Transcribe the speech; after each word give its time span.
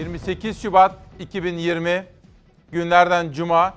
28 0.00 0.62
Şubat 0.62 0.94
2020 1.18 2.04
günlerden 2.72 3.32
cuma 3.32 3.74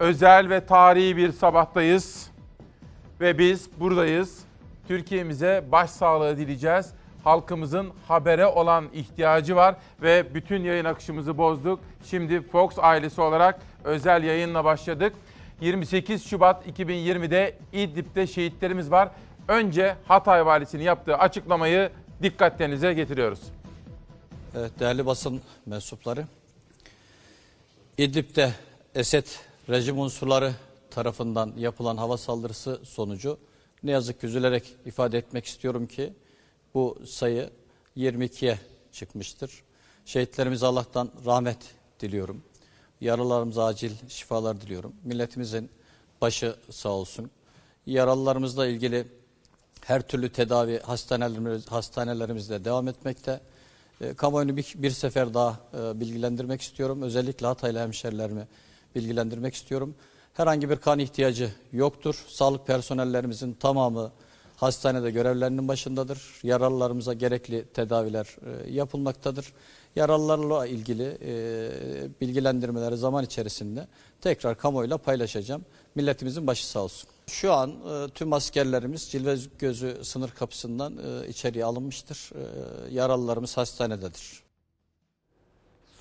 özel 0.00 0.50
ve 0.50 0.66
tarihi 0.66 1.16
bir 1.16 1.32
sabahtayız 1.32 2.30
ve 3.20 3.38
biz 3.38 3.80
buradayız. 3.80 4.44
Türkiye'mize 4.88 5.64
başsağlığı 5.72 6.36
dileyeceğiz. 6.36 6.92
Halkımızın 7.24 7.92
habere 8.08 8.46
olan 8.46 8.84
ihtiyacı 8.92 9.56
var 9.56 9.74
ve 10.02 10.34
bütün 10.34 10.64
yayın 10.64 10.84
akışımızı 10.84 11.38
bozduk. 11.38 11.80
Şimdi 12.04 12.42
Fox 12.42 12.78
ailesi 12.78 13.20
olarak 13.20 13.60
özel 13.84 14.24
yayınla 14.24 14.64
başladık. 14.64 15.12
28 15.60 16.26
Şubat 16.26 16.66
2020'de 16.66 17.54
İdlib'de 17.72 18.26
şehitlerimiz 18.26 18.90
var. 18.90 19.08
Önce 19.48 19.94
Hatay 20.08 20.46
Valisi'nin 20.46 20.84
yaptığı 20.84 21.16
açıklamayı 21.16 21.90
dikkatlerinize 22.22 22.92
getiriyoruz. 22.92 23.40
Evet, 24.58 24.80
değerli 24.80 25.06
basın 25.06 25.40
mensupları, 25.66 26.26
İdlib'de 27.98 28.54
Esed 28.94 29.26
rejim 29.68 29.98
unsurları 29.98 30.54
tarafından 30.90 31.52
yapılan 31.56 31.96
hava 31.96 32.16
saldırısı 32.16 32.80
sonucu 32.84 33.38
ne 33.82 33.90
yazık 33.90 34.20
ki 34.20 34.26
üzülerek 34.26 34.76
ifade 34.86 35.18
etmek 35.18 35.46
istiyorum 35.46 35.86
ki 35.86 36.12
bu 36.74 36.98
sayı 37.06 37.50
22'ye 37.96 38.58
çıkmıştır. 38.92 39.62
Şehitlerimize 40.04 40.66
Allah'tan 40.66 41.10
rahmet 41.26 41.58
diliyorum. 42.00 42.42
Yaralarımıza 43.00 43.64
acil 43.64 43.92
şifalar 44.08 44.60
diliyorum. 44.60 44.92
Milletimizin 45.04 45.70
başı 46.20 46.56
sağ 46.70 46.88
olsun. 46.88 47.30
Yaralılarımızla 47.86 48.66
ilgili 48.66 49.06
her 49.84 50.02
türlü 50.02 50.32
tedavi 50.32 50.80
hastanelerimiz, 50.80 51.66
hastanelerimizde 51.66 52.64
devam 52.64 52.88
etmekte. 52.88 53.40
E, 54.00 54.14
kamuoyunu 54.14 54.56
bir, 54.56 54.72
bir 54.76 54.90
sefer 54.90 55.34
daha 55.34 55.56
e, 55.74 56.00
bilgilendirmek 56.00 56.60
istiyorum. 56.60 57.02
Özellikle 57.02 57.46
Hataylı 57.46 57.78
hemşerilerimi 57.78 58.46
bilgilendirmek 58.94 59.54
istiyorum. 59.54 59.94
Herhangi 60.34 60.70
bir 60.70 60.76
kan 60.76 60.98
ihtiyacı 60.98 61.52
yoktur. 61.72 62.24
Sağlık 62.28 62.66
personellerimizin 62.66 63.52
tamamı 63.52 64.12
hastanede 64.56 65.10
görevlerinin 65.10 65.68
başındadır. 65.68 66.22
Yaralılarımıza 66.42 67.14
gerekli 67.14 67.64
tedaviler 67.64 68.26
e, 68.26 68.70
yapılmaktadır. 68.70 69.52
Yaralılarla 69.96 70.66
ilgili 70.66 71.18
e, 71.22 71.30
bilgilendirmeleri 72.20 72.96
zaman 72.96 73.24
içerisinde 73.24 73.86
tekrar 74.20 74.58
kamuoyuyla 74.58 74.98
paylaşacağım. 74.98 75.64
Milletimizin 75.94 76.46
başı 76.46 76.66
sağ 76.66 76.80
olsun. 76.80 77.10
Şu 77.30 77.52
an 77.52 77.70
e, 77.70 78.08
tüm 78.08 78.32
askerlerimiz 78.32 79.10
Cilve 79.10 79.36
Gözü 79.58 80.04
sınır 80.04 80.30
kapısından 80.30 80.98
e, 80.98 81.28
içeriye 81.28 81.64
alınmıştır. 81.64 82.30
E, 82.34 82.94
yaralılarımız 82.94 83.56
hastanededir. 83.56 84.42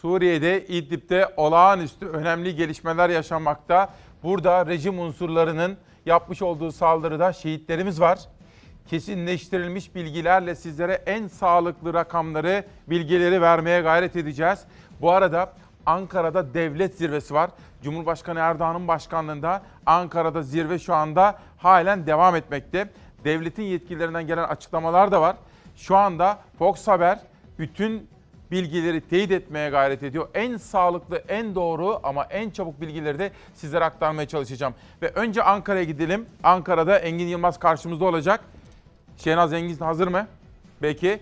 Suriye'de 0.01 0.67
İdlib'de 0.67 1.33
olağanüstü 1.37 2.05
önemli 2.07 2.55
gelişmeler 2.55 3.09
yaşanmakta. 3.09 3.93
Burada 4.23 4.65
rejim 4.65 4.99
unsurlarının 4.99 5.77
yapmış 6.05 6.41
olduğu 6.41 6.71
saldırıda 6.71 7.33
şehitlerimiz 7.33 8.01
var. 8.01 8.19
Kesinleştirilmiş 8.87 9.95
bilgilerle 9.95 10.55
sizlere 10.55 10.93
en 11.05 11.27
sağlıklı 11.27 11.93
rakamları, 11.93 12.65
bilgileri 12.87 13.41
vermeye 13.41 13.81
gayret 13.81 14.15
edeceğiz. 14.15 14.59
Bu 15.01 15.11
arada 15.11 15.53
Ankara'da 15.85 16.53
devlet 16.53 16.97
zirvesi 16.97 17.33
var. 17.33 17.49
Cumhurbaşkanı 17.83 18.39
Erdoğan'ın 18.39 18.87
başkanlığında 18.87 19.61
Ankara'da 19.85 20.41
zirve 20.43 20.79
şu 20.79 20.95
anda 20.95 21.39
halen 21.57 22.07
devam 22.07 22.35
etmekte. 22.35 22.89
Devletin 23.23 23.63
yetkililerinden 23.63 24.27
gelen 24.27 24.43
açıklamalar 24.43 25.11
da 25.11 25.21
var. 25.21 25.35
Şu 25.75 25.95
anda 25.95 26.39
Fox 26.59 26.87
Haber 26.87 27.19
bütün 27.59 28.09
bilgileri 28.51 29.01
teyit 29.01 29.31
etmeye 29.31 29.69
gayret 29.69 30.03
ediyor. 30.03 30.27
En 30.33 30.57
sağlıklı, 30.57 31.17
en 31.27 31.55
doğru 31.55 31.99
ama 32.03 32.23
en 32.23 32.49
çabuk 32.49 32.81
bilgileri 32.81 33.19
de 33.19 33.31
sizlere 33.53 33.85
aktarmaya 33.85 34.27
çalışacağım. 34.27 34.73
Ve 35.01 35.09
önce 35.09 35.43
Ankara'ya 35.43 35.83
gidelim. 35.83 36.25
Ankara'da 36.43 36.99
Engin 36.99 37.27
Yılmaz 37.27 37.59
karşımızda 37.59 38.05
olacak. 38.05 38.41
Şenaz 39.17 39.53
Engin 39.53 39.77
hazır 39.77 40.07
mı? 40.07 40.27
Peki. 40.79 41.19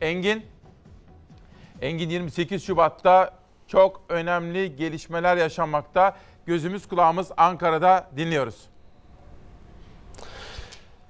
Engin, 0.00 0.46
Engin 1.80 2.10
28 2.10 2.64
Şubat'ta 2.64 3.30
çok 3.68 4.02
önemli 4.08 4.76
gelişmeler 4.76 5.36
yaşanmakta. 5.36 6.16
Gözümüz 6.46 6.88
kulağımız 6.88 7.30
Ankara'da 7.36 8.10
dinliyoruz. 8.16 8.56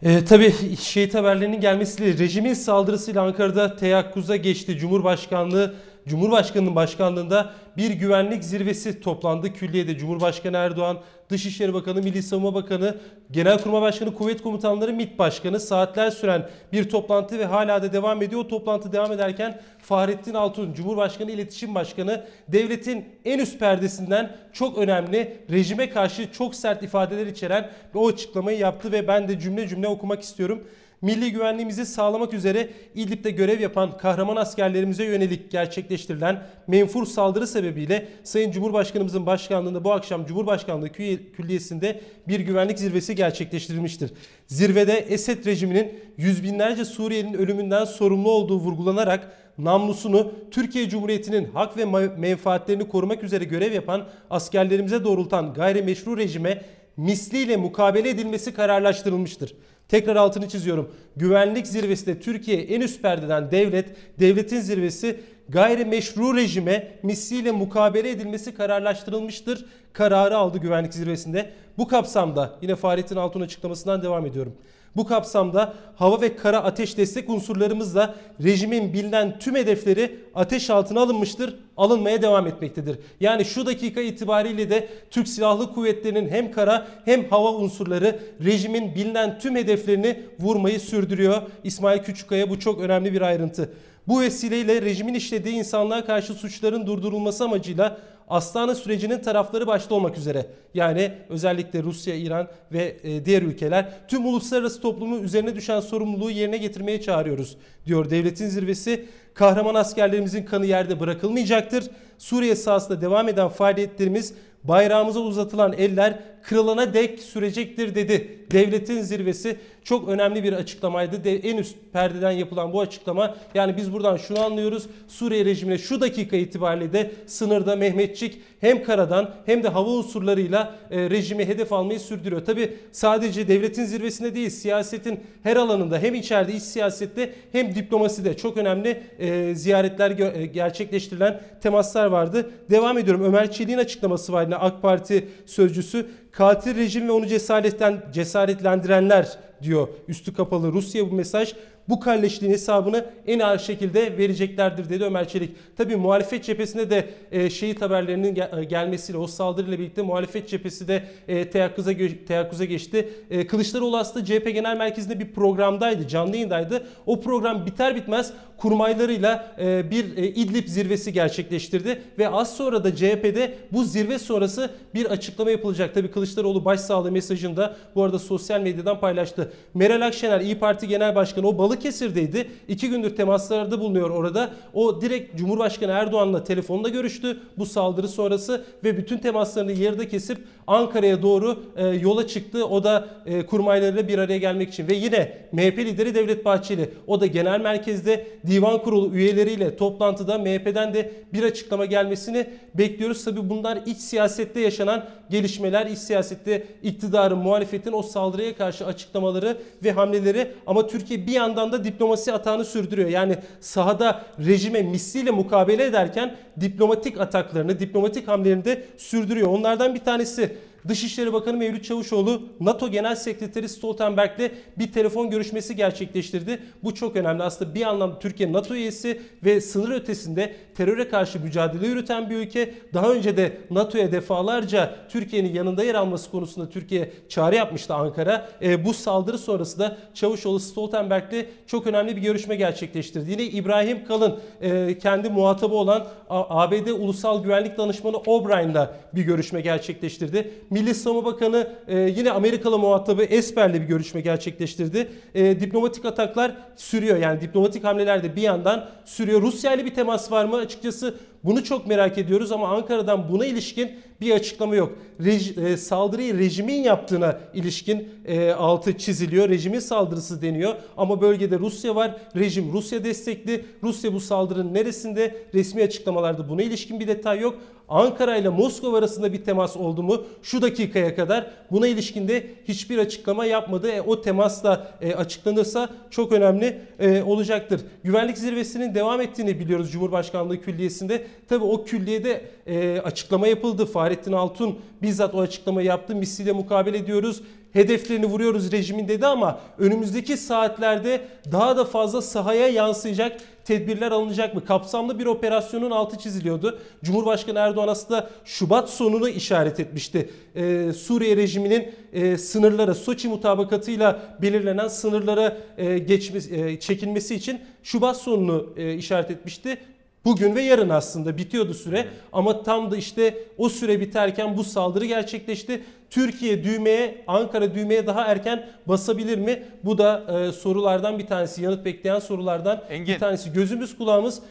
E, 0.03 0.25
tabii 0.25 0.77
şehit 0.77 1.15
haberlerinin 1.15 1.61
gelmesiyle 1.61 2.19
rejimin 2.19 2.55
saldırısıyla 2.55 3.23
Ankara'da 3.23 3.77
teyakkuza 3.77 4.37
geçti. 4.37 4.79
Cumhurbaşkanlığı 4.79 5.75
Cumhurbaşkanı'nın 6.09 6.77
başkanlığında 6.77 7.53
bir 7.77 7.91
güvenlik 7.91 8.45
zirvesi 8.45 9.01
toplandı. 9.01 9.53
Külliye'de 9.53 9.99
Cumhurbaşkanı 9.99 10.57
Erdoğan, 10.57 10.99
Dışişleri 11.31 11.75
Bakanı, 11.75 12.03
Milli 12.03 12.23
Savunma 12.23 12.55
Bakanı, 12.55 12.97
Genelkurmay 13.31 13.83
Başkanı, 13.83 14.15
Kuvvet 14.15 14.43
Komutanları, 14.43 14.93
MİT 14.93 15.19
Başkanı 15.19 15.61
saatler 15.61 16.11
süren 16.11 16.49
bir 16.73 16.89
toplantı 16.89 17.39
ve 17.39 17.45
hala 17.45 17.83
da 17.83 17.93
devam 17.93 18.23
ediyor. 18.23 18.41
O 18.41 18.49
toplantı 18.49 18.93
devam 18.93 19.13
ederken 19.13 19.61
Fahrettin 19.79 20.35
Altun, 20.35 20.73
Cumhurbaşkanı 20.73 21.31
İletişim 21.31 21.75
Başkanı, 21.75 22.25
devletin 22.49 23.05
en 23.25 23.39
üst 23.39 23.59
perdesinden 23.59 24.37
çok 24.53 24.79
önemli, 24.79 25.37
rejime 25.51 25.91
karşı 25.91 26.33
çok 26.33 26.55
sert 26.55 26.83
ifadeler 26.83 27.27
içeren 27.27 27.71
o 27.95 28.09
açıklamayı 28.09 28.59
yaptı 28.59 28.93
ve 28.93 29.09
ben 29.09 29.29
de 29.29 29.41
cümle 29.41 29.69
cümle 29.69 29.89
okumak 29.89 30.23
istiyorum 30.23 30.65
milli 31.05 31.33
güvenliğimizi 31.33 31.87
sağlamak 31.87 32.35
üzere 32.35 32.69
İdlib'de 32.95 33.31
görev 33.31 33.61
yapan 33.61 33.99
kahraman 33.99 34.37
askerlerimize 34.37 35.05
yönelik 35.05 35.51
gerçekleştirilen 35.51 36.43
menfur 36.67 37.07
saldırı 37.07 37.47
sebebiyle 37.47 38.09
Sayın 38.23 38.51
Cumhurbaşkanımızın 38.51 39.27
başkanlığında 39.27 39.85
bu 39.85 39.93
akşam 39.93 40.27
Cumhurbaşkanlığı 40.27 40.89
Külliyesi'nde 41.37 42.01
bir 42.29 42.41
güvenlik 42.41 42.79
zirvesi 42.79 43.15
gerçekleştirilmiştir. 43.15 44.11
Zirvede 44.47 44.93
Esed 44.93 45.47
rejiminin 45.47 45.99
yüz 46.17 46.43
binlerce 46.43 46.85
Suriyelinin 46.85 47.39
ölümünden 47.39 47.85
sorumlu 47.85 48.31
olduğu 48.31 48.59
vurgulanarak 48.59 49.33
namlusunu 49.59 50.33
Türkiye 50.51 50.89
Cumhuriyeti'nin 50.89 51.45
hak 51.45 51.77
ve 51.77 51.85
menfaatlerini 52.17 52.89
korumak 52.89 53.23
üzere 53.23 53.45
görev 53.45 53.73
yapan 53.73 54.05
askerlerimize 54.31 55.05
doğrultan 55.05 55.55
gayrimeşru 55.55 56.17
rejime 56.17 56.63
misliyle 56.97 57.57
mukabele 57.57 58.09
edilmesi 58.09 58.55
kararlaştırılmıştır. 58.55 59.55
Tekrar 59.89 60.17
altını 60.17 60.49
çiziyorum. 60.49 60.91
Güvenlik 61.17 61.67
zirvesinde 61.67 62.21
Türkiye 62.21 62.63
en 62.63 62.81
üst 62.81 63.03
perdeden 63.03 63.51
devlet, 63.51 63.97
devletin 64.21 64.61
zirvesi 64.61 65.21
gayrimeşru 65.49 66.37
rejime 66.37 66.99
misliyle 67.03 67.51
mukabele 67.51 68.11
edilmesi 68.11 68.55
kararlaştırılmıştır. 68.55 69.67
Kararı 69.93 70.37
aldı 70.37 70.59
güvenlik 70.59 70.95
zirvesinde. 70.95 71.51
Bu 71.79 71.89
kapsamda 71.89 72.59
yine 72.63 72.77
Fahrettin 72.77 73.17
Altun 73.17 73.41
açıklamasından 73.41 74.03
devam 74.03 74.27
ediyorum. 74.27 74.55
Bu 74.97 75.07
kapsamda 75.07 75.75
hava 75.97 76.21
ve 76.21 76.37
kara 76.37 76.65
ateş 76.65 76.97
destek 76.97 77.31
unsurlarımızla 77.31 78.15
rejimin 78.43 78.93
bilinen 78.93 79.39
tüm 79.39 79.55
hedefleri 79.55 80.19
ateş 80.35 80.71
altına 80.71 81.01
alınmıştır, 81.01 81.57
alınmaya 81.77 82.23
devam 82.23 82.47
etmektedir. 82.47 82.99
Yani 83.21 83.45
şu 83.45 83.67
dakika 83.67 84.01
itibariyle 84.01 84.71
de 84.71 84.89
Türk 85.11 85.29
Silahlı 85.29 85.75
Kuvvetleri'nin 85.75 86.29
hem 86.29 86.51
kara 86.51 86.87
hem 87.05 87.29
hava 87.29 87.53
unsurları 87.53 88.21
rejimin 88.45 88.95
bilinen 88.95 89.39
tüm 89.39 89.57
hedeflerini 89.57 90.21
vurmayı 90.41 90.81
sürdürüyor. 90.81 91.43
İsmail 91.65 92.03
Küçükkaya 92.03 92.51
bu 92.51 92.59
çok 92.59 92.81
önemli 92.81 93.13
bir 93.13 93.21
ayrıntı. 93.21 93.71
Bu 94.09 94.21
vesileyle 94.21 94.83
rejimin 94.83 95.15
işlediği 95.15 95.55
insanlığa 95.55 96.05
karşı 96.05 96.35
suçların 96.35 96.87
durdurulması 96.87 97.45
amacıyla 97.45 97.99
Astana 98.29 98.75
sürecinin 98.75 99.19
tarafları 99.19 99.67
başta 99.67 99.95
olmak 99.95 100.19
üzere 100.19 100.47
yani 100.75 101.13
özellikle 101.29 101.83
Rusya, 101.83 102.15
İran 102.15 102.49
ve 102.73 102.97
e, 103.03 103.25
diğer 103.25 103.43
ülkeler 103.43 103.89
tüm 104.09 104.27
uluslararası 104.27 104.81
toplumun 104.81 105.23
üzerine 105.23 105.55
düşen 105.55 105.81
sorumluluğu 105.81 106.31
yerine 106.31 106.57
getirmeye 106.57 107.01
çağırıyoruz 107.01 107.57
diyor 107.87 108.11
devletin 108.11 108.49
zirvesi. 108.49 109.07
Kahraman 109.35 109.75
askerlerimizin 109.75 110.45
kanı 110.45 110.67
yerde 110.67 111.01
bırakılmayacaktır. 111.01 111.85
Suriye 112.19 112.57
sahasında 112.57 113.01
devam 113.01 113.29
eden 113.29 113.49
faaliyetlerimiz 113.49 114.35
bayrağımıza 114.65 115.21
uzatılan 115.21 115.73
eller 115.73 116.19
kırılana 116.43 116.95
dek 116.95 117.21
sürecektir 117.21 117.95
dedi. 117.95 118.47
Devletin 118.53 119.03
zirvesi 119.03 119.57
çok 119.85 120.09
önemli 120.09 120.45
bir 120.45 120.53
açıklamaydı. 120.53 121.25
De, 121.25 121.37
en 121.37 121.57
üst 121.57 121.77
perdeden 121.93 122.31
yapılan 122.31 122.73
bu 122.73 122.81
açıklama 122.81 123.35
yani 123.55 123.77
biz 123.77 123.93
buradan 123.93 124.17
şunu 124.17 124.41
anlıyoruz. 124.41 124.87
Suriye 125.09 125.45
rejimine 125.45 125.79
şu 125.79 126.01
dakika 126.01 126.37
itibariyle 126.37 126.93
de 126.93 127.11
sınırda 127.27 127.77
Mehmetçik 127.77 128.41
hem 128.61 128.85
karadan 128.85 129.35
hem 129.47 129.63
de 129.63 129.69
hava 129.69 129.91
unsurlarıyla 129.91 130.75
e, 130.91 131.11
rejimi 131.11 131.47
hedef 131.47 131.73
almayı 131.73 132.01
sürdürüyor. 132.01 132.45
Tabi 132.45 132.77
sadece 132.93 133.49
devletin 133.49 133.85
zirvesinde 133.85 134.35
değil 134.35 134.51
siyasetin 134.51 135.21
her 135.43 135.57
alanında 135.57 135.99
hem 135.99 136.15
içeride 136.15 136.53
iç 136.53 136.63
siyasette 136.63 137.33
hem 137.53 137.75
diplomaside 137.75 138.37
çok 138.37 138.57
önemli 138.57 139.03
e, 139.19 139.55
ziyaretler 139.55 140.11
e, 140.19 140.47
gerçekleştirilen 140.47 141.41
temaslar 141.63 142.07
vardı. 142.07 142.51
Devam 142.71 142.99
ediyorum. 142.99 143.25
Ömer 143.25 143.53
Çelik'in 143.53 143.79
açıklaması 143.79 144.33
var 144.33 144.45
yine 144.45 144.57
AK 144.57 144.83
Parti 144.83 145.29
sözcüsü 145.47 146.07
katil 146.37 146.77
rejim 146.77 147.09
ve 147.09 147.13
onu 147.13 147.27
cesaretten, 147.27 148.03
cesaretlendirenler 148.13 149.39
diyor 149.63 149.89
üstü 150.09 150.35
kapalı 150.35 150.73
Rusya 150.73 151.11
bu 151.11 151.15
mesaj. 151.15 151.55
Bu 151.89 152.01
kalleşliğin 152.01 152.53
hesabını 152.53 153.05
en 153.27 153.39
ağır 153.41 153.59
şekilde 153.59 154.19
vereceklerdir 154.19 154.89
dedi 154.91 155.05
Ömer 155.05 155.29
Çelik. 155.29 155.51
Tabii 155.77 155.97
muhalefet 155.97 156.45
cephesinde 156.45 156.91
de 156.91 157.09
e, 157.33 157.51
şehit 157.51 157.83
haberlerinin 157.83 158.35
gel- 158.35 158.59
e, 158.59 158.65
gelmesiyle 158.65 159.19
o 159.19 159.27
saldırıyla 159.27 159.79
birlikte 159.79 160.03
muhalefet 160.03 160.49
cephesi 160.49 160.89
de 160.89 161.03
e, 161.29 161.51
teyakkuza, 161.51 161.93
gö- 161.93 162.25
teyakkuza 162.25 162.65
geçti. 162.65 163.09
E, 163.31 163.47
Kılıçdaroğlu 163.47 163.97
aslında 163.97 164.25
CHP 164.25 164.51
Genel 164.55 164.77
Merkezi'nde 164.77 165.21
bir 165.21 165.33
programdaydı, 165.33 166.09
canlı 166.09 166.37
yayındaydı. 166.37 166.87
O 167.07 167.21
program 167.21 167.67
biter 167.67 167.97
bitmez 167.97 168.33
kurmaylarıyla 168.57 169.55
e, 169.59 169.91
bir 169.91 170.17
e, 170.17 170.27
İdlib 170.29 170.69
zirvesi 170.69 171.13
gerçekleştirdi 171.13 172.03
ve 172.19 172.29
az 172.29 172.57
sonra 172.57 172.85
da 172.85 172.97
CHP'de 172.97 173.55
bu 173.73 173.85
zirve 173.85 174.19
sonrası 174.19 174.71
bir 174.95 175.07
açıklama 175.07 175.51
yapılacak. 175.51 175.95
Tabii 175.95 176.11
Kılıçdaroğlu 176.11 176.65
başsağlığı 176.65 177.13
mesajını 177.13 177.57
da 177.57 177.77
bu 177.95 178.03
arada 178.03 178.19
sosyal 178.19 178.61
medyadan 178.61 179.01
paylaştı. 179.01 179.53
Meral 179.75 180.07
Akşener 180.07 180.41
İyi 180.41 180.59
Parti 180.59 180.89
Genel 180.89 181.15
Başkanı 181.15 181.49
o 181.49 181.59
Balıkesir'deydi. 181.75 182.49
İki 182.69 182.91
gündür 182.91 183.17
temaslarda 183.17 183.81
bulunuyor 183.81 184.11
orada. 184.11 184.51
O 184.75 185.01
direkt 185.01 185.37
Cumhurbaşkanı 185.37 185.93
Erdoğan'la 185.93 186.45
telefonda 186.45 186.89
görüştü 186.89 187.41
bu 187.59 187.67
saldırı 187.67 188.09
sonrası 188.09 188.65
ve 188.85 188.97
bütün 188.97 189.19
temaslarını 189.19 189.73
yarıda 189.73 190.09
kesip 190.09 190.39
Ankara'ya 190.67 191.23
doğru 191.23 191.63
e, 191.77 191.87
yola 191.87 192.27
çıktı. 192.27 192.67
O 192.67 192.85
da 192.85 193.09
e, 193.27 193.47
kurmaylarıyla 193.47 194.09
bir 194.09 194.19
araya 194.19 194.39
gelmek 194.39 194.69
için 194.69 194.89
ve 194.89 194.95
yine 194.95 195.39
MHP 195.53 195.79
lideri 195.79 196.15
Devlet 196.15 196.45
Bahçeli 196.45 196.91
o 197.07 197.21
da 197.21 197.27
genel 197.27 197.61
merkezde 197.61 198.27
divan 198.47 198.83
kurulu 198.83 199.15
üyeleriyle 199.15 199.77
toplantıda 199.77 200.39
MHP'den 200.39 200.95
de 200.95 201.13
bir 201.33 201.43
açıklama 201.43 201.85
gelmesini 201.85 202.47
bekliyoruz. 202.75 203.25
Tabi 203.25 203.49
bunlar 203.51 203.79
iç 203.87 203.99
siyasette 203.99 204.61
yaşanan 204.61 205.05
gelişmeler, 205.31 205.87
iç 205.87 205.99
siyasette 205.99 206.67
iktidarın, 206.83 207.39
muhalefetin 207.39 207.93
o 207.93 208.03
saldırıya 208.03 208.57
karşı 208.57 208.87
açıklamaları 208.87 209.59
ve 209.85 209.93
hamleleri 209.93 210.51
ama 210.67 210.87
Türkiye 210.87 211.27
bir 211.27 211.33
yandan 211.33 211.64
da 211.73 211.85
diplomasi 211.85 212.33
atağını 212.33 212.65
sürdürüyor. 212.65 213.09
Yani 213.09 213.39
sahada 213.61 214.23
rejime 214.47 214.83
misliyle 214.83 215.31
mukabele 215.31 215.85
ederken 215.85 216.37
diplomatik 216.61 217.21
ataklarını, 217.21 217.81
diplomatik 217.81 218.29
hamlelerini 218.29 218.65
de 218.65 218.85
sürdürüyor. 218.97 219.49
Onlardan 219.49 219.95
bir 219.95 220.01
tanesi 220.01 220.57
Dışişleri 220.89 221.33
Bakanı 221.33 221.57
Mevlüt 221.57 221.85
Çavuşoğlu 221.85 222.43
NATO 222.61 222.89
Genel 222.89 223.17
Sekreteri 223.17 223.69
Stoltenberg'le 223.69 224.51
bir 224.79 224.93
telefon 224.93 225.31
görüşmesi 225.31 225.77
gerçekleştirdi. 225.77 226.59
Bu 226.85 226.95
çok 226.95 227.17
önemli. 227.17 227.43
Aslında 227.43 227.75
bir 227.75 227.83
anlamda 227.83 228.19
Türkiye 228.19 228.53
NATO 228.53 228.75
üyesi 228.75 229.21
ve 229.45 229.61
sınır 229.61 229.91
ötesinde 229.91 230.57
teröre 230.77 231.09
karşı 231.09 231.41
mücadele 231.41 231.87
yürüten 231.87 232.31
bir 232.31 232.37
ülke. 232.37 232.75
Daha 232.95 233.13
önce 233.13 233.37
de 233.37 233.59
NATO'ya 233.71 234.13
defalarca 234.13 234.97
Türkiye'nin 235.09 235.55
yanında 235.55 235.85
yer 235.85 235.95
alması 235.95 236.31
konusunda 236.31 236.71
Türkiye 236.71 237.13
çağrı 237.29 237.55
yapmıştı 237.55 237.95
Ankara. 237.95 238.49
E, 238.63 238.85
bu 238.85 238.95
saldırı 238.95 239.39
sonrası 239.39 239.79
da 239.79 239.97
Çavuşoğlu 240.15 240.61
Stoltenberg'le 240.61 241.47
çok 241.67 241.87
önemli 241.87 242.17
bir 242.17 242.23
görüşme 242.23 242.57
gerçekleştirdi. 242.57 243.31
Yine 243.31 243.43
İbrahim 243.43 244.05
Kalın 244.05 244.39
e, 244.61 244.99
kendi 244.99 245.31
muhatabı 245.31 245.75
olan 245.75 246.07
ABD 246.29 246.87
Ulusal 246.87 247.43
Güvenlik 247.43 247.79
Danışmanı 247.79 248.17
O'Brien'la 248.17 248.95
bir 249.13 249.23
görüşme 249.23 249.61
gerçekleştirdi. 249.61 250.51
Milli 250.75 250.95
Savunma 250.95 251.25
Bakanı 251.25 251.71
e, 251.89 251.99
yine 251.99 252.31
Amerikalı 252.31 252.79
muhatabı 252.79 253.23
Esper'le 253.23 253.75
bir 253.75 253.79
görüşme 253.81 254.21
gerçekleştirdi. 254.21 255.09
E, 255.35 255.61
diplomatik 255.61 256.05
ataklar 256.05 256.57
sürüyor. 256.77 257.17
Yani 257.17 257.41
diplomatik 257.41 257.85
hamleler 257.85 258.23
de 258.23 258.37
bir 258.37 258.43
yandan 258.43 258.89
sürüyor. 259.05 259.43
Rusya 259.43 259.75
ile 259.75 259.85
bir 259.85 259.95
temas 259.95 260.33
var 260.33 260.45
mı? 260.45 260.57
Açıkçası 260.57 261.15
bunu 261.45 261.65
çok 261.65 261.87
merak 261.87 262.19
ediyoruz 262.19 262.53
ama 262.53 262.69
Ankara'dan 262.69 263.29
buna 263.33 263.47
ilişkin 263.47 263.91
bir 264.21 264.33
açıklama 264.33 264.75
yok. 264.77 264.93
Rej- 265.21 265.67
e, 265.67 265.77
saldırıyı 265.77 266.39
rejimin 266.39 266.83
yaptığına 266.83 267.39
ilişkin 267.55 268.09
e, 268.25 268.51
altı 268.51 268.99
çiziliyor. 268.99 269.49
Rejimin 269.49 269.79
saldırısı 269.79 270.43
deniyor 270.43 270.75
ama 270.97 271.21
bölgede 271.21 271.59
Rusya 271.59 271.95
var. 271.95 272.17
Rejim 272.37 272.73
Rusya 272.73 273.05
destekli. 273.05 273.65
Rusya 273.83 274.13
bu 274.13 274.21
saldırının 274.21 274.75
neresinde? 274.75 275.37
Resmi 275.55 275.83
açıklamalarda 275.83 276.49
buna 276.49 276.63
ilişkin 276.63 277.01
bir 277.01 277.09
detay 277.09 277.41
yok. 277.41 277.59
Ankara 277.89 278.37
ile 278.37 278.49
Moskova 278.49 278.99
arasında 278.99 279.33
bir 279.33 279.45
temas 279.45 279.77
oldu 279.77 280.03
mu 280.03 280.25
şu 280.43 280.63
dakikaya 280.63 281.17
kadar 281.17 281.51
buna 281.71 281.87
ilişkin 281.87 282.29
de 282.29 282.47
hiçbir 282.69 282.99
açıklama 282.99 283.45
yapmadı. 283.45 283.91
E, 283.91 284.01
o 284.01 284.23
temas 284.23 284.65
da 284.65 284.87
e, 285.01 285.15
açıklanırsa 285.15 285.89
çok 286.11 286.33
önemli 286.33 286.81
e, 286.99 287.23
olacaktır. 287.23 287.81
Güvenlik 288.05 288.39
zirvesinin 288.39 288.95
devam 288.95 289.21
ettiğini 289.21 289.61
biliyoruz 289.61 289.93
Cumhurbaşkanlığı 289.93 290.61
Külliyesi'nde. 290.61 291.27
Tabii 291.49 291.65
o 291.65 291.85
külliyede 291.85 292.45
e, 292.67 293.01
açıklama 293.01 293.47
yapıldı. 293.47 293.87
Fahrettin 293.87 294.33
Altun 294.33 294.79
bizzat 295.03 295.35
o 295.35 295.41
açıklamayı 295.41 295.87
yaptı. 295.87 296.15
Misliyle 296.15 296.53
mukabele 296.53 296.99
ediyoruz 296.99 297.43
hedeflerini 297.75 298.27
vuruyoruz 298.27 298.73
rejimin 298.73 299.09
dedi 299.09 299.27
ama 299.27 299.61
önümüzdeki 299.79 300.37
saatlerde 300.37 301.21
daha 301.53 301.77
da 301.77 301.85
fazla 301.85 302.23
sahaya 302.23 302.69
yansıyacak 302.69 303.41
tedbirler 303.65 304.13
alınacak 304.13 304.55
mı? 304.55 304.65
Kapsamlı 304.65 305.19
bir 305.19 305.27
operasyonun 305.27 305.91
altı 305.91 306.19
çiziliyordu. 306.19 306.79
Cumhurbaşkanı 307.05 307.59
Erdoğan 307.59 307.89
aslında 307.89 308.31
Şubat 308.45 308.91
sonunu 308.91 309.29
işaret 309.29 309.81
etmişti. 309.81 310.31
Ee, 310.57 310.93
Suriye 310.97 311.37
rejiminin 311.37 311.93
e, 312.13 312.39
sınırlara, 312.39 312.95
Soçi 312.95 313.29
mutabakatıyla 313.29 314.37
belirlenen 314.43 314.89
sınırlara 314.89 315.57
e, 315.79 315.99
geçmesi, 315.99 316.57
e, 316.57 316.81
çekilmesi 316.81 317.35
için 317.35 317.61
Şubat 317.83 318.17
sonunu 318.17 318.73
e, 318.77 318.95
işaret 318.95 319.31
etmişti. 319.31 319.79
Bugün 320.25 320.55
ve 320.55 320.63
yarın 320.63 320.89
aslında 320.89 321.39
bitiyordu 321.39 321.75
süre 321.75 322.09
ama 322.33 322.63
tam 322.63 322.91
da 322.91 322.97
işte 322.97 323.39
o 323.59 323.69
süre 323.69 324.01
biterken 324.01 324.57
bu 324.57 324.65
saldırı 324.65 325.05
gerçekleşti. 325.05 325.85
Türkiye 326.11 326.65
düğmeye, 326.65 327.25
Ankara 327.27 327.75
düğmeye 327.75 328.07
daha 328.07 328.25
erken 328.25 328.67
basabilir 328.87 329.39
mi? 329.39 329.63
Bu 329.85 329.99
da 329.99 330.25
e, 330.29 330.53
sorulardan 330.53 331.19
bir 331.19 331.27
tanesi, 331.27 331.63
yanıt 331.63 331.85
bekleyen 331.85 332.19
sorulardan 332.19 332.85
Engin. 332.91 333.15
bir 333.15 333.21
tanesi. 333.21 333.53
Gözümüz 333.53 333.99
kulağımız 333.99 334.43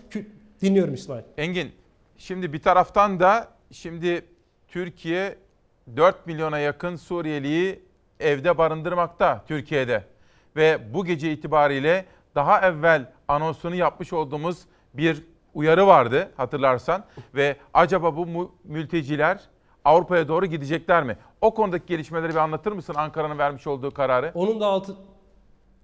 dinliyorum 0.62 0.94
İsmail. 0.94 1.24
Engin, 1.38 1.72
şimdi 2.18 2.54
bir 2.54 2.62
taraftan 2.62 3.20
da 3.20 3.48
şimdi 3.72 4.26
Türkiye 4.68 5.36
4 5.96 6.28
milyona 6.28 6.60
yakın 6.60 6.96
Suriyeliyi 6.96 7.80
evde 8.20 8.58
barındırmakta 8.58 9.44
Türkiye'de. 9.48 10.04
Ve 10.56 10.94
bu 10.94 11.06
gece 11.06 11.32
itibariyle 11.32 12.06
daha 12.36 12.62
evvel 12.62 13.12
anonsunu 13.28 13.76
yapmış 13.76 14.14
olduğumuz 14.14 14.58
bir 14.94 15.24
uyarı 15.54 15.88
vardı 15.88 16.32
hatırlarsan. 16.38 17.04
Ve 17.36 17.56
acaba 17.74 18.18
bu 18.18 18.52
mülteciler 18.64 19.40
Avrupa'ya 19.86 20.28
doğru 20.28 20.46
gidecekler 20.46 21.04
mi? 21.04 21.18
O 21.42 21.54
konudaki 21.54 21.86
gelişmeleri 21.86 22.30
bir 22.30 22.36
anlatır 22.36 22.72
mısın 22.72 22.94
Ankara'nın 22.98 23.38
vermiş 23.38 23.68
olduğu 23.68 23.92
kararı? 23.92 24.32
Onun 24.36 24.60
da 24.60 24.66
altı 24.66 24.96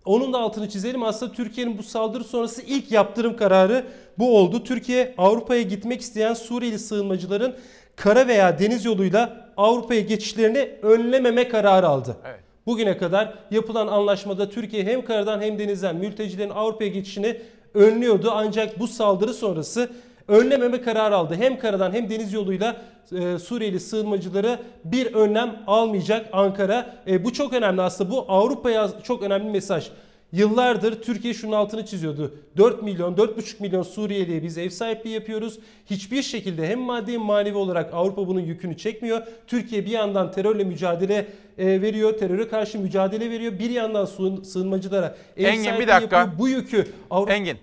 onun 0.06 0.34
da 0.34 0.38
altını 0.38 0.70
çizelim. 0.70 1.04
Aslında 1.04 1.32
Türkiye'nin 1.32 1.78
bu 1.78 1.84
saldırı 1.84 2.24
sonrası 2.24 2.62
ilk 2.62 2.92
yaptırım 2.92 3.38
kararı 3.38 3.86
bu 4.18 4.38
oldu. 4.38 4.64
Türkiye 4.64 5.14
Avrupa'ya 5.18 5.62
gitmek 5.62 6.02
isteyen 6.02 6.34
Suriyeli 6.34 6.80
sığınmacıların 6.80 7.56
kara 7.96 8.28
veya 8.28 8.60
deniz 8.60 8.86
yoluyla 8.86 9.52
Avrupa'ya 9.58 10.02
geçişlerini 10.02 10.70
önlememe 10.82 11.50
kararı 11.50 11.88
aldı. 11.88 12.18
Evet. 12.26 12.40
Bugüne 12.66 12.98
kadar 12.98 13.34
yapılan 13.52 13.88
anlaşmada 13.88 14.50
Türkiye 14.50 14.84
hem 14.84 15.06
karadan 15.06 15.42
hem 15.42 15.60
denizden 15.60 15.96
mültecilerin 15.96 16.50
Avrupa'ya 16.50 16.90
geçişini 16.90 17.42
önlüyordu. 17.74 18.32
Ancak 18.34 18.80
bu 18.80 18.88
saldırı 18.88 19.34
sonrası 19.34 19.90
önlememe 20.28 20.82
kararı 20.82 21.16
aldı. 21.16 21.36
Hem 21.36 21.60
karadan 21.60 21.92
hem 21.92 22.10
deniz 22.10 22.34
yoluyla 22.34 22.82
e, 23.12 23.40
Suriyeli 23.40 23.80
sığınmacıları 23.80 24.60
bir 24.84 25.14
önlem 25.14 25.56
almayacak 25.68 26.30
Ankara. 26.34 26.96
E, 27.08 27.26
bu 27.26 27.34
çok 27.34 27.54
önemli 27.54 27.82
aslında. 27.82 28.12
Bu 28.12 28.26
Avrupa'ya 28.28 28.90
çok 29.04 29.24
önemli 29.24 29.50
mesaj. 29.50 29.88
Yıllardır 30.32 31.02
Türkiye 31.02 31.34
şunun 31.34 31.52
altını 31.52 31.86
çiziyordu. 31.86 32.36
4 32.58 32.84
milyon, 32.84 33.16
4,5 33.16 33.62
milyon 33.62 33.84
Suriyeli'ye 33.84 34.44
biz 34.44 34.58
ev 34.58 34.70
sahipliği 34.70 35.10
yapıyoruz. 35.14 35.60
Hiçbir 35.90 36.22
şekilde 36.22 36.68
hem 36.68 36.80
maddi 36.80 37.14
hem 37.14 37.22
manevi 37.22 37.58
olarak 37.58 37.94
Avrupa 37.94 38.28
bunun 38.28 38.40
yükünü 38.40 38.78
çekmiyor. 38.78 39.22
Türkiye 39.48 39.86
bir 39.86 39.92
yandan 39.92 40.32
terörle 40.32 40.64
mücadele 40.64 41.28
e, 41.58 41.82
veriyor, 41.82 42.18
teröre 42.18 42.48
karşı 42.48 42.80
mücadele 42.80 43.30
veriyor. 43.30 43.60
Bir 43.60 43.70
yandan 43.70 44.06
sığın- 44.06 44.44
sığınmacılara 44.44 45.18
ev 45.38 45.46
Engin, 45.46 45.60
bir 45.64 45.68
sahipliği 45.70 45.88
dakika. 45.88 46.18
yapıyor. 46.20 46.40
Bu 46.40 46.50
yükü 46.50 46.88
Avrupa... 47.10 47.34
Engin, 47.34 47.58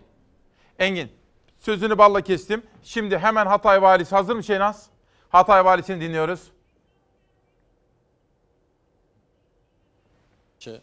Engin 0.78 1.08
sözünü 1.60 1.98
balla 1.98 2.20
kestim. 2.20 2.62
Şimdi 2.82 3.18
hemen 3.18 3.46
Hatay 3.46 3.82
Valisi 3.82 4.14
hazır 4.14 4.36
mı 4.36 4.44
Şehnaz? 4.44 4.86
Hatay 5.28 5.64
Valisi'ni 5.64 6.00
dinliyoruz. 6.00 6.40
Şey, 10.58 10.80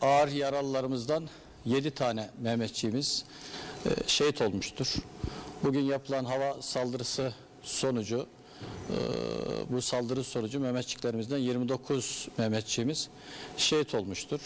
Ağır 0.00 0.28
yaralılarımızdan 0.28 1.28
7 1.64 1.90
tane 1.90 2.30
Mehmetçiğimiz 2.40 3.24
e, 3.86 3.90
şehit 4.06 4.42
olmuştur. 4.42 4.94
Bugün 5.64 5.80
yapılan 5.80 6.24
hava 6.24 6.62
saldırısı 6.62 7.32
sonucu 7.62 8.26
Ee, 8.90 9.72
bu 9.72 9.82
saldırı 9.82 10.24
sonucu 10.24 10.60
Mehmetçiklerimizden 10.60 11.38
29 11.38 12.28
Mehmetçiğimiz 12.38 13.08
şehit 13.56 13.94
olmuştur. 13.94 14.40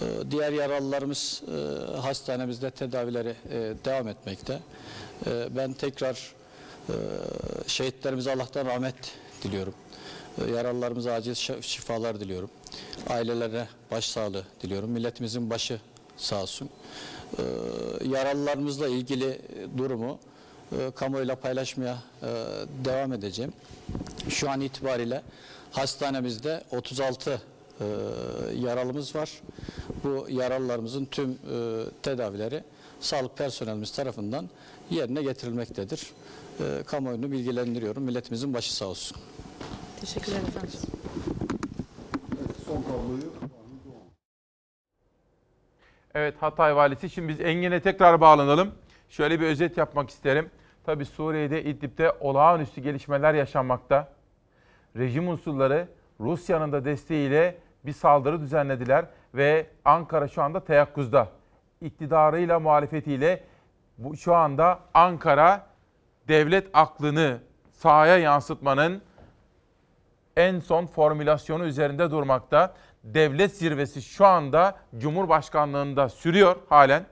Ee, 0.00 0.04
diğer 0.30 0.52
yaralılarımız 0.52 1.42
e, 1.48 2.00
hastanemizde 2.00 2.70
tedavileri 2.70 3.34
e, 3.50 3.74
devam 3.84 4.08
etmekte. 4.08 4.60
Ee, 5.26 5.48
ben 5.56 5.72
tekrar 5.72 6.32
e, 6.88 6.92
şehitlerimize 7.66 8.32
Allah'tan 8.34 8.66
rahmet 8.66 8.94
diliyorum. 9.42 9.74
Ee, 10.38 10.50
Yaralılarımıza 10.50 11.12
acil 11.12 11.32
şi- 11.32 11.62
şifalar 11.62 12.20
diliyorum. 12.20 12.50
Ailelerine 13.08 13.68
başsağlığı 13.90 14.44
diliyorum. 14.62 14.90
Milletimizin 14.90 15.50
başı 15.50 15.80
sağ 16.16 16.42
olsun. 16.42 16.70
Ee, 17.38 17.42
Yaralılarımızla 18.08 18.88
ilgili 18.88 19.38
durumu 19.78 20.18
e, 20.78 20.90
kamuoyuyla 20.90 21.36
paylaşmaya 21.36 21.98
e, 22.22 22.26
devam 22.84 23.12
edeceğim. 23.12 23.52
Şu 24.28 24.50
an 24.50 24.60
itibariyle 24.60 25.22
hastanemizde 25.72 26.64
36 26.72 27.30
e, 27.30 27.84
yaralımız 28.58 29.14
var. 29.14 29.30
Bu 30.04 30.26
yaralılarımızın 30.30 31.04
tüm 31.04 31.38
tedavileri 32.02 32.64
sağlık 33.00 33.38
personelimiz 33.38 33.90
tarafından 33.92 34.48
yerine 34.90 35.22
getirilmektedir. 35.22 36.12
E, 36.60 36.82
kamuoyunu 36.86 37.32
bilgilendiriyorum. 37.32 38.02
Milletimizin 38.02 38.54
başı 38.54 38.74
sağ 38.74 38.86
olsun. 38.86 39.16
Teşekkürler 40.00 40.38
efendim. 40.38 40.70
Son 42.66 42.82
tabloyu 42.82 43.50
Evet 46.14 46.34
Hatay 46.40 46.76
valisi. 46.76 47.10
Şimdi 47.10 47.28
biz 47.28 47.40
Engin'e 47.40 47.80
tekrar 47.80 48.20
bağlanalım. 48.20 48.72
Şöyle 49.08 49.40
bir 49.40 49.46
özet 49.46 49.76
yapmak 49.76 50.10
isterim. 50.10 50.50
Tabi 50.84 51.04
Suriye'de 51.04 51.64
İdlib'de 51.64 52.12
olağanüstü 52.20 52.80
gelişmeler 52.80 53.34
yaşanmakta. 53.34 54.12
Rejim 54.96 55.28
unsurları 55.28 55.88
Rusya'nın 56.20 56.72
da 56.72 56.84
desteğiyle 56.84 57.58
bir 57.86 57.92
saldırı 57.92 58.40
düzenlediler 58.40 59.04
ve 59.34 59.66
Ankara 59.84 60.28
şu 60.28 60.42
anda 60.42 60.64
teyakkuzda. 60.64 61.28
İktidarıyla 61.80 62.60
muhalefetiyle 62.60 63.44
bu 64.00 64.16
şu 64.16 64.34
anda 64.34 64.80
Ankara 64.94 65.66
devlet 66.28 66.66
aklını 66.72 67.38
sahaya 67.72 68.18
yansıtmanın 68.18 69.02
en 70.36 70.60
son 70.60 70.86
formülasyonu 70.86 71.64
üzerinde 71.64 72.10
durmakta. 72.10 72.74
Devlet 73.04 73.56
zirvesi 73.56 74.02
şu 74.02 74.26
anda 74.26 74.78
Cumhurbaşkanlığında 74.98 76.08
sürüyor 76.08 76.56
halen. 76.68 77.06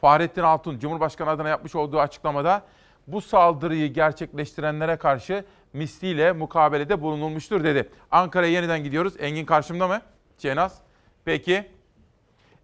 Fahrettin 0.00 0.42
Altun 0.42 0.78
Cumhurbaşkanı 0.78 1.30
adına 1.30 1.48
yapmış 1.48 1.74
olduğu 1.74 2.00
açıklamada 2.00 2.62
bu 3.06 3.20
saldırıyı 3.20 3.92
gerçekleştirenlere 3.92 4.96
karşı 4.96 5.44
misliyle 5.72 6.32
mukabelede 6.32 7.00
bulunulmuştur 7.00 7.64
dedi. 7.64 7.88
Ankara'ya 8.10 8.52
yeniden 8.52 8.84
gidiyoruz. 8.84 9.14
Engin 9.18 9.44
karşımda 9.44 9.88
mı? 9.88 10.00
Cenaz. 10.38 10.78
Peki. 11.24 11.73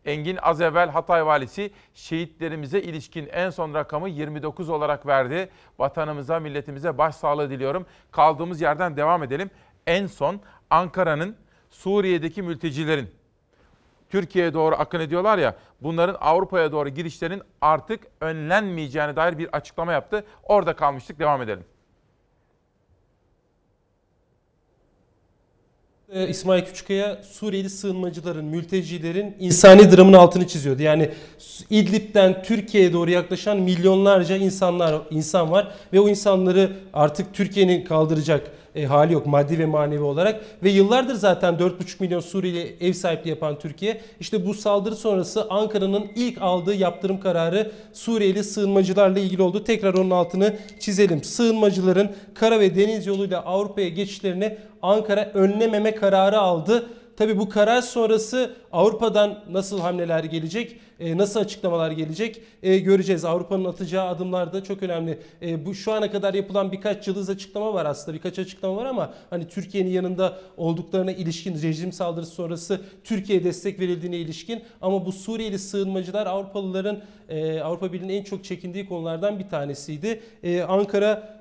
Engin 0.05 0.37
az 0.37 0.61
evvel 0.61 0.89
Hatay 0.91 1.27
valisi 1.27 1.71
şehitlerimize 1.95 2.81
ilişkin 2.81 3.29
en 3.33 3.51
son 3.51 3.75
rakamı 3.75 4.09
29 4.09 4.69
olarak 4.69 5.07
verdi. 5.07 5.49
Vatanımıza, 5.79 6.41
milletimize 6.41 6.99
başsağlığı 6.99 7.51
diliyorum. 7.51 7.87
Kaldığımız 8.11 8.61
yerden 8.61 8.97
devam 8.97 9.23
edelim. 9.23 9.51
En 9.87 10.07
son 10.07 10.41
Ankara'nın 10.71 11.37
Suriye'deki 11.71 12.43
mültecilerin 12.43 13.11
Türkiye'ye 14.11 14.55
doğru 14.55 14.75
akın 14.75 15.01
ediyorlar 15.01 15.39
ya 15.39 15.57
bunların 15.81 16.17
Avrupa'ya 16.21 16.73
doğru 16.73 16.89
girişlerin 16.89 17.43
artık 17.61 18.07
önlenmeyeceğine 18.21 19.17
dair 19.17 19.39
bir 19.39 19.49
açıklama 19.57 19.93
yaptı. 19.93 20.25
Orada 20.43 20.77
kalmıştık 20.77 21.19
devam 21.19 21.43
edelim. 21.43 21.65
İsmail 26.29 26.65
Küçükkaya 26.65 27.23
Suriyeli 27.23 27.71
sığınmacıların, 27.71 28.45
mültecilerin 28.45 29.37
insani 29.41 29.97
dramın 29.97 30.13
altını 30.13 30.47
çiziyordu. 30.47 30.83
Yani 30.83 31.11
İdlib'den 31.71 32.43
Türkiye'ye 32.43 32.93
doğru 32.93 33.11
yaklaşan 33.11 33.59
milyonlarca 33.59 34.37
insanlar 34.37 35.03
insan 35.11 35.51
var 35.51 35.69
ve 35.93 36.01
o 36.01 36.09
insanları 36.09 36.73
artık 36.93 37.35
Türkiye'nin 37.35 37.85
kaldıracak 37.85 38.51
e, 38.75 38.87
hali 38.87 39.13
yok 39.13 39.27
maddi 39.27 39.59
ve 39.59 39.67
manevi 39.67 40.03
olarak 40.03 40.45
ve 40.63 40.71
yıllardır 40.71 41.15
zaten 41.15 41.55
4,5 41.55 41.73
milyon 42.01 42.21
Suriyeli 42.21 42.77
ev 42.81 42.93
sahipliği 42.93 43.31
yapan 43.31 43.59
Türkiye 43.59 44.01
işte 44.21 44.47
bu 44.47 44.55
saldırı 44.55 44.97
sonrası 44.97 45.47
Ankara'nın 45.51 46.07
ilk 46.17 46.43
aldığı 46.43 46.75
yaptırım 46.75 47.21
kararı 47.21 47.73
Suriyeli 47.93 48.45
sığınmacılarla 48.45 49.19
ilgili 49.19 49.43
oldu. 49.43 49.65
Tekrar 49.65 49.95
onun 49.95 50.11
altını 50.11 50.57
çizelim. 50.81 51.25
Sığınmacıların 51.25 52.11
kara 52.35 52.61
ve 52.61 52.77
deniz 52.77 53.07
yoluyla 53.07 53.43
Avrupa'ya 53.43 53.89
geçişlerini 53.89 54.57
Ankara 54.83 55.31
önlememe 55.35 55.95
kararı 55.95 56.39
aldı. 56.39 56.87
Tabi 57.17 57.39
bu 57.39 57.49
karar 57.49 57.83
sonrası 57.83 58.55
Avrupa'dan 58.73 59.45
nasıl 59.51 59.81
hamleler 59.81 60.25
gelecek, 60.25 60.81
e, 61.01 61.19
nasıl 61.19 61.41
açıklamalar 61.41 61.91
gelecek 61.91 62.43
e, 62.63 62.79
göreceğiz. 62.79 63.25
Avrupa'nın 63.25 63.65
atacağı 63.65 64.09
adımlar 64.09 64.53
da 64.53 64.65
çok 64.65 64.83
önemli. 64.83 65.19
E, 65.43 65.67
bu 65.67 65.75
şu 65.75 65.93
ana 65.93 66.11
kadar 66.11 66.35
yapılan 66.35 66.73
birkaç 66.73 67.09
yıldız 67.09 67.31
açıklama 67.31 67.75
var 67.75 67.87
aslında, 67.87 68.17
birkaç 68.17 68.39
açıklama 68.39 68.77
var 68.77 68.87
ama 68.87 69.13
hani 69.31 69.49
Türkiye'nin 69.49 69.91
yanında 69.91 70.39
olduklarına 70.57 71.13
ilişkin 71.13 71.63
rejim 71.63 71.93
saldırısı 71.93 72.33
sonrası 72.33 72.81
Türkiye'ye 73.05 73.45
destek 73.45 73.81
verildiğine 73.81 74.17
ilişkin 74.17 74.63
ama 74.83 75.07
bu 75.07 75.13
Suriyeli 75.13 75.59
sığınmacılar 75.59 76.27
Avrupalıların 76.27 77.03
Avrupa 77.65 77.93
Birliği'nin 77.93 78.15
en 78.15 78.25
çok 78.25 78.45
çekindiği 78.45 78.89
konulardan 78.89 79.39
bir 79.39 79.49
tanesiydi. 79.49 80.23
Ankara 80.69 81.40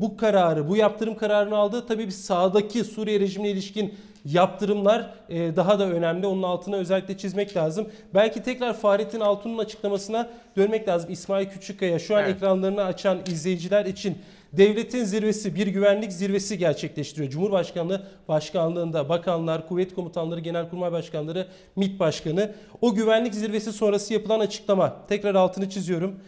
bu 0.00 0.16
kararı, 0.16 0.68
bu 0.68 0.76
yaptırım 0.76 1.16
kararını 1.16 1.56
aldı. 1.56 1.84
Tabii 1.88 2.06
biz 2.08 2.24
sağdaki 2.24 2.84
Suriye 2.84 3.20
rejimine 3.20 3.50
ilişkin 3.50 3.94
yaptırımlar 4.24 5.10
e, 5.28 5.56
daha 5.56 5.78
da 5.78 5.88
önemli. 5.90 6.26
Onun 6.26 6.42
altına 6.42 6.76
özellikle 6.76 7.18
çizmek 7.18 7.56
lazım. 7.56 7.88
Belki 8.14 8.42
tekrar 8.42 8.74
Fahrettin 8.74 9.20
Altun'un 9.20 9.58
açıklamasına 9.58 10.28
dönmek 10.56 10.88
lazım. 10.88 11.10
İsmail 11.10 11.46
Küçükkaya 11.46 11.98
şu 11.98 12.16
an 12.16 12.24
Evet. 12.24 12.36
ekranlarını 12.36 12.84
açan 12.84 13.18
izleyiciler 13.26 13.84
için 13.86 14.18
devletin 14.52 15.04
zirvesi, 15.04 15.54
bir 15.54 15.66
güvenlik 15.66 16.12
zirvesi 16.12 16.58
gerçekleştiriyor. 16.58 17.30
Cumhurbaşkanlığı 17.30 18.02
başkanlığında 18.28 19.08
bakanlar, 19.08 19.68
kuvvet 19.68 19.94
komutanları, 19.94 20.40
genelkurmay 20.40 20.92
başkanları, 20.92 21.46
MİT 21.76 22.00
başkanı. 22.00 22.52
O 22.80 22.94
güvenlik 22.94 23.34
zirvesi 23.34 23.72
sonrası 23.72 24.12
yapılan 24.12 24.40
açıklama. 24.40 24.96
Tekrar 25.08 25.34
altını 25.34 25.70
çiziyorum. 25.70 26.20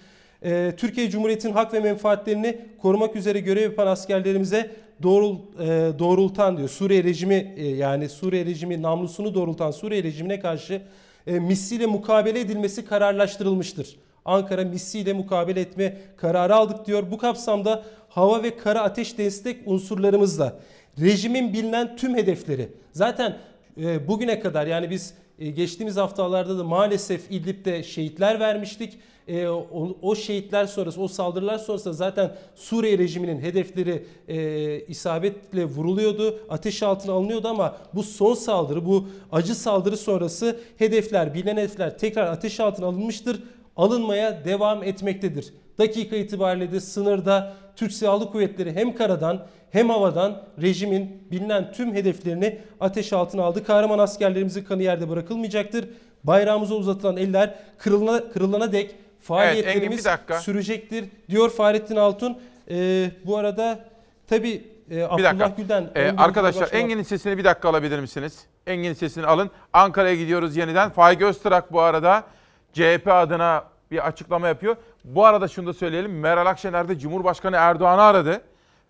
Ee, 0.44 0.72
Türkiye 0.76 1.10
Cumhuriyeti'nin 1.10 1.52
hak 1.52 1.74
ve 1.74 1.80
menfaatlerini 1.80 2.58
korumak 2.78 3.16
üzere 3.16 3.40
görev 3.40 3.62
yapan 3.62 3.86
askerlerimize 3.86 4.70
doğrul, 5.02 5.36
e, 5.60 5.98
doğrultan 5.98 6.56
diyor. 6.56 6.68
Suriye 6.68 7.04
rejimi 7.04 7.54
e, 7.56 7.68
yani 7.68 8.08
Suriye 8.08 8.44
rejimi 8.44 8.82
namlusunu 8.82 9.34
doğrultan 9.34 9.70
Suriye 9.70 10.02
rejimine 10.02 10.40
karşı 10.40 10.82
e, 11.26 11.38
misliyle 11.38 11.86
mukabele 11.86 12.40
edilmesi 12.40 12.84
kararlaştırılmıştır. 12.84 13.96
Ankara 14.24 14.64
misliyle 14.64 15.12
mukabele 15.12 15.60
etme 15.60 15.96
kararı 16.16 16.54
aldık 16.54 16.86
diyor. 16.86 17.10
Bu 17.10 17.18
kapsamda 17.18 17.84
hava 18.08 18.42
ve 18.42 18.56
kara 18.56 18.82
ateş 18.82 19.18
destek 19.18 19.56
unsurlarımızla 19.66 20.58
rejimin 21.00 21.52
bilinen 21.52 21.96
tüm 21.96 22.16
hedefleri 22.16 22.68
zaten 22.92 23.38
e, 23.80 24.08
bugüne 24.08 24.40
kadar 24.40 24.66
yani 24.66 24.90
biz 24.90 25.14
e, 25.38 25.50
geçtiğimiz 25.50 25.96
haftalarda 25.96 26.58
da 26.58 26.64
maalesef 26.64 27.30
İdlib'de 27.30 27.82
şehitler 27.82 28.40
vermiştik. 28.40 28.98
E, 29.28 29.48
o, 29.48 29.96
o 30.02 30.14
şehitler 30.14 30.66
sonrası, 30.66 31.02
o 31.02 31.08
saldırılar 31.08 31.58
sonrası 31.58 31.94
zaten 31.94 32.36
Suriye 32.54 32.98
rejiminin 32.98 33.40
hedefleri 33.40 34.04
e, 34.28 34.80
isabetle 34.80 35.64
vuruluyordu, 35.64 36.38
ateş 36.48 36.82
altına 36.82 37.12
alınıyordu 37.12 37.48
ama 37.48 37.76
bu 37.94 38.02
son 38.02 38.34
saldırı, 38.34 38.86
bu 38.86 39.08
acı 39.32 39.54
saldırı 39.54 39.96
sonrası 39.96 40.60
hedefler, 40.78 41.34
bilinen 41.34 41.56
hedefler 41.56 41.98
tekrar 41.98 42.26
ateş 42.26 42.60
altına 42.60 42.86
alınmıştır, 42.86 43.42
alınmaya 43.76 44.44
devam 44.44 44.82
etmektedir. 44.82 45.54
Dakika 45.78 46.16
itibariyle 46.16 46.72
de 46.72 46.80
sınırda 46.80 47.52
Türk 47.76 47.92
Silahlı 47.92 48.30
Kuvvetleri 48.30 48.72
hem 48.72 48.94
karadan 48.94 49.46
hem 49.70 49.90
havadan 49.90 50.42
rejimin 50.62 51.22
bilinen 51.30 51.72
tüm 51.72 51.94
hedeflerini 51.94 52.58
ateş 52.80 53.12
altına 53.12 53.42
aldı. 53.42 53.64
Kahraman 53.64 53.98
askerlerimizin 53.98 54.64
kanı 54.64 54.82
yerde 54.82 55.08
bırakılmayacaktır. 55.08 55.88
Bayrağımıza 56.24 56.74
uzatılan 56.74 57.16
eller 57.16 57.54
kırılana, 57.78 58.28
kırılana 58.28 58.72
dek 58.72 58.94
faaliyetlerimiz 59.22 59.82
Engin, 59.84 59.98
bir 59.98 60.04
dakika. 60.04 60.38
sürecektir 60.40 61.04
diyor 61.30 61.50
Fahrettin 61.50 61.96
Altun. 61.96 62.38
Ee, 62.70 63.10
bu 63.24 63.36
arada 63.36 63.84
tabi 64.28 64.72
Bir 64.90 65.14
Abdullah. 65.14 65.56
Gül'den 65.56 65.90
bir 65.94 66.24
arkadaşlar 66.24 66.62
başlama- 66.62 66.82
Engin'in 66.82 67.02
sesini 67.02 67.38
bir 67.38 67.44
dakika 67.44 67.68
alabilir 67.68 67.98
misiniz? 68.00 68.46
Engin'in 68.66 68.94
sesini 68.94 69.26
alın. 69.26 69.50
Ankara'ya 69.72 70.14
gidiyoruz 70.14 70.56
yeniden. 70.56 70.90
Faik 70.90 71.22
Öztürk 71.22 71.72
bu 71.72 71.80
arada 71.80 72.24
CHP 72.72 73.08
adına 73.12 73.64
bir 73.90 74.06
açıklama 74.06 74.48
yapıyor. 74.48 74.76
Bu 75.04 75.24
arada 75.26 75.48
şunu 75.48 75.66
da 75.66 75.72
söyleyelim. 75.74 76.20
Meral 76.20 76.46
Akşener 76.46 76.88
de 76.88 76.98
Cumhurbaşkanı 76.98 77.56
Erdoğan'ı 77.56 78.02
aradı 78.02 78.40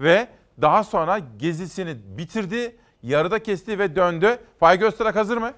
ve 0.01 0.27
daha 0.61 0.85
sonra 0.85 1.19
gezisini 1.39 1.97
bitirdi, 2.19 2.77
yarıda 3.03 3.39
kesti 3.43 3.79
ve 3.79 3.97
döndü. 3.97 4.39
Faik 4.61 4.83
Öztürk 4.83 5.17
hazır 5.17 5.37
mı? 5.37 5.53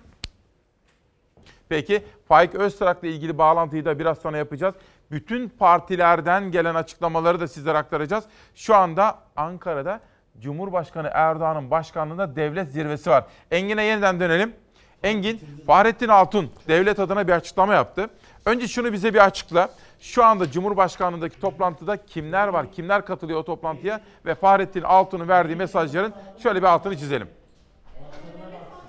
Peki 1.68 2.02
Faik 2.28 2.54
Öztürk'le 2.54 3.04
ilgili 3.04 3.38
bağlantıyı 3.38 3.85
da 3.85 3.99
biraz 3.99 4.18
sonra 4.18 4.38
yapacağız. 4.38 4.75
Bütün 5.11 5.49
partilerden 5.49 6.50
gelen 6.50 6.75
açıklamaları 6.75 7.40
da 7.40 7.49
sizlere 7.49 7.78
aktaracağız. 7.78 8.25
Şu 8.54 8.75
anda 8.75 9.18
Ankara'da 9.37 10.00
Cumhurbaşkanı 10.40 11.11
Erdoğan'ın 11.12 11.71
başkanlığında 11.71 12.37
devlet 12.37 12.68
zirvesi 12.68 13.11
var. 13.11 13.25
Engin'e 13.50 13.85
yeniden 13.85 14.21
dönelim. 14.21 14.54
Engin, 15.02 15.40
Fahrettin 15.66 16.09
Altun 16.09 16.50
devlet 16.68 16.99
adına 16.99 17.28
bir 17.28 17.33
açıklama 17.33 17.75
yaptı. 17.75 18.11
Önce 18.47 18.68
şunu 18.68 18.92
bize 18.92 19.14
bir 19.14 19.25
açıkla. 19.25 19.68
Şu 20.00 20.25
anda 20.25 20.50
Cumhurbaşkanlığındaki 20.50 21.40
toplantıda 21.40 21.97
kimler 21.97 22.49
var, 22.49 22.73
kimler 22.73 23.04
katılıyor 23.04 23.38
o 23.38 23.44
toplantıya 23.44 24.00
ve 24.26 24.35
Fahrettin 24.35 24.83
Altun'un 24.83 25.28
verdiği 25.28 25.56
mesajların 25.56 26.12
şöyle 26.42 26.62
bir 26.62 26.66
altını 26.66 26.97
çizelim. 26.97 27.28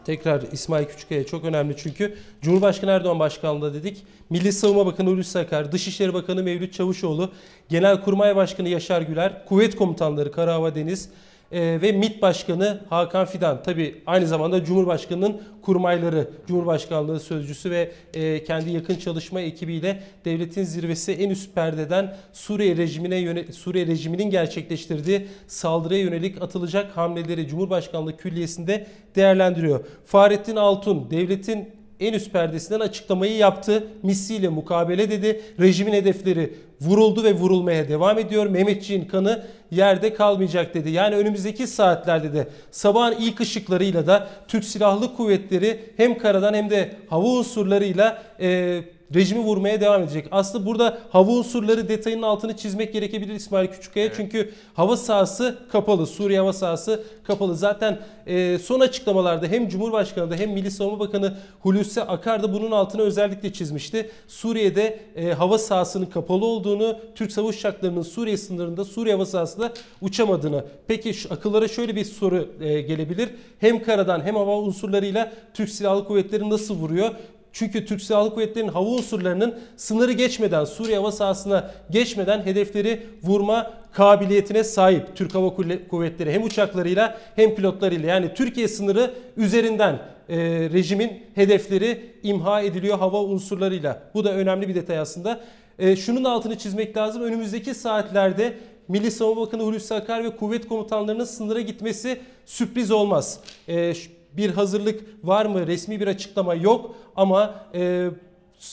Tekrar 0.06 0.44
İsmail 0.52 0.86
Küçükkaya 0.86 1.26
çok 1.26 1.46
önemli 1.46 1.76
çünkü 1.78 2.18
Cumhurbaşkanı 2.42 2.92
Erdoğan 2.92 3.20
başkanlığında 3.20 3.74
dedik. 3.74 4.04
Milli 4.30 4.54
Savunma 4.54 4.86
Bakanı 4.86 5.10
Hulusi 5.10 5.40
Akar, 5.40 5.72
Dışişleri 5.72 6.14
Bakanı 6.14 6.44
Mevlüt 6.44 6.74
Çavuşoğlu, 6.74 7.32
Genelkurmay 7.70 8.36
Başkanı 8.36 8.70
Yaşar 8.70 9.02
Güler, 9.02 9.46
Kuvvet 9.46 9.76
Komutanları 9.76 10.32
Karahava 10.32 10.76
Deniz 10.76 11.10
e, 11.56 11.82
ve 11.82 11.92
MİT 11.92 12.22
Başkanı 12.22 12.82
Hakan 12.90 13.26
Fidan. 13.26 13.64
Tabi 13.64 14.02
aynı 14.06 14.28
zamanda 14.28 14.64
Cumhurbaşkanı'nın 14.64 15.42
kurmayları, 15.62 16.30
Cumhurbaşkanlığı 16.48 17.20
sözcüsü 17.20 17.72
ve 17.72 17.92
e, 18.14 18.44
kendi 18.44 18.72
yakın 18.72 18.96
çalışma 18.96 19.42
ekibiyle 19.42 20.04
devletin 20.26 20.64
zirvesi 20.64 21.12
en 21.12 21.30
üst 21.30 21.56
perdeden 21.56 22.16
Suriye 22.34 22.78
rejimine 22.78 23.16
yöne, 23.16 23.52
Suriye 23.52 23.88
rejiminin 23.88 24.30
gerçekleştirdiği 24.30 25.28
saldırıya 25.48 26.00
yönelik 26.02 26.42
atılacak 26.42 26.98
hamleleri 26.98 27.48
Cumhurbaşkanlığı 27.48 28.18
Külliyesi'nde 28.18 28.88
değerlendiriyor. 29.16 29.86
Fahrettin 30.06 30.56
Altun 30.56 31.12
devletin 31.12 31.70
en 32.00 32.14
üst 32.14 32.32
perdesinden 32.32 32.80
açıklamayı 32.80 33.38
yaptı. 33.38 33.88
Misliyle 34.04 34.50
mukabele 34.50 35.12
dedi. 35.12 35.42
Rejimin 35.60 35.94
hedefleri 35.94 36.54
vuruldu 36.82 37.24
ve 37.24 37.34
vurulmaya 37.34 37.90
devam 37.90 38.20
ediyor. 38.20 38.46
Mehmetçiğin 38.48 39.06
kanı 39.06 39.44
yerde 39.72 40.14
kalmayacak 40.14 40.74
dedi. 40.74 40.90
Yani 40.90 41.16
önümüzdeki 41.16 41.68
saatlerde 41.68 42.34
de 42.34 42.48
sabahın 42.72 43.16
ilk 43.20 43.42
ışıklarıyla 43.42 44.08
da 44.08 44.30
Türk 44.48 44.66
Silahlı 44.66 45.16
Kuvvetleri 45.16 45.80
hem 45.98 46.18
karadan 46.18 46.54
hem 46.54 46.70
de 46.70 46.96
hava 47.10 47.28
unsurlarıyla 47.28 48.24
e, 48.40 48.82
rejimi 49.16 49.42
vurmaya 49.42 49.82
devam 49.82 50.04
edecek. 50.04 50.28
Aslında 50.32 50.66
burada 50.66 50.98
hava 51.10 51.32
unsurları 51.32 51.90
detayının 51.90 52.22
altını 52.22 52.58
çizmek 52.58 52.94
gerekebilir 52.94 53.34
İsmail 53.34 53.68
Küçükkaya. 53.68 54.14
Çünkü 54.14 54.52
hava 54.74 54.98
sahası 54.98 55.58
kapalı. 55.72 56.08
Suriye 56.08 56.40
hava 56.40 56.54
sahası 56.54 57.04
kapalı. 57.24 57.56
Zaten 57.56 58.00
e, 58.28 58.58
son 58.60 58.80
açıklamalarda 58.80 59.48
hem 59.48 59.70
Cumhurbaşkanı 59.70 60.32
da 60.32 60.36
hem 60.36 60.52
Milli 60.52 60.72
Savunma 60.72 61.00
Bakanı 61.00 61.38
Hulusi 61.60 62.02
Akar 62.02 62.44
da 62.44 62.54
bunun 62.54 62.72
altını 62.72 63.02
özellikle 63.02 63.54
çizmişti. 63.54 64.10
Suriye'de 64.28 65.00
e, 65.16 65.32
hava 65.32 65.58
sahasının 65.58 66.06
kapalı 66.06 66.46
olduğunu, 66.46 66.98
Türk 67.16 67.32
savaş 67.32 67.56
uçaklarının 67.56 68.02
Suriye 68.02 68.38
sınırında 68.38 68.86
Suriye 68.86 69.16
hava 69.16 69.26
sahasında 69.26 69.74
uçamadığını. 70.02 70.66
Peki 70.88 71.14
şu 71.14 71.34
akıllara 71.34 71.68
şöyle 71.68 71.96
bir 71.96 72.06
soru 72.06 72.50
e, 72.62 72.82
gelebilir. 72.82 73.30
Hem 73.60 73.84
karadan 73.84 74.22
hem 74.22 74.36
hava 74.36 74.58
unsurlarıyla 74.58 75.32
Türk 75.54 75.70
Silahlı 75.70 76.06
Kuvvetleri 76.06 76.50
nasıl 76.50 76.76
vuruyor? 76.76 77.12
Çünkü 77.56 77.86
Türk 77.86 78.02
Silahlı 78.02 78.34
Kuvvetleri'nin 78.34 78.72
hava 78.72 78.90
unsurlarının 78.90 79.60
sınırı 79.78 80.12
geçmeden, 80.12 80.66
Suriye 80.66 80.98
hava 80.98 81.12
sahasına 81.12 81.72
geçmeden 81.90 82.46
hedefleri 82.46 83.06
vurma 83.24 83.74
kabiliyetine 83.92 84.64
sahip 84.64 85.16
Türk 85.16 85.36
Hava 85.36 85.56
Kuvvetleri 85.90 86.32
hem 86.32 86.44
uçaklarıyla 86.44 87.18
hem 87.36 87.56
pilotlarıyla. 87.56 88.10
Yani 88.10 88.34
Türkiye 88.34 88.68
sınırı 88.68 89.14
üzerinden 89.38 90.00
e, 90.30 90.38
rejimin 90.74 91.24
hedefleri 91.36 92.12
imha 92.24 92.62
ediliyor 92.62 92.98
hava 92.98 93.24
unsurlarıyla. 93.24 94.04
Bu 94.14 94.24
da 94.24 94.34
önemli 94.34 94.68
bir 94.68 94.76
detay 94.76 95.00
aslında. 95.00 95.42
E, 95.80 95.96
şunun 95.96 96.24
altını 96.24 96.58
çizmek 96.58 96.98
lazım. 96.98 97.22
Önümüzdeki 97.24 97.74
saatlerde 97.74 98.54
Milli 98.88 99.12
Savunma 99.12 99.42
Bakanı 99.42 99.64
Hulusi 99.64 99.94
Akar 99.94 100.24
ve 100.24 100.36
kuvvet 100.36 100.68
komutanlarının 100.68 101.26
sınıra 101.26 101.62
gitmesi 101.62 102.20
sürpriz 102.46 102.92
olmaz. 102.92 103.40
E, 103.68 103.94
bir 104.38 104.50
hazırlık 104.50 105.04
var 105.24 105.46
mı? 105.46 105.68
Resmi 105.68 106.00
bir 106.00 106.08
açıklama 106.08 106.54
yok 106.54 106.96
ama 107.16 107.56
e, 107.74 108.10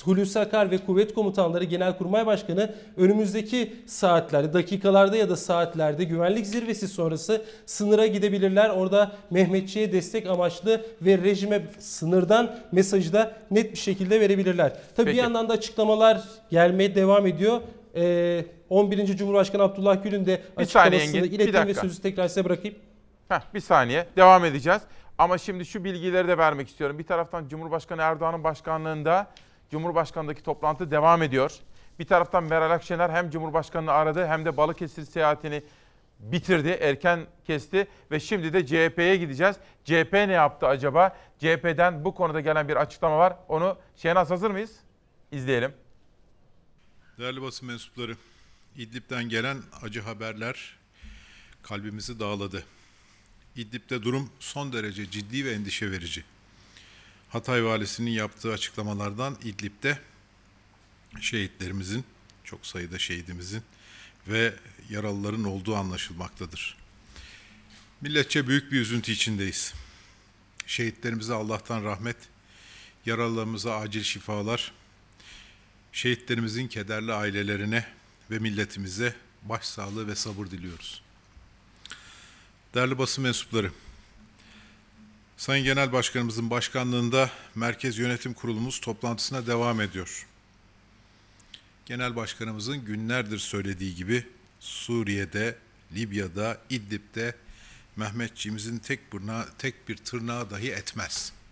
Hulusi 0.04 0.40
Akar 0.40 0.70
ve 0.70 0.78
kuvvet 0.78 1.14
komutanları 1.14 1.64
Genelkurmay 1.64 2.26
Başkanı 2.26 2.74
önümüzdeki 2.96 3.72
saatlerde, 3.86 4.52
dakikalarda 4.52 5.16
ya 5.16 5.30
da 5.30 5.36
saatlerde 5.36 6.04
güvenlik 6.04 6.46
zirvesi 6.46 6.88
sonrası 6.88 7.42
sınıra 7.66 8.06
gidebilirler. 8.06 8.70
Orada 8.70 9.12
Mehmetçi'ye 9.30 9.92
destek 9.92 10.26
amaçlı 10.26 10.80
ve 11.02 11.18
rejime 11.18 11.62
sınırdan 11.78 12.56
mesajı 12.72 13.12
da 13.12 13.32
net 13.50 13.72
bir 13.72 13.78
şekilde 13.78 14.20
verebilirler. 14.20 14.72
Tabii 14.96 15.06
Peki. 15.06 15.16
bir 15.16 15.22
yandan 15.22 15.48
da 15.48 15.52
açıklamalar 15.52 16.22
gelmeye 16.50 16.94
devam 16.94 17.26
ediyor. 17.26 17.60
Ee, 17.96 18.44
11. 18.70 19.16
Cumhurbaşkanı 19.16 19.62
Abdullah 19.62 20.02
Gül'ün 20.02 20.26
de 20.26 20.42
açıklamasını 20.56 21.26
ilettim 21.26 21.66
ve 21.66 21.74
sözü 21.74 22.02
tekrar 22.02 22.28
size 22.28 22.44
bırakayım. 22.44 22.76
Heh, 23.28 23.40
bir 23.54 23.60
saniye 23.60 24.06
devam 24.16 24.44
edeceğiz. 24.44 24.82
Ama 25.22 25.38
şimdi 25.38 25.66
şu 25.66 25.84
bilgileri 25.84 26.28
de 26.28 26.38
vermek 26.38 26.68
istiyorum. 26.68 26.98
Bir 26.98 27.06
taraftan 27.06 27.48
Cumhurbaşkanı 27.48 28.02
Erdoğan'ın 28.02 28.44
başkanlığında 28.44 29.30
Cumhurbaşkanı'ndaki 29.70 30.42
toplantı 30.42 30.90
devam 30.90 31.22
ediyor. 31.22 31.52
Bir 31.98 32.06
taraftan 32.06 32.44
Meral 32.44 32.70
Akşener 32.70 33.10
hem 33.10 33.30
Cumhurbaşkanı'nı 33.30 33.92
aradı 33.92 34.26
hem 34.26 34.44
de 34.44 34.56
Balıkesir 34.56 35.02
seyahatini 35.02 35.62
bitirdi, 36.18 36.68
erken 36.68 37.26
kesti 37.46 37.88
ve 38.10 38.20
şimdi 38.20 38.52
de 38.52 38.66
CHP'ye 38.66 39.16
gideceğiz. 39.16 39.56
CHP 39.84 40.12
ne 40.12 40.32
yaptı 40.32 40.66
acaba? 40.66 41.16
CHP'den 41.38 42.04
bu 42.04 42.14
konuda 42.14 42.40
gelen 42.40 42.68
bir 42.68 42.76
açıklama 42.76 43.18
var. 43.18 43.36
Onu 43.48 43.78
Şehnaz 43.96 44.30
hazır 44.30 44.50
mıyız? 44.50 44.76
İzleyelim. 45.30 45.72
Değerli 47.18 47.42
basın 47.42 47.68
mensupları, 47.68 48.16
İdlib'den 48.76 49.28
gelen 49.28 49.58
acı 49.82 50.00
haberler 50.00 50.76
kalbimizi 51.62 52.20
dağladı. 52.20 52.64
İdlib'de 53.56 54.02
durum 54.02 54.30
son 54.40 54.72
derece 54.72 55.10
ciddi 55.10 55.44
ve 55.44 55.52
endişe 55.52 55.90
verici. 55.90 56.24
Hatay 57.28 57.64
valisinin 57.64 58.10
yaptığı 58.10 58.52
açıklamalardan 58.52 59.38
İdlib'de 59.44 59.98
şehitlerimizin, 61.20 62.04
çok 62.44 62.66
sayıda 62.66 62.98
şehidimizin 62.98 63.62
ve 64.28 64.54
yaralıların 64.90 65.44
olduğu 65.44 65.76
anlaşılmaktadır. 65.76 66.76
Milletçe 68.00 68.48
büyük 68.48 68.72
bir 68.72 68.80
üzüntü 68.80 69.12
içindeyiz. 69.12 69.74
Şehitlerimize 70.66 71.34
Allah'tan 71.34 71.84
rahmet, 71.84 72.16
yaralılarımıza 73.06 73.76
acil 73.76 74.02
şifalar, 74.02 74.72
Şehitlerimizin 75.92 76.68
kederli 76.68 77.12
ailelerine 77.12 77.86
ve 78.30 78.38
milletimize 78.38 79.14
başsağlığı 79.42 80.06
ve 80.06 80.14
sabır 80.14 80.46
diliyoruz. 80.46 81.02
Değerli 82.74 82.98
basın 82.98 83.24
mensupları, 83.24 83.70
Sayın 85.36 85.64
Genel 85.64 85.92
Başkanımızın 85.92 86.50
başkanlığında 86.50 87.30
Merkez 87.54 87.98
Yönetim 87.98 88.34
Kurulumuz 88.34 88.80
toplantısına 88.80 89.46
devam 89.46 89.80
ediyor. 89.80 90.26
Genel 91.86 92.16
Başkanımızın 92.16 92.84
günlerdir 92.84 93.38
söylediği 93.38 93.94
gibi 93.94 94.26
Suriye'de, 94.60 95.58
Libya'da, 95.94 96.60
İdlib'de 96.70 97.36
Mehmetçiğimizin 97.96 98.78
tek, 98.78 99.12
burna, 99.12 99.46
tek 99.58 99.88
bir 99.88 99.96
tırnağı 99.96 100.50
dahi 100.50 100.70
etmez.'' 100.70 101.42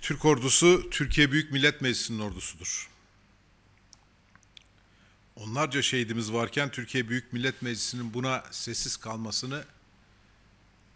Türk 0.00 0.24
ordusu 0.24 0.90
Türkiye 0.90 1.32
Büyük 1.32 1.52
Millet 1.52 1.80
Meclisi'nin 1.80 2.18
ordusudur. 2.18 2.89
Onlarca 5.40 5.82
şehidimiz 5.82 6.32
varken 6.32 6.70
Türkiye 6.70 7.08
Büyük 7.08 7.32
Millet 7.32 7.62
Meclisi'nin 7.62 8.14
buna 8.14 8.44
sessiz 8.50 8.96
kalmasını 8.96 9.64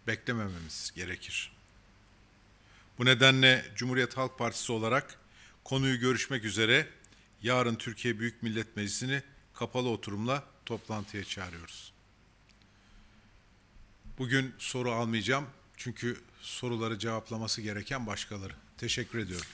beklemememiz 0.07 0.91
gerekir. 0.95 1.51
Bu 2.97 3.05
nedenle 3.05 3.65
Cumhuriyet 3.75 4.17
Halk 4.17 4.37
Partisi 4.37 4.71
olarak 4.71 5.19
konuyu 5.63 5.99
görüşmek 5.99 6.45
üzere 6.45 6.87
yarın 7.43 7.75
Türkiye 7.75 8.19
Büyük 8.19 8.43
Millet 8.43 8.75
Meclisi'ni 8.75 9.23
kapalı 9.53 9.89
oturumla 9.89 10.43
toplantıya 10.65 11.23
çağırıyoruz. 11.23 11.93
Bugün 14.17 14.55
soru 14.57 14.91
almayacağım 14.91 15.45
çünkü 15.77 16.21
soruları 16.41 16.99
cevaplaması 16.99 17.61
gereken 17.61 18.07
başkaları. 18.07 18.53
Teşekkür 18.77 19.19
ediyorum. 19.19 19.47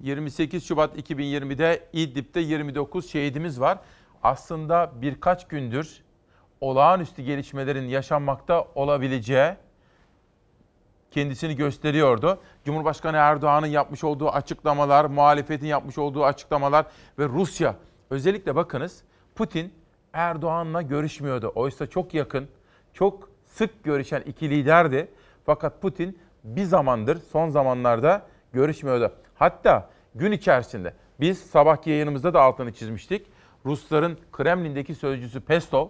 28 0.00 0.64
Şubat 0.64 0.98
2020'de 0.98 1.88
İdlib'de 1.92 2.40
29 2.40 3.10
şehidimiz 3.10 3.60
var. 3.60 3.78
Aslında 4.22 4.92
birkaç 4.94 5.48
gündür 5.48 6.02
olağanüstü 6.60 7.22
gelişmelerin 7.22 7.88
yaşanmakta 7.88 8.64
olabileceği 8.74 9.52
kendisini 11.10 11.56
gösteriyordu. 11.56 12.38
Cumhurbaşkanı 12.64 13.16
Erdoğan'ın 13.16 13.66
yapmış 13.66 14.04
olduğu 14.04 14.28
açıklamalar, 14.28 15.04
muhalefetin 15.04 15.66
yapmış 15.66 15.98
olduğu 15.98 16.24
açıklamalar 16.24 16.86
ve 17.18 17.24
Rusya 17.24 17.74
özellikle 18.10 18.56
bakınız 18.56 19.02
Putin 19.34 19.72
Erdoğan'la 20.12 20.82
görüşmüyordu. 20.82 21.52
Oysa 21.54 21.86
çok 21.86 22.14
yakın, 22.14 22.48
çok 22.92 23.30
sık 23.46 23.84
görüşen 23.84 24.20
iki 24.20 24.50
liderdi. 24.50 25.08
Fakat 25.46 25.82
Putin 25.82 26.18
bir 26.44 26.64
zamandır, 26.64 27.18
son 27.32 27.48
zamanlarda 27.48 28.22
görüşmüyordu. 28.52 29.12
Hatta 29.38 29.90
gün 30.14 30.32
içerisinde 30.32 30.94
biz 31.20 31.38
sabahki 31.38 31.90
yayınımızda 31.90 32.34
da 32.34 32.40
altını 32.40 32.72
çizmiştik. 32.72 33.26
Rusların 33.66 34.18
Kremlin'deki 34.32 34.94
sözcüsü 34.94 35.40
Peskov 35.40 35.88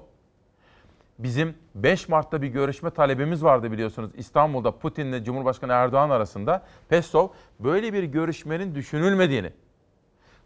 bizim 1.18 1.54
5 1.74 2.08
Mart'ta 2.08 2.42
bir 2.42 2.48
görüşme 2.48 2.90
talebimiz 2.90 3.44
vardı 3.44 3.72
biliyorsunuz 3.72 4.10
İstanbul'da 4.16 4.78
Putin'le 4.78 5.24
Cumhurbaşkanı 5.24 5.72
Erdoğan 5.72 6.10
arasında. 6.10 6.62
Peskov 6.88 7.28
böyle 7.60 7.92
bir 7.92 8.02
görüşmenin 8.02 8.74
düşünülmediğini, 8.74 9.52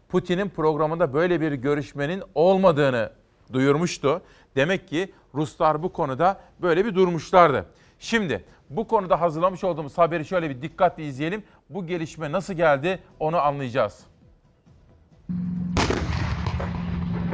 Putin'in 0.09 0.49
programında 0.49 1.13
böyle 1.13 1.41
bir 1.41 1.51
görüşmenin 1.51 2.23
olmadığını 2.35 3.11
duyurmuştu. 3.53 4.21
Demek 4.55 4.87
ki 4.87 5.13
Ruslar 5.35 5.83
bu 5.83 5.93
konuda 5.93 6.41
böyle 6.61 6.85
bir 6.85 6.95
durmuşlardı. 6.95 7.65
Şimdi 7.99 8.43
bu 8.69 8.87
konuda 8.87 9.21
hazırlamış 9.21 9.63
olduğumuz 9.63 9.97
haberi 9.97 10.25
şöyle 10.25 10.49
bir 10.49 10.61
dikkatle 10.61 11.05
izleyelim. 11.05 11.43
Bu 11.73 11.87
gelişme 11.87 12.31
nasıl 12.31 12.53
geldi 12.53 12.99
onu 13.19 13.37
anlayacağız. 13.37 13.99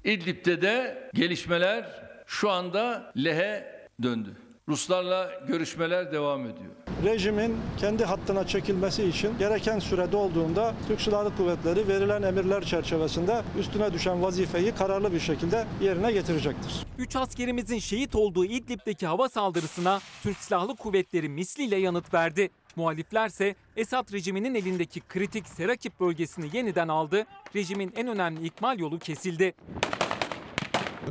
İdlib'de 0.03 0.61
de 0.61 1.09
gelişmeler 1.13 1.85
şu 2.25 2.49
anda 2.49 3.11
lehe 3.17 3.79
döndü. 4.03 4.35
Ruslarla 4.69 5.31
görüşmeler 5.47 6.11
devam 6.11 6.41
ediyor. 6.41 6.71
rejimin 7.03 7.57
kendi 7.77 8.05
hattına 8.05 8.47
çekilmesi 8.47 9.03
için 9.03 9.37
gereken 9.39 9.79
sürede 9.79 10.17
olduğunda 10.17 10.73
Türk 10.87 11.01
Silahlı 11.01 11.35
Kuvvetleri 11.37 11.87
verilen 11.87 12.21
emirler 12.21 12.63
çerçevesinde 12.63 13.41
üstüne 13.59 13.93
düşen 13.93 14.21
vazifeyi 14.21 14.71
kararlı 14.75 15.13
bir 15.13 15.19
şekilde 15.19 15.65
yerine 15.81 16.11
getirecektir. 16.11 16.85
3 16.97 17.15
askerimizin 17.15 17.79
şehit 17.79 18.15
olduğu 18.15 18.45
İdlib'deki 18.45 19.07
hava 19.07 19.29
saldırısına 19.29 19.99
Türk 20.23 20.37
Silahlı 20.37 20.75
Kuvvetleri 20.75 21.29
misliyle 21.29 21.75
yanıt 21.75 22.13
verdi. 22.13 22.49
Muhaliflerse 22.75 23.55
Esad 23.77 24.13
rejiminin 24.13 24.55
elindeki 24.55 24.99
kritik 24.99 25.47
Serakip 25.47 25.99
bölgesini 25.99 26.49
yeniden 26.53 26.87
aldı. 26.87 27.25
Rejimin 27.55 27.93
en 27.95 28.07
önemli 28.07 28.45
ikmal 28.45 28.79
yolu 28.79 28.99
kesildi. 28.99 29.53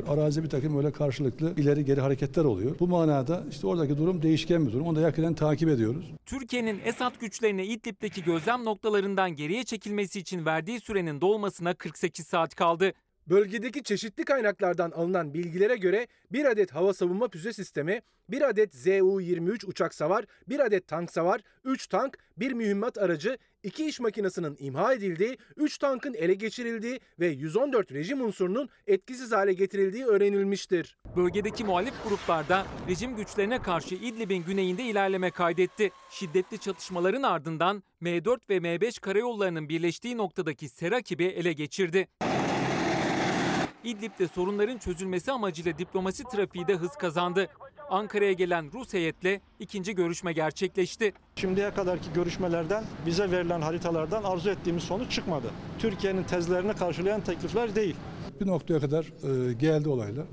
Arazide 0.07 0.43
bir 0.43 0.49
takım 0.49 0.77
öyle 0.77 0.91
karşılıklı 0.91 1.53
ileri 1.57 1.85
geri 1.85 2.01
hareketler 2.01 2.43
oluyor. 2.45 2.79
Bu 2.79 2.87
manada 2.87 3.43
işte 3.49 3.67
oradaki 3.67 3.97
durum 3.97 4.21
değişken 4.21 4.67
bir 4.67 4.71
durum. 4.73 4.87
Onu 4.87 4.95
da 4.95 5.01
yakinen 5.01 5.33
takip 5.33 5.69
ediyoruz. 5.69 6.05
Türkiye'nin 6.25 6.81
Esad 6.85 7.19
güçlerine 7.19 7.65
İdlib'deki 7.65 8.23
gözlem 8.23 8.65
noktalarından 8.65 9.35
geriye 9.35 9.63
çekilmesi 9.63 10.19
için 10.19 10.45
verdiği 10.45 10.79
sürenin 10.79 11.21
dolmasına 11.21 11.73
48 11.73 12.27
saat 12.27 12.55
kaldı. 12.55 12.93
Bölgedeki 13.29 13.83
çeşitli 13.83 14.25
kaynaklardan 14.25 14.91
alınan 14.91 15.33
bilgilere 15.33 15.75
göre 15.75 16.07
bir 16.31 16.45
adet 16.45 16.71
hava 16.71 16.93
savunma 16.93 17.29
füze 17.29 17.53
sistemi, 17.53 18.01
bir 18.29 18.49
adet 18.49 18.75
ZU-23 18.75 19.65
uçak 19.65 19.93
savar, 19.93 20.25
bir 20.47 20.59
adet 20.59 20.87
tank 20.87 21.11
savar, 21.11 21.41
3 21.65 21.87
tank, 21.87 22.17
bir 22.37 22.51
mühimmat 22.51 22.97
aracı, 22.97 23.37
2 23.63 23.85
iş 23.87 23.99
makinesinin 23.99 24.57
imha 24.59 24.93
edildiği, 24.93 25.37
3 25.57 25.77
tankın 25.77 26.13
ele 26.13 26.33
geçirildiği 26.33 26.99
ve 27.19 27.27
114 27.27 27.91
rejim 27.91 28.21
unsurunun 28.21 28.69
etkisiz 28.87 29.31
hale 29.31 29.53
getirildiği 29.53 30.05
öğrenilmiştir. 30.05 30.97
Bölgedeki 31.15 31.63
muhalif 31.63 31.93
gruplarda 32.07 32.65
rejim 32.87 33.15
güçlerine 33.15 33.61
karşı 33.61 33.95
İdlib'in 33.95 34.43
güneyinde 34.43 34.83
ilerleme 34.83 35.31
kaydetti. 35.31 35.91
Şiddetli 36.09 36.57
çatışmaların 36.57 37.23
ardından 37.23 37.83
M4 38.01 38.39
ve 38.49 38.57
M5 38.57 39.01
karayollarının 39.01 39.69
birleştiği 39.69 40.17
noktadaki 40.17 40.69
Serakib'i 40.69 41.25
ele 41.25 41.53
geçirdi. 41.53 42.07
İdlib'de 43.83 44.27
sorunların 44.27 44.77
çözülmesi 44.77 45.31
amacıyla 45.31 45.77
diplomasi 45.77 46.23
trafiği 46.23 46.67
de 46.67 46.75
hız 46.75 46.91
kazandı. 46.91 47.47
Ankara'ya 47.89 48.31
gelen 48.31 48.71
Rus 48.73 48.93
heyetle 48.93 49.41
ikinci 49.59 49.95
görüşme 49.95 50.33
gerçekleşti. 50.33 51.13
Şimdiye 51.35 51.71
kadarki 51.71 52.13
görüşmelerden 52.13 52.83
bize 53.05 53.31
verilen 53.31 53.61
haritalardan 53.61 54.23
arzu 54.23 54.49
ettiğimiz 54.49 54.83
sonuç 54.83 55.11
çıkmadı. 55.11 55.47
Türkiye'nin 55.79 56.23
tezlerini 56.23 56.73
karşılayan 56.73 57.21
teklifler 57.21 57.75
değil. 57.75 57.95
Bir 58.41 58.47
noktaya 58.47 58.79
kadar 58.79 59.03
e, 59.03 59.53
geldi 59.53 59.89
olaylar. 59.89 60.25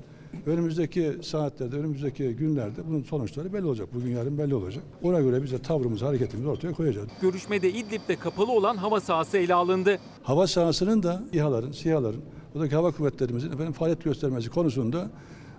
Önümüzdeki 0.45 1.17
saatlerde, 1.23 1.75
önümüzdeki 1.75 2.29
günlerde 2.29 2.87
bunun 2.87 3.03
sonuçları 3.03 3.53
belli 3.53 3.65
olacak. 3.65 3.89
Bugün 3.93 4.11
yarın 4.11 4.37
belli 4.37 4.55
olacak. 4.55 4.83
Ona 5.03 5.19
göre 5.21 5.43
biz 5.43 5.51
de 5.51 5.61
tavrımızı, 5.61 6.05
hareketimizi 6.05 6.49
ortaya 6.49 6.73
koyacağız. 6.73 7.07
Görüşmede 7.21 7.69
İdlib'de 7.69 8.15
kapalı 8.15 8.51
olan 8.51 8.77
hava 8.77 8.99
sahası 8.99 9.37
ele 9.37 9.53
alındı. 9.53 9.99
Hava 10.23 10.47
sahasının 10.47 11.03
da 11.03 11.23
İHA'ların, 11.33 11.71
SİHA'ların, 11.71 12.21
buradaki 12.57 12.75
hava 12.75 12.91
kuvvetlerimizin 12.91 13.51
efendim 13.51 13.73
faaliyet 13.73 14.03
göstermesi 14.03 14.49
konusunda 14.49 15.11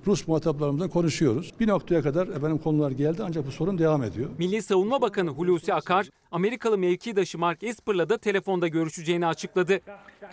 Rus 0.07 0.29
muhataplarımızla 0.29 0.89
konuşuyoruz. 0.89 1.53
Bir 1.61 1.69
noktaya 1.69 2.03
kadar 2.03 2.29
efendim 2.29 2.59
konular 2.59 2.91
geldi 2.91 3.23
ancak 3.27 3.47
bu 3.47 3.51
sorun 3.51 3.79
devam 3.79 4.03
ediyor. 4.03 4.31
Milli 4.39 4.63
Savunma 4.63 5.01
Bakanı 5.01 5.31
Hulusi 5.31 5.75
Akar, 5.75 6.11
Amerikalı 6.31 6.79
mevkidaşı 6.79 7.39
Mark 7.39 7.63
Esper'la 7.63 8.09
da 8.09 8.19
telefonda 8.19 8.69
görüşeceğini 8.69 9.27
açıkladı. 9.27 9.81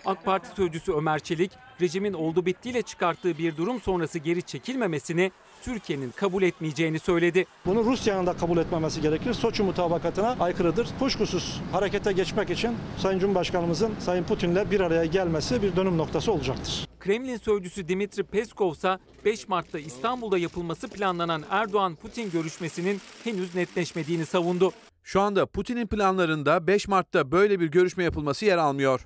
AK 0.05 0.25
Parti 0.25 0.55
sözcüsü 0.55 0.93
Ömer 0.93 1.19
Çelik, 1.19 1.51
rejimin 1.81 2.13
oldu 2.13 2.45
bittiyle 2.45 2.81
çıkarttığı 2.81 3.37
bir 3.37 3.57
durum 3.57 3.79
sonrası 3.81 4.19
geri 4.19 4.43
çekilmemesini 4.43 5.31
Türkiye'nin 5.65 6.11
kabul 6.11 6.43
etmeyeceğini 6.43 6.99
söyledi. 6.99 7.45
Bunu 7.65 7.85
Rusya'nın 7.85 8.27
da 8.27 8.37
kabul 8.37 8.57
etmemesi 8.57 9.01
gerekir. 9.01 9.33
Soçi 9.33 9.63
mutabakatına 9.63 10.35
aykırıdır. 10.39 10.87
Kuşkusuz 10.99 11.61
harekete 11.71 12.11
geçmek 12.11 12.49
için 12.49 12.75
Sayın 12.97 13.19
Cumhurbaşkanımızın 13.19 13.95
Sayın 13.99 14.23
Putin'le 14.23 14.71
bir 14.71 14.79
araya 14.79 15.05
gelmesi 15.05 15.61
bir 15.61 15.75
dönüm 15.75 15.97
noktası 15.97 16.31
olacaktır. 16.31 16.87
Kremlin 16.99 17.37
sözcüsü 17.37 17.87
Dimitri 17.87 18.23
Peskov 18.23 18.71
ise 18.71 18.97
5 19.25 19.47
Mart'ta 19.47 19.79
İstanbul'da 19.79 20.37
yapılması 20.37 20.87
planlanan 20.87 21.43
Erdoğan-Putin 21.49 22.31
görüşmesinin 22.31 23.01
henüz 23.23 23.55
netleşmediğini 23.55 24.25
savundu. 24.25 24.71
Şu 25.03 25.21
anda 25.21 25.45
Putin'in 25.45 25.87
planlarında 25.87 26.67
5 26.67 26.87
Mart'ta 26.87 27.31
böyle 27.31 27.59
bir 27.59 27.67
görüşme 27.67 28.03
yapılması 28.03 28.45
yer 28.45 28.57
almıyor. 28.57 29.05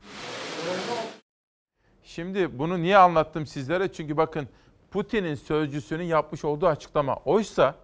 Şimdi 2.04 2.60
bunu 2.60 2.82
niye 2.82 2.98
anlattım 2.98 3.46
sizlere? 3.46 3.94
Çünkü 3.94 4.18
bakın 4.18 4.48
Putin'in 4.92 5.36
sözcüsünün 5.36 6.04
yapmış 6.04 6.46
olduğu 6.46 6.68
açıklama. 6.68 7.16
Oysa 7.16 7.76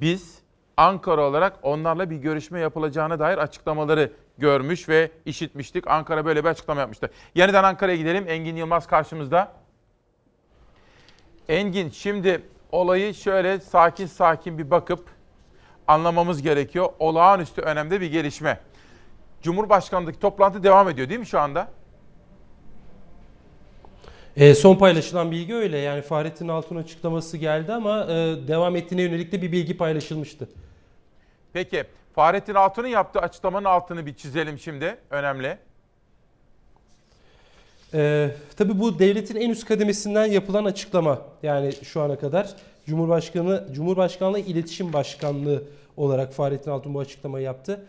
biz 0.00 0.38
Ankara 0.76 1.22
olarak 1.22 1.58
onlarla 1.62 2.10
bir 2.10 2.16
görüşme 2.16 2.60
yapılacağına 2.60 3.18
dair 3.18 3.38
açıklamaları 3.38 4.12
görmüş 4.38 4.88
ve 4.88 5.10
işitmiştik. 5.24 5.88
Ankara 5.88 6.24
böyle 6.24 6.44
bir 6.44 6.48
açıklama 6.48 6.80
yapmıştı. 6.80 7.10
Yeniden 7.34 7.64
Ankara'ya 7.64 7.96
gidelim. 7.96 8.24
Engin 8.28 8.56
Yılmaz 8.56 8.86
karşımızda. 8.86 9.52
Engin 11.48 11.90
şimdi 11.90 12.42
olayı 12.72 13.14
şöyle 13.14 13.60
sakin 13.60 14.06
sakin 14.06 14.58
bir 14.58 14.70
bakıp 14.70 15.08
anlamamız 15.88 16.42
gerekiyor. 16.42 16.88
Olağanüstü 16.98 17.62
önemli 17.62 18.00
bir 18.00 18.10
gelişme. 18.10 18.60
Cumhurbaşkanlığı 19.42 20.12
toplantı 20.12 20.62
devam 20.62 20.88
ediyor 20.88 21.08
değil 21.08 21.20
mi 21.20 21.26
şu 21.26 21.40
anda? 21.40 21.68
E, 24.36 24.54
son 24.54 24.76
paylaşılan 24.76 25.30
bilgi 25.30 25.54
öyle. 25.54 25.78
Yani 25.78 26.02
Fahrettin 26.02 26.48
Altun 26.48 26.76
açıklaması 26.76 27.36
geldi 27.36 27.72
ama 27.72 28.04
e, 28.04 28.08
devam 28.48 28.76
ettiğine 28.76 29.02
yönelik 29.02 29.32
de 29.32 29.42
bir 29.42 29.52
bilgi 29.52 29.76
paylaşılmıştı. 29.76 30.48
Peki 31.52 31.84
Fahrettin 32.14 32.54
Altun'un 32.54 32.88
yaptığı 32.88 33.18
açıklamanın 33.18 33.64
altını 33.64 34.06
bir 34.06 34.14
çizelim 34.14 34.58
şimdi. 34.58 34.96
Önemli. 35.10 35.58
Ee, 37.94 38.30
tabii 38.56 38.80
bu 38.80 38.98
devletin 38.98 39.36
en 39.36 39.50
üst 39.50 39.64
kademesinden 39.64 40.26
yapılan 40.26 40.64
açıklama. 40.64 41.18
Yani 41.42 41.72
şu 41.72 42.00
ana 42.00 42.18
kadar 42.18 42.48
Cumhurbaşkanı 42.86 43.66
Cumhurbaşkanlığı 43.72 44.38
İletişim 44.38 44.92
Başkanlığı 44.92 45.62
olarak 45.96 46.32
Fahrettin 46.32 46.70
Altun 46.70 46.94
bu 46.94 47.00
açıklamayı 47.00 47.44
yaptı. 47.44 47.86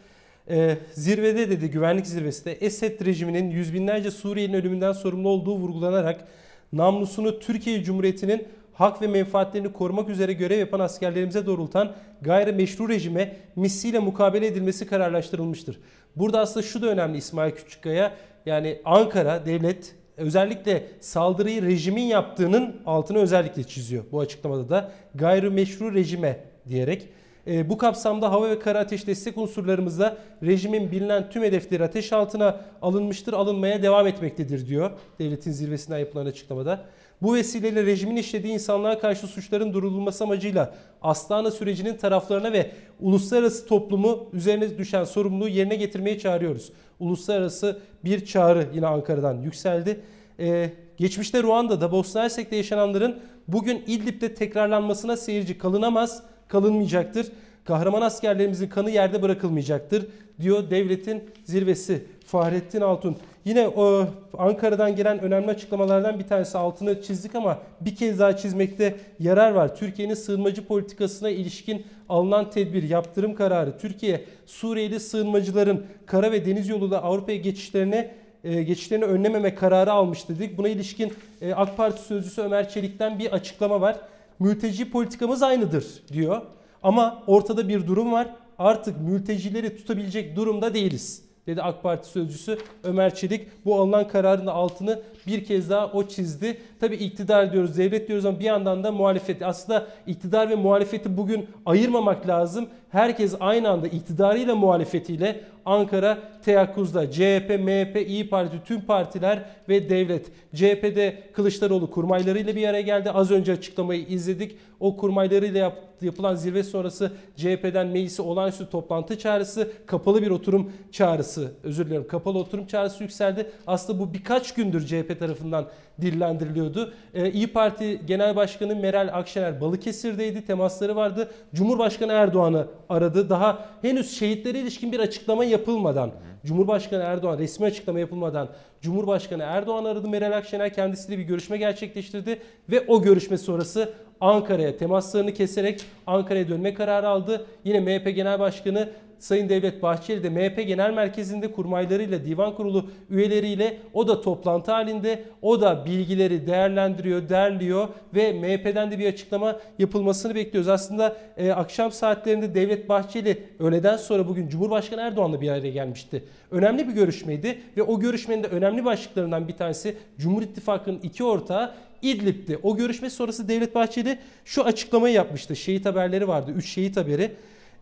Ee, 0.50 0.78
zirvede 0.94 1.50
dedi 1.50 1.70
güvenlik 1.70 2.08
zirvesinde 2.08 2.54
Esed 2.54 3.06
rejiminin 3.06 3.50
yüz 3.50 3.74
binlerce 3.74 4.12
Suriyelinin 4.12 4.58
ölümünden 4.58 4.92
sorumlu 4.92 5.30
olduğu 5.30 5.56
vurgulanarak 5.56 6.28
namlusunu 6.74 7.40
Türkiye 7.40 7.84
Cumhuriyeti'nin 7.84 8.48
hak 8.74 9.02
ve 9.02 9.08
menfaatlerini 9.08 9.74
korumak 9.74 10.10
üzere 10.10 10.34
görev 10.34 10.60
yapan 10.60 10.80
askerlerimize 10.80 11.46
doğrultan 11.46 11.92
gayrimeşru 12.22 12.90
rejime 12.90 13.36
misliyle 13.56 14.00
mukabele 14.00 14.48
edilmesi 14.48 14.88
kararlaştırılmıştır. 14.88 15.80
Burada 16.16 16.40
aslında 16.40 16.66
şu 16.66 16.82
da 16.82 16.88
önemli 16.88 17.18
İsmail 17.18 17.52
Küçükkaya. 17.52 18.14
Yani 18.46 18.82
Ankara 18.86 19.46
devlet 19.46 19.96
özellikle 20.18 20.88
saldırıyı 21.00 21.62
rejimin 21.62 22.04
yaptığının 22.04 22.76
altını 22.86 23.18
özellikle 23.18 23.64
çiziyor. 23.64 24.04
Bu 24.12 24.20
açıklamada 24.20 24.70
da 24.70 24.92
gayrimeşru 25.16 25.94
rejime 25.94 26.40
diyerek. 26.68 27.10
E, 27.48 27.70
bu 27.70 27.78
kapsamda 27.78 28.32
hava 28.32 28.50
ve 28.50 28.60
kara 28.60 28.80
ateş 28.80 29.08
destek 29.08 29.38
unsurlarımızda 29.38 30.18
rejimin 30.44 30.92
bilinen 30.92 31.30
tüm 31.30 31.44
hedefleri 31.44 31.84
ateş 31.84 32.14
altına 32.14 32.62
alınmıştır, 32.82 33.34
alınmaya 33.34 33.84
devam 33.84 34.08
etmektedir 34.08 34.68
diyor 34.68 34.92
devletin 35.20 35.52
zirvesinden 35.52 36.00
yapılan 36.00 36.26
açıklamada. 36.26 36.86
Bu 37.22 37.36
vesileyle 37.36 37.86
rejimin 37.86 38.16
işlediği 38.16 38.54
insanlığa 38.54 39.00
karşı 39.00 39.28
suçların 39.28 39.74
durulması 39.74 40.24
amacıyla 40.24 40.74
Astana 41.02 41.52
sürecinin 41.52 41.98
taraflarına 41.98 42.54
ve 42.54 42.72
uluslararası 43.00 43.68
toplumu 43.68 44.30
üzerine 44.34 44.78
düşen 44.78 45.04
sorumluluğu 45.04 45.48
yerine 45.48 45.76
getirmeye 45.76 46.20
çağırıyoruz. 46.20 46.72
Uluslararası 47.00 47.80
bir 48.06 48.26
çağrı 48.26 48.68
yine 48.74 48.88
Ankara'dan 48.88 49.42
yükseldi. 49.42 50.00
Ee, 50.40 50.70
geçmişte 50.98 51.44
Ruanda'da, 51.44 51.92
Bosna 51.92 52.22
Hersek'te 52.22 52.56
yaşananların 52.56 53.20
bugün 53.48 53.84
İdlib'de 53.88 54.34
tekrarlanmasına 54.34 55.18
seyirci 55.18 55.58
kalınamaz, 55.58 56.24
kalınmayacaktır. 56.52 57.28
Kahraman 57.66 58.02
askerlerimizin 58.02 58.68
kanı 58.68 58.90
yerde 58.90 59.22
bırakılmayacaktır 59.22 60.06
diyor 60.42 60.70
devletin 60.70 61.24
zirvesi 61.46 62.04
Fahrettin 62.26 62.82
Altun. 62.82 63.18
Yine 63.46 63.68
o 63.68 64.08
Ankara'dan 64.38 64.96
gelen 64.96 65.20
önemli 65.20 65.52
açıklamalardan 65.52 66.20
bir 66.20 66.28
tanesi 66.28 66.58
altını 66.58 67.02
çizdik 67.02 67.36
ama 67.36 67.60
bir 67.82 67.96
kez 67.96 68.20
daha 68.20 68.38
çizmekte 68.38 68.96
yarar 69.20 69.52
var. 69.52 69.76
Türkiye'nin 69.76 70.14
sığınmacı 70.14 70.66
politikasına 70.66 71.30
ilişkin 71.30 71.86
alınan 72.10 72.50
tedbir, 72.50 72.84
yaptırım 72.84 73.36
kararı, 73.36 73.78
Türkiye 73.78 74.26
Suriyeli 74.46 75.00
sığınmacıların 75.00 75.86
kara 76.06 76.32
ve 76.32 76.46
deniz 76.46 76.70
yoluyla 76.70 77.02
Avrupa'ya 77.02 77.38
geçişlerine 77.38 78.12
e, 78.44 78.64
geçişlerini 78.64 79.06
önlememe 79.06 79.56
kararı 79.56 79.92
almış 79.92 80.30
dedik. 80.30 80.58
Buna 80.58 80.70
ilişkin 80.70 81.14
e, 81.42 81.54
AK 81.54 81.78
Parti 81.78 82.02
sözcüsü 82.02 82.42
Ömer 82.42 82.70
Çelik'ten 82.70 83.20
bir 83.20 83.32
açıklama 83.32 83.82
var. 83.82 83.96
Mülteci 84.42 84.92
politikamız 84.92 85.44
aynıdır 85.44 85.86
diyor. 86.14 86.42
Ama 86.84 87.24
ortada 87.28 87.70
bir 87.70 87.88
durum 87.88 88.12
var. 88.12 88.28
Artık 88.58 89.02
mültecileri 89.02 89.78
tutabilecek 89.78 90.36
durumda 90.36 90.74
değiliz 90.74 91.26
dedi 91.48 91.62
AK 91.62 91.84
Parti 91.84 92.10
sözcüsü 92.10 92.58
Ömer 92.84 93.16
Çelik. 93.16 93.66
Bu 93.66 93.76
alınan 93.82 94.08
kararın 94.08 94.48
altını 94.48 95.02
bir 95.28 95.46
kez 95.46 95.70
daha 95.70 95.92
o 95.92 96.08
çizdi. 96.08 96.58
Tabi 96.80 96.96
iktidar 96.96 97.54
diyoruz, 97.54 97.78
devlet 97.78 98.08
diyoruz 98.08 98.26
ama 98.26 98.40
bir 98.40 98.46
yandan 98.46 98.84
da 98.84 98.92
muhalefet. 98.92 99.42
Aslında 99.42 99.88
iktidar 100.08 100.50
ve 100.50 100.56
muhalefeti 100.56 101.18
bugün 101.18 101.48
ayırmamak 101.66 102.28
lazım. 102.28 102.68
Herkes 102.90 103.36
aynı 103.40 103.70
anda 103.70 103.88
iktidarıyla 103.88 104.56
muhalefetiyle 104.56 105.42
Ankara 105.66 106.18
teyakkuzda. 106.46 107.12
CHP, 107.12 107.60
MHP, 107.60 108.08
İyi 108.08 108.30
Parti, 108.30 108.58
tüm 108.66 108.82
partiler 108.82 109.46
ve 109.70 109.90
devlet. 109.90 110.26
CHP'de 110.56 111.24
Kılıçdaroğlu 111.34 111.92
kurmaylarıyla 111.92 112.56
bir 112.56 112.68
araya 112.68 112.82
geldi. 112.82 113.12
Az 113.12 113.32
önce 113.32 113.52
açıklamayı 113.52 114.06
izledik. 114.06 114.58
O 114.80 114.98
kurmaylarıyla 114.98 115.60
yap, 115.60 115.78
yapılan 116.02 116.36
zirve 116.36 116.64
sonrası 116.64 117.12
CHP'den 117.36 117.88
meclise 117.88 118.22
olağanüstü 118.22 118.70
toplantı 118.70 119.18
çağrısı, 119.18 119.72
kapalı 119.86 120.22
bir 120.22 120.30
oturum 120.30 120.72
çağrısı, 120.92 121.52
özür 121.64 121.86
dilerim 121.86 122.08
kapalı 122.08 122.40
oturum 122.40 122.68
çağrısı 122.68 123.04
yükseldi. 123.04 123.52
Aslında 123.68 124.00
bu 124.00 124.14
birkaç 124.14 124.54
gündür 124.54 124.86
CHP 124.86 125.11
tarafından 125.18 125.66
dillendiriliyordu. 126.02 126.94
Ee, 127.14 127.32
İyi 127.32 127.48
Parti 127.48 128.02
Genel 128.06 128.36
Başkanı 128.36 128.76
Meral 128.76 129.10
Akşener 129.14 129.62
Balıkesir'deydi. 129.62 130.46
Temasları 130.46 130.96
vardı. 130.96 131.32
Cumhurbaşkanı 131.56 132.12
Erdoğan'ı 132.12 132.68
aradı. 132.90 133.30
Daha 133.30 133.66
henüz 133.82 134.18
şehitlere 134.18 134.60
ilişkin 134.60 134.92
bir 134.92 135.00
açıklama 135.00 135.46
yapılmadan, 135.46 136.12
Cumhurbaşkanı 136.46 137.04
Erdoğan 137.04 137.38
resmi 137.38 137.66
açıklama 137.66 138.00
yapılmadan 138.00 138.50
Cumhurbaşkanı 138.82 139.44
Erdoğan 139.44 139.86
aradı. 139.86 140.08
Meral 140.08 140.38
Akşener 140.38 140.74
kendisiyle 140.74 141.20
bir 141.20 141.24
görüşme 141.24 141.58
gerçekleştirdi 141.58 142.42
ve 142.70 142.86
o 142.88 143.02
görüşme 143.02 143.38
sonrası 143.38 143.94
Ankara'ya 144.22 144.78
temaslarını 144.78 145.34
keserek 145.34 145.82
Ankara'ya 146.08 146.50
dönme 146.50 146.74
kararı 146.74 147.08
aldı. 147.08 147.46
Yine 147.64 147.80
MHP 147.80 148.16
Genel 148.16 148.40
Başkanı 148.40 148.90
Sayın 149.22 149.50
Devlet 149.50 149.84
Bahçeli 149.84 150.24
de 150.24 150.30
MHP 150.30 150.68
Genel 150.68 150.94
Merkezi'nde 150.94 151.52
kurmaylarıyla, 151.52 152.26
divan 152.26 152.56
kurulu 152.56 152.90
üyeleriyle 153.10 153.78
o 153.94 154.08
da 154.08 154.22
toplantı 154.22 154.72
halinde. 154.72 155.24
O 155.42 155.62
da 155.62 155.86
bilgileri 155.86 156.48
değerlendiriyor, 156.48 157.30
derliyor 157.30 157.88
ve 158.16 158.34
MHP'den 158.34 158.92
de 158.92 159.00
bir 159.00 159.08
açıklama 159.08 159.60
yapılmasını 159.80 160.36
bekliyoruz. 160.36 160.70
Aslında 160.70 161.18
e, 161.38 161.52
akşam 161.52 161.92
saatlerinde 161.92 162.56
Devlet 162.56 162.90
Bahçeli 162.90 163.44
öğleden 163.60 163.98
sonra 163.98 164.28
bugün 164.28 164.48
Cumhurbaşkanı 164.48 165.02
Erdoğan'la 165.02 165.42
bir 165.42 165.50
araya 165.50 165.72
gelmişti. 165.72 166.24
Önemli 166.52 166.88
bir 166.88 166.94
görüşmeydi 166.94 167.62
ve 167.78 167.84
o 167.84 168.00
görüşmenin 168.00 168.44
de 168.44 168.48
önemli 168.48 168.86
başlıklarından 168.86 169.48
bir 169.48 169.54
tanesi 169.54 169.98
Cumhur 170.18 170.42
İttifakı'nın 170.42 171.00
iki 171.04 171.24
ortağı 171.24 171.72
İdlib'ti. 172.02 172.60
O 172.64 172.78
görüşme 172.78 173.10
sonrası 173.10 173.48
Devlet 173.48 173.76
Bahçeli 173.76 174.18
şu 174.46 174.64
açıklamayı 174.64 175.16
yapmıştı. 175.16 175.56
Şehit 175.56 175.86
haberleri 175.86 176.28
vardı. 176.28 176.52
3 176.52 176.70
şehit 176.70 176.98
haberi. 176.98 177.32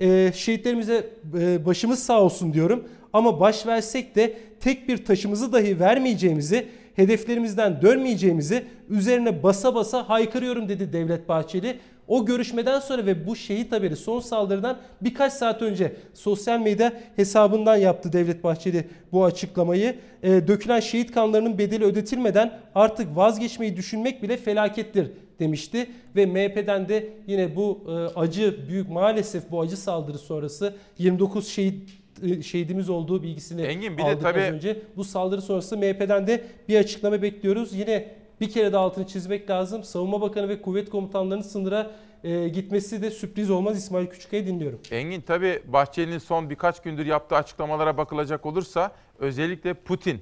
Ee, 0.02 0.32
şehitlerimize 0.36 1.10
e, 1.40 1.66
başımız 1.66 2.04
sağ 2.04 2.22
olsun 2.22 2.54
diyorum. 2.54 2.88
Ama 3.14 3.40
baş 3.40 3.66
versek 3.66 4.16
de 4.16 4.38
tek 4.60 4.88
bir 4.88 5.06
taşımızı 5.06 5.54
dahi 5.54 5.80
vermeyeceğimizi, 5.80 6.68
hedeflerimizden 6.96 7.82
dönmeyeceğimizi 7.82 8.64
üzerine 8.90 9.44
basa 9.44 9.76
basa 9.76 10.10
haykırıyorum 10.10 10.70
dedi 10.70 10.94
Devlet 10.94 11.30
Bahçeli. 11.30 11.80
O 12.08 12.26
görüşmeden 12.26 12.80
sonra 12.80 13.06
ve 13.06 13.28
bu 13.28 13.36
şehit 13.36 13.72
haberi 13.72 13.96
son 13.96 14.20
saldırıdan 14.20 14.78
birkaç 15.02 15.34
saat 15.34 15.62
önce 15.62 15.94
sosyal 16.14 16.60
medya 16.60 16.94
hesabından 17.16 17.76
yaptı 17.76 18.14
Devlet 18.14 18.44
Bahçeli 18.44 18.88
bu 19.12 19.26
açıklamayı. 19.26 19.96
E, 20.24 20.48
dökülen 20.48 20.80
şehit 20.80 21.12
kanlarının 21.12 21.58
bedeli 21.58 21.84
ödetilmeden 21.84 22.60
artık 22.76 23.16
vazgeçmeyi 23.16 23.78
düşünmek 23.78 24.24
bile 24.24 24.38
felakettir 24.38 25.12
demişti. 25.40 25.90
Ve 26.16 26.26
MHP'den 26.26 26.90
de 26.90 27.10
yine 27.28 27.56
bu 27.56 27.84
e, 27.88 27.92
acı 28.20 28.68
büyük 28.70 28.90
maalesef 28.90 29.52
bu 29.52 29.62
acı 29.62 29.78
saldırı 29.78 30.18
sonrası 30.18 30.76
29 30.98 31.48
şehit 31.48 31.90
e, 32.24 32.42
şehidimiz 32.42 32.90
olduğu 32.90 33.24
bilgisini 33.24 33.62
Engin, 33.62 33.98
bir 33.98 34.04
de 34.04 34.08
aldık 34.08 34.22
tabii- 34.22 34.42
az 34.42 34.54
önce. 34.54 34.82
Bu 34.98 35.04
saldırı 35.04 35.42
sonrası 35.42 35.78
MHP'den 35.78 36.28
de 36.28 36.44
bir 36.70 36.80
açıklama 36.80 37.22
bekliyoruz. 37.22 37.74
Yine 37.74 38.08
bir 38.42 38.50
kere 38.50 38.74
de 38.74 38.78
altını 38.78 39.08
çizmek 39.08 39.50
lazım. 39.50 39.84
Savunma 39.84 40.22
Bakanı 40.22 40.50
ve 40.50 40.62
kuvvet 40.62 40.90
komutanlarının 40.90 41.44
sınıra 41.44 41.92
e, 42.24 42.48
gitmesi 42.50 43.02
de 43.02 43.12
sürpriz 43.12 43.50
olmaz. 43.50 43.78
İsmail 43.78 44.08
Küçükkaya 44.08 44.46
dinliyorum. 44.48 44.80
Engin 44.92 45.22
tabii 45.22 45.62
Bahçeli'nin 45.68 46.18
son 46.18 46.50
birkaç 46.50 46.82
gündür 46.82 47.06
yaptığı 47.06 47.36
açıklamalara 47.36 47.98
bakılacak 47.98 48.46
olursa 48.46 48.92
özellikle 49.20 49.74
Putin, 49.74 50.22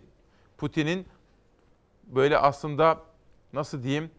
Putin'in 0.57 1.05
böyle 2.07 2.37
aslında 2.37 2.97
nasıl 3.53 3.83
diyeyim 3.83 4.09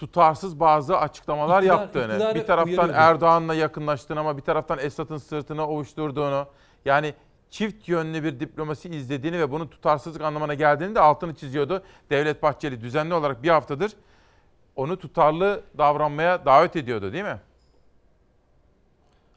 tutarsız 0.00 0.60
bazı 0.60 0.98
açıklamalar 0.98 1.62
İktidar- 1.62 1.66
yaptığını, 1.66 2.12
iktidarı 2.12 2.34
bir 2.34 2.46
taraftan 2.46 2.72
uyarıyordu. 2.72 2.96
Erdoğan'la 2.96 3.54
yakınlaştığını 3.54 4.20
ama 4.20 4.36
bir 4.36 4.42
taraftan 4.42 4.78
Esad'ın 4.78 5.16
sırtını 5.16 5.66
ovuşturduğunu, 5.66 6.46
yani 6.84 7.14
çift 7.50 7.88
yönlü 7.88 8.24
bir 8.24 8.40
diplomasi 8.40 8.88
izlediğini 8.88 9.38
ve 9.38 9.50
bunun 9.50 9.66
tutarsızlık 9.66 10.22
anlamına 10.22 10.54
geldiğini 10.54 10.94
de 10.94 11.00
altını 11.00 11.34
çiziyordu. 11.34 11.82
Devlet 12.10 12.42
Bahçeli 12.42 12.80
düzenli 12.80 13.14
olarak 13.14 13.42
bir 13.42 13.48
haftadır 13.48 13.92
onu 14.76 14.98
tutarlı 14.98 15.60
davranmaya 15.78 16.44
davet 16.44 16.76
ediyordu 16.76 17.12
değil 17.12 17.24
mi? 17.24 17.40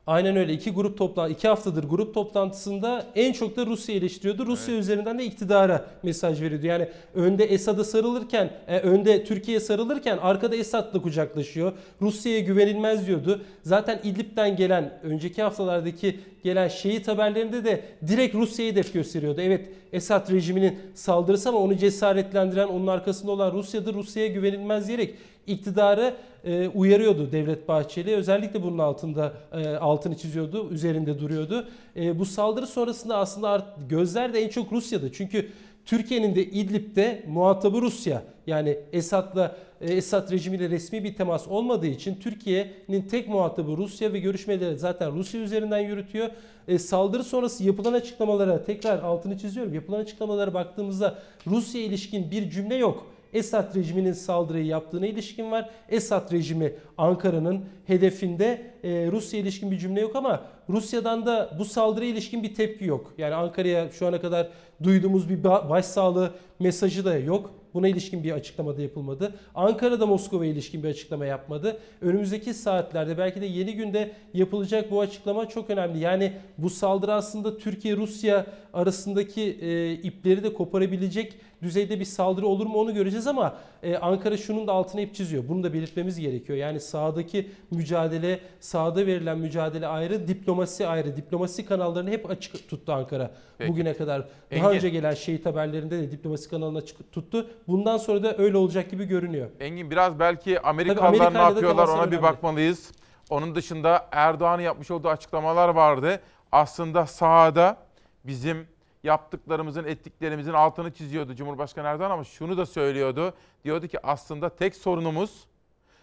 Aynen 0.08 0.36
öyle. 0.36 0.54
İki 0.54 0.72
grup 0.72 0.98
toplan 0.98 1.32
iki 1.32 1.48
haftadır 1.48 1.84
grup 1.84 2.13
toplantısında 2.13 3.06
en 3.16 3.34
çok 3.34 3.58
da 3.58 3.66
Rusya 3.66 3.96
eleştiriyordu. 3.96 4.46
Rusya 4.46 4.76
üzerinden 4.76 5.20
de 5.20 5.26
iktidara 5.26 5.86
mesaj 6.04 6.42
veriyordu. 6.42 6.66
Yani 6.66 6.88
önde 7.13 7.44
Esad'a 7.44 7.84
sarılırken, 7.84 8.52
e, 8.68 8.80
önde 8.80 9.24
Türkiye'ye 9.24 9.60
sarılırken 9.60 10.18
arkada 10.18 10.56
Esad'la 10.56 11.02
kucaklaşıyor. 11.02 11.74
Rusya'ya 12.02 12.39
güvenilmez 12.39 13.08
diyordu. 13.08 13.42
Zaten 13.62 14.00
İdlib'den 14.04 14.56
gelen 14.56 15.00
önceki 15.04 15.42
haftalardaki 15.44 16.20
gelen 16.44 16.68
şehit 16.68 17.08
haberlerinde 17.08 17.66
de 17.66 17.82
direkt 18.08 18.36
Rusya'ya 18.36 18.72
hedef 18.72 18.94
gösteriyordu. 18.94 19.42
Evet 19.42 19.70
Esad 19.94 20.32
rejiminin 20.32 20.80
saldırısı 20.94 21.50
ama 21.50 21.58
onu 21.58 21.78
cesaretlendiren 21.78 22.68
onun 22.68 22.88
arkasında 22.88 23.32
olan 23.32 23.52
Rusya'dır. 23.54 23.94
Rusya'ya 23.94 24.28
güvenilmez 24.28 24.88
diyerek 24.88 25.16
iktidarı 25.47 26.13
e, 26.43 26.67
uyarıyordu 26.67 27.32
Devlet 27.32 27.67
Bahçeli. 27.67 28.15
Özellikle 28.15 28.63
bunun 28.63 28.77
altında 28.77 29.34
e, 29.53 29.67
altını 29.67 30.17
çiziyordu, 30.17 30.69
üzerinde 30.71 31.19
duruyordu. 31.19 31.67
E, 31.95 32.19
bu 32.19 32.25
saldırı 32.25 32.67
sonrasında 32.67 33.17
aslında 33.17 33.75
gözler 33.89 34.34
de 34.34 34.41
en 34.43 34.49
çok 34.49 34.71
Rusya'da. 34.71 35.12
Çünkü 35.12 35.49
Türkiye'nin 35.86 36.36
de 36.36 36.45
İdlib'de 36.45 37.23
muhatabı 37.27 37.82
Rusya. 37.82 38.23
Yani 38.47 38.77
Esad'la 38.93 39.56
e, 39.82 39.93
Esad 39.93 40.32
rejimiyle 40.32 40.69
resmi 40.69 41.03
bir 41.03 41.15
temas 41.15 41.47
olmadığı 41.47 41.88
için 41.88 42.15
Türkiye'nin 42.15 43.01
tek 43.01 43.27
muhatabı 43.27 43.77
Rusya 43.77 44.13
ve 44.13 44.19
görüşmeleri 44.19 44.77
zaten 44.77 45.15
Rusya 45.15 45.41
üzerinden 45.41 45.79
yürütüyor. 45.79 46.29
E, 46.67 46.79
saldırı 46.79 47.23
sonrası 47.23 47.63
yapılan 47.63 47.93
açıklamalara 47.93 48.63
tekrar 48.63 48.99
altını 48.99 49.38
çiziyorum. 49.38 49.73
Yapılan 49.73 49.99
açıklamalara 49.99 50.53
baktığımızda 50.53 51.19
Rusya 51.47 51.82
ilişkin 51.82 52.32
bir 52.32 52.49
cümle 52.49 52.75
yok. 52.75 53.12
Esad 53.34 53.76
rejiminin 53.76 54.13
saldırıyı 54.13 54.65
yaptığına 54.65 55.08
ilişkin 55.08 55.52
var. 55.52 55.69
Esad 55.89 56.32
rejimi 56.32 56.74
Ankara'nın 56.98 57.65
hedefinde 57.86 58.72
e, 58.84 58.89
Rusya 59.12 59.39
ilişkin 59.39 59.72
bir 59.72 59.78
cümle 59.78 60.02
yok 60.02 60.15
ama 60.15 60.46
Rusya'dan 60.69 61.26
da 61.26 61.56
bu 61.60 61.65
saldırıya 61.65 62.12
ilişkin 62.12 62.43
bir 62.43 62.56
tepki 62.56 62.86
yok. 62.86 63.13
Yani 63.17 63.36
Ankara'ya 63.36 63.91
şu 63.91 64.08
ana 64.08 64.22
kadar 64.22 64.48
duyduğumuz 64.84 65.30
bir 65.30 65.43
ba- 65.43 65.69
başsağlığı 65.69 66.32
mesajı 66.60 67.06
da 67.06 67.17
yok. 67.17 67.52
Buna 67.74 67.88
ilişkin 67.88 68.24
bir 68.24 68.32
açıklama 68.32 68.78
da 68.78 68.82
yapılmadı. 68.82 69.36
Ankara'da 69.56 70.06
Moskova'ya 70.06 70.52
ilişkin 70.52 70.84
bir 70.84 70.89
açıklama 70.89 71.26
yapmadı. 71.26 71.78
Önümüzdeki 72.02 72.54
saatlerde 72.54 73.17
belki 73.17 73.41
de 73.41 73.46
yeni 73.46 73.76
günde 73.76 74.12
yapılacak 74.34 74.91
bu 74.91 75.02
açıklama 75.02 75.50
çok 75.50 75.69
önemli. 75.69 76.00
Yani 76.00 76.34
bu 76.58 76.69
saldırı 76.69 77.13
aslında 77.13 77.58
Türkiye-Rusya 77.58 78.46
arasındaki 78.74 79.41
e, 79.41 79.93
ipleri 79.93 80.43
de 80.43 80.54
koparabilecek 80.54 81.34
düzeyde 81.63 81.99
bir 81.99 82.06
saldırı 82.06 82.47
olur 82.47 82.65
mu 82.65 82.78
onu 82.78 82.93
göreceğiz 82.93 83.28
ama 83.28 83.56
e, 83.84 83.97
Ankara 83.97 84.38
şunun 84.38 84.67
da 84.67 84.71
altına 84.71 85.02
ip 85.02 85.15
çiziyor. 85.15 85.43
Bunu 85.47 85.63
da 85.63 85.73
belirtmemiz 85.73 86.19
gerekiyor. 86.19 86.58
Yani 86.58 86.80
sahadaki 86.80 87.49
mücadele, 87.71 88.39
sahada 88.60 89.06
verilen 89.06 89.38
mücadele 89.38 89.88
ayrı, 89.88 90.28
diplomasi 90.28 90.88
ayrı. 90.88 91.15
Diplomasi 91.17 91.65
kanallarını 91.65 92.10
hep 92.10 92.30
açık 92.30 92.69
tuttu 92.69 92.93
Ankara 92.93 93.32
Peki. 93.58 93.71
bugüne 93.71 93.93
kadar. 93.93 94.19
Daha 94.21 94.28
Engin. 94.67 94.78
önce 94.78 94.89
gelen 94.89 95.13
şehit 95.13 95.45
haberlerinde 95.45 95.99
de 95.99 96.12
diplomasi 96.12 96.49
kanalını 96.49 96.78
açık 96.78 97.12
tuttu. 97.12 97.49
Bundan 97.67 97.97
sonra 97.97 98.23
da 98.23 98.38
öyle 98.38 98.58
olacak 98.58 98.91
gibi 98.91 99.06
görünüyor. 99.06 99.49
Engin 99.60 99.91
biraz 99.91 100.19
belki 100.19 100.60
Amerikalılar 100.62 101.34
ne 101.34 101.38
yapıyorlar 101.38 101.88
ona 101.88 102.12
bir 102.12 102.21
bakmalıyız. 102.21 102.91
Onun 103.30 103.56
dışında 103.56 104.08
Erdoğan'ın 104.12 104.62
yapmış 104.62 104.91
olduğu 104.91 105.10
açıklamalar 105.10 105.69
vardı. 105.69 106.19
Aslında 106.52 107.06
sahada 107.06 107.78
bizim 108.23 108.67
yaptıklarımızın, 109.04 109.84
ettiklerimizin 109.84 110.54
altını 110.54 110.94
çiziyordu 110.94 111.36
Cumhurbaşkanı 111.36 111.88
Erdoğan 111.88 112.12
ama 112.12 112.24
şunu 112.24 112.58
da 112.58 112.66
söylüyordu. 112.66 113.34
Diyordu 113.63 113.88
ki 113.88 114.08
aslında 114.08 114.56
tek 114.56 114.76
sorunumuz 114.76 115.48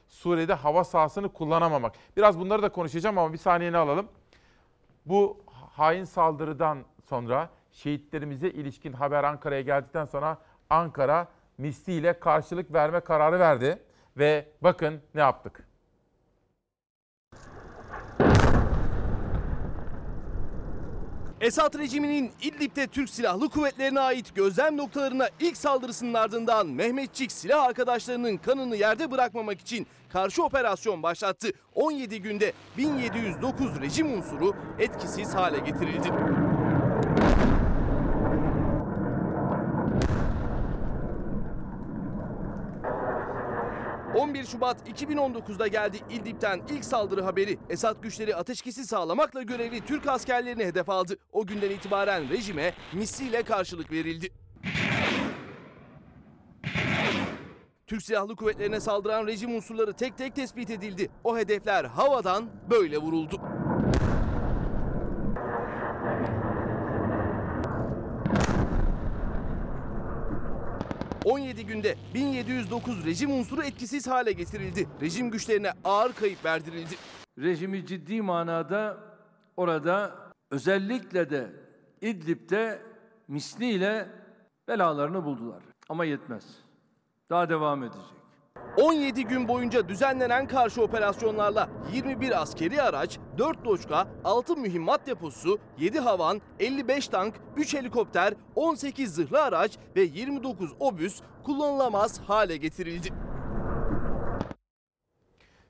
Suriye'de 0.09 0.55
hava 0.55 0.85
sahasını 0.85 1.29
kullanamamak. 1.29 1.95
Biraz 2.17 2.39
bunları 2.39 2.63
da 2.63 2.69
konuşacağım 2.69 3.19
ama 3.19 3.33
bir 3.33 3.39
saniyeni 3.39 3.77
alalım. 3.77 4.09
Bu 5.07 5.41
hain 5.73 6.05
saldırıdan 6.05 6.79
sonra 7.09 7.51
şehitlerimize 7.73 8.49
ilişkin 8.51 8.93
haber 8.93 9.25
Ankara'ya 9.25 9.61
geldikten 9.61 10.05
sonra 10.05 10.39
Ankara 10.71 11.29
misliyle 11.59 12.21
karşılık 12.21 12.73
verme 12.73 13.01
kararı 13.01 13.41
verdi. 13.41 13.83
Ve 14.17 14.49
bakın 14.63 15.03
ne 15.15 15.21
yaptık. 15.21 15.70
Esad 21.41 21.79
rejiminin 21.79 22.33
İdlib'de 22.43 22.87
Türk 22.87 23.11
Silahlı 23.11 23.49
Kuvvetlerine 23.49 24.01
ait 24.01 24.35
gözlem 24.35 24.77
noktalarına 24.77 25.29
ilk 25.41 25.57
saldırısının 25.57 26.15
ardından 26.15 26.67
Mehmetçik 26.67 27.33
silah 27.33 27.65
arkadaşlarının 27.65 28.37
kanını 28.37 28.77
yerde 28.77 29.11
bırakmamak 29.11 29.61
için 29.61 29.87
karşı 30.09 30.45
operasyon 30.45 31.03
başlattı. 31.03 31.49
17 31.75 32.23
günde 32.23 32.53
1709 32.77 33.81
rejim 33.81 34.13
unsuru 34.13 34.55
etkisiz 34.79 35.35
hale 35.35 35.59
getirildi. 35.59 36.13
11 44.21 44.45
Şubat 44.45 44.89
2019'da 44.89 45.67
geldi 45.67 45.99
İdlib'den 46.11 46.61
ilk 46.71 46.85
saldırı 46.85 47.23
haberi. 47.23 47.59
Esad 47.71 48.03
güçleri 48.03 48.37
ateşkesi 48.37 48.87
sağlamakla 48.87 49.43
görevli 49.43 49.81
Türk 49.81 50.07
askerlerini 50.07 50.65
hedef 50.65 50.89
aldı. 50.89 51.17
O 51.33 51.47
günden 51.47 51.71
itibaren 51.71 52.29
rejime 52.31 52.75
misliyle 52.93 53.43
karşılık 53.43 53.93
verildi. 53.93 54.29
Türk 57.87 58.03
Silahlı 58.03 58.37
Kuvvetlerine 58.37 58.81
saldıran 58.81 59.27
rejim 59.27 59.55
unsurları 59.55 59.93
tek 59.93 60.19
tek 60.19 60.35
tespit 60.35 60.71
edildi. 60.71 61.09
O 61.25 61.39
hedefler 61.39 61.85
havadan 61.85 62.51
böyle 62.71 62.99
vuruldu. 62.99 63.37
...17 71.25 71.63
günde 71.63 71.97
1709 72.15 73.07
rejim 73.07 73.31
unsuru 73.31 73.63
etkisiz 73.63 74.07
hale 74.07 74.33
getirildi. 74.33 74.89
Rejim 75.01 75.31
güçlerine 75.31 75.73
ağır 75.85 76.13
kayıp 76.13 76.45
verdirildi. 76.45 76.95
Rejimi 77.39 77.87
ciddi 77.87 78.23
manada 78.23 78.99
orada 79.57 80.17
özellikle 80.51 81.31
de 81.31 81.53
İdlib'de 82.01 82.83
misliyle 83.29 84.09
belalarını 84.69 85.25
buldular. 85.25 85.63
Ama 85.89 86.05
yetmez. 86.05 86.45
Daha 87.31 87.49
devam 87.49 87.85
edecek. 87.85 88.20
17 88.77 89.25
gün 89.25 89.49
boyunca 89.49 89.89
düzenlenen 89.89 90.49
karşı 90.49 90.83
operasyonlarla 90.83 91.69
21 91.93 92.43
askeri 92.43 92.83
araç, 92.83 93.19
4 93.39 93.65
doçka, 93.65 94.09
6 94.25 94.57
mühimmat 94.57 95.07
deposu, 95.07 95.59
7 95.79 96.01
havan, 96.01 96.41
55 96.61 97.09
tank, 97.09 97.35
3 97.57 97.75
helikopter, 97.75 98.35
18 98.57 99.15
zırhlı 99.15 99.43
araç 99.43 99.79
ve 99.97 100.01
29 100.01 100.73
obüs 100.81 101.21
kullanılamaz 101.45 102.21
hale 102.21 102.57
getirildi. 102.57 103.09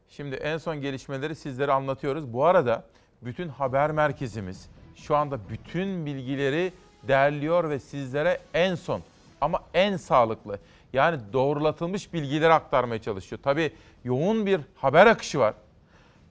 Şimdi 0.08 0.34
en 0.34 0.58
son 0.58 0.80
gelişmeleri 0.80 1.34
sizlere 1.34 1.72
anlatıyoruz. 1.72 2.32
Bu 2.32 2.44
arada 2.44 2.84
bütün 3.22 3.48
haber 3.48 3.90
merkezimiz 3.90 4.68
şu 4.96 5.16
anda 5.16 5.48
bütün 5.48 6.06
bilgileri 6.06 6.72
derliyor 7.08 7.70
ve 7.70 7.78
sizlere 7.78 8.40
en 8.54 8.74
son 8.74 9.02
ama 9.40 9.62
en 9.74 9.96
sağlıklı 9.96 10.58
yani 10.92 11.20
doğrulatılmış 11.33 12.12
bilgileri 12.12 12.53
aktarmaya 12.53 13.03
çalışıyor. 13.03 13.40
Tabii 13.42 13.72
yoğun 14.05 14.46
bir 14.46 14.61
haber 14.76 15.07
akışı 15.07 15.38
var. 15.38 15.55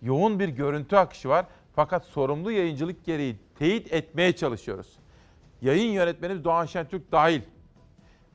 Yoğun 0.02 0.40
bir 0.40 0.50
görüntü 0.50 0.96
akışı 0.96 1.30
var. 1.30 1.46
Fakat 1.76 2.06
sorumlu 2.06 2.52
yayıncılık 2.52 3.06
gereği 3.06 3.36
teyit 3.60 3.94
etmeye 3.94 4.36
çalışıyoruz. 4.36 4.88
Yayın 5.62 5.92
yönetmenimiz 5.92 6.44
Doğan 6.44 6.66
Şentürk 6.66 7.12
dahil. 7.12 7.42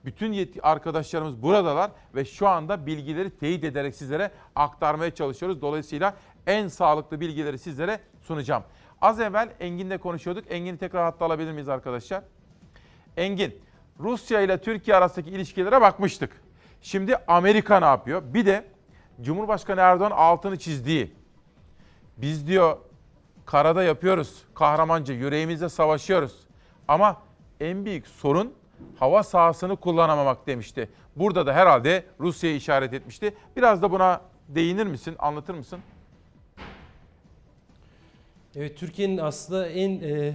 Bütün 0.04 0.50
arkadaşlarımız 0.62 1.42
buradalar 1.42 1.90
ve 2.14 2.24
şu 2.24 2.48
anda 2.48 2.86
bilgileri 2.86 3.30
teyit 3.30 3.64
ederek 3.64 3.94
sizlere 3.94 4.30
aktarmaya 4.56 5.14
çalışıyoruz. 5.14 5.60
Dolayısıyla 5.62 6.14
en 6.46 6.68
sağlıklı 6.68 7.20
bilgileri 7.20 7.58
sizlere 7.58 8.00
sunacağım. 8.22 8.62
Az 9.00 9.20
evvel 9.20 9.48
Engin'le 9.60 9.98
konuşuyorduk. 9.98 10.44
Engin'i 10.50 10.78
tekrar 10.78 11.04
hatta 11.04 11.24
alabilir 11.24 11.52
miyiz 11.52 11.68
arkadaşlar? 11.68 12.22
Engin, 13.16 13.60
Rusya 14.00 14.40
ile 14.40 14.58
Türkiye 14.58 14.96
arasındaki 14.96 15.30
ilişkilere 15.30 15.80
bakmıştık. 15.80 16.42
Şimdi 16.82 17.16
Amerika 17.16 17.80
ne 17.80 17.86
yapıyor? 17.86 18.22
Bir 18.24 18.46
de 18.46 18.64
Cumhurbaşkanı 19.22 19.80
Erdoğan 19.80 20.10
altını 20.10 20.58
çizdiği. 20.58 21.14
Biz 22.16 22.46
diyor 22.46 22.76
karada 23.46 23.82
yapıyoruz 23.82 24.42
kahramanca 24.54 25.14
yüreğimizle 25.14 25.68
savaşıyoruz. 25.68 26.40
Ama 26.88 27.22
en 27.60 27.84
büyük 27.84 28.06
sorun 28.06 28.54
hava 28.98 29.22
sahasını 29.22 29.76
kullanamamak 29.76 30.46
demişti. 30.46 30.90
Burada 31.16 31.46
da 31.46 31.52
herhalde 31.52 32.04
Rusya'yı 32.20 32.56
işaret 32.56 32.92
etmişti. 32.92 33.34
Biraz 33.56 33.82
da 33.82 33.90
buna 33.90 34.20
değinir 34.48 34.86
misin, 34.86 35.16
anlatır 35.18 35.54
mısın? 35.54 35.80
Evet 38.56 38.78
Türkiye'nin 38.78 39.18
aslında 39.18 39.68
en 39.68 39.90
e, 39.90 40.32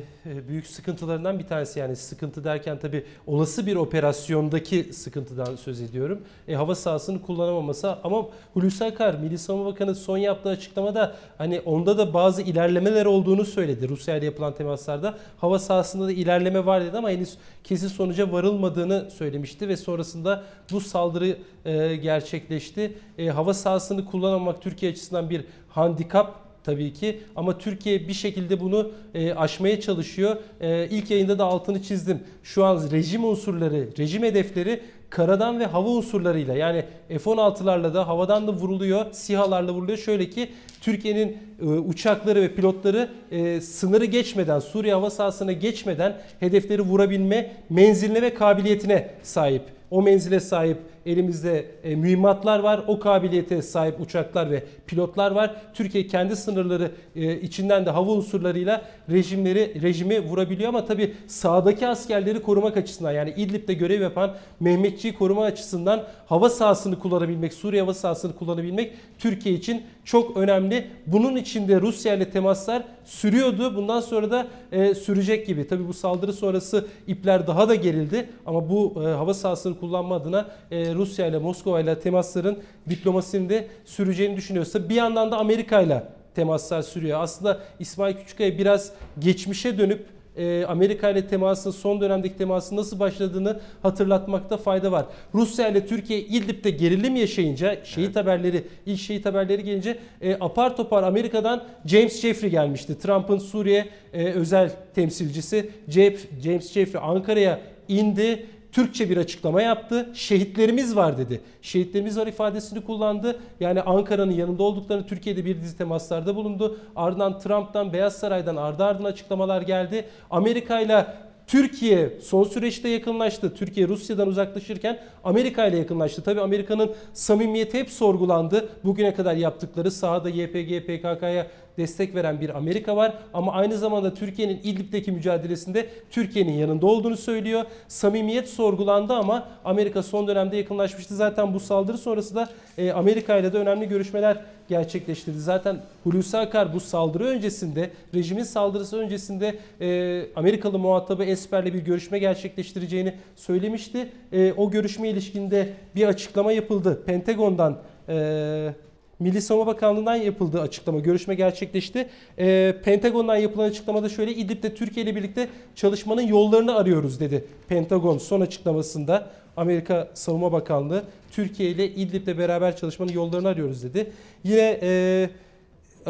büyük 0.48 0.68
sıkıntılarından 0.68 1.40
bir 1.40 1.48
tanesi 1.48 1.80
yani 1.80 1.96
sıkıntı 1.96 2.44
derken 2.44 2.80
tabii 2.80 3.06
olası 3.28 3.66
bir 3.66 3.76
operasyondaki 3.76 4.94
sıkıntıdan 4.94 5.56
söz 5.56 5.82
ediyorum. 5.82 6.22
E, 6.48 6.56
hava 6.56 6.76
sahasını 6.76 7.22
kullanamaması 7.22 7.98
ama 8.04 8.26
Hulusi 8.54 8.86
Akar 8.86 9.14
Milli 9.14 9.38
Savunma 9.38 9.66
Bakanı 9.66 9.96
son 9.96 10.18
yaptığı 10.18 10.50
açıklamada 10.50 11.16
hani 11.38 11.60
onda 11.60 11.98
da 11.98 12.14
bazı 12.14 12.42
ilerlemeler 12.42 13.06
olduğunu 13.06 13.46
söyledi. 13.46 13.90
Rusya 13.90 14.18
ile 14.18 14.26
yapılan 14.26 14.56
temaslarda 14.56 15.18
hava 15.38 15.60
sahasında 15.60 16.08
da 16.08 16.12
ilerleme 16.12 16.66
var 16.66 16.86
dedi 16.86 16.98
ama 16.98 17.10
henüz 17.10 17.38
kesin 17.64 17.88
sonuca 17.88 18.32
varılmadığını 18.32 19.12
söylemişti 19.12 19.68
ve 19.68 19.78
sonrasında 19.78 20.44
bu 20.72 20.82
saldırı 20.82 21.38
e, 21.66 21.96
gerçekleşti. 21.96 22.94
E, 23.18 23.28
hava 23.28 23.54
sahasını 23.54 24.06
kullanamamak 24.06 24.62
Türkiye 24.62 24.92
açısından 24.92 25.30
bir 25.30 25.46
handikap 25.70 26.49
tabii 26.64 26.94
ki 26.94 27.20
ama 27.36 27.58
Türkiye 27.58 28.08
bir 28.08 28.14
şekilde 28.14 28.60
bunu 28.60 28.92
e, 29.14 29.34
aşmaya 29.34 29.82
çalışıyor. 29.82 30.38
E, 30.62 30.88
ilk 30.88 31.12
yayında 31.12 31.40
da 31.40 31.46
altını 31.46 31.84
çizdim. 31.84 32.20
Şu 32.44 32.66
an 32.66 32.92
rejim 32.92 33.26
unsurları, 33.26 33.88
rejim 33.98 34.24
hedefleri 34.24 34.82
karadan 35.10 35.60
ve 35.60 35.66
hava 35.66 35.90
unsurlarıyla 35.90 36.56
yani 36.56 36.86
F-16'larla 37.08 37.94
da 37.94 38.08
havadan 38.08 38.48
da 38.48 38.54
vuruluyor, 38.54 39.06
SİHA'larla 39.12 39.74
vuruluyor. 39.74 39.98
Şöyle 39.98 40.30
ki 40.30 40.50
Türkiye'nin 40.82 41.38
e, 41.62 41.66
uçakları 41.66 42.42
ve 42.42 42.56
pilotları 42.56 43.10
e, 43.32 43.62
sınırı 43.62 44.06
geçmeden, 44.06 44.60
Suriye 44.60 44.94
hava 44.94 45.10
sahasına 45.10 45.52
geçmeden 45.52 46.18
hedefleri 46.40 46.82
vurabilme 46.82 47.52
menziline 47.70 48.22
ve 48.22 48.34
kabiliyetine 48.34 49.10
sahip. 49.24 49.62
O 49.92 50.02
menzile 50.02 50.40
sahip 50.40 50.78
elimizde 51.12 51.66
e, 51.84 51.96
mühimmatlar 51.96 52.60
var. 52.60 52.82
O 52.88 53.00
kabiliyete 53.00 53.62
sahip 53.62 54.02
uçaklar 54.02 54.52
ve 54.52 54.64
pilotlar 54.88 55.32
var. 55.32 55.56
Türkiye 55.74 56.08
kendi 56.08 56.36
sınırları 56.36 56.92
e, 57.16 57.42
içinden 57.42 57.86
de 57.86 57.90
hava 57.90 58.12
unsurlarıyla 58.12 58.82
rejimleri 59.10 59.82
rejimi 59.82 60.20
vurabiliyor 60.20 60.70
ama 60.70 60.86
tabii 60.86 61.14
sağdaki 61.28 61.88
askerleri 61.88 62.42
korumak 62.42 62.78
açısından 62.78 63.12
yani 63.12 63.34
İdlib'de 63.38 63.74
görev 63.74 64.02
yapan 64.02 64.36
Mehmetçiği 64.60 65.16
koruma 65.16 65.44
açısından 65.44 66.04
hava 66.26 66.50
sahasını 66.50 67.00
kullanabilmek, 67.00 67.54
Suriye 67.54 67.82
hava 67.82 67.94
sahasını 67.94 68.36
kullanabilmek 68.36 68.94
Türkiye 69.20 69.56
için 69.56 69.84
çok 70.06 70.38
önemli. 70.38 70.88
Bunun 71.08 71.36
içinde 71.36 71.82
Rusya 71.82 72.14
ile 72.14 72.30
temaslar 72.30 72.84
sürüyordu. 73.06 73.76
Bundan 73.76 74.02
sonra 74.02 74.32
da 74.32 74.48
e, 74.72 74.96
sürecek 74.96 75.48
gibi. 75.48 75.68
Tabii 75.68 75.88
bu 75.88 75.94
saldırı 75.94 76.34
sonrası 76.34 76.88
ipler 77.08 77.48
daha 77.48 77.70
da 77.70 77.76
gerildi 77.76 78.30
ama 78.46 78.70
bu 78.70 79.04
e, 79.04 79.08
hava 79.08 79.34
sahasını 79.34 79.80
kullanma 79.80 80.16
adına 80.16 80.48
e, 80.72 80.94
Rusya 81.00 81.28
ile 81.28 81.38
Moskova 81.38 81.80
ile 81.80 82.00
temasların 82.00 82.58
diplomasinin 82.90 83.50
de 83.50 83.68
süreceğini 83.86 84.38
düşünüyorsa 84.38 84.90
bir 84.90 84.96
yandan 84.96 85.32
da 85.32 85.38
Amerika 85.38 85.82
ile 85.82 86.04
temaslar 86.36 86.82
sürüyor. 86.82 87.20
Aslında 87.22 87.60
İsmail 87.80 88.16
Küçükkaya 88.16 88.58
biraz 88.58 88.92
geçmişe 89.20 89.78
dönüp 89.78 90.06
e, 90.38 90.66
Amerika 90.66 91.10
ile 91.10 91.28
temasın 91.28 91.72
son 91.72 92.02
dönemdeki 92.02 92.38
temasın 92.38 92.76
nasıl 92.76 93.00
başladığını 93.00 93.60
hatırlatmakta 93.82 94.58
fayda 94.58 94.92
var. 94.92 95.06
Rusya 95.34 95.68
ile 95.68 95.86
Türkiye 95.86 96.20
İdlib'de 96.20 96.70
gerilim 96.70 97.16
yaşayınca 97.16 97.86
şehit 97.86 98.16
haberleri 98.16 98.64
ilk 98.86 99.00
şehit 99.00 99.26
haberleri 99.26 99.64
gelince 99.64 100.00
e, 100.22 100.38
apar 100.40 100.78
topar 100.78 101.04
Amerika'dan 101.04 101.64
James 101.86 102.22
Jeffrey 102.22 102.50
gelmişti. 102.50 103.00
Trump'ın 103.00 103.38
Suriye 103.38 103.86
e, 104.14 104.26
özel 104.26 104.72
temsilcisi 104.96 105.70
Jeff, 105.88 106.42
James 106.44 106.72
Jeffrey 106.74 107.02
Ankara'ya 107.06 107.60
indi. 107.88 108.46
Türkçe 108.72 109.10
bir 109.10 109.18
açıklama 109.18 109.62
yaptı. 109.62 110.10
Şehitlerimiz 110.14 110.96
var 110.96 111.18
dedi. 111.18 111.42
Şehitlerimiz 111.62 112.18
var 112.18 112.28
ifadesini 112.28 112.84
kullandı. 112.84 113.40
Yani 113.60 113.82
Ankara'nın 113.82 114.32
yanında 114.32 114.64
olduklarını 114.64 115.08
Türkiye'de 115.08 115.46
bir 115.46 115.62
dizi 115.62 115.78
temaslarda 115.78 116.36
bulundu. 116.36 116.80
Ardından 116.96 117.40
Trump'tan, 117.40 117.94
Beyaz 117.94 118.16
Saray'dan 118.18 118.56
ardı 118.56 118.84
ardına 118.84 119.08
açıklamalar 119.08 119.62
geldi. 119.62 120.06
Amerika 120.30 120.80
ile 120.80 121.06
Türkiye 121.48 122.14
son 122.22 122.44
süreçte 122.44 122.90
yakınlaştı. 122.90 123.56
Türkiye 123.56 123.88
Rusya'dan 123.88 124.28
uzaklaşırken 124.28 125.00
Amerika 125.24 125.66
ile 125.66 125.78
yakınlaştı. 125.78 126.24
Tabii 126.24 126.42
Amerika'nın 126.42 126.92
samimiyeti 127.14 127.80
hep 127.80 127.90
sorgulandı. 127.90 128.70
Bugüne 128.84 129.14
kadar 129.14 129.36
yaptıkları 129.36 129.92
sahada 129.92 130.30
YPG, 130.30 130.86
PKK'ya 130.86 131.48
destek 131.80 132.16
veren 132.16 132.42
bir 132.42 132.58
Amerika 132.58 132.96
var 132.96 133.14
ama 133.34 133.52
aynı 133.52 133.78
zamanda 133.78 134.14
Türkiye'nin 134.14 134.60
İdlib'deki 134.64 135.12
mücadelesinde 135.12 135.90
Türkiye'nin 136.12 136.54
yanında 136.54 136.86
olduğunu 136.86 137.18
söylüyor. 137.18 137.66
Samimiyet 137.88 138.50
sorgulandı 138.50 139.14
ama 139.14 139.48
Amerika 139.66 140.04
son 140.04 140.28
dönemde 140.28 140.58
yakınlaşmıştı. 140.58 141.16
Zaten 141.16 141.54
bu 141.54 141.60
saldırı 141.60 141.98
sonrası 141.98 142.36
da 142.36 142.50
e, 142.78 142.92
Amerika 142.92 143.38
ile 143.38 143.54
de 143.54 143.58
önemli 143.58 143.90
görüşmeler 143.90 144.38
gerçekleştirdi. 144.68 145.40
Zaten 145.40 145.82
Hulusi 146.04 146.38
Akar 146.38 146.74
bu 146.74 146.80
saldırı 146.80 147.24
öncesinde, 147.24 147.90
rejimin 148.14 148.44
saldırısı 148.44 148.98
öncesinde 148.98 149.56
e, 149.82 150.26
Amerikalı 150.36 150.80
muhatabı 150.80 151.24
Esper'le 151.24 151.66
bir 151.74 151.80
görüşme 151.80 152.20
gerçekleştireceğini 152.20 153.14
söylemişti. 153.36 154.10
E, 154.32 154.54
o 154.54 154.72
görüşme 154.72 155.10
ilişkinde 155.10 155.74
bir 155.96 156.08
açıklama 156.08 156.52
yapıldı. 156.52 157.04
Pentagon'dan 157.06 157.78
e, 158.10 158.74
Milli 159.20 159.42
Savunma 159.42 159.68
Bakanlığı'ndan 159.68 160.16
yapıldığı 160.16 160.62
açıklama, 160.62 161.00
görüşme 161.00 161.36
gerçekleşti. 161.36 162.10
E, 162.38 162.76
Pentagon'dan 162.84 163.36
yapılan 163.36 163.70
açıklamada 163.70 164.10
şöyle, 164.10 164.32
İdlib'de 164.32 164.76
Türkiye 164.76 165.06
ile 165.06 165.16
birlikte 165.16 165.48
çalışmanın 165.76 166.22
yollarını 166.22 166.76
arıyoruz 166.76 167.20
dedi. 167.20 167.46
Pentagon 167.68 168.18
son 168.18 168.42
açıklamasında 168.42 169.30
Amerika 169.58 170.08
Savunma 170.14 170.52
Bakanlığı 170.52 171.04
Türkiye 171.32 171.70
ile 171.70 171.92
İdlib'de 171.92 172.38
beraber 172.38 172.78
çalışmanın 172.78 173.12
yollarını 173.12 173.48
arıyoruz 173.48 173.84
dedi. 173.84 174.12
Yine 174.44 174.80
e, 174.82 175.30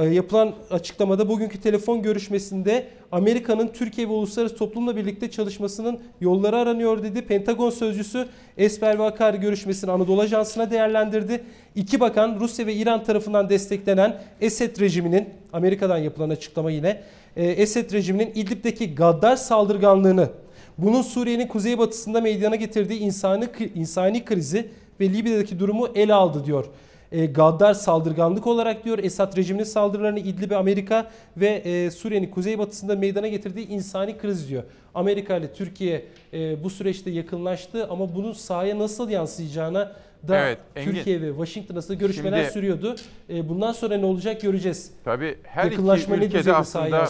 yapılan 0.06 0.54
açıklamada 0.72 1.30
bugünkü 1.30 1.62
telefon 1.62 2.02
görüşmesinde 2.02 2.88
Amerika'nın 3.12 3.68
Türkiye 3.68 4.08
ve 4.10 4.12
uluslararası 4.12 4.56
toplumla 4.56 4.96
birlikte 4.96 5.32
çalışmasının 5.32 6.00
yolları 6.22 6.58
aranıyor 6.58 7.04
dedi. 7.04 7.22
Pentagon 7.22 7.70
sözcüsü 7.70 8.28
Esper 8.58 9.00
ve 9.00 9.04
Akar 9.04 9.34
görüşmesini 9.34 9.92
Anadolu 9.92 10.22
Ajansı'na 10.22 10.72
değerlendirdi. 10.72 11.44
İki 11.76 12.00
bakan 12.00 12.38
Rusya 12.40 12.66
ve 12.66 12.74
İran 12.74 13.04
tarafından 13.04 13.50
desteklenen 13.50 14.22
Esed 14.42 14.80
rejiminin 14.80 15.30
Amerika'dan 15.54 15.98
yapılan 15.98 16.30
açıklama 16.30 16.72
yine 16.72 17.02
e, 17.36 17.46
Esed 17.46 17.92
rejiminin 17.92 18.32
İdlib'deki 18.36 18.96
gaddar 18.96 19.36
saldırganlığını 19.36 20.30
bunun 20.78 21.02
Suriye'nin 21.02 21.48
kuzeybatısında 21.48 22.22
meydana 22.22 22.56
getirdiği 22.56 23.00
insani, 23.00 23.48
insani 23.76 24.26
krizi 24.26 24.68
ve 25.00 25.10
Libya'daki 25.10 25.60
durumu 25.60 25.88
ele 25.96 26.14
aldı 26.14 26.46
diyor 26.46 26.66
e, 27.12 27.26
gaddar 27.26 27.74
saldırganlık 27.74 28.48
olarak 28.48 28.86
diyor 28.86 29.00
Esad 29.00 29.38
rejiminin 29.38 29.64
saldırılarını 29.64 30.20
İdlib'e 30.20 30.56
Amerika 30.56 31.12
ve 31.38 31.48
e, 31.48 31.92
Suriye'nin 31.92 32.32
kuzeybatısında 32.32 32.96
meydana 32.96 33.28
getirdiği 33.28 33.68
insani 33.68 34.18
kriz 34.18 34.50
diyor. 34.50 34.64
Amerika 34.96 35.38
ile 35.38 35.54
Türkiye 35.54 36.06
e, 36.34 36.64
bu 36.64 36.70
süreçte 36.70 37.12
yakınlaştı 37.12 37.88
ama 37.90 38.16
bunun 38.16 38.34
sahaya 38.34 38.80
nasıl 38.80 39.10
yansıyacağına 39.10 39.92
da 40.28 40.38
Evet, 40.38 40.58
Engin. 40.76 40.92
Türkiye 40.92 41.22
ve 41.22 41.30
Washington 41.30 41.74
arasında 41.74 41.98
görüşmeler 41.98 42.38
Şimdi- 42.38 42.54
sürüyordu. 42.54 42.96
E, 43.30 43.50
bundan 43.50 43.72
sonra 43.72 43.98
ne 43.98 44.06
olacak 44.06 44.42
göreceğiz. 44.42 44.92
Tabii 45.04 45.38
her 45.44 45.66
iki 45.66 45.74
Yakınlaşma 45.74 46.16
ne 46.16 46.26
ülkede 46.26 46.54
aslında 46.54 47.08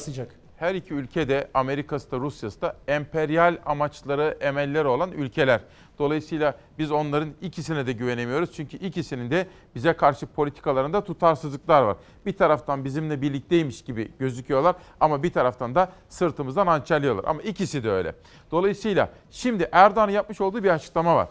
her 0.58 0.76
iki 0.76 0.93
ülkede 0.93 1.47
Amerika'sı 1.54 2.12
da 2.12 2.18
Rusya'sı 2.18 2.62
da 2.62 2.76
emperyal 2.88 3.58
amaçları, 3.66 4.38
emelleri 4.41 4.88
olan 4.88 5.12
ülkeler. 5.12 5.62
Dolayısıyla 6.00 6.58
biz 6.78 6.91
onların 6.91 7.30
ikisine 7.41 7.88
de 7.88 7.91
güvenemiyoruz. 7.91 8.54
Çünkü 8.54 8.78
ikisinin 8.78 9.32
de 9.32 9.47
bize 9.76 9.93
karşı 9.93 10.28
politikalarında 10.28 11.04
tutarsızlıklar 11.04 11.82
var. 11.82 11.97
Bir 12.26 12.38
taraftan 12.38 12.86
bizimle 12.86 13.22
birlikteymiş 13.22 13.82
gibi 13.82 14.12
gözüküyorlar 14.20 14.76
ama 15.00 15.24
bir 15.24 15.34
taraftan 15.34 15.76
da 15.76 15.91
sırtımızdan 16.10 16.68
hançerliyorlar. 16.68 17.24
Ama 17.28 17.41
ikisi 17.41 17.84
de 17.84 17.91
öyle. 17.91 18.16
Dolayısıyla 18.52 19.10
şimdi 19.32 19.70
Erdoğan'ın 19.72 20.12
yapmış 20.12 20.41
olduğu 20.41 20.64
bir 20.64 20.70
açıklama 20.70 21.16
var. 21.16 21.28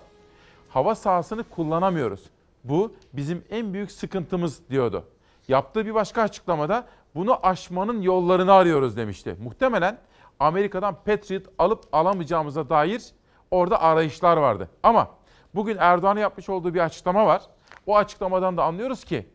Hava 0.69 0.95
sahasını 0.95 1.45
kullanamıyoruz. 1.45 2.21
Bu 2.65 2.93
bizim 3.13 3.45
en 3.51 3.75
büyük 3.75 3.93
sıkıntımız 3.93 4.61
diyordu. 4.71 5.05
Yaptığı 5.49 5.87
bir 5.87 5.95
başka 5.95 6.23
açıklamada 6.23 6.87
bunu 7.15 7.47
aşmanın 7.47 8.03
yollarını 8.03 8.53
arıyoruz 8.53 8.97
demişti. 8.97 9.37
Muhtemelen 9.43 9.99
Amerika'dan 10.41 10.97
Patriot 11.05 11.43
alıp 11.59 11.85
alamayacağımıza 11.93 12.69
dair 12.69 13.03
orada 13.51 13.81
arayışlar 13.81 14.37
vardı. 14.37 14.69
Ama 14.83 15.11
bugün 15.55 15.77
Erdoğan'ın 15.81 16.21
yapmış 16.21 16.49
olduğu 16.49 16.75
bir 16.75 16.81
açıklama 16.81 17.27
var. 17.27 17.43
O 17.87 17.97
açıklamadan 17.97 18.57
da 18.57 18.65
anlıyoruz 18.65 19.05
ki 19.05 19.27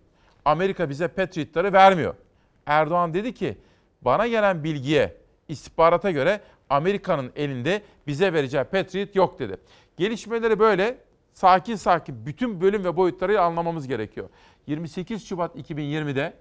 Amerika 0.46 0.90
bize 0.90 1.08
Patriot'ları 1.08 1.74
vermiyor. 1.74 2.16
Erdoğan 2.66 3.14
dedi 3.14 3.34
ki 3.34 3.58
bana 4.02 4.28
gelen 4.28 4.64
bilgiye, 4.64 5.18
istihbarata 5.48 6.12
göre 6.12 6.42
Amerika'nın 6.70 7.32
elinde 7.36 7.82
bize 8.08 8.34
vereceği 8.34 8.64
Patriot 8.64 9.16
yok 9.16 9.40
dedi. 9.40 9.58
Gelişmeleri 9.98 10.60
böyle 10.60 10.98
sakin 11.34 11.76
sakin 11.76 12.26
bütün 12.26 12.62
bölüm 12.62 12.86
ve 12.86 12.98
boyutlarıyla 12.98 13.44
anlamamız 13.44 13.88
gerekiyor. 13.88 14.30
28 14.68 15.28
Şubat 15.28 15.56
2020'de 15.56 16.34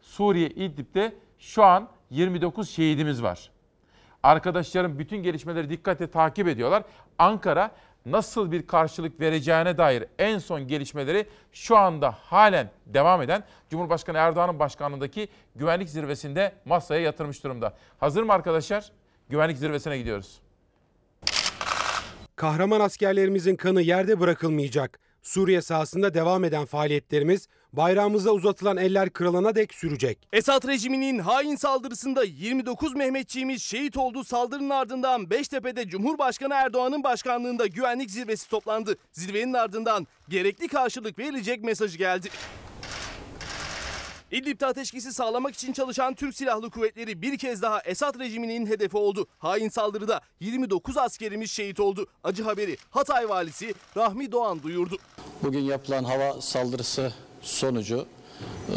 Suriye 0.00 0.48
İdlib'de 0.48 1.12
şu 1.38 1.64
an 1.64 1.88
29 2.10 2.70
şehidimiz 2.70 3.22
var. 3.22 3.50
Arkadaşlarım 4.22 4.98
bütün 4.98 5.16
gelişmeleri 5.16 5.70
dikkatle 5.70 6.10
takip 6.10 6.48
ediyorlar. 6.48 6.82
Ankara 7.18 7.70
nasıl 8.06 8.52
bir 8.52 8.66
karşılık 8.66 9.20
vereceğine 9.20 9.78
dair 9.78 10.04
en 10.18 10.38
son 10.38 10.68
gelişmeleri 10.68 11.26
şu 11.52 11.76
anda 11.76 12.10
halen 12.10 12.70
devam 12.86 13.22
eden 13.22 13.44
Cumhurbaşkanı 13.70 14.18
Erdoğan'ın 14.18 14.58
başkanlığındaki 14.58 15.28
güvenlik 15.56 15.88
zirvesinde 15.88 16.52
masaya 16.64 17.00
yatırmış 17.00 17.44
durumda. 17.44 17.74
Hazır 17.98 18.22
mı 18.22 18.32
arkadaşlar? 18.32 18.92
Güvenlik 19.28 19.58
zirvesine 19.58 19.98
gidiyoruz. 19.98 20.40
Kahraman 22.36 22.80
askerlerimizin 22.80 23.56
kanı 23.56 23.82
yerde 23.82 24.20
bırakılmayacak. 24.20 25.00
Suriye 25.22 25.62
sahasında 25.62 26.14
devam 26.14 26.44
eden 26.44 26.64
faaliyetlerimiz 26.64 27.48
bayrağımıza 27.72 28.30
uzatılan 28.30 28.76
eller 28.76 29.10
kırılana 29.10 29.54
dek 29.54 29.74
sürecek. 29.74 30.18
Esad 30.32 30.68
rejiminin 30.68 31.18
hain 31.18 31.56
saldırısında 31.56 32.24
29 32.24 32.94
Mehmetçiğimiz 32.94 33.62
şehit 33.62 33.96
oldu. 33.96 34.24
Saldırının 34.24 34.70
ardından 34.70 35.30
Beştepe'de 35.30 35.88
Cumhurbaşkanı 35.88 36.54
Erdoğan'ın 36.54 37.04
başkanlığında 37.04 37.66
güvenlik 37.66 38.10
zirvesi 38.10 38.50
toplandı. 38.50 38.96
Zirvenin 39.12 39.52
ardından 39.52 40.06
gerekli 40.28 40.68
karşılık 40.68 41.18
verilecek 41.18 41.64
mesajı 41.64 41.98
geldi. 41.98 42.28
İdlib'de 44.30 44.66
ateşkesi 44.66 45.12
sağlamak 45.12 45.54
için 45.54 45.72
çalışan 45.72 46.14
Türk 46.14 46.36
Silahlı 46.36 46.70
Kuvvetleri 46.70 47.22
bir 47.22 47.38
kez 47.38 47.62
daha 47.62 47.80
Esad 47.80 48.18
rejiminin 48.18 48.66
hedefi 48.66 48.96
oldu. 48.96 49.26
Hain 49.38 49.68
saldırıda 49.68 50.20
29 50.40 50.96
askerimiz 50.96 51.50
şehit 51.50 51.80
oldu. 51.80 52.06
Acı 52.24 52.42
haberi 52.42 52.76
Hatay 52.90 53.28
valisi 53.28 53.74
Rahmi 53.96 54.32
Doğan 54.32 54.62
duyurdu. 54.62 54.96
Bugün 55.42 55.60
yapılan 55.60 56.04
hava 56.04 56.40
saldırısı 56.40 57.12
sonucu 57.42 58.06
e, 58.68 58.76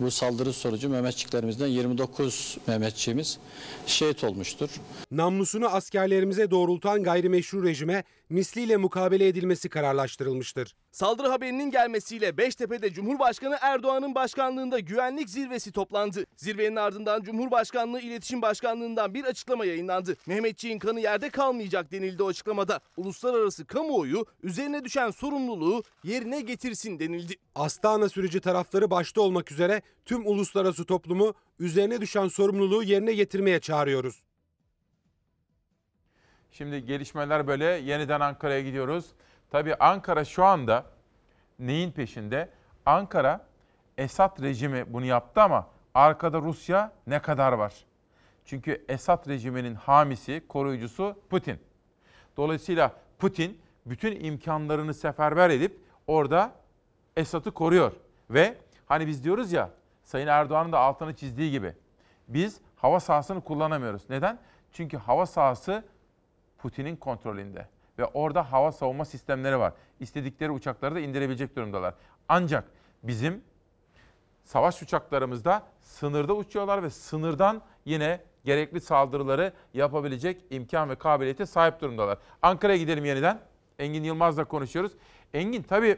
bu 0.00 0.10
saldırı 0.10 0.52
sonucu 0.52 0.88
Mehmetçiklerimizden 0.88 1.66
29 1.66 2.58
Mehmetçiğimiz 2.66 3.38
şehit 3.86 4.24
olmuştur. 4.24 4.70
Namlusunu 5.10 5.66
askerlerimize 5.66 6.50
doğrultan 6.50 7.02
gayrimeşru 7.02 7.64
rejime 7.64 8.04
misliyle 8.30 8.76
mukabele 8.76 9.28
edilmesi 9.28 9.68
kararlaştırılmıştır. 9.68 10.76
Saldırı 10.92 11.28
haberinin 11.28 11.70
gelmesiyle 11.70 12.36
Beştepe'de 12.36 12.92
Cumhurbaşkanı 12.92 13.58
Erdoğan'ın 13.60 14.14
başkanlığında 14.14 14.78
güvenlik 14.78 15.30
zirvesi 15.30 15.72
toplandı. 15.72 16.24
Zirvenin 16.36 16.76
ardından 16.76 17.22
Cumhurbaşkanlığı 17.22 18.00
İletişim 18.00 18.42
Başkanlığı'ndan 18.42 19.14
bir 19.14 19.24
açıklama 19.24 19.64
yayınlandı. 19.64 20.16
Mehmetçiğin 20.26 20.78
kanı 20.78 21.00
yerde 21.00 21.30
kalmayacak 21.30 21.92
denildi 21.92 22.22
o 22.22 22.28
açıklamada. 22.28 22.80
Uluslararası 22.96 23.64
kamuoyu 23.64 24.26
üzerine 24.42 24.84
düşen 24.84 25.10
sorumluluğu 25.10 25.82
yerine 26.04 26.40
getirsin 26.40 26.98
denildi. 26.98 27.34
Astana 27.54 28.08
süreci 28.08 28.40
tarafları 28.40 28.90
başta 28.90 29.20
olmak 29.20 29.52
üzere 29.52 29.82
tüm 30.04 30.26
uluslararası 30.26 30.84
toplumu 30.84 31.34
üzerine 31.58 32.00
düşen 32.00 32.28
sorumluluğu 32.28 32.82
yerine 32.82 33.12
getirmeye 33.12 33.60
çağırıyoruz. 33.60 34.29
Şimdi 36.52 36.84
gelişmeler 36.84 37.46
böyle 37.46 37.64
yeniden 37.64 38.20
Ankara'ya 38.20 38.60
gidiyoruz. 38.60 39.06
Tabii 39.50 39.74
Ankara 39.74 40.24
şu 40.24 40.44
anda 40.44 40.84
neyin 41.58 41.92
peşinde? 41.92 42.50
Ankara 42.86 43.46
Esad 43.98 44.42
rejimi 44.42 44.92
bunu 44.92 45.04
yaptı 45.04 45.40
ama 45.42 45.68
arkada 45.94 46.40
Rusya 46.40 46.92
ne 47.06 47.22
kadar 47.22 47.52
var? 47.52 47.74
Çünkü 48.44 48.84
Esad 48.88 49.28
rejiminin 49.28 49.74
hamisi, 49.74 50.42
koruyucusu 50.48 51.18
Putin. 51.30 51.60
Dolayısıyla 52.36 52.92
Putin 53.18 53.60
bütün 53.86 54.24
imkanlarını 54.24 54.94
seferber 54.94 55.50
edip 55.50 55.80
orada 56.06 56.52
Esad'ı 57.16 57.50
koruyor. 57.50 57.92
Ve 58.30 58.58
hani 58.86 59.06
biz 59.06 59.24
diyoruz 59.24 59.52
ya 59.52 59.70
Sayın 60.02 60.26
Erdoğan'ın 60.26 60.72
da 60.72 60.78
altını 60.78 61.16
çizdiği 61.16 61.50
gibi 61.50 61.74
biz 62.28 62.60
hava 62.76 63.00
sahasını 63.00 63.40
kullanamıyoruz. 63.40 64.10
Neden? 64.10 64.38
Çünkü 64.72 64.96
hava 64.96 65.26
sahası 65.26 65.84
Putin'in 66.62 66.96
kontrolünde 66.96 67.66
ve 67.98 68.04
orada 68.04 68.52
hava 68.52 68.72
savunma 68.72 69.04
sistemleri 69.04 69.58
var. 69.58 69.72
İstedikleri 70.00 70.50
uçakları 70.50 70.94
da 70.94 71.00
indirebilecek 71.00 71.56
durumdalar. 71.56 71.94
Ancak 72.28 72.64
bizim 73.02 73.42
savaş 74.44 74.82
uçaklarımızda 74.82 75.62
sınırda 75.80 76.34
uçuyorlar 76.34 76.82
ve 76.82 76.90
sınırdan 76.90 77.62
yine 77.84 78.20
gerekli 78.44 78.80
saldırıları 78.80 79.52
yapabilecek 79.74 80.44
imkan 80.50 80.90
ve 80.90 80.94
kabiliyete 80.94 81.46
sahip 81.46 81.80
durumdalar. 81.80 82.18
Ankara'ya 82.42 82.78
gidelim 82.78 83.04
yeniden. 83.04 83.40
Engin 83.78 84.04
Yılmaz'la 84.04 84.44
konuşuyoruz. 84.44 84.92
Engin 85.34 85.62
tabii 85.62 85.96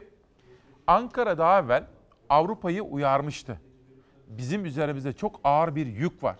Ankara 0.87 1.37
daha 1.37 1.59
evvel 1.59 1.87
Avrupa'yı 2.29 2.83
uyarmıştı. 2.83 3.61
Bizim 4.27 4.65
üzerimizde 4.65 5.13
çok 5.13 5.39
ağır 5.43 5.75
bir 5.75 5.87
yük 5.87 6.23
var. 6.23 6.39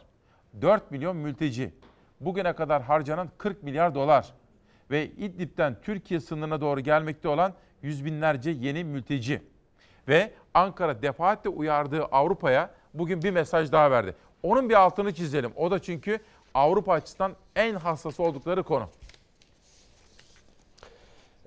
4 0.62 0.92
milyon 0.92 1.18
mülteci. 1.18 1.74
Bugüne 2.26 2.54
kadar 2.54 2.82
harcanan 2.82 3.30
40 3.38 3.64
milyar 3.64 3.96
dolar. 3.96 4.34
Ve 4.92 5.06
İdlib'den 5.06 5.76
Türkiye 5.82 6.20
sınırına 6.20 6.62
doğru 6.62 6.80
gelmekte 6.80 7.28
olan 7.28 7.54
yüz 7.82 8.06
binlerce 8.06 8.52
yeni 8.52 8.84
mülteci. 8.84 9.42
Ve 10.08 10.34
Ankara 10.54 11.02
defaatle 11.02 11.50
uyardığı 11.50 12.04
Avrupa'ya 12.04 12.70
bugün 12.94 13.22
bir 13.22 13.32
mesaj 13.32 13.72
daha 13.72 13.92
verdi. 13.92 14.16
Onun 14.44 14.70
bir 14.70 14.74
altını 14.74 15.14
çizelim. 15.14 15.52
O 15.56 15.72
da 15.72 15.80
çünkü 15.80 16.20
Avrupa 16.54 16.94
açısından 16.94 17.36
en 17.56 17.76
hassas 17.76 18.20
oldukları 18.20 18.64
konu. 18.64 18.90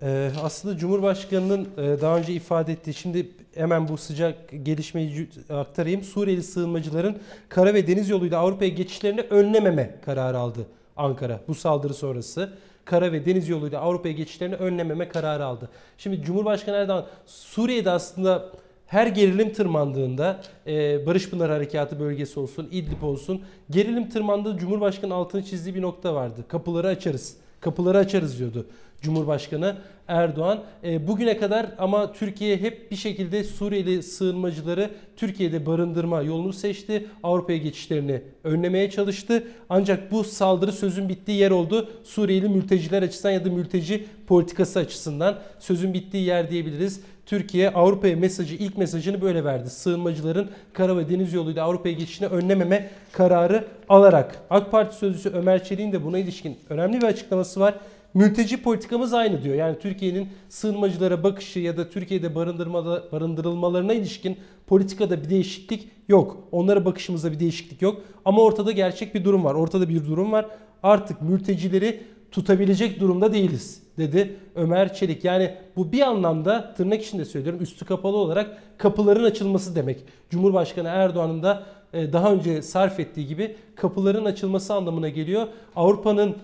Ee, 0.02 0.30
aslında 0.42 0.76
Cumhurbaşkanı'nın 0.76 1.68
e, 1.76 2.00
daha 2.00 2.18
önce 2.18 2.32
ifade 2.32 2.72
ettiği, 2.72 2.94
şimdi 2.94 3.30
hemen 3.54 3.88
bu 3.88 3.96
sıcak 3.96 4.36
gelişmeyi 4.62 5.28
aktarayım. 5.50 6.02
Suriyeli 6.02 6.42
sığınmacıların 6.42 7.18
kara 7.48 7.74
ve 7.74 7.86
deniz 7.86 8.08
yoluyla 8.08 8.38
Avrupa'ya 8.38 8.70
geçişlerini 8.70 9.20
önlememe 9.20 9.94
kararı 10.04 10.38
aldı 10.38 10.66
Ankara 10.96 11.40
bu 11.48 11.54
saldırı 11.54 11.94
sonrası. 11.94 12.52
Kara 12.84 13.12
ve 13.12 13.26
deniz 13.26 13.48
yoluyla 13.48 13.80
Avrupa'ya 13.80 14.14
geçişlerini 14.14 14.54
önlememe 14.54 15.08
kararı 15.08 15.44
aldı. 15.44 15.68
Şimdi 15.98 16.22
Cumhurbaşkanı 16.22 16.76
Erdoğan 16.76 17.06
Suriye'de 17.26 17.90
aslında 17.90 18.52
her 18.86 19.06
gerilim 19.06 19.52
tırmandığında 19.52 20.40
e, 20.66 21.06
Barış 21.06 21.30
Pınar 21.30 21.50
Harekatı 21.50 22.00
bölgesi 22.00 22.40
olsun, 22.40 22.68
İdlib 22.70 23.02
olsun 23.02 23.42
gerilim 23.70 24.08
tırmandığı 24.08 24.56
Cumhurbaşkanı 24.56 25.14
altını 25.14 25.44
çizdiği 25.44 25.74
bir 25.74 25.82
nokta 25.82 26.14
vardı. 26.14 26.44
Kapıları 26.48 26.88
açarız. 26.88 27.36
Kapıları 27.60 27.98
açarız 27.98 28.38
diyordu. 28.38 28.66
Cumhurbaşkanı 29.00 29.76
Erdoğan. 30.08 30.62
E, 30.84 31.08
bugüne 31.08 31.36
kadar 31.38 31.66
ama 31.78 32.12
Türkiye 32.12 32.56
hep 32.56 32.90
bir 32.90 32.96
şekilde 32.96 33.44
Suriyeli 33.44 34.02
sığınmacıları 34.02 34.90
Türkiye'de 35.16 35.66
barındırma 35.66 36.22
yolunu 36.22 36.52
seçti. 36.52 37.06
Avrupa'ya 37.22 37.58
geçişlerini 37.58 38.22
önlemeye 38.44 38.90
çalıştı. 38.90 39.44
Ancak 39.68 40.12
bu 40.12 40.24
saldırı 40.24 40.72
sözün 40.72 41.08
bittiği 41.08 41.38
yer 41.38 41.50
oldu. 41.50 41.88
Suriyeli 42.04 42.48
mülteciler 42.48 43.02
açısından 43.02 43.32
ya 43.32 43.44
da 43.44 43.50
mülteci 43.50 44.06
politikası 44.26 44.78
açısından 44.78 45.38
sözün 45.58 45.94
bittiği 45.94 46.24
yer 46.24 46.50
diyebiliriz. 46.50 47.00
Türkiye 47.26 47.70
Avrupa'ya 47.70 48.16
mesajı 48.16 48.54
ilk 48.54 48.78
mesajını 48.78 49.20
böyle 49.20 49.44
verdi. 49.44 49.70
Sığınmacıların 49.70 50.50
kara 50.72 50.96
ve 50.96 51.08
deniz 51.08 51.32
yoluyla 51.32 51.64
Avrupa'ya 51.64 51.94
geçişini 51.94 52.28
önlememe 52.28 52.90
kararı 53.12 53.64
alarak. 53.88 54.38
AK 54.50 54.70
Parti 54.70 54.96
sözcüsü 54.96 55.30
Ömer 55.30 55.64
Çelik'in 55.64 55.92
de 55.92 56.04
buna 56.04 56.18
ilişkin 56.18 56.56
önemli 56.68 57.00
bir 57.00 57.06
açıklaması 57.06 57.60
var. 57.60 57.74
Mülteci 58.14 58.62
politikamız 58.62 59.14
aynı 59.14 59.42
diyor. 59.42 59.54
Yani 59.54 59.78
Türkiye'nin 59.78 60.28
sığınmacılara 60.48 61.22
bakışı 61.22 61.60
ya 61.60 61.76
da 61.76 61.90
Türkiye'de 61.90 62.34
barındırılmalarına 62.34 63.94
ilişkin 63.94 64.36
politikada 64.66 65.22
bir 65.22 65.30
değişiklik 65.30 65.88
yok. 66.08 66.48
Onlara 66.52 66.84
bakışımızda 66.84 67.32
bir 67.32 67.40
değişiklik 67.40 67.82
yok. 67.82 68.02
Ama 68.24 68.42
ortada 68.42 68.72
gerçek 68.72 69.14
bir 69.14 69.24
durum 69.24 69.44
var. 69.44 69.54
Ortada 69.54 69.88
bir 69.88 70.06
durum 70.06 70.32
var. 70.32 70.46
Artık 70.82 71.22
mültecileri 71.22 72.02
tutabilecek 72.30 73.00
durumda 73.00 73.32
değiliz 73.32 73.82
dedi 73.98 74.36
Ömer 74.54 74.94
Çelik. 74.94 75.24
Yani 75.24 75.54
bu 75.76 75.92
bir 75.92 76.00
anlamda 76.00 76.74
tırnak 76.76 77.02
içinde 77.02 77.24
söylüyorum 77.24 77.62
üstü 77.62 77.84
kapalı 77.84 78.16
olarak 78.16 78.62
kapıların 78.78 79.24
açılması 79.24 79.76
demek. 79.76 80.04
Cumhurbaşkanı 80.30 80.88
Erdoğan'ın 80.88 81.42
da 81.42 81.66
e, 81.92 82.12
daha 82.12 82.32
önce 82.32 82.62
sarf 82.62 83.00
ettiği 83.00 83.26
gibi 83.26 83.56
kapıların 83.76 84.24
açılması 84.24 84.74
anlamına 84.74 85.08
geliyor. 85.08 85.46
Avrupa'nın 85.76 86.36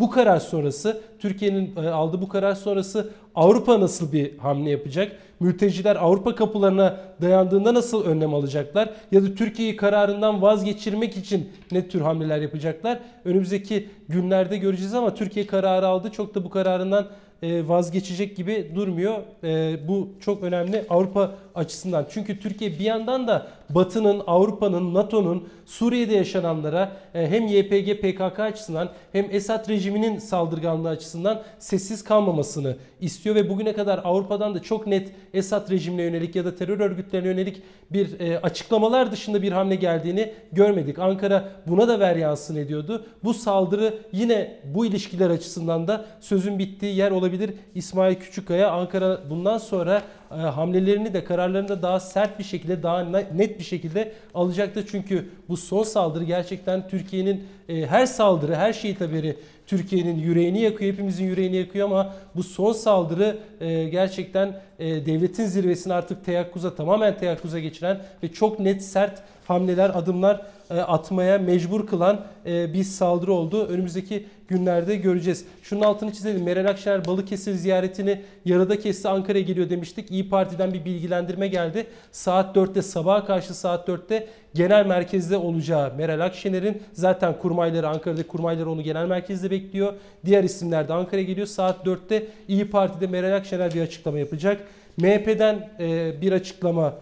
bu 0.00 0.10
karar 0.10 0.40
sonrası, 0.40 1.00
Türkiye'nin 1.18 1.76
e, 1.76 1.88
aldığı 1.88 2.22
bu 2.22 2.28
karar 2.28 2.54
sonrası 2.54 3.10
Avrupa 3.34 3.80
nasıl 3.80 4.12
bir 4.12 4.38
hamle 4.38 4.70
yapacak? 4.70 5.12
Mülteciler 5.40 5.96
Avrupa 5.96 6.34
kapılarına 6.34 7.00
dayandığında 7.22 7.74
nasıl 7.74 8.04
önlem 8.04 8.34
alacaklar? 8.34 8.90
Ya 9.12 9.22
da 9.22 9.34
Türkiye'yi 9.34 9.76
kararından 9.76 10.42
vazgeçirmek 10.42 11.16
için 11.16 11.52
ne 11.72 11.88
tür 11.88 12.00
hamleler 12.00 12.40
yapacaklar? 12.40 12.98
Önümüzdeki 13.24 13.88
günlerde 14.08 14.56
göreceğiz 14.56 14.94
ama 14.94 15.14
Türkiye 15.14 15.46
kararı 15.46 15.86
aldı. 15.86 16.10
Çok 16.10 16.34
da 16.34 16.44
bu 16.44 16.50
kararından 16.50 17.06
e, 17.42 17.68
vazgeçecek 17.68 18.36
gibi 18.36 18.72
durmuyor. 18.74 19.18
E, 19.44 19.78
bu 19.88 20.08
çok 20.20 20.42
önemli 20.42 20.84
Avrupa 20.90 21.34
açısından. 21.54 22.06
Çünkü 22.10 22.40
Türkiye 22.40 22.70
bir 22.70 22.84
yandan 22.84 23.28
da 23.28 23.46
Batı'nın, 23.74 24.22
Avrupa'nın, 24.26 24.94
NATO'nun 24.94 25.48
Suriye'de 25.66 26.14
yaşananlara 26.14 26.92
e, 27.14 27.26
hem 27.30 27.46
YPG, 27.46 28.00
PKK 28.00 28.40
açısından 28.40 28.88
hem 29.12 29.26
Esad 29.30 29.68
rejiminin 29.68 30.18
saldırganlığı 30.18 30.88
açısından 30.88 31.42
sessiz 31.58 32.04
kalmamasını 32.04 32.76
istiyor 33.00 33.34
ve 33.34 33.50
bugüne 33.50 33.72
kadar 33.72 34.00
Avrupa'dan 34.04 34.54
da 34.54 34.62
çok 34.62 34.86
net 34.86 35.12
Esad 35.34 35.70
rejimine 35.70 36.02
yönelik 36.02 36.36
ya 36.36 36.44
da 36.44 36.54
terör 36.54 36.80
örgütlerine 36.80 37.28
yönelik 37.28 37.62
bir 37.90 38.20
açıklamalar 38.42 39.12
dışında 39.12 39.42
bir 39.42 39.52
hamle 39.52 39.74
geldiğini 39.74 40.32
görmedik. 40.52 40.98
Ankara 40.98 41.48
buna 41.66 41.88
da 41.88 42.00
ver 42.00 42.16
yansın 42.16 42.56
ediyordu. 42.56 43.04
Bu 43.24 43.34
saldırı 43.34 43.98
yine 44.12 44.60
bu 44.64 44.86
ilişkiler 44.86 45.30
açısından 45.30 45.88
da 45.88 46.04
sözün 46.20 46.58
bittiği 46.58 46.96
yer 46.96 47.10
olabilir. 47.10 47.50
İsmail 47.74 48.14
Küçükkaya 48.14 48.70
Ankara 48.70 49.20
bundan 49.30 49.58
sonra 49.58 50.02
hamlelerini 50.30 51.14
de 51.14 51.24
kararlarını 51.24 51.68
da 51.68 51.82
daha 51.82 52.00
sert 52.00 52.38
bir 52.38 52.44
şekilde 52.44 52.82
daha 52.82 53.04
net 53.34 53.58
bir 53.58 53.64
şekilde 53.64 54.12
alacaktır. 54.34 54.86
Çünkü 54.90 55.28
bu 55.48 55.56
son 55.56 55.82
saldırı 55.82 56.24
gerçekten 56.24 56.88
Türkiye'nin 56.88 57.44
her 57.66 58.06
saldırı 58.06 58.56
her 58.56 58.72
şehit 58.72 59.00
haberi 59.00 59.36
Türkiye'nin 59.70 60.18
yüreğini 60.18 60.60
yakıyor, 60.60 60.92
hepimizin 60.92 61.24
yüreğini 61.24 61.56
yakıyor 61.56 61.86
ama 61.86 62.14
bu 62.36 62.42
son 62.42 62.72
saldırı 62.72 63.38
e, 63.60 63.84
gerçekten 63.84 64.60
e, 64.78 65.06
devletin 65.06 65.46
zirvesini 65.46 65.92
artık 65.94 66.24
teyakkuza, 66.24 66.74
tamamen 66.74 67.18
teyakkuza 67.18 67.58
geçiren 67.58 68.00
ve 68.22 68.32
çok 68.32 68.60
net 68.60 68.84
sert 68.84 69.22
hamleler, 69.50 69.90
adımlar 69.94 70.42
e, 70.70 70.74
atmaya 70.80 71.38
mecbur 71.38 71.86
kılan 71.86 72.20
e, 72.46 72.72
bir 72.72 72.84
saldırı 72.84 73.32
oldu. 73.32 73.66
Önümüzdeki 73.66 74.26
günlerde 74.48 74.96
göreceğiz. 74.96 75.44
Şunun 75.62 75.80
altını 75.80 76.12
çizelim. 76.12 76.44
Meral 76.44 76.66
Akşener 76.66 77.06
Balıkesir 77.06 77.54
ziyaretini 77.54 78.20
yarıda 78.44 78.78
kesti 78.78 79.08
Ankara'ya 79.08 79.44
geliyor 79.44 79.70
demiştik. 79.70 80.10
İyi 80.10 80.28
Parti'den 80.28 80.72
bir 80.72 80.84
bilgilendirme 80.84 81.48
geldi. 81.48 81.86
Saat 82.12 82.56
4'te 82.56 82.82
sabaha 82.82 83.24
karşı 83.26 83.54
saat 83.54 83.88
4'te 83.88 84.26
genel 84.54 84.86
merkezde 84.86 85.36
olacağı 85.36 85.94
Meral 85.94 86.20
Akşener'in 86.20 86.82
zaten 86.92 87.38
kurmayları 87.38 87.88
Ankara'da 87.88 88.26
kurmayları 88.26 88.70
onu 88.70 88.82
genel 88.82 89.06
merkezde 89.06 89.50
bekliyor. 89.50 89.92
Diğer 90.24 90.44
isimler 90.44 90.88
de 90.88 90.92
Ankara'ya 90.92 91.26
geliyor. 91.26 91.46
Saat 91.46 91.86
4'te 91.86 92.26
İyi 92.48 92.70
Parti'de 92.70 93.06
Meral 93.06 93.36
Akşener 93.36 93.74
bir 93.74 93.80
açıklama 93.80 94.18
yapacak. 94.18 94.60
MHP'den 94.96 95.70
e, 95.80 96.20
bir 96.20 96.32
açıklama 96.32 96.94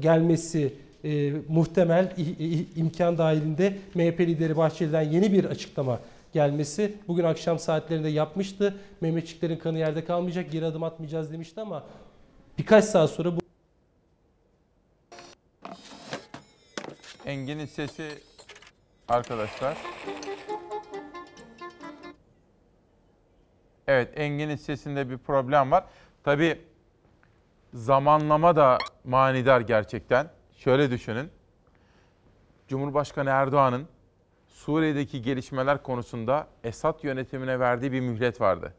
gelmesi 0.00 0.72
e, 1.04 1.32
muhtemel 1.48 2.14
imkan 2.76 3.18
dahilinde 3.18 3.78
MHP 3.94 4.20
lideri 4.20 4.56
Bahçeli'den 4.56 5.02
yeni 5.02 5.32
bir 5.32 5.44
açıklama 5.44 6.00
gelmesi 6.32 6.94
bugün 7.08 7.24
akşam 7.24 7.58
saatlerinde 7.58 8.08
yapmıştı. 8.08 8.74
Mehmetçiklerin 9.00 9.56
kanı 9.56 9.78
yerde 9.78 10.04
kalmayacak, 10.04 10.52
geri 10.52 10.66
adım 10.66 10.82
atmayacağız 10.82 11.32
demişti 11.32 11.60
ama 11.60 11.84
birkaç 12.58 12.84
saat 12.84 13.10
sonra 13.10 13.36
bu 13.36 13.40
Engin'in 17.26 17.66
sesi 17.66 18.08
arkadaşlar. 19.08 19.76
Evet 23.86 24.12
Engin'in 24.16 24.56
sesinde 24.56 25.10
bir 25.10 25.18
problem 25.18 25.70
var. 25.70 25.84
Tabi 26.24 26.58
zamanlama 27.74 28.56
da 28.56 28.78
manidar 29.04 29.60
gerçekten. 29.60 30.37
Şöyle 30.58 30.90
düşünün. 30.90 31.30
Cumhurbaşkanı 32.68 33.30
Erdoğan'ın 33.30 33.88
Suriye'deki 34.46 35.22
gelişmeler 35.22 35.82
konusunda 35.82 36.46
Esad 36.64 37.04
yönetimine 37.04 37.60
verdiği 37.60 37.92
bir 37.92 38.00
mühlet 38.00 38.40
vardı. 38.40 38.74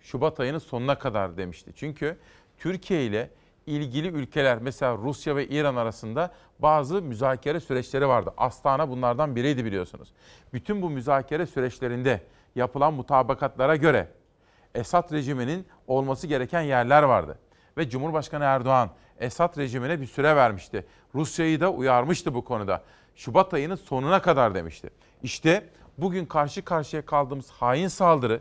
Şubat 0.00 0.40
ayının 0.40 0.58
sonuna 0.58 0.98
kadar 0.98 1.36
demişti. 1.36 1.72
Çünkü 1.76 2.16
Türkiye 2.58 3.06
ile 3.06 3.30
ilgili 3.66 4.08
ülkeler 4.08 4.58
mesela 4.58 4.96
Rusya 4.96 5.36
ve 5.36 5.46
İran 5.48 5.76
arasında 5.76 6.34
bazı 6.58 7.02
müzakere 7.02 7.60
süreçleri 7.60 8.08
vardı. 8.08 8.34
Astana 8.36 8.88
bunlardan 8.88 9.36
biriydi 9.36 9.64
biliyorsunuz. 9.64 10.12
Bütün 10.52 10.82
bu 10.82 10.90
müzakere 10.90 11.46
süreçlerinde 11.46 12.20
yapılan 12.54 12.94
mutabakatlara 12.94 13.76
göre 13.76 14.08
Esad 14.74 15.12
rejiminin 15.12 15.66
olması 15.86 16.26
gereken 16.26 16.62
yerler 16.62 17.02
vardı. 17.02 17.38
Ve 17.78 17.88
Cumhurbaşkanı 17.88 18.44
Erdoğan 18.44 18.90
Esad 19.20 19.58
rejimine 19.58 20.00
bir 20.00 20.06
süre 20.06 20.36
vermişti. 20.36 20.86
Rusya'yı 21.14 21.60
da 21.60 21.72
uyarmıştı 21.72 22.34
bu 22.34 22.44
konuda. 22.44 22.82
Şubat 23.16 23.54
ayının 23.54 23.74
sonuna 23.74 24.22
kadar 24.22 24.54
demişti. 24.54 24.90
İşte 25.22 25.68
bugün 25.98 26.26
karşı 26.26 26.64
karşıya 26.64 27.06
kaldığımız 27.06 27.50
hain 27.50 27.88
saldırı, 27.88 28.40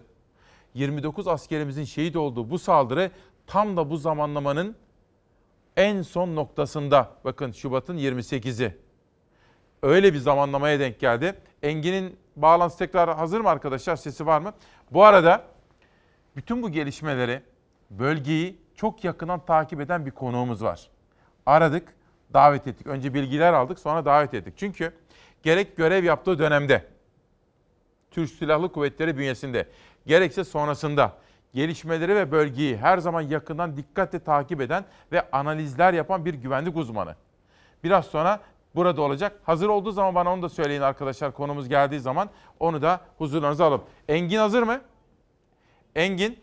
29 0.74 1.28
askerimizin 1.28 1.84
şehit 1.84 2.16
olduğu 2.16 2.50
bu 2.50 2.60
saldırı 2.60 3.12
tam 3.48 3.78
da 3.78 3.90
bu 3.90 3.98
zamanlamanın 3.98 4.76
en 5.78 6.02
son 6.02 6.36
noktasında. 6.36 7.10
Bakın 7.26 7.52
Şubat'ın 7.52 7.98
28'i. 7.98 8.78
öyle 9.82 10.14
bir 10.14 10.18
zamanlamaya 10.18 10.80
denk 10.80 11.00
geldi. 11.00 11.36
Engin'in 11.64 12.18
bağlantısı 12.36 12.80
tekrar 12.80 13.16
hazır 13.16 13.42
mı 13.42 13.50
arkadaşlar? 13.50 13.96
Sesi 13.96 14.26
var 14.26 14.42
mı? 14.42 14.54
Bu 14.92 15.04
arada 15.04 15.44
bütün 16.36 16.64
bu 16.64 16.70
gelişmeleri, 16.72 17.42
bölgeyi 17.90 18.62
çok 18.76 19.04
yakından 19.04 19.46
takip 19.46 19.82
eden 19.82 20.06
bir 20.06 20.12
konuğumuz 20.12 20.64
var. 20.64 20.90
Aradık, 21.46 21.94
davet 22.34 22.68
ettik. 22.68 22.88
Önce 22.88 23.14
bilgiler 23.14 23.54
aldık, 23.54 23.80
sonra 23.80 24.06
davet 24.06 24.34
ettik. 24.34 24.54
Çünkü 24.58 24.94
gerek 25.44 25.78
görev 25.78 26.04
yaptığı 26.04 26.40
dönemde, 26.40 26.86
Türk 28.12 28.30
Silahlı 28.30 28.72
Kuvvetleri 28.72 29.18
bünyesinde, 29.18 29.68
gerekse 30.08 30.44
sonrasında 30.44 31.14
gelişmeleri 31.54 32.16
ve 32.16 32.32
bölgeyi 32.32 32.78
her 32.78 32.98
zaman 32.98 33.22
yakından 33.22 33.78
dikkatle 33.78 34.20
takip 34.20 34.62
eden 34.62 34.86
ve 35.12 35.32
analizler 35.32 35.94
yapan 35.94 36.26
bir 36.26 36.34
güvenlik 36.34 36.78
uzmanı. 36.78 37.16
Biraz 37.84 38.06
sonra 38.06 38.40
burada 38.76 39.02
olacak. 39.02 39.40
Hazır 39.44 39.70
olduğu 39.70 39.92
zaman 39.92 40.16
bana 40.16 40.34
onu 40.34 40.42
da 40.42 40.50
söyleyin 40.50 40.82
arkadaşlar 40.82 41.34
konumuz 41.34 41.70
geldiği 41.70 42.00
zaman 42.00 42.30
onu 42.60 42.82
da 42.82 43.02
huzurlarınıza 43.18 43.66
alalım. 43.66 43.84
Engin 44.08 44.38
hazır 44.38 44.64
mı? 44.64 44.82
Engin. 45.96 46.40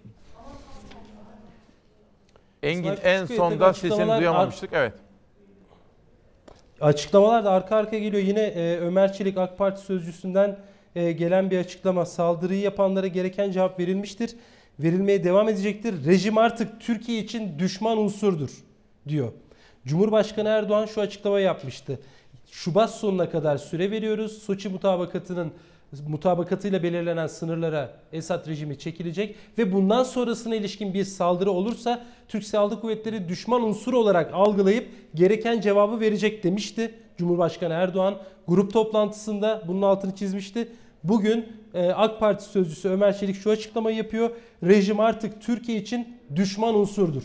Engin 2.62 2.96
en 3.02 3.24
sonda 3.24 3.74
sesini 3.74 4.18
duyamamıştık. 4.18 4.70
Evet. 4.72 4.94
Açıklamalar 6.80 7.44
da 7.44 7.50
arka 7.50 7.76
arkaya 7.76 7.98
geliyor. 7.98 8.22
Yine 8.22 8.40
e, 8.40 8.78
Ömer 8.78 9.12
Çelik 9.12 9.38
AK 9.38 9.58
Parti 9.58 9.80
sözcüsünden 9.80 10.58
e, 10.94 11.12
gelen 11.12 11.50
bir 11.50 11.58
açıklama. 11.58 12.06
Saldırıyı 12.06 12.60
yapanlara 12.60 13.06
gereken 13.06 13.50
cevap 13.50 13.78
verilmiştir. 13.78 14.36
Verilmeye 14.80 15.24
devam 15.24 15.48
edecektir. 15.48 16.06
Rejim 16.06 16.38
artık 16.38 16.80
Türkiye 16.80 17.18
için 17.18 17.58
düşman 17.58 17.98
unsurdur 17.98 18.50
diyor. 19.08 19.32
Cumhurbaşkanı 19.86 20.48
Erdoğan 20.48 20.86
şu 20.86 21.00
açıklamayı 21.00 21.44
yapmıştı. 21.44 22.00
Şubat 22.50 22.90
sonuna 22.90 23.30
kadar 23.30 23.56
süre 23.58 23.90
veriyoruz. 23.90 24.42
Soçi 24.42 24.68
mutabakatının 24.68 25.52
mutabakatıyla 26.08 26.82
belirlenen 26.82 27.26
sınırlara 27.26 27.90
Esad 28.12 28.46
rejimi 28.46 28.78
çekilecek 28.78 29.36
ve 29.58 29.72
bundan 29.72 30.02
sonrasına 30.02 30.54
ilişkin 30.54 30.94
bir 30.94 31.04
saldırı 31.04 31.50
olursa 31.50 32.02
Türk 32.28 32.44
Silahlı 32.44 32.80
Kuvvetleri 32.80 33.28
düşman 33.28 33.62
unsur 33.62 33.92
olarak 33.92 34.34
algılayıp 34.34 34.88
gereken 35.14 35.60
cevabı 35.60 36.00
verecek 36.00 36.44
demişti. 36.44 36.94
Cumhurbaşkanı 37.16 37.74
Erdoğan 37.74 38.14
grup 38.48 38.72
toplantısında 38.72 39.62
bunun 39.68 39.82
altını 39.82 40.14
çizmişti. 40.14 40.68
Bugün 41.04 41.46
e, 41.74 41.90
AK 41.90 42.20
Parti 42.20 42.44
sözcüsü 42.44 42.88
Ömer 42.88 43.18
Çelik 43.18 43.36
şu 43.36 43.50
açıklamayı 43.50 43.96
yapıyor. 43.96 44.30
Rejim 44.62 45.00
artık 45.00 45.42
Türkiye 45.42 45.78
için 45.78 46.16
düşman 46.36 46.74
unsurdur. 46.74 47.22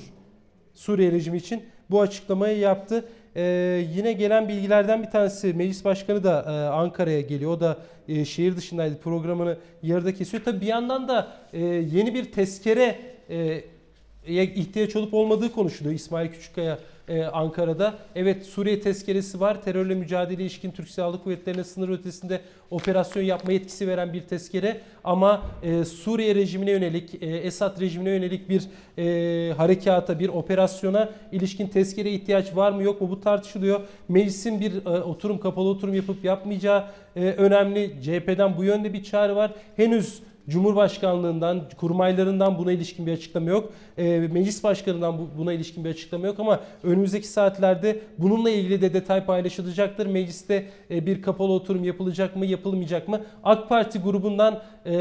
Suriye 0.74 1.12
rejimi 1.12 1.38
için 1.38 1.64
bu 1.90 2.02
açıklamayı 2.02 2.58
yaptı. 2.58 3.06
Ee, 3.36 3.86
yine 3.96 4.14
gelen 4.14 4.48
bilgilerden 4.48 5.04
bir 5.04 5.10
tanesi 5.10 5.54
meclis 5.54 5.86
başkanı 5.86 6.24
da 6.24 6.46
e, 6.48 6.52
Ankara'ya 6.70 7.22
geliyor. 7.22 7.52
O 7.52 7.60
da 7.60 7.78
e, 8.08 8.26
şehir 8.26 8.58
dışındaydı 8.58 8.98
programını 8.98 9.58
yarıda 9.84 10.14
kesiyor. 10.14 10.44
Tabii 10.44 10.62
bir 10.62 10.66
yandan 10.66 11.08
da 11.08 11.28
e, 11.54 11.60
yeni 11.66 12.14
bir 12.14 12.32
tezkere 12.32 13.00
e, 13.30 13.64
ihtiyaç 14.28 14.96
olup 14.96 15.14
olmadığı 15.14 15.52
konuşuluyor 15.52 15.96
İsmail 15.96 16.32
Küçükkaya 16.32 16.80
e, 17.08 17.24
Ankara'da. 17.24 17.94
Evet 18.16 18.46
Suriye 18.46 18.82
tezkeresi 18.82 19.40
var. 19.40 19.62
Terörle 19.62 19.96
mücadele 19.96 20.42
ilişkin 20.42 20.72
Türk 20.72 20.90
Silahlı 20.90 21.24
Kuvvetleri'ne 21.24 21.64
sınır 21.64 21.90
ötesinde 21.90 22.42
operasyon 22.72 23.24
yapma 23.24 23.52
yetkisi 23.52 23.88
veren 23.88 24.14
bir 24.14 24.22
tezkere. 24.22 24.82
Ama 25.04 25.42
e, 25.64 25.86
Suriye 25.86 26.36
rejimine 26.36 26.72
yönelik, 26.72 27.24
e, 27.24 27.26
Esad 27.26 27.82
rejimine 27.82 28.10
yönelik 28.10 28.50
bir 28.50 28.64
e, 28.98 29.54
harekata, 29.54 30.20
bir 30.20 30.30
operasyona 30.30 31.10
ilişkin 31.32 31.68
tezkere 31.68 32.12
ihtiyaç 32.12 32.56
var 32.56 32.72
mı 32.72 32.84
yok 32.84 33.02
mu 33.02 33.10
bu 33.10 33.22
tartışılıyor. 33.22 33.82
Meclisin 34.10 34.60
bir 34.60 34.86
e, 34.86 34.90
oturum, 34.90 35.40
kapalı 35.40 35.70
oturum 35.70 35.94
yapıp 35.94 36.24
yapmayacağı 36.24 36.84
e, 37.16 37.22
önemli. 37.22 38.02
CHP'den 38.04 38.58
bu 38.58 38.64
yönde 38.64 38.94
bir 38.94 39.04
çağrı 39.04 39.36
var. 39.36 39.52
Henüz 39.76 40.22
Cumhurbaşkanlığından, 40.50 41.62
kurmaylarından 41.78 42.58
buna 42.58 42.72
ilişkin 42.72 43.08
bir 43.08 43.14
açıklama 43.14 43.50
yok. 43.50 43.74
E, 43.98 44.20
meclis 44.20 44.64
başkanından 44.64 45.18
bu, 45.18 45.30
buna 45.38 45.54
ilişkin 45.54 45.86
bir 45.86 45.90
açıklama 45.90 46.28
yok 46.28 46.40
ama 46.40 46.60
önümüzdeki 46.84 47.28
saatlerde 47.28 48.00
bununla 48.18 48.50
ilgili 48.50 48.82
de 48.82 48.94
detay 48.94 49.26
paylaşılacaktır. 49.26 50.06
Mecliste 50.06 50.66
e, 50.92 51.06
bir 51.06 51.22
kapalı 51.22 51.52
oturum 51.52 51.84
yapılacak 51.84 52.36
mı, 52.36 52.46
yapılmayacak 52.46 53.08
mı? 53.08 53.22
AK 53.44 53.70
Parti 53.70 54.00
grubundan 54.00 54.62
e, 54.86 54.92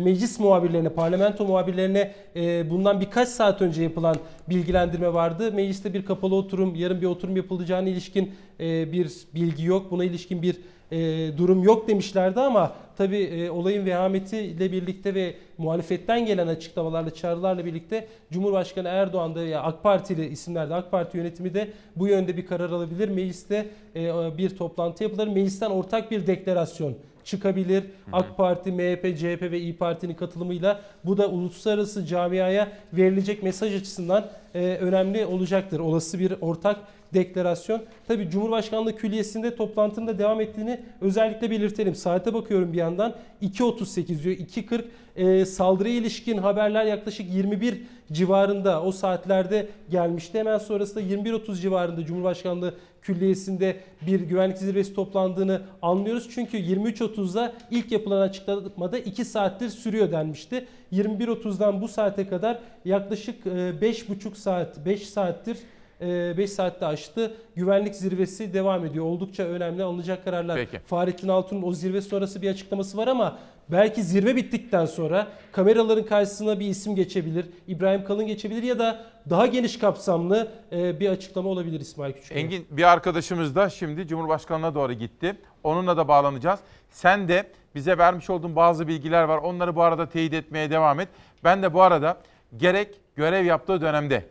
meclis 0.00 0.40
muhabirlerine, 0.40 0.88
parlamento 0.88 1.44
muhabirlerine 1.44 2.12
e, 2.36 2.70
bundan 2.70 3.00
birkaç 3.00 3.28
saat 3.28 3.62
önce 3.62 3.82
yapılan 3.82 4.16
bilgilendirme 4.48 5.14
vardı. 5.14 5.52
Mecliste 5.52 5.94
bir 5.94 6.04
kapalı 6.04 6.34
oturum, 6.34 6.74
yarın 6.74 7.00
bir 7.00 7.06
oturum 7.06 7.36
yapılacağına 7.36 7.88
ilişkin 7.88 8.32
e, 8.60 8.92
bir 8.92 9.12
bilgi 9.34 9.64
yok. 9.64 9.90
Buna 9.90 10.04
ilişkin 10.04 10.42
bir 10.42 10.56
e, 10.92 10.98
durum 11.38 11.62
yok 11.62 11.88
demişlerdi 11.88 12.40
ama 12.40 12.72
tabi 12.96 13.16
e, 13.16 13.50
olayın 13.50 13.86
vehametiyle 13.86 14.72
birlikte 14.72 15.14
ve 15.14 15.34
muhalefetten 15.58 16.26
gelen 16.26 16.46
açıklamalarla, 16.46 17.14
çağrılarla 17.14 17.64
birlikte 17.64 18.06
Cumhurbaşkanı 18.32 18.88
Erdoğan 18.88 19.34
da 19.34 19.42
ya 19.42 19.62
AK 19.62 19.82
Partili 19.82 20.26
isimlerde 20.26 20.74
AK 20.74 20.90
Parti 20.90 21.16
yönetimi 21.16 21.54
de 21.54 21.68
bu 21.96 22.08
yönde 22.08 22.36
bir 22.36 22.46
karar 22.46 22.70
alabilir. 22.70 23.08
Mecliste 23.08 23.66
e, 23.96 24.38
bir 24.38 24.56
toplantı 24.56 25.02
yapılır. 25.02 25.26
Meclisten 25.26 25.70
ortak 25.70 26.10
bir 26.10 26.26
deklarasyon 26.26 26.94
çıkabilir. 27.24 27.84
AK 28.12 28.36
Parti, 28.36 28.72
MHP, 28.72 29.18
CHP 29.18 29.42
ve 29.42 29.60
İyi 29.60 29.76
Parti'nin 29.76 30.14
katılımıyla 30.14 30.80
bu 31.04 31.18
da 31.18 31.28
uluslararası 31.28 32.06
camiaya 32.06 32.68
verilecek 32.92 33.42
mesaj 33.42 33.74
açısından 33.74 34.30
e, 34.54 34.76
önemli 34.76 35.26
olacaktır. 35.26 35.80
Olası 35.80 36.18
bir 36.18 36.34
ortak 36.40 36.76
deklarasyon. 37.14 37.82
Tabi 38.08 38.30
Cumhurbaşkanlığı 38.30 38.96
Külliyesi'nde 38.96 39.56
toplantının 39.56 40.06
da 40.06 40.18
devam 40.18 40.40
ettiğini 40.40 40.80
özellikle 41.00 41.50
belirtelim. 41.50 41.94
Saate 41.94 42.34
bakıyorum 42.34 42.72
bir 42.72 42.78
yandan 42.78 43.14
2.38 43.42 44.22
diyor 44.22 44.36
2.40 44.36 44.84
e, 45.16 45.44
saldırıya 45.44 45.94
ilişkin 45.94 46.38
haberler 46.38 46.84
yaklaşık 46.84 47.34
21 47.34 47.82
civarında 48.12 48.82
o 48.82 48.92
saatlerde 48.92 49.68
gelmişti. 49.90 50.38
Hemen 50.38 50.58
sonrasında 50.58 51.00
21.30 51.00 51.60
civarında 51.60 52.04
Cumhurbaşkanlığı 52.04 52.74
Külliyesi'nde 53.02 53.76
bir 54.06 54.20
güvenlik 54.20 54.58
zirvesi 54.58 54.94
toplandığını 54.94 55.62
anlıyoruz. 55.82 56.28
Çünkü 56.34 56.58
23.30'da 56.58 57.52
ilk 57.70 57.92
yapılan 57.92 58.20
açıklamada 58.20 58.98
2 58.98 59.24
saattir 59.24 59.68
sürüyor 59.68 60.12
denmişti. 60.12 60.66
21.30'dan 60.92 61.80
bu 61.80 61.88
saate 61.88 62.28
kadar 62.28 62.58
yaklaşık 62.84 63.46
5,5 63.46 64.34
saat, 64.34 64.86
5 64.86 65.08
saattir 65.08 65.58
5 66.00 66.50
saatte 66.50 66.86
aştı. 66.86 67.34
Güvenlik 67.56 67.94
zirvesi 67.94 68.54
devam 68.54 68.86
ediyor. 68.86 69.04
Oldukça 69.04 69.42
önemli 69.42 69.82
alınacak 69.82 70.24
kararlar. 70.24 70.56
Peki. 70.56 70.78
Fahrettin 70.86 71.28
Altun'un 71.28 71.62
o 71.62 71.72
zirve 71.72 72.00
sonrası 72.00 72.42
bir 72.42 72.50
açıklaması 72.50 72.96
var 72.96 73.08
ama 73.08 73.38
belki 73.68 74.02
zirve 74.02 74.36
bittikten 74.36 74.86
sonra 74.86 75.26
kameraların 75.52 76.04
karşısına 76.04 76.60
bir 76.60 76.66
isim 76.66 76.94
geçebilir. 76.94 77.46
İbrahim 77.68 78.04
Kalın 78.04 78.26
geçebilir 78.26 78.62
ya 78.62 78.78
da 78.78 79.00
daha 79.30 79.46
geniş 79.46 79.78
kapsamlı 79.78 80.48
e, 80.72 81.00
bir 81.00 81.08
açıklama 81.08 81.48
olabilir 81.48 81.80
İsmail 81.80 82.12
Küçük. 82.12 82.36
Engin 82.36 82.66
bir 82.70 82.92
arkadaşımız 82.92 83.54
da 83.54 83.68
şimdi 83.68 84.06
Cumhurbaşkanı'na 84.06 84.74
doğru 84.74 84.92
gitti. 84.92 85.36
Onunla 85.64 85.96
da 85.96 86.08
bağlanacağız. 86.08 86.60
Sen 86.90 87.28
de 87.28 87.46
bize 87.74 87.98
vermiş 87.98 88.30
olduğun 88.30 88.56
bazı 88.56 88.88
bilgiler 88.88 89.22
var. 89.22 89.38
Onları 89.38 89.76
bu 89.76 89.82
arada 89.82 90.08
teyit 90.08 90.34
etmeye 90.34 90.70
devam 90.70 91.00
et. 91.00 91.08
Ben 91.44 91.62
de 91.62 91.74
bu 91.74 91.82
arada 91.82 92.16
gerek 92.56 92.88
görev 93.16 93.44
yaptığı 93.44 93.80
dönemde 93.80 94.24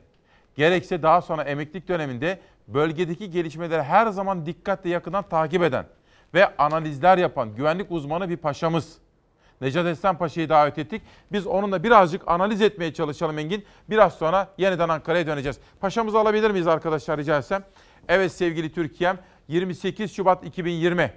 gerekse 0.59 1.03
daha 1.03 1.21
sonra 1.21 1.43
emeklilik 1.43 1.87
döneminde 1.87 2.39
bölgedeki 2.67 3.31
gelişmeleri 3.31 3.83
her 3.83 4.07
zaman 4.07 4.45
dikkatle 4.45 4.89
yakından 4.89 5.23
takip 5.29 5.63
eden 5.63 5.85
ve 6.33 6.57
analizler 6.57 7.17
yapan 7.17 7.55
güvenlik 7.55 7.91
uzmanı 7.91 8.29
bir 8.29 8.37
paşamız. 8.37 8.97
Necat 9.61 9.85
Esen 9.85 10.17
Paşa'yı 10.17 10.49
davet 10.49 10.77
ettik. 10.77 11.01
Biz 11.31 11.47
onunla 11.47 11.83
birazcık 11.83 12.27
analiz 12.27 12.61
etmeye 12.61 12.93
çalışalım 12.93 13.39
Engin. 13.39 13.65
Biraz 13.89 14.13
sonra 14.13 14.47
yeniden 14.57 14.89
Ankara'ya 14.89 15.27
döneceğiz. 15.27 15.59
Paşamızı 15.79 16.19
alabilir 16.19 16.51
miyiz 16.51 16.67
arkadaşlar 16.67 17.17
rica 17.19 17.37
etsem? 17.37 17.63
Evet 18.07 18.31
sevgili 18.31 18.73
Türkiye'm 18.73 19.17
28 19.47 20.15
Şubat 20.15 20.45
2020 20.45 21.13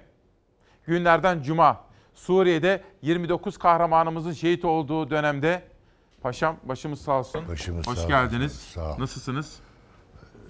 günlerden 0.85 1.41
Cuma. 1.41 1.81
Suriye'de 2.13 2.83
29 3.01 3.57
kahramanımızın 3.57 4.33
şehit 4.33 4.65
olduğu 4.65 5.09
dönemde 5.09 5.72
Paşam 6.23 6.57
başımız 6.63 7.01
sağ 7.01 7.19
olsun. 7.19 7.47
Başımız 7.49 7.87
Hoş 7.87 7.97
sağ 7.97 8.07
geldiniz. 8.07 8.51
olsun. 8.51 8.73
Sağ 8.73 8.93
ol. 8.95 8.99
Nasılsınız? 8.99 9.55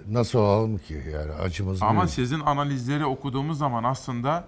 Nasıl 0.09 0.39
olalım 0.39 0.77
ki 0.77 1.03
yani 1.13 1.31
acımız 1.31 1.83
Ama 1.83 2.01
büyük. 2.01 2.09
sizin 2.13 2.39
analizleri 2.39 3.05
okuduğumuz 3.05 3.57
zaman 3.57 3.83
aslında 3.83 4.43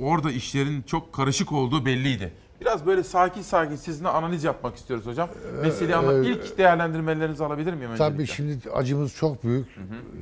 orada 0.00 0.30
işlerin 0.30 0.82
çok 0.82 1.12
karışık 1.12 1.52
olduğu 1.52 1.86
belliydi. 1.86 2.32
Biraz 2.60 2.86
böyle 2.86 3.02
sakin 3.02 3.42
sakin 3.42 3.76
sizinle 3.76 4.08
analiz 4.08 4.44
yapmak 4.44 4.76
istiyoruz 4.76 5.06
hocam. 5.06 5.28
Meseleyi 5.62 5.96
anla- 5.96 6.24
e, 6.28 6.30
ilk 6.30 6.58
değerlendirmelerinizi 6.58 7.44
alabilir 7.44 7.74
miyim 7.74 7.90
öncelikle? 7.90 8.14
Tabii 8.14 8.26
şimdi 8.26 8.70
acımız 8.70 9.14
çok 9.14 9.44
büyük. 9.44 9.66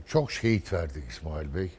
Çok 0.06 0.32
şehit 0.32 0.72
verdik 0.72 1.04
İsmail 1.10 1.54
Bey. 1.54 1.72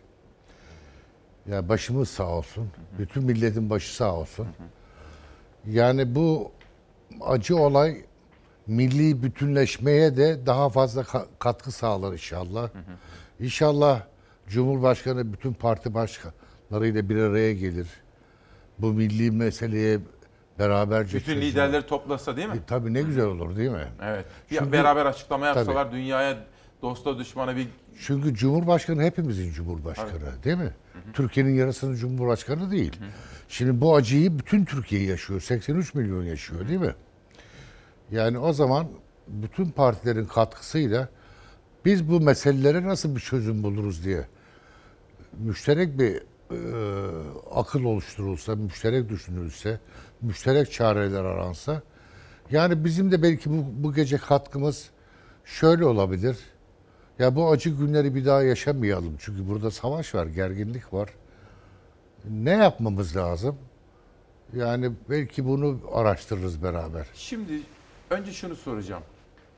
Ya 1.48 1.70
başımız 1.70 2.10
sağ 2.10 2.28
olsun. 2.28 2.70
Bütün 3.00 3.24
milletin 3.24 3.70
başı 3.70 3.96
sağ 3.96 4.14
olsun. 4.16 4.48
Yani 5.68 6.16
bu 6.16 6.52
acı 7.22 7.58
olay 7.58 7.98
milli 8.68 9.24
bütünleşmeye 9.24 10.18
de 10.18 10.46
daha 10.46 10.70
fazla 10.70 11.02
ka- 11.02 11.26
katkı 11.40 11.72
sağlar 11.72 12.12
inşallah. 12.14 12.70
İnşallah 13.40 14.02
Cumhurbaşkanı 14.48 15.34
bütün 15.34 15.54
parti 15.54 15.94
başka 15.94 16.34
bir 17.10 17.16
araya 17.18 17.54
gelir. 17.54 17.88
Bu 18.80 18.94
milli 18.94 19.32
meseleye 19.32 20.00
beraberce 20.60 21.18
Bütün 21.18 21.34
çözüm- 21.34 21.42
liderleri 21.42 21.86
toplasa 21.88 22.38
değil 22.38 22.48
mi? 22.48 22.56
E, 22.56 22.66
tabii 22.68 22.94
ne 22.94 23.02
güzel 23.02 23.26
olur 23.26 23.56
değil 23.56 23.70
mi? 23.72 23.88
Evet. 24.04 24.26
Çünkü- 24.50 24.66
Ya 24.66 24.72
beraber 24.72 25.06
açıklama 25.06 25.46
Tabii. 25.46 25.58
yapsalar 25.58 25.92
dünyaya 25.92 26.38
dosta 26.82 27.18
düşmana 27.20 27.56
bir 27.56 27.68
Çünkü 28.02 28.34
Cumhurbaşkanı 28.36 29.04
hepimizin 29.04 29.52
Cumhurbaşkanı 29.52 30.44
değil 30.44 30.58
mi? 30.58 30.74
Türkiye'nin 31.14 31.56
yarısının 31.56 31.96
Cumhurbaşkanı 31.96 32.72
değil. 32.72 33.00
Şimdi 33.50 33.82
bu 33.82 33.96
acıyı 33.96 34.40
bütün 34.40 34.66
Türkiye 34.66 35.04
yaşıyor. 35.04 35.42
83 35.42 35.94
milyon 35.94 36.24
yaşıyor 36.24 36.68
değil 36.68 36.80
mi? 36.80 36.96
Yani 38.12 38.40
o 38.40 38.54
zaman 38.54 38.88
bütün 39.28 39.66
partilerin 39.66 40.26
katkısıyla 40.26 41.10
biz 41.86 42.10
bu 42.10 42.20
meselelere 42.22 42.84
nasıl 42.88 43.16
bir 43.16 43.22
çözüm 43.22 43.64
buluruz 43.64 44.06
diye 44.06 44.28
müşterek 45.38 46.00
bir 46.00 46.16
e, 46.52 46.60
akıl 47.56 47.84
oluşturulsa, 47.84 48.56
müşterek 48.56 49.10
düşünülse, 49.10 49.80
müşterek 50.22 50.72
çareler 50.72 51.24
aransa 51.24 51.82
yani 52.52 52.86
bizim 52.86 53.12
de 53.12 53.24
belki 53.24 53.50
bu, 53.50 53.66
bu 53.84 53.94
gece 53.94 54.18
katkımız 54.18 54.90
şöyle 55.46 55.86
olabilir. 55.86 56.38
Ya 57.20 57.36
bu 57.36 57.52
acı 57.52 57.70
günleri 57.70 58.16
bir 58.16 58.26
daha 58.26 58.44
yaşamayalım. 58.44 59.16
Çünkü 59.20 59.50
burada 59.50 59.72
savaş 59.72 60.16
var, 60.16 60.26
gerginlik 60.26 60.94
var. 60.94 61.10
Ne 62.30 62.52
yapmamız 62.52 63.16
lazım? 63.18 63.58
Yani 64.56 64.92
belki 65.10 65.48
bunu 65.48 65.80
araştırırız 65.94 66.64
beraber. 66.64 67.08
Şimdi 67.14 67.62
önce 68.10 68.32
şunu 68.32 68.56
soracağım. 68.56 69.04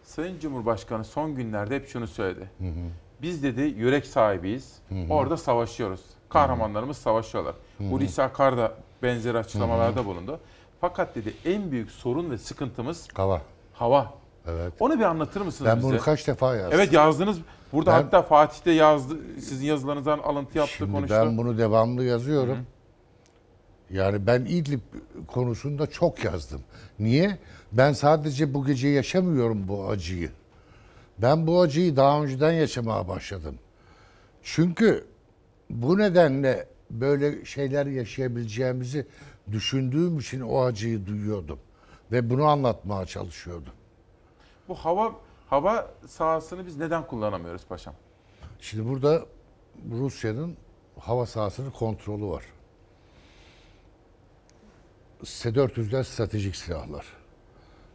Sayın 0.04 0.40
Cumhurbaşkanı 0.40 1.06
son 1.06 1.36
günlerde 1.36 1.76
hep 1.76 1.88
şunu 1.90 2.08
söyledi. 2.08 2.50
Biz 3.22 3.44
dedi 3.44 3.62
yürek 3.62 4.06
sahibiyiz. 4.06 4.78
Orada 5.10 5.38
savaşıyoruz. 5.38 6.02
Kahramanlarımız 6.30 6.98
savaşıyorlar. 6.98 7.56
Hulusi 7.78 8.24
Akar 8.24 8.58
da 8.58 8.74
benzer 9.04 9.36
açıklamalarda 9.36 10.06
bulundu. 10.06 10.40
Fakat 10.82 11.16
dedi 11.16 11.34
en 11.46 11.72
büyük 11.72 11.92
sorun 11.92 12.32
ve 12.32 12.38
sıkıntımız 12.38 13.08
Hava. 13.14 13.42
hava. 13.74 14.14
Evet. 14.48 14.74
Onu 14.80 15.00
bir 15.00 15.04
anlatır 15.04 15.42
mısınız 15.42 15.72
Ben 15.72 15.78
bize? 15.78 15.88
bunu 15.88 16.00
kaç 16.00 16.28
defa 16.28 16.56
yazdım. 16.56 16.72
Evet 16.80 16.94
yazdınız. 16.94 17.38
Burada 17.74 17.92
Ben- 17.92 18.04
hatta 18.04 18.22
Fatih 18.22 18.66
de 18.66 18.72
yazdı. 18.72 19.18
Sizin 19.40 19.66
yazılarınızdan 19.66 20.20
alıntı 20.20 20.58
yaptı, 20.58 20.74
Şimdi 20.74 20.92
konuştu. 20.92 21.16
ben 21.20 21.38
bunu 21.38 21.58
devamlı 21.58 22.04
yazıyorum. 22.04 22.58
Yani 23.90 24.28
ben 24.28 24.42
İdlib 24.42 24.80
konusunda 25.28 25.88
çok 25.88 26.24
yazdım. 26.26 26.62
Niye? 27.00 27.38
Ben 27.72 27.94
sadece 27.94 28.54
bu 28.54 28.66
gece 28.66 28.88
yaşamıyorum 28.88 29.68
bu 29.68 29.88
acıyı. 29.90 30.30
Ben 31.18 31.48
bu 31.48 31.62
acıyı 31.62 31.96
daha 31.96 32.24
önceden 32.24 32.52
yaşamaya 32.52 33.08
başladım. 33.08 33.56
Çünkü 34.44 35.06
bu 35.70 35.98
nedenle 35.98 36.68
böyle 36.90 37.46
şeyler 37.46 37.86
yaşayabileceğimizi 37.86 39.08
düşündüğüm 39.52 40.20
için 40.20 40.42
o 40.42 40.62
acıyı 40.62 41.06
duyuyordum. 41.06 41.60
Ve 42.12 42.30
bunu 42.30 42.46
anlatmaya 42.46 43.06
çalışıyordum. 43.06 43.74
Bu 44.68 44.76
hava 44.76 45.12
hava 45.52 45.92
sahasını 46.08 46.66
biz 46.66 46.78
neden 46.78 47.08
kullanamıyoruz 47.08 47.66
paşam? 47.66 47.94
Şimdi 48.60 48.90
burada 48.90 49.26
Rusya'nın 49.92 50.58
hava 51.00 51.26
sahasının 51.26 51.72
kontrolü 51.72 52.26
var. 52.26 52.44
S-400'ler 55.24 56.04
stratejik 56.04 56.56
silahlar. 56.56 57.06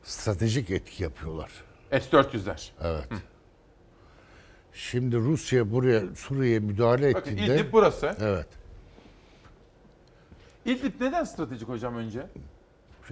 Stratejik 0.03 0.71
etki 0.71 1.03
yapıyorlar. 1.03 1.51
S-400'ler. 1.91 2.71
Evet. 2.83 3.09
Şimdi 4.73 5.17
Rusya 5.17 5.73
buraya 5.73 6.15
Suriye'ye 6.15 6.59
müdahale 6.59 7.15
Bakın 7.15 7.31
ettiğinde... 7.31 7.57
İdlib 7.57 7.73
burası. 7.73 8.17
Evet. 8.21 8.47
İdlib 10.65 11.01
neden 11.01 11.25
stratejik 11.25 11.69
hocam 11.69 11.97
önce? 11.97 12.27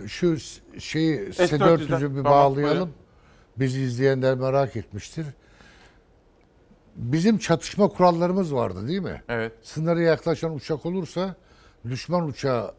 Şu 0.07 0.39
şeyi 0.79 1.33
S-400'den. 1.33 1.77
S-400'ü 1.77 2.17
bir 2.17 2.23
Tamam, 2.23 2.25
bağlayalım. 2.25 2.79
buyurun. 2.79 3.04
Bizi 3.57 3.81
izleyenler 3.81 4.35
merak 4.35 4.77
etmiştir. 4.77 5.27
Bizim 6.97 7.39
çatışma 7.39 7.89
kurallarımız 7.89 8.55
vardı 8.55 8.89
değil 8.89 9.01
mi? 9.01 9.23
Evet. 9.29 9.53
Sınıra 9.63 10.01
yaklaşan 10.01 10.55
uçak 10.55 10.87
olursa 10.87 11.35
düşman 11.89 12.27
uçağı 12.29 12.75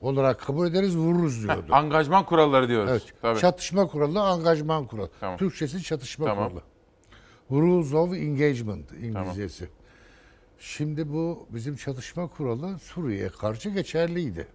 olarak 0.00 0.40
kabul 0.40 0.66
ederiz 0.66 0.96
vururuz 0.96 1.42
diyordu. 1.42 1.74
Angajman 1.74 2.26
kuralları 2.26 2.68
diyoruz. 2.68 2.90
Evet. 2.90 3.02
Tabii. 3.22 3.38
Çatışma 3.38 3.86
kuralı, 3.86 4.20
angajman 4.20 4.86
kuralı. 4.86 5.10
Tamam. 5.20 5.38
Türkçesi 5.38 5.82
çatışma 5.82 6.26
Tamam. 6.26 6.48
kuralı. 6.48 6.62
Rules 7.50 7.94
of 7.94 8.14
Engagement 8.14 8.92
İngilizcesi. 8.92 9.68
Şimdi 10.58 11.12
bu 11.12 11.46
bizim 11.50 11.76
çatışma 11.76 12.28
kuralı 12.28 12.78
Suriye'ye 12.78 13.28
karşı 13.28 13.70
geçerliydi. 13.70 14.46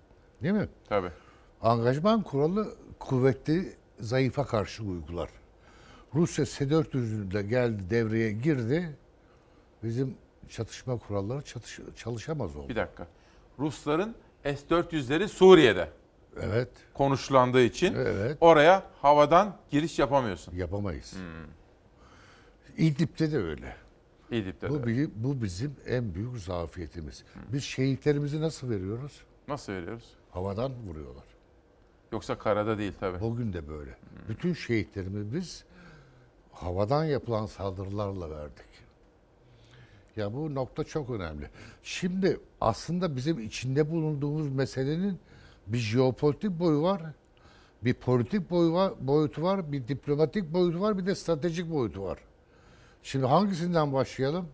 Değil 0.43 0.53
mi? 0.53 0.69
Tabii. 0.89 1.09
Angajman 1.61 2.21
kuralı 2.23 2.75
kuvvetli 2.99 3.73
zayıfa 4.01 4.45
karşı 4.45 4.83
uygular. 4.83 5.29
Rusya 6.15 6.45
S-400'ünde 6.45 7.41
geldi 7.41 7.83
devreye 7.89 8.31
girdi. 8.31 8.97
Bizim 9.83 10.15
çatışma 10.49 10.97
kuralları 10.97 11.41
çatış, 11.41 11.79
çalışamaz 11.95 12.55
oldu. 12.55 12.69
Bir 12.69 12.75
dakika. 12.75 13.07
Rusların 13.59 14.15
S-400'leri 14.43 15.27
Suriye'de. 15.27 15.89
Evet. 16.41 16.69
Konuşlandığı 16.93 17.61
için 17.61 17.93
Evet. 17.95 18.37
oraya 18.41 18.83
havadan 19.01 19.57
giriş 19.71 19.99
yapamıyorsun. 19.99 20.55
Yapamayız. 20.55 21.13
İdlib'de 22.77 23.31
de 23.31 23.37
öyle. 23.37 23.75
İdlib'de 24.31 24.69
bu, 24.69 24.79
de. 24.79 24.87
bi- 24.87 25.09
bu 25.15 25.41
bizim 25.41 25.75
en 25.87 26.13
büyük 26.15 26.37
zafiyetimiz. 26.37 27.23
Biz 27.53 27.63
şehitlerimizi 27.63 28.41
nasıl 28.41 28.69
veriyoruz? 28.69 29.21
Nasıl 29.47 29.73
veriyoruz? 29.73 30.05
Havadan 30.31 30.71
vuruyorlar. 30.87 31.23
Yoksa 32.11 32.37
karada 32.37 32.77
değil 32.77 32.93
tabii. 32.99 33.21
Bugün 33.21 33.53
de 33.53 33.67
böyle. 33.67 33.97
Bütün 34.29 34.53
şehitlerimizi 34.53 35.33
biz 35.33 35.63
havadan 36.51 37.03
yapılan 37.05 37.45
saldırılarla 37.45 38.29
verdik. 38.29 38.65
Ya 40.15 40.33
bu 40.33 40.55
nokta 40.55 40.83
çok 40.83 41.09
önemli. 41.09 41.49
Şimdi 41.83 42.39
aslında 42.61 43.15
bizim 43.15 43.39
içinde 43.39 43.91
bulunduğumuz 43.91 44.49
meselenin 44.49 45.19
bir 45.67 45.77
jeopolitik 45.77 46.59
boyu 46.59 46.81
var, 46.81 47.01
bir 47.83 47.93
politik 47.93 48.49
boyu 48.49 48.73
var, 48.73 48.93
boyutu 48.99 49.43
var, 49.43 49.71
bir 49.71 49.87
diplomatik 49.87 50.53
boyutu 50.53 50.81
var, 50.81 50.97
bir 50.97 51.05
de 51.05 51.15
stratejik 51.15 51.71
boyutu 51.71 52.03
var. 52.03 52.19
Şimdi 53.03 53.25
hangisinden 53.25 53.93
başlayalım? 53.93 54.47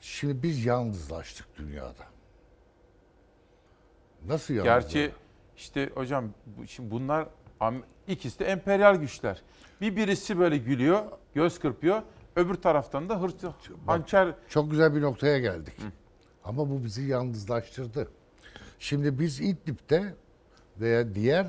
Şimdi 0.00 0.42
biz 0.42 0.64
yalnızlaştık 0.64 1.46
dünyada. 1.58 2.06
Nasıl 4.26 4.54
yalnızlaştık? 4.54 4.92
Gerçi 4.92 5.25
işte 5.56 5.90
hocam 5.94 6.24
şimdi 6.66 6.90
bunlar 6.90 7.28
ikisi 8.08 8.38
de 8.38 8.44
emperyal 8.44 8.96
güçler. 8.96 9.42
Bir 9.80 9.96
birisi 9.96 10.38
böyle 10.38 10.58
gülüyor, 10.58 11.04
göz 11.34 11.58
kırpıyor. 11.58 12.02
Öbür 12.36 12.54
taraftan 12.54 13.08
da 13.08 13.22
hırçın 13.22 13.52
hançer 13.86 14.34
Çok 14.48 14.70
güzel 14.70 14.94
bir 14.94 15.02
noktaya 15.02 15.38
geldik. 15.38 15.74
Ama 16.44 16.70
bu 16.70 16.84
bizi 16.84 17.02
yalnızlaştırdı. 17.02 18.08
Şimdi 18.78 19.18
biz 19.18 19.40
İdlib'de 19.40 20.14
veya 20.80 21.14
diğer 21.14 21.46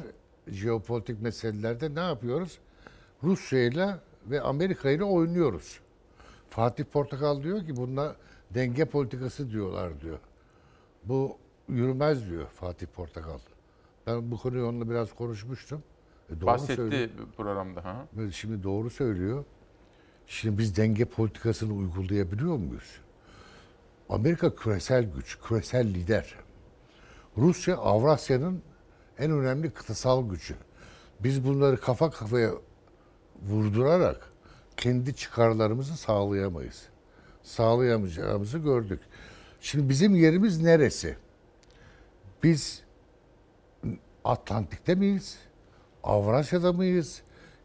jeopolitik 0.47 1.21
meselelerde 1.21 1.95
ne 1.95 1.99
yapıyoruz? 1.99 2.59
Rusya 3.23 3.63
ile 3.63 3.95
ve 4.25 4.41
Amerika 4.41 4.89
ile 4.89 5.03
oynuyoruz. 5.03 5.79
Fatih 6.49 6.83
Portakal 6.83 7.43
diyor 7.43 7.65
ki 7.65 7.75
bunlar 7.75 8.15
denge 8.49 8.85
politikası 8.85 9.51
diyorlar 9.51 10.01
diyor. 10.01 10.19
Bu 11.03 11.37
yürümez 11.69 12.29
diyor 12.29 12.47
Fatih 12.47 12.87
Portakal. 12.87 13.39
Ben 14.07 14.31
bu 14.31 14.37
konuyu 14.37 14.65
onunla 14.65 14.89
biraz 14.89 15.15
konuşmuştum. 15.15 15.83
E 16.29 16.35
doğru 16.35 16.45
bahsetti 16.45 16.75
söylüyor. 16.75 17.09
programda. 17.37 17.85
Ha. 17.85 18.07
Evet, 18.19 18.33
Şimdi 18.33 18.63
doğru 18.63 18.89
söylüyor. 18.89 19.45
Şimdi 20.27 20.57
biz 20.57 20.77
denge 20.77 21.05
politikasını 21.05 21.73
uygulayabiliyor 21.73 22.57
muyuz? 22.57 23.01
Amerika 24.09 24.55
küresel 24.55 25.03
güç, 25.15 25.37
küresel 25.47 25.87
lider. 25.87 26.35
Rusya 27.37 27.77
Avrasya'nın 27.77 28.61
en 29.17 29.31
önemli 29.31 29.69
kıtasal 29.71 30.29
gücü. 30.29 30.55
Biz 31.19 31.45
bunları 31.45 31.77
kafa 31.81 32.09
kafaya 32.11 32.51
vurdurarak 33.41 34.31
kendi 34.77 35.15
çıkarlarımızı 35.15 35.97
sağlayamayız. 35.97 36.83
Sağlayamayacağımızı 37.43 38.57
gördük. 38.57 38.99
Şimdi 39.61 39.89
bizim 39.89 40.15
yerimiz 40.15 40.61
neresi? 40.61 41.17
Biz 42.43 42.83
Atlantik'te 44.27 44.95
miyiz? 44.95 45.37
Avrasya'da 46.03 46.73
mıyız? 46.73 47.21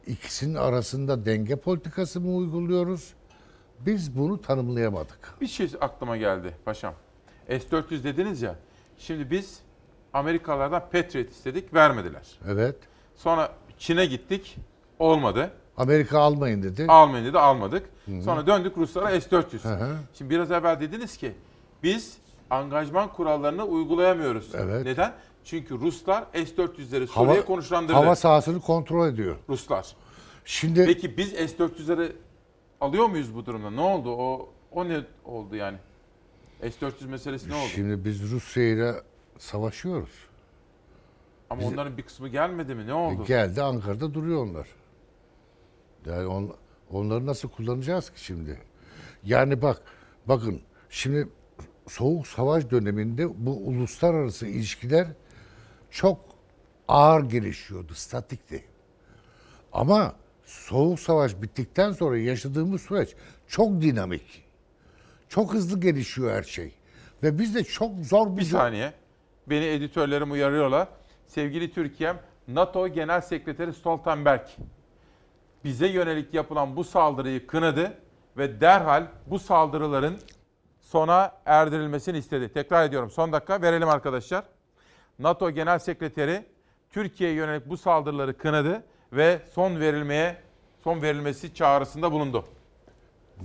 İkisinin 0.07 0.55
arasında 0.55 1.27
denge 1.27 1.57
politikası 1.57 2.21
mı 2.21 2.35
uyguluyoruz? 2.35 3.15
Biz 3.81 4.19
bunu 4.19 4.41
tanımlayamadık. 4.41 5.35
Bir 5.41 5.47
şey 5.47 5.71
aklıma 5.81 6.17
geldi 6.17 6.57
paşam. 6.65 6.95
S-400 7.49 8.05
dediniz 8.05 8.43
ya. 8.43 8.57
Şimdi 8.99 9.31
biz 9.31 9.59
Amerikalılardan 10.13 10.83
Patriot 10.93 11.31
istedik, 11.31 11.75
vermediler. 11.75 12.39
Evet. 12.49 12.77
Sonra 13.17 13.53
Çin'e 13.79 14.07
gittik, 14.07 14.57
olmadı. 14.99 15.51
Amerika 15.77 16.21
almayın 16.21 16.63
dedi. 16.63 16.87
Almayın 16.89 17.27
dedi, 17.27 17.39
almadık. 17.39 17.89
Hı 18.07 18.13
hı. 18.13 18.23
Sonra 18.23 18.47
döndük 18.47 18.79
Ruslara 18.79 19.21
S-400. 19.21 19.65
Hı 19.65 19.75
hı. 19.75 19.97
Şimdi 20.15 20.31
biraz 20.31 20.51
evvel 20.51 20.81
dediniz 20.81 21.17
ki 21.17 21.33
biz 21.83 22.17
angajman 22.51 23.13
kurallarını 23.13 23.65
uygulayamıyoruz. 23.65 24.55
Evet. 24.55 24.85
Neden? 24.85 25.13
Çünkü 25.45 25.81
Ruslar 25.81 26.27
S-400'leri 26.33 27.07
Hava, 27.07 27.27
Suriye'ye 27.27 27.45
konuşlandırdı. 27.45 27.93
hava 27.93 28.17
sahasını 28.17 28.61
kontrol 28.61 29.09
ediyor. 29.09 29.37
Ruslar. 29.49 29.87
Şimdi 30.45 30.85
Peki 30.87 31.17
biz 31.17 31.31
S-400'leri 31.31 32.13
alıyor 32.81 33.07
muyuz 33.07 33.35
bu 33.35 33.47
durumda? 33.47 33.71
Ne 33.71 33.81
oldu? 33.81 34.11
O 34.11 34.49
o 34.73 34.89
ne 34.89 35.05
oldu 35.25 35.57
yani? 35.57 35.79
S-400 36.61 37.07
meselesi 37.07 37.51
ne 37.51 37.55
oldu? 37.55 37.69
şimdi 37.75 38.05
biz 38.05 38.33
Rusya 38.33 38.65
ile 38.65 38.95
savaşıyoruz. 39.39 40.11
Ama 41.51 41.61
biz- 41.61 41.73
onların 41.73 41.97
bir 41.97 42.03
kısmı 42.03 42.29
gelmedi 42.29 42.75
mi? 42.75 42.87
Ne 42.87 42.95
oldu? 42.95 43.23
E, 43.23 43.27
geldi 43.27 43.63
Ankara'da 43.63 44.15
duruyor 44.15 44.47
onlar. 44.47 44.69
Yani 46.07 46.27
on, 46.27 46.55
onları 46.91 47.27
nasıl 47.27 47.49
kullanacağız 47.49 48.11
ki 48.11 48.25
şimdi? 48.25 48.61
Yani 49.25 49.63
bak, 49.63 49.83
bakın 50.27 50.61
şimdi 50.91 51.29
soğuk 51.89 52.27
savaş 52.27 52.71
döneminde 52.71 53.47
bu 53.47 53.57
uluslararası 53.57 54.47
ilişkiler 54.47 55.07
çok 55.93 56.21
ağır 56.89 57.25
gelişiyordu, 57.25 57.95
statikti. 57.95 58.65
Ama 59.73 60.15
soğuk 60.45 61.01
savaş 61.01 61.43
bittikten 61.43 61.93
sonra 61.93 62.19
yaşadığımız 62.19 62.83
süreç 62.83 63.15
çok 63.49 63.81
dinamik. 63.81 64.45
Çok 65.29 65.53
hızlı 65.53 65.81
gelişiyor 65.81 66.33
her 66.33 66.43
şey. 66.43 66.75
Ve 67.23 67.39
biz 67.39 67.55
de 67.55 67.65
çok 67.65 67.95
zor 67.99 68.37
Bir 68.37 68.43
saniye. 68.43 68.93
Beni 69.47 69.65
editörlerim 69.65 70.33
uyarıyorlar. 70.33 70.89
Sevgili 71.27 71.73
Türkiye'm, 71.73 72.17
NATO 72.49 72.89
Genel 72.89 73.21
Sekreteri 73.21 73.73
Stoltenberg 73.73 74.47
bize 75.65 75.87
yönelik 75.87 76.35
yapılan 76.35 76.77
bu 76.77 76.85
saldırıyı 76.85 77.47
kınadı 77.47 77.99
ve 78.37 78.61
derhal 78.61 79.07
bu 79.27 79.39
saldırıların 79.39 80.19
sona 80.81 81.33
erdirilmesini 81.47 82.19
istedi. 82.19 82.53
Tekrar 82.53 82.85
ediyorum 82.85 83.11
son 83.11 83.33
dakika 83.33 83.63
verelim 83.63 83.89
arkadaşlar. 83.89 84.45
NATO 85.23 85.51
Genel 85.51 85.79
Sekreteri 85.79 86.45
Türkiye'ye 86.91 87.37
yönelik 87.37 87.69
bu 87.69 87.77
saldırıları 87.77 88.39
kınadı 88.39 88.83
ve 89.13 89.41
son 89.55 89.81
verilmeye 89.81 90.37
son 90.85 91.03
verilmesi 91.03 91.55
çağrısında 91.55 92.13
bulundu. 92.13 92.45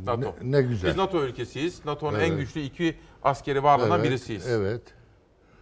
NATO. 0.05 0.35
Ne- 0.41 0.51
ne 0.51 0.61
güzel. 0.61 0.89
Biz 0.89 0.97
NATO 0.97 1.23
ülkesiyiz. 1.23 1.85
NATO'nun 1.85 2.19
en 2.19 2.31
Evet. 2.31 2.39
güçlü 2.39 2.61
iki 2.61 2.95
askeri 3.23 3.63
varlığından 3.63 3.99
Evet, 3.99 4.09
birisiyiz. 4.09 4.47
Evet. 4.47 4.81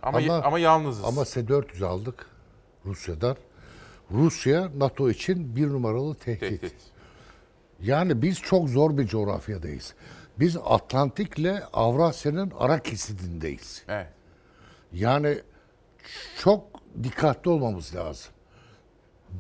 Ama, 0.04 0.20
ama, 0.44 0.60
yalnızız. 0.60 1.06
Ama 1.06 1.26
S-400 1.26 1.86
aldık 1.86 2.26
Rusya'dan. 2.86 3.38
Rusya 4.12 4.70
NATO 4.78 5.10
için 5.10 5.56
bir 5.56 5.68
numaralı 5.68 6.16
tehdit. 6.16 6.40
Tehdit. 6.40 6.76
Yani 7.82 8.22
biz 8.22 8.42
çok 8.42 8.70
zor 8.70 8.98
bir 8.98 9.08
coğrafyadayız. 9.08 9.94
Biz 10.40 10.58
Atlantik'le 10.66 11.64
Avrasya'nın 11.74 12.52
ara 12.60 12.80
kesidindeyiz. 12.80 13.84
Evet. 13.88 14.08
Yani 14.94 15.38
çok 16.40 16.64
dikkatli 17.04 17.50
olmamız 17.52 17.96
lazım. 17.96 18.32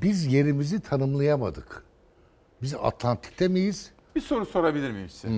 Biz 0.01 0.33
yerimizi 0.33 0.79
tanımlayamadık. 0.79 1.83
Biz 2.61 2.75
Atlantik'te 2.81 3.47
miyiz? 3.47 3.91
Bir 4.15 4.21
soru 4.21 4.45
sorabilir 4.45 4.91
miyim 4.91 5.09
size? 5.09 5.33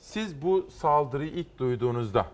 Siz 0.00 0.42
bu 0.42 0.66
saldırıyı 0.78 1.30
ilk 1.30 1.58
duyduğunuzda 1.58 2.26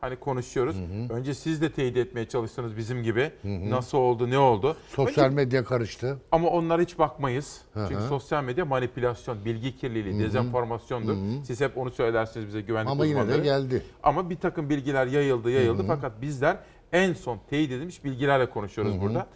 hani 0.00 0.16
konuşuyoruz. 0.16 0.76
Önce 1.10 1.34
siz 1.34 1.60
de 1.62 1.72
teyit 1.72 1.96
etmeye 1.96 2.28
çalıştınız 2.28 2.76
bizim 2.76 3.02
gibi. 3.02 3.32
Nasıl 3.44 3.98
oldu, 3.98 4.30
ne 4.30 4.38
oldu? 4.38 4.76
Sosyal 4.88 5.24
Önce- 5.24 5.34
medya 5.34 5.64
karıştı. 5.64 6.18
ama 6.32 6.48
onlara 6.48 6.82
hiç 6.82 6.98
bakmayız. 6.98 7.60
Hı 7.74 7.84
Çünkü 7.88 8.00
hı. 8.02 8.08
sosyal 8.08 8.44
medya 8.44 8.64
manipülasyon, 8.64 9.44
bilgi 9.44 9.76
kirliliği, 9.76 10.20
dezenformasyondur. 10.20 11.44
Siz 11.44 11.60
hep 11.60 11.78
onu 11.78 11.90
söylersiniz 11.90 12.46
bize 12.46 12.60
güvenlik 12.60 12.90
Ama 12.90 13.06
yine 13.06 13.16
de 13.18 13.20
uzmanları. 13.22 13.42
geldi. 13.44 13.82
Ama 14.02 14.30
bir 14.30 14.36
takım 14.36 14.70
bilgiler 14.70 15.06
yayıldı, 15.06 15.50
yayıldı. 15.50 15.84
Fakat 15.86 16.22
bizler 16.22 16.56
en 16.94 17.12
son 17.12 17.40
teyit 17.50 17.72
edilmiş 17.72 18.04
bilgilerle 18.04 18.50
konuşuyoruz 18.50 19.00
burada. 19.00 19.26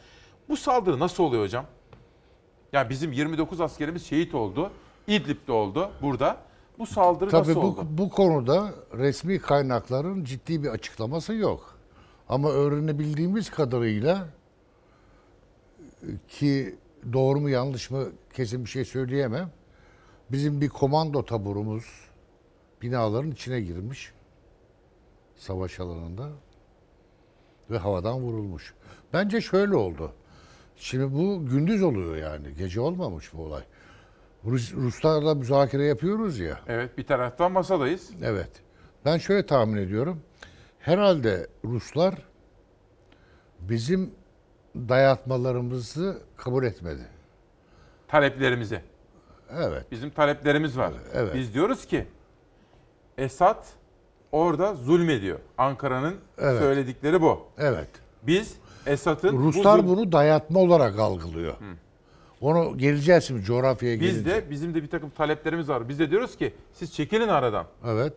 Bu 0.48 0.56
saldırı 0.56 0.98
nasıl 0.98 1.24
oluyor 1.24 1.42
hocam? 1.44 1.66
Yani 2.72 2.90
bizim 2.90 3.12
29 3.12 3.60
askerimiz 3.60 4.06
şehit 4.06 4.34
oldu. 4.34 4.70
İdlib'de 5.06 5.52
oldu 5.52 5.90
burada. 6.02 6.36
Bu 6.78 6.86
saldırı 6.86 7.30
Tabii 7.30 7.48
nasıl 7.48 7.62
bu, 7.62 7.66
oldu? 7.66 7.86
bu 7.90 8.10
konuda 8.10 8.74
resmi 8.92 9.38
kaynakların 9.38 10.24
ciddi 10.24 10.62
bir 10.62 10.68
açıklaması 10.68 11.34
yok. 11.34 11.78
Ama 12.28 12.50
öğrenebildiğimiz 12.50 13.50
kadarıyla 13.50 14.28
ki 16.28 16.78
doğru 17.12 17.40
mu 17.40 17.50
yanlış 17.50 17.90
mı 17.90 18.04
kesin 18.34 18.64
bir 18.64 18.70
şey 18.70 18.84
söyleyemem. 18.84 19.50
Bizim 20.32 20.60
bir 20.60 20.68
komando 20.68 21.24
taburumuz 21.24 21.84
binaların 22.82 23.30
içine 23.30 23.60
girmiş 23.60 24.12
savaş 25.36 25.80
alanında 25.80 26.28
ve 27.70 27.78
havadan 27.78 28.20
vurulmuş. 28.20 28.74
Bence 29.12 29.40
şöyle 29.40 29.76
oldu. 29.76 30.12
Şimdi 30.76 31.14
bu 31.14 31.46
gündüz 31.46 31.82
oluyor 31.82 32.16
yani. 32.16 32.54
Gece 32.54 32.80
olmamış 32.80 33.34
bu 33.34 33.42
olay. 33.42 33.62
Rus, 34.44 34.74
Ruslarla 34.74 35.34
müzakere 35.34 35.84
yapıyoruz 35.84 36.38
ya. 36.38 36.60
Evet 36.66 36.98
bir 36.98 37.06
taraftan 37.06 37.52
masadayız. 37.52 38.10
Evet. 38.22 38.50
Ben 39.04 39.18
şöyle 39.18 39.46
tahmin 39.46 39.76
ediyorum. 39.76 40.22
Herhalde 40.78 41.46
Ruslar 41.64 42.14
bizim 43.60 44.14
dayatmalarımızı 44.76 46.22
kabul 46.36 46.64
etmedi. 46.64 47.06
Taleplerimizi. 48.08 48.80
Evet. 49.50 49.86
Bizim 49.90 50.10
taleplerimiz 50.10 50.78
var. 50.78 50.92
Evet. 51.14 51.34
Biz 51.34 51.54
diyoruz 51.54 51.86
ki 51.86 52.06
Esad 53.18 53.64
orada 54.32 54.74
zulmediyor. 54.74 55.38
Ankara'nın 55.58 56.14
Evet. 56.38 56.58
söyledikleri 56.62 57.22
bu. 57.22 57.40
Evet. 57.58 57.88
Biz 58.22 58.54
Esad'ın 58.86 59.36
bu 59.38 59.42
Ruslar 59.42 59.78
zul- 59.78 59.86
bunu 59.88 60.12
dayatma 60.12 60.60
olarak 60.60 60.98
algılıyor. 60.98 61.54
Onu 62.40 62.78
geleceğiz 62.78 63.24
şimdi 63.24 63.42
coğrafyaya 63.42 64.00
biz 64.00 64.12
gelince. 64.24 64.30
de 64.30 64.50
bizim 64.50 64.74
de 64.74 64.82
bir 64.82 64.88
takım 64.90 65.10
taleplerimiz 65.10 65.68
var. 65.68 65.88
Biz 65.88 65.98
de 65.98 66.10
diyoruz 66.10 66.36
ki 66.36 66.54
siz 66.72 66.94
çekilin 66.94 67.28
aradan. 67.28 67.66
Evet. 67.86 68.12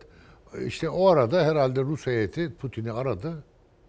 İşte 0.66 0.88
o 0.90 1.08
arada 1.08 1.44
herhalde 1.44 1.80
Rus 1.82 2.06
heyeti 2.06 2.54
Putin'i 2.54 2.92
aradı. 2.92 3.32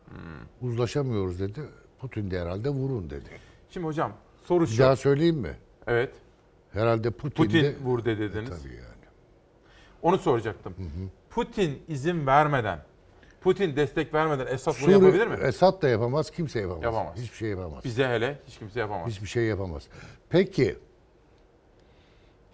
Hmm. 0.09 0.69
Uzlaşamıyoruz 0.69 1.39
dedi. 1.39 1.61
Putin 1.99 2.31
de 2.31 2.39
herhalde 2.41 2.69
vurun 2.69 3.09
dedi. 3.09 3.29
Şimdi 3.69 3.85
hocam 3.87 4.11
soru 4.45 4.63
Bir 4.63 4.67
şu. 4.69 4.83
daha 4.83 4.95
söyleyeyim 4.95 5.35
mi? 5.37 5.57
Evet. 5.87 6.11
Herhalde 6.71 7.11
Putin, 7.11 7.43
Putin 7.43 7.63
de... 7.63 7.75
vur 7.83 8.05
de 8.05 8.17
dediniz. 8.19 8.49
Tabii 8.63 8.73
yani. 8.73 8.87
Onu 10.01 10.17
soracaktım. 10.17 10.73
Putin 11.35 11.83
izin 11.87 12.27
vermeden, 12.27 12.79
Putin 13.41 13.75
destek 13.75 14.13
vermeden 14.13 14.47
Esad 14.47 14.73
bunu 14.73 14.79
Suriye- 14.91 14.91
yapabilir 14.91 15.27
mi? 15.27 15.37
Esad 15.47 15.81
da 15.81 15.89
yapamaz, 15.89 16.31
kimse 16.31 16.59
yapamaz. 16.59 16.83
Yapamaz. 16.83 17.17
Hiçbir 17.17 17.37
şey 17.37 17.49
yapamaz. 17.49 17.83
Bize 17.83 18.07
hele 18.07 18.39
hiç 18.47 18.57
kimse 18.57 18.79
yapamaz. 18.79 19.07
Hiçbir 19.11 19.27
şey 19.27 19.43
yapamaz. 19.43 19.83
Peki, 20.29 20.75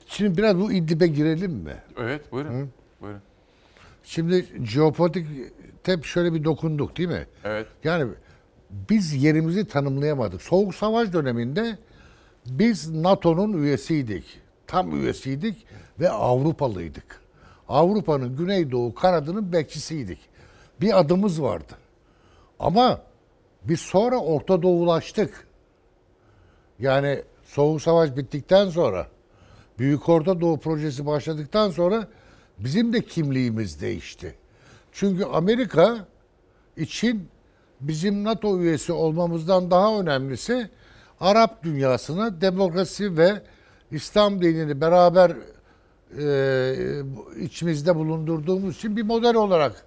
şimdi 0.06 0.38
biraz 0.38 0.60
bu 0.60 0.72
İdlib'e 0.72 1.08
girelim 1.08 1.52
mi? 1.52 1.76
Evet 1.98 2.32
buyurun. 2.32 2.70
Buyurun. 3.02 3.22
Şimdi 4.04 4.46
jeopolitik 4.66 5.28
hep 5.84 6.06
şöyle 6.06 6.34
bir 6.34 6.44
dokunduk 6.44 6.98
değil 6.98 7.10
mi? 7.10 7.28
Evet. 7.44 7.68
Yani 7.84 8.12
biz 8.90 9.24
yerimizi 9.24 9.68
tanımlayamadık. 9.68 10.42
Soğuk 10.42 10.76
Savaş 10.76 11.14
döneminde 11.14 11.78
biz 12.46 12.90
NATO'nun 12.90 13.54
üyesiydik. 13.64 14.40
Tam 14.68 14.96
üyesiydik 14.96 15.66
ve 16.00 16.10
Avrupalıydık. 16.10 17.22
Avrupa'nın 17.70 18.38
Güneydoğu 18.38 18.94
kanadının 18.94 19.54
bekçisiydik. 19.54 20.20
Bir 20.82 21.00
adımız 21.00 21.42
vardı. 21.42 21.74
Ama 22.60 23.02
biz 23.64 23.80
sonra 23.80 24.18
Orta 24.18 24.62
Doğulaştık. 24.62 25.48
Yani 26.80 27.24
Soğuk 27.46 27.82
Savaş 27.82 28.18
bittikten 28.18 28.70
sonra 28.70 29.08
Büyük 29.80 30.10
Orta 30.10 30.42
Doğu 30.42 30.60
projesi 30.60 31.06
başladıktan 31.06 31.70
sonra 31.70 32.08
bizim 32.60 32.94
de 32.94 33.02
kimliğimiz 33.02 33.82
değişti. 33.82 34.36
Çünkü 34.92 35.24
Amerika 35.24 36.08
için 36.78 37.28
bizim 37.82 38.24
NATO 38.24 38.60
üyesi 38.60 38.94
olmamızdan 38.94 39.72
daha 39.72 40.00
önemlisi 40.00 40.70
Arap 41.20 41.64
dünyasına 41.64 42.42
demokrasi 42.42 43.18
ve 43.18 43.42
İslam 43.92 44.42
dinini 44.42 44.82
beraber 44.82 45.32
e, 46.18 47.04
içimizde 47.40 47.96
bulundurduğumuz 47.96 48.76
için 48.76 48.98
bir 48.98 49.04
model 49.04 49.36
olarak 49.36 49.86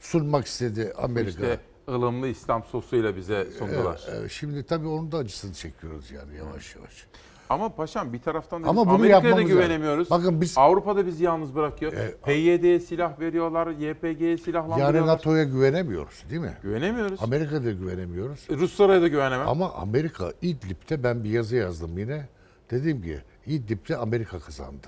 sunmak 0.00 0.46
istedi 0.46 0.92
Amerika. 0.98 1.30
İşte 1.30 1.60
ılımlı 1.88 2.28
İslam 2.28 2.64
sosuyla 2.64 3.16
bize 3.16 3.46
sundular. 3.58 4.00
Evet, 4.08 4.16
evet. 4.20 4.30
Şimdi 4.30 4.62
tabii 4.62 4.86
onun 4.86 5.12
da 5.12 5.16
acısını 5.18 5.54
çekiyoruz 5.54 6.10
yani 6.10 6.36
yavaş 6.36 6.76
yavaş. 6.76 7.06
Ama 7.50 7.68
paşam 7.68 8.12
bir 8.12 8.18
taraftan 8.22 8.62
da 8.62 8.68
Ama 8.68 8.80
biz 8.82 8.86
bunu 8.88 8.94
Amerika'ya 8.94 9.22
da 9.22 9.26
yapmamız 9.28 9.50
lazım. 9.50 9.58
güvenemiyoruz. 9.62 10.10
Bakın 10.10 10.40
biz- 10.40 10.58
Avrupa'da 10.58 11.06
bizi 11.06 11.24
yalnız 11.24 11.54
bırakıyor. 11.54 11.92
E, 11.92 12.14
PYD'ye 12.24 12.80
silah 12.80 13.20
veriyorlar, 13.20 13.66
YPG'ye 13.66 14.38
silahlandırıyorlar. 14.38 14.94
Yani 14.94 15.06
NATO'ya 15.06 15.44
güvenemiyoruz 15.44 16.24
değil 16.30 16.40
mi? 16.40 16.56
Güvenemiyoruz. 16.62 17.18
Amerika'da 17.22 17.70
güvenemiyoruz. 17.70 18.46
E, 18.50 18.54
Ruslara 18.54 19.02
da 19.02 19.08
güvenemem. 19.08 19.48
Ama 19.48 19.72
Amerika 19.72 20.32
İdlib'de 20.42 21.02
ben 21.02 21.24
bir 21.24 21.30
yazı 21.30 21.56
yazdım 21.56 21.98
yine. 21.98 22.28
Dedim 22.70 23.02
ki 23.02 23.18
İdlib'de 23.46 23.96
Amerika 23.96 24.38
kazandı. 24.38 24.86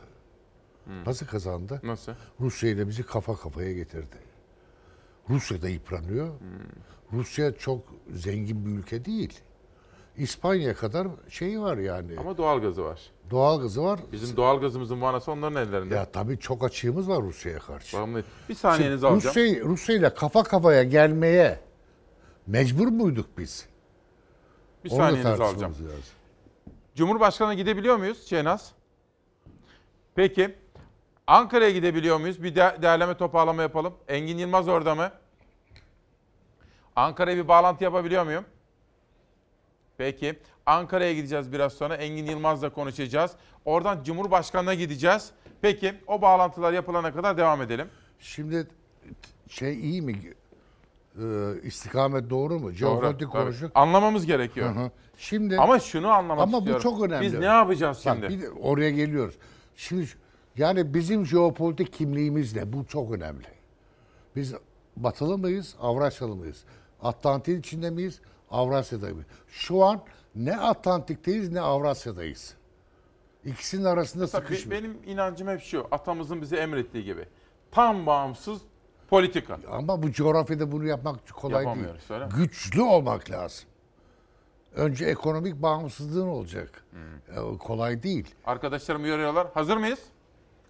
Nasıl 1.07 1.27
kazandı? 1.27 1.81
Nasıl? 1.83 2.13
Rusya 2.41 2.71
ile 2.71 2.89
bizi 2.89 3.03
kafa 3.03 3.37
kafaya 3.37 3.73
getirdi. 3.73 4.17
Rusya 5.31 5.63
da 5.63 5.69
yıpranıyor. 5.69 6.29
Rusya 7.13 7.53
çok 7.57 7.81
zengin 8.11 8.67
bir 8.67 8.71
ülke 8.71 9.05
değil. 9.05 9.41
İspanya 10.17 10.75
kadar 10.75 11.09
şeyi 11.29 11.61
var 11.61 11.77
yani. 11.77 12.19
Ama 12.19 12.37
doğal 12.39 12.61
gazı 12.63 12.85
var. 12.85 13.01
Doğal 13.31 13.61
gazı 13.61 13.83
var. 13.85 14.01
Bizim 14.13 14.37
doğal 14.37 14.61
gazımızın 14.61 15.01
vanası 15.01 15.33
onların 15.33 15.69
ellerinde. 15.69 15.95
Ya 15.95 16.13
tabii 16.13 16.39
çok 16.39 16.65
açığımız 16.65 17.09
var 17.09 17.23
Rusya'ya 17.23 17.59
karşı. 17.59 17.97
Bağımlı- 17.97 18.25
Bir 18.49 18.55
saniyenizi 18.55 19.01
Şimdi 19.01 19.13
alacağım. 19.13 19.37
Rusya, 19.37 19.65
Rusya 19.65 19.97
ile 19.97 20.15
kafa 20.15 20.43
kafaya 20.43 20.83
gelmeye 20.83 21.61
mecbur 22.47 22.89
muyduk 22.89 23.39
biz? 23.39 23.67
Bir 24.85 24.91
Onu 24.91 24.97
saniyenizi 24.99 25.29
alacağım. 25.29 25.73
lazım. 25.73 25.77
Cumhurbaşkanı'na 26.95 27.55
gidebiliyor 27.55 27.97
muyuz 27.97 28.27
Şehnaz? 28.27 28.73
Peki. 30.15 30.55
Ankara'ya 31.27 31.71
gidebiliyor 31.71 32.21
muyuz? 32.21 32.43
Bir 32.43 32.55
de- 32.55 32.77
değerleme 32.83 33.15
toparlama 33.17 33.63
yapalım. 33.63 33.95
Engin 34.09 34.39
Yılmaz 34.39 34.69
orada 34.69 34.95
mı? 34.95 35.11
Ankara'ya 36.97 37.37
bir 37.37 37.49
bağlantı 37.49 37.85
yapabiliyor 37.85 38.25
muyum? 38.25 38.45
Peki. 39.99 40.39
Ankara'ya 40.67 41.13
gideceğiz 41.15 41.53
biraz 41.53 41.73
sonra. 41.73 41.97
Engin 41.97 42.27
Yılmaz'la 42.27 42.69
konuşacağız. 42.71 43.33
Oradan 43.65 44.03
Cumhurbaşkanı'na 44.05 44.75
gideceğiz. 44.75 45.31
Peki 45.63 45.95
o 46.07 46.23
bağlantılar 46.23 46.73
yapılana 46.73 47.13
kadar 47.15 47.37
devam 47.37 47.63
edelim. 47.63 47.89
Şimdi 48.19 48.67
şey 49.49 49.75
iyi 49.81 50.03
mi? 50.03 50.21
Ee, 51.19 51.23
istikamet 51.63 52.31
doğru 52.31 52.59
mu? 52.59 52.71
Tabii. 52.81 53.25
konuştuk. 53.25 53.71
Anlamamız 53.75 54.27
gerekiyor. 54.27 54.75
Hı 54.77 54.81
hı. 54.81 54.91
Şimdi 55.19 55.59
Ama 55.59 55.79
şunu 55.79 56.09
anlamak 56.09 56.43
Ama 56.43 56.59
istiyorum. 56.59 56.81
bu 56.85 56.91
çok 56.91 57.03
önemli. 57.03 57.27
Biz 57.27 57.35
ne 57.39 57.45
yapacağız 57.45 58.03
Bak, 58.07 58.15
şimdi? 58.15 58.29
bir 58.29 58.43
de 58.43 58.51
oraya 58.51 58.91
geliyoruz. 58.91 59.35
Şimdi 59.77 60.07
yani 60.57 60.95
bizim 60.95 61.27
jeopolitik 61.27 61.93
kimliğimiz 61.93 62.57
ne? 62.57 62.73
Bu 62.73 62.87
çok 62.87 63.13
önemli. 63.13 63.47
Biz 64.37 64.55
batılı 64.97 65.39
mıyız, 65.39 65.75
Avrasyalı 65.81 66.37
mıyız? 66.37 66.65
Atlantik 67.03 67.67
içinde 67.67 67.91
miyiz, 67.91 68.21
Avrasya'da 68.51 69.09
mıyız? 69.09 69.27
Şu 69.49 69.85
an 69.85 70.01
ne 70.35 70.57
Atlantik'teyiz 70.57 71.53
ne 71.53 71.61
Avrasya'dayız. 71.61 72.55
İkisinin 73.45 73.85
arasında 73.85 74.27
sıkışmış. 74.27 74.71
benim 74.71 74.99
inancım 75.07 75.49
hep 75.49 75.61
şu. 75.61 75.87
Atamızın 75.91 76.43
bize 76.43 76.57
emrettiği 76.57 77.05
gibi. 77.05 77.27
Tam 77.71 78.07
bağımsız 78.07 78.61
politika. 79.11 79.59
Ama 79.71 80.03
bu 80.03 80.13
coğrafyada 80.13 80.73
bunu 80.73 80.87
yapmak 80.87 81.29
kolay 81.35 81.55
değil. 81.55 81.69
Yapamıyoruz, 81.69 82.11
öyle 82.11 82.27
mi? 82.27 82.33
Güçlü 82.37 82.83
olmak 82.83 83.31
lazım. 83.31 83.69
Önce 84.75 85.05
ekonomik 85.05 85.63
bağımsızlığın 85.63 86.27
olacak. 86.27 86.85
Hmm. 86.91 87.55
Ee, 87.55 87.59
kolay 87.59 88.03
değil. 88.03 88.35
Arkadaşlarım 88.45 89.03
uyarıyorlar. 89.03 89.47
Hazır 89.55 89.77
mıyız? 89.77 89.99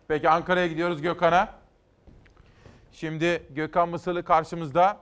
Peki 0.08 0.28
Ankara'ya 0.28 0.66
gidiyoruz 0.66 1.02
Gökhan'a. 1.02 1.54
Şimdi 2.92 3.42
Gökhan 3.50 3.88
Mısırlı 3.88 4.24
karşımızda. 4.24 5.00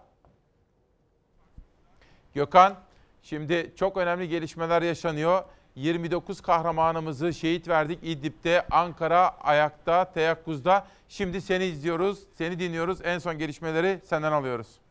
Gökhan, 2.35 2.75
şimdi 3.23 3.73
çok 3.77 3.97
önemli 3.97 4.29
gelişmeler 4.29 4.83
yaşanıyor. 4.83 5.45
29 5.75 6.41
kahramanımızı 6.41 7.35
şehit 7.35 7.69
verdik 7.69 7.99
İdlib'de, 8.03 8.67
Ankara 8.71 9.29
ayakta, 9.29 10.13
teyakkuzda. 10.13 10.87
Şimdi 11.09 11.41
seni 11.41 11.65
izliyoruz, 11.65 12.23
seni 12.35 12.59
dinliyoruz. 12.59 12.99
En 13.05 13.19
son 13.19 13.39
gelişmeleri 13.39 14.01
senden 14.05 14.33
alıyoruz. 14.33 14.82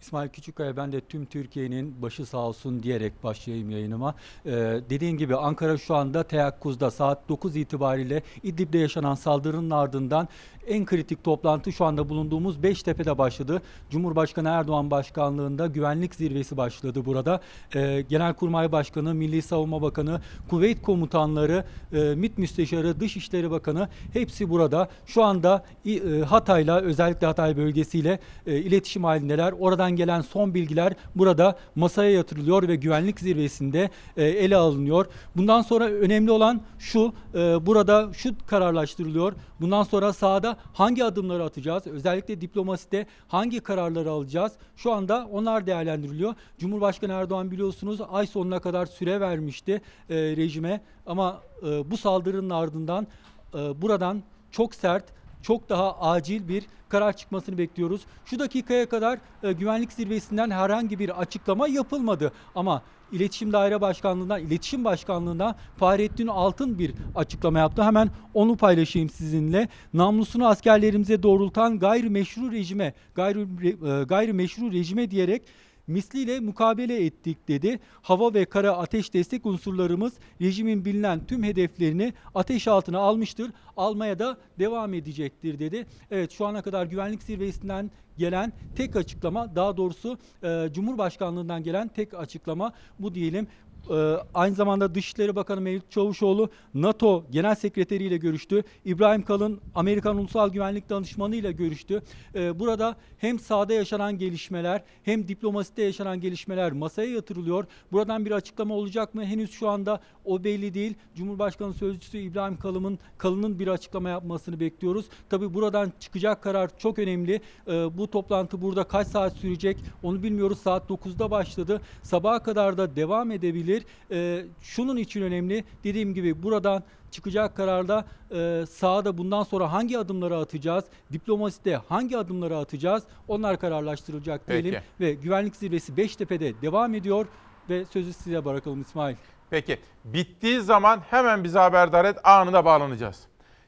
İsmail 0.00 0.28
Küçükkaya 0.28 0.76
ben 0.76 0.92
de 0.92 1.00
tüm 1.00 1.26
Türkiye'nin 1.26 2.02
başı 2.02 2.26
sağ 2.26 2.38
olsun 2.38 2.82
diyerek 2.82 3.24
başlayayım 3.24 3.70
yayınıma. 3.70 4.14
Ee, 4.46 4.50
dediğin 4.90 5.16
gibi 5.16 5.36
Ankara 5.36 5.78
şu 5.78 5.94
anda 5.94 6.22
teyakkuzda 6.22 6.90
saat 6.90 7.28
9 7.28 7.56
itibariyle 7.56 8.22
İdlib'de 8.42 8.78
yaşanan 8.78 9.14
saldırının 9.14 9.70
ardından 9.70 10.28
en 10.68 10.84
kritik 10.84 11.24
toplantı 11.24 11.72
şu 11.72 11.84
anda 11.84 12.08
bulunduğumuz 12.08 12.62
Beştepe'de 12.62 13.18
başladı. 13.18 13.62
Cumhurbaşkanı 13.90 14.48
Erdoğan 14.48 14.90
başkanlığında 14.90 15.66
güvenlik 15.66 16.14
zirvesi 16.14 16.56
başladı 16.56 17.04
burada. 17.04 17.40
Ee, 17.74 18.04
Genelkurmay 18.08 18.72
Başkanı, 18.72 19.14
Milli 19.14 19.42
Savunma 19.42 19.82
Bakanı, 19.82 20.20
kuvvet 20.50 20.82
komutanları, 20.82 21.64
e, 21.92 22.14
MİT 22.14 22.38
Müsteşarı, 22.38 23.00
Dışişleri 23.00 23.50
Bakanı 23.50 23.88
hepsi 24.12 24.50
burada. 24.50 24.88
Şu 25.06 25.24
anda 25.24 25.64
e, 25.86 26.20
Hatay'la 26.20 26.80
özellikle 26.80 27.26
Hatay 27.26 27.56
bölgesiyle 27.56 28.18
e, 28.46 28.56
iletişim 28.56 29.04
halindeler. 29.04 29.54
Oradan 29.58 29.96
gelen 29.96 30.20
son 30.20 30.54
bilgiler 30.54 30.92
burada 31.14 31.58
masaya 31.74 32.10
yatırılıyor 32.10 32.68
ve 32.68 32.76
güvenlik 32.76 33.20
zirvesinde 33.20 33.90
e, 34.16 34.24
ele 34.24 34.56
alınıyor. 34.56 35.06
Bundan 35.36 35.62
sonra 35.62 35.84
önemli 35.84 36.30
olan 36.30 36.60
şu, 36.78 37.12
e, 37.34 37.66
burada 37.66 38.08
şu 38.12 38.34
kararlaştırılıyor. 38.46 39.32
Bundan 39.60 39.82
sonra 39.82 40.12
sahada 40.12 40.56
hangi 40.72 41.04
adımları 41.04 41.44
atacağız? 41.44 41.86
Özellikle 41.86 42.40
diplomaside 42.40 43.06
hangi 43.28 43.60
kararları 43.60 44.10
alacağız? 44.10 44.52
Şu 44.76 44.92
anda 44.92 45.28
onlar 45.32 45.66
değerlendiriliyor. 45.66 46.34
Cumhurbaşkanı 46.58 47.12
Erdoğan 47.12 47.50
biliyorsunuz 47.50 48.00
ay 48.10 48.26
sonuna 48.26 48.60
kadar 48.60 48.86
süre 48.86 49.20
vermişti 49.20 49.82
e, 50.10 50.16
rejime 50.16 50.80
ama 51.06 51.42
e, 51.62 51.90
bu 51.90 51.96
saldırının 51.96 52.50
ardından 52.50 53.06
e, 53.54 53.82
buradan 53.82 54.22
çok 54.50 54.74
sert 54.74 55.04
çok 55.42 55.68
daha 55.68 55.98
acil 55.98 56.48
bir 56.48 56.64
karar 56.88 57.16
çıkmasını 57.16 57.58
bekliyoruz. 57.58 58.00
Şu 58.24 58.38
dakikaya 58.38 58.88
kadar 58.88 59.18
e, 59.42 59.52
güvenlik 59.52 59.92
zirvesinden 59.92 60.50
herhangi 60.50 60.98
bir 60.98 61.20
açıklama 61.20 61.68
yapılmadı 61.68 62.32
ama 62.54 62.82
İletişim 63.12 63.52
Daire 63.52 63.80
Başkanlığı'ndan, 63.80 64.40
İletişim 64.40 64.84
Başkanlığı'ndan 64.84 65.54
Fahrettin 65.76 66.26
Altın 66.26 66.78
bir 66.78 66.92
açıklama 67.14 67.58
yaptı. 67.58 67.82
Hemen 67.82 68.10
onu 68.34 68.56
paylaşayım 68.56 69.10
sizinle. 69.10 69.68
Namlusunu 69.94 70.46
askerlerimize 70.46 71.22
doğrultan 71.22 71.78
gayrimeşru 71.78 72.52
rejime, 72.52 72.94
e, 73.18 74.04
gayrimeşru 74.08 74.72
rejime 74.72 75.10
diyerek 75.10 75.42
misliyle 75.88 76.40
mukabele 76.40 77.04
ettik 77.04 77.48
dedi. 77.48 77.78
Hava 78.02 78.34
ve 78.34 78.44
kara 78.44 78.76
ateş 78.76 79.14
destek 79.14 79.46
unsurlarımız 79.46 80.12
rejimin 80.40 80.84
bilinen 80.84 81.26
tüm 81.26 81.42
hedeflerini 81.42 82.12
ateş 82.34 82.68
altına 82.68 82.98
almıştır. 82.98 83.50
Almaya 83.76 84.18
da 84.18 84.36
devam 84.58 84.94
edecektir 84.94 85.58
dedi. 85.58 85.86
Evet 86.10 86.32
şu 86.32 86.46
ana 86.46 86.62
kadar 86.62 86.86
güvenlik 86.86 87.22
zirvesinden 87.22 87.90
gelen 88.18 88.52
tek 88.76 88.96
açıklama 88.96 89.56
daha 89.56 89.76
doğrusu 89.76 90.18
e, 90.42 90.68
Cumhurbaşkanlığından 90.72 91.62
gelen 91.62 91.88
tek 91.88 92.14
açıklama 92.14 92.72
bu 92.98 93.14
diyelim. 93.14 93.46
Ee, 93.90 94.16
aynı 94.34 94.54
zamanda 94.54 94.94
Dışişleri 94.94 95.36
Bakanı 95.36 95.60
Mevlüt 95.60 95.90
Çavuşoğlu 95.90 96.50
NATO 96.74 97.24
Genel 97.30 97.54
Sekreteri 97.54 98.04
ile 98.04 98.16
görüştü. 98.16 98.62
İbrahim 98.84 99.22
Kalın 99.22 99.60
Amerikan 99.74 100.16
Ulusal 100.16 100.48
Güvenlik 100.48 100.90
Danışmanı 100.90 101.36
ile 101.36 101.52
görüştü. 101.52 102.02
Ee, 102.34 102.58
burada 102.58 102.96
hem 103.18 103.38
sahada 103.38 103.72
yaşanan 103.72 104.18
gelişmeler 104.18 104.82
hem 105.02 105.28
diplomaside 105.28 105.82
yaşanan 105.82 106.20
gelişmeler 106.20 106.72
masaya 106.72 107.10
yatırılıyor. 107.10 107.64
Buradan 107.92 108.24
bir 108.24 108.30
açıklama 108.30 108.74
olacak 108.74 109.14
mı? 109.14 109.24
Henüz 109.24 109.50
şu 109.50 109.68
anda 109.68 110.00
o 110.24 110.44
belli 110.44 110.74
değil. 110.74 110.94
Cumhurbaşkanı 111.14 111.74
Sözcüsü 111.74 112.18
İbrahim 112.18 112.56
Kalın'ın 112.56 112.98
Kalın'ın 113.18 113.58
bir 113.58 113.68
açıklama 113.68 114.08
yapmasını 114.08 114.60
bekliyoruz. 114.60 115.06
Tabii 115.30 115.54
buradan 115.54 115.92
çıkacak 116.00 116.42
karar 116.42 116.78
çok 116.78 116.98
önemli. 116.98 117.40
Ee, 117.68 117.98
bu 117.98 118.10
toplantı 118.10 118.62
burada 118.62 118.84
kaç 118.84 119.08
saat 119.08 119.32
sürecek 119.32 119.78
onu 120.02 120.22
bilmiyoruz. 120.22 120.58
Saat 120.58 120.90
9'da 120.90 121.30
başladı. 121.30 121.80
Sabaha 122.02 122.42
kadar 122.42 122.78
da 122.78 122.96
devam 122.96 123.30
edebilir. 123.30 123.77
Ee, 124.10 124.44
şunun 124.60 124.96
için 124.96 125.22
önemli. 125.22 125.64
Dediğim 125.84 126.14
gibi 126.14 126.42
buradan 126.42 126.82
çıkacak 127.10 127.56
kararda 127.56 128.04
e, 128.30 128.64
sahada 128.70 129.18
bundan 129.18 129.42
sonra 129.42 129.72
hangi 129.72 129.98
adımları 129.98 130.36
atacağız, 130.36 130.84
diplomaside 131.12 131.76
hangi 131.76 132.18
adımları 132.18 132.56
atacağız 132.56 133.02
onlar 133.28 133.60
kararlaştırılacak 133.60 134.48
diyelim. 134.48 134.72
Peki. 134.72 134.84
Ve 135.00 135.14
güvenlik 135.22 135.56
zirvesi 135.56 135.96
Beştepe'de 135.96 136.62
devam 136.62 136.94
ediyor 136.94 137.26
ve 137.70 137.84
sözü 137.84 138.12
size 138.12 138.44
bırakalım 138.44 138.80
İsmail. 138.80 139.16
Peki 139.50 139.78
bittiği 140.04 140.60
zaman 140.60 141.00
hemen 141.10 141.44
bize 141.44 141.58
haberdar 141.58 142.04
et 142.04 142.18
anında 142.24 142.64
bağlanacağız. 142.64 143.20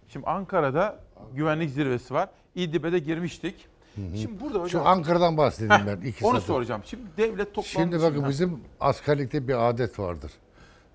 Şimdi 0.08 0.26
Ankara'da 0.26 1.00
güvenlik 1.32 1.70
zirvesi 1.70 2.14
var. 2.14 2.28
İdlib'e 2.54 2.92
de 2.92 2.98
girmiştik. 2.98 3.69
Şimdi 3.96 4.40
burada 4.40 4.58
hocam... 4.58 4.82
Şu 4.82 4.88
Ankara'dan 4.88 5.36
bahsedeyim 5.36 5.86
ben. 5.86 6.06
iki 6.08 6.24
Onu 6.26 6.34
satır. 6.34 6.46
soracağım. 6.46 6.82
Şimdi 6.84 7.02
devlet 7.16 7.46
toplantısı... 7.54 7.72
Şimdi 7.72 8.02
bakın 8.02 8.28
bizim 8.28 8.60
askerlikte 8.80 9.48
bir 9.48 9.68
adet 9.68 9.98
vardır. 9.98 10.32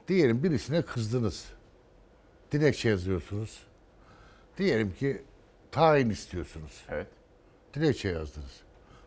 Diyelim 0.08 0.44
birisine 0.44 0.82
kızdınız. 0.82 1.46
Dilekçe 2.52 2.90
yazıyorsunuz. 2.90 3.60
Diyelim 4.58 4.94
ki 4.94 5.22
tayin 5.72 6.10
istiyorsunuz. 6.10 6.84
Evet. 6.90 7.08
Dilekçe 7.74 8.10
yazdınız. 8.10 8.62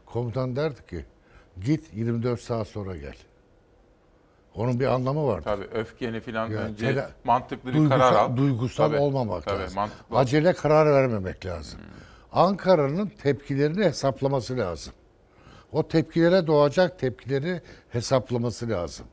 Komutan 0.06 0.56
derdi 0.56 0.86
ki 0.86 1.04
git 1.64 1.94
24 1.94 2.40
saat 2.40 2.68
sonra 2.68 2.96
gel. 2.96 3.14
Onun 4.54 4.80
bir 4.80 4.86
anlamı 4.86 5.26
var. 5.26 5.40
Tabii 5.42 5.64
öfkeni 5.64 6.20
falan 6.20 6.46
Yani 6.50 6.54
önce 6.56 6.86
tela- 6.86 7.10
mantıklı 7.24 7.70
bir 7.70 7.74
duygusal, 7.74 7.98
karar 7.98 8.12
al. 8.12 8.36
Duygusal 8.36 8.86
Tabii, 8.88 8.96
olmamak 8.96 9.44
tabii, 9.44 9.60
lazım. 9.62 9.76
mantıklı. 9.76 10.16
Acele 10.18 10.52
karar 10.52 10.86
vermemek 10.92 11.46
lazım. 11.46 11.80
Ankara'nın 12.32 13.06
tepkilerini 13.22 13.84
hesaplaması 13.84 14.56
lazım. 14.56 14.92
O 15.72 15.88
tepkilere 15.88 16.46
doğacak 16.46 16.98
tepkileri 16.98 17.62
hesaplaması 17.90 18.68
lazım. 18.68 19.06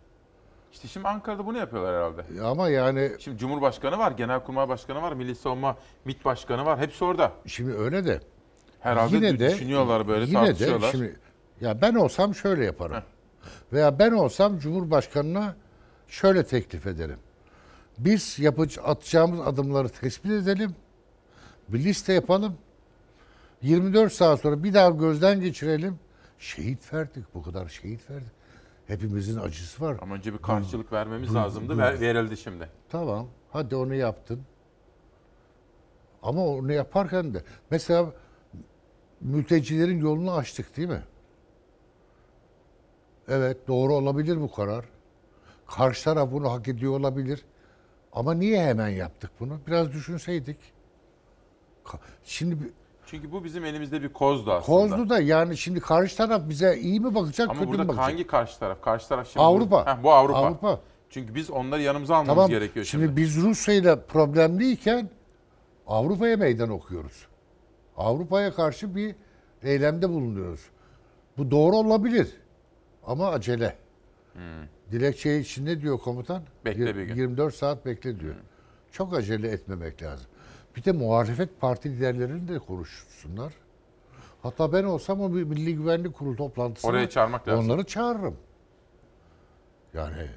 İşte 0.73 0.87
şimdi 0.87 1.07
Ankara'da 1.07 1.45
bunu 1.45 1.57
yapıyorlar 1.57 1.95
herhalde. 1.95 2.41
Ama 2.43 2.69
yani... 2.69 3.11
Şimdi 3.19 3.37
Cumhurbaşkanı 3.37 3.97
var, 3.97 4.11
Genelkurmay 4.11 4.69
Başkanı 4.69 5.01
var, 5.01 5.13
Milli 5.13 5.35
Savunma 5.35 5.77
MİT 6.05 6.25
Başkanı 6.25 6.65
var. 6.65 6.79
Hepsi 6.79 7.05
orada. 7.05 7.31
Şimdi 7.45 7.73
öyle 7.73 8.05
de. 8.05 8.19
Herhalde 8.79 9.15
yine 9.15 9.39
de 9.39 9.49
düşünüyorlar 9.49 10.07
böyle, 10.07 10.25
yine 10.25 10.33
tartışıyorlar. 10.33 10.87
De 10.87 10.91
şimdi, 10.91 11.19
ya 11.61 11.81
ben 11.81 11.95
olsam 11.95 12.35
şöyle 12.35 12.65
yaparım. 12.65 13.03
Veya 13.73 13.99
ben 13.99 14.11
olsam 14.11 14.59
Cumhurbaşkanı'na 14.59 15.55
şöyle 16.07 16.43
teklif 16.43 16.87
ederim. 16.87 17.19
Biz 17.97 18.39
yapıcı, 18.39 18.81
atacağımız 18.81 19.47
adımları 19.47 19.89
tespit 19.89 20.31
edelim. 20.31 20.75
Bir 21.69 21.83
liste 21.83 22.13
yapalım. 22.13 22.57
24 23.61 24.13
saat 24.13 24.39
sonra 24.41 24.63
bir 24.63 24.73
daha 24.73 24.89
gözden 24.89 25.41
geçirelim. 25.41 25.99
Şehit 26.39 26.93
verdik. 26.93 27.25
Bu 27.33 27.41
kadar 27.43 27.67
şehit 27.67 28.09
verdik. 28.09 28.31
Hepimizin 28.87 29.39
acısı 29.39 29.83
var. 29.85 29.97
Ama 30.01 30.15
önce 30.15 30.33
bir 30.33 30.37
karşılık 30.37 30.91
vermemiz 30.93 31.29
bu- 31.29 31.33
lazımdı. 31.35 31.73
bu- 31.73 31.77
Ver, 31.77 31.99
verildi 32.01 32.37
şimdi. 32.37 32.69
Tamam. 32.89 33.27
Hadi 33.51 33.75
onu 33.75 33.93
yaptın. 33.95 34.41
Ama 36.23 36.45
onu 36.47 36.71
yaparken 36.73 37.33
de 37.33 37.43
mesela 37.71 38.11
mültecilerin 39.21 39.99
yolunu 39.99 40.33
açtık 40.33 40.77
değil 40.77 40.87
mi? 40.89 41.03
Evet 43.27 43.67
doğru 43.67 43.93
olabilir 43.93 44.41
bu 44.41 44.51
karar. 44.51 44.85
Karşı 45.67 46.03
taraf 46.03 46.31
bunu 46.31 46.51
hak 46.51 46.67
ediyor 46.67 46.99
olabilir. 46.99 47.45
Ama 48.13 48.33
niye 48.33 48.63
hemen 48.65 48.87
yaptık 48.89 49.31
bunu? 49.39 49.59
Biraz 49.67 49.91
düşünseydik. 49.91 50.57
Şimdi 52.23 52.57
Çünkü 53.05 53.31
bu 53.31 53.43
bizim 53.43 53.65
elimizde 53.65 54.01
bir 54.01 54.13
kozdu 54.13 54.51
aslında. 54.51 54.79
Kozlu 54.79 55.09
da 55.09 55.19
yani 55.19 55.57
şimdi 55.57 55.79
karşı 55.79 56.17
taraf 56.17 56.41
bize 56.49 56.77
iyi 56.77 56.99
mi 56.99 57.15
bakacak, 57.15 57.49
Ama 57.49 57.59
kötü 57.59 57.71
mü 57.71 57.77
burada 57.77 57.87
bakacak? 57.87 58.05
hangi 58.05 58.27
karşı 58.27 58.59
taraf? 58.59 58.81
Karşı 58.81 59.09
taraf 59.09 59.27
şimdi 59.27 59.43
Avrupa. 59.45 59.85
Bu, 59.85 59.89
Heh, 59.91 60.03
bu 60.03 60.11
Avrupa. 60.11 60.39
Avrupa. 60.39 60.79
Çünkü 61.09 61.35
biz 61.35 61.49
onları 61.49 61.81
yanımıza 61.81 62.15
almamız 62.15 62.35
Tamam. 62.35 62.49
gerekiyor 62.49 62.85
Şimdi, 62.85 63.05
şimdi. 63.05 63.17
biz 63.17 63.37
Rusya 63.37 63.73
ile 63.75 64.01
problemliyken 64.01 65.09
Avrupa'ya 65.87 66.37
meydan 66.37 66.69
okuyoruz. 66.69 67.27
Avrupa'ya 67.97 68.53
karşı 68.53 68.95
bir 68.95 69.15
eylemde 69.63 70.09
bulunuyoruz. 70.09 70.61
Bu 71.37 71.51
doğru 71.51 71.75
olabilir. 71.75 72.27
Ama 73.07 73.29
acele. 73.29 73.75
Dilekçe 74.91 75.39
için 75.39 75.65
ne 75.65 75.81
diyor 75.81 75.99
komutan? 75.99 76.37
Hmm. 76.39 76.45
Bekle 76.65 76.95
bir 76.95 77.03
gün. 77.03 77.15
24 77.15 77.55
saat 77.55 77.85
bekle 77.85 78.19
diyor. 78.19 78.35
Çok 78.91 79.13
acele 79.13 79.47
etmemek 79.49 80.03
lazım. 80.03 80.27
Bir 80.75 80.83
de 80.83 80.91
muhalefet 80.91 81.61
parti 81.61 81.89
liderlerini 81.89 82.47
de 82.47 82.59
konuşsunlar. 82.59 83.53
Hatta 84.43 84.73
ben 84.73 84.83
olsam 84.83 85.21
o 85.21 85.35
bir 85.35 85.43
Milli 85.43 85.75
Güvenlik 85.75 86.13
Kurulu 86.13 86.35
toplantısına 86.35 86.91
Oraya 86.91 87.09
çağırmak 87.09 87.47
lazım. 87.47 87.65
onları 87.65 87.83
çağırırım. 87.83 88.35
Yani 89.93 90.27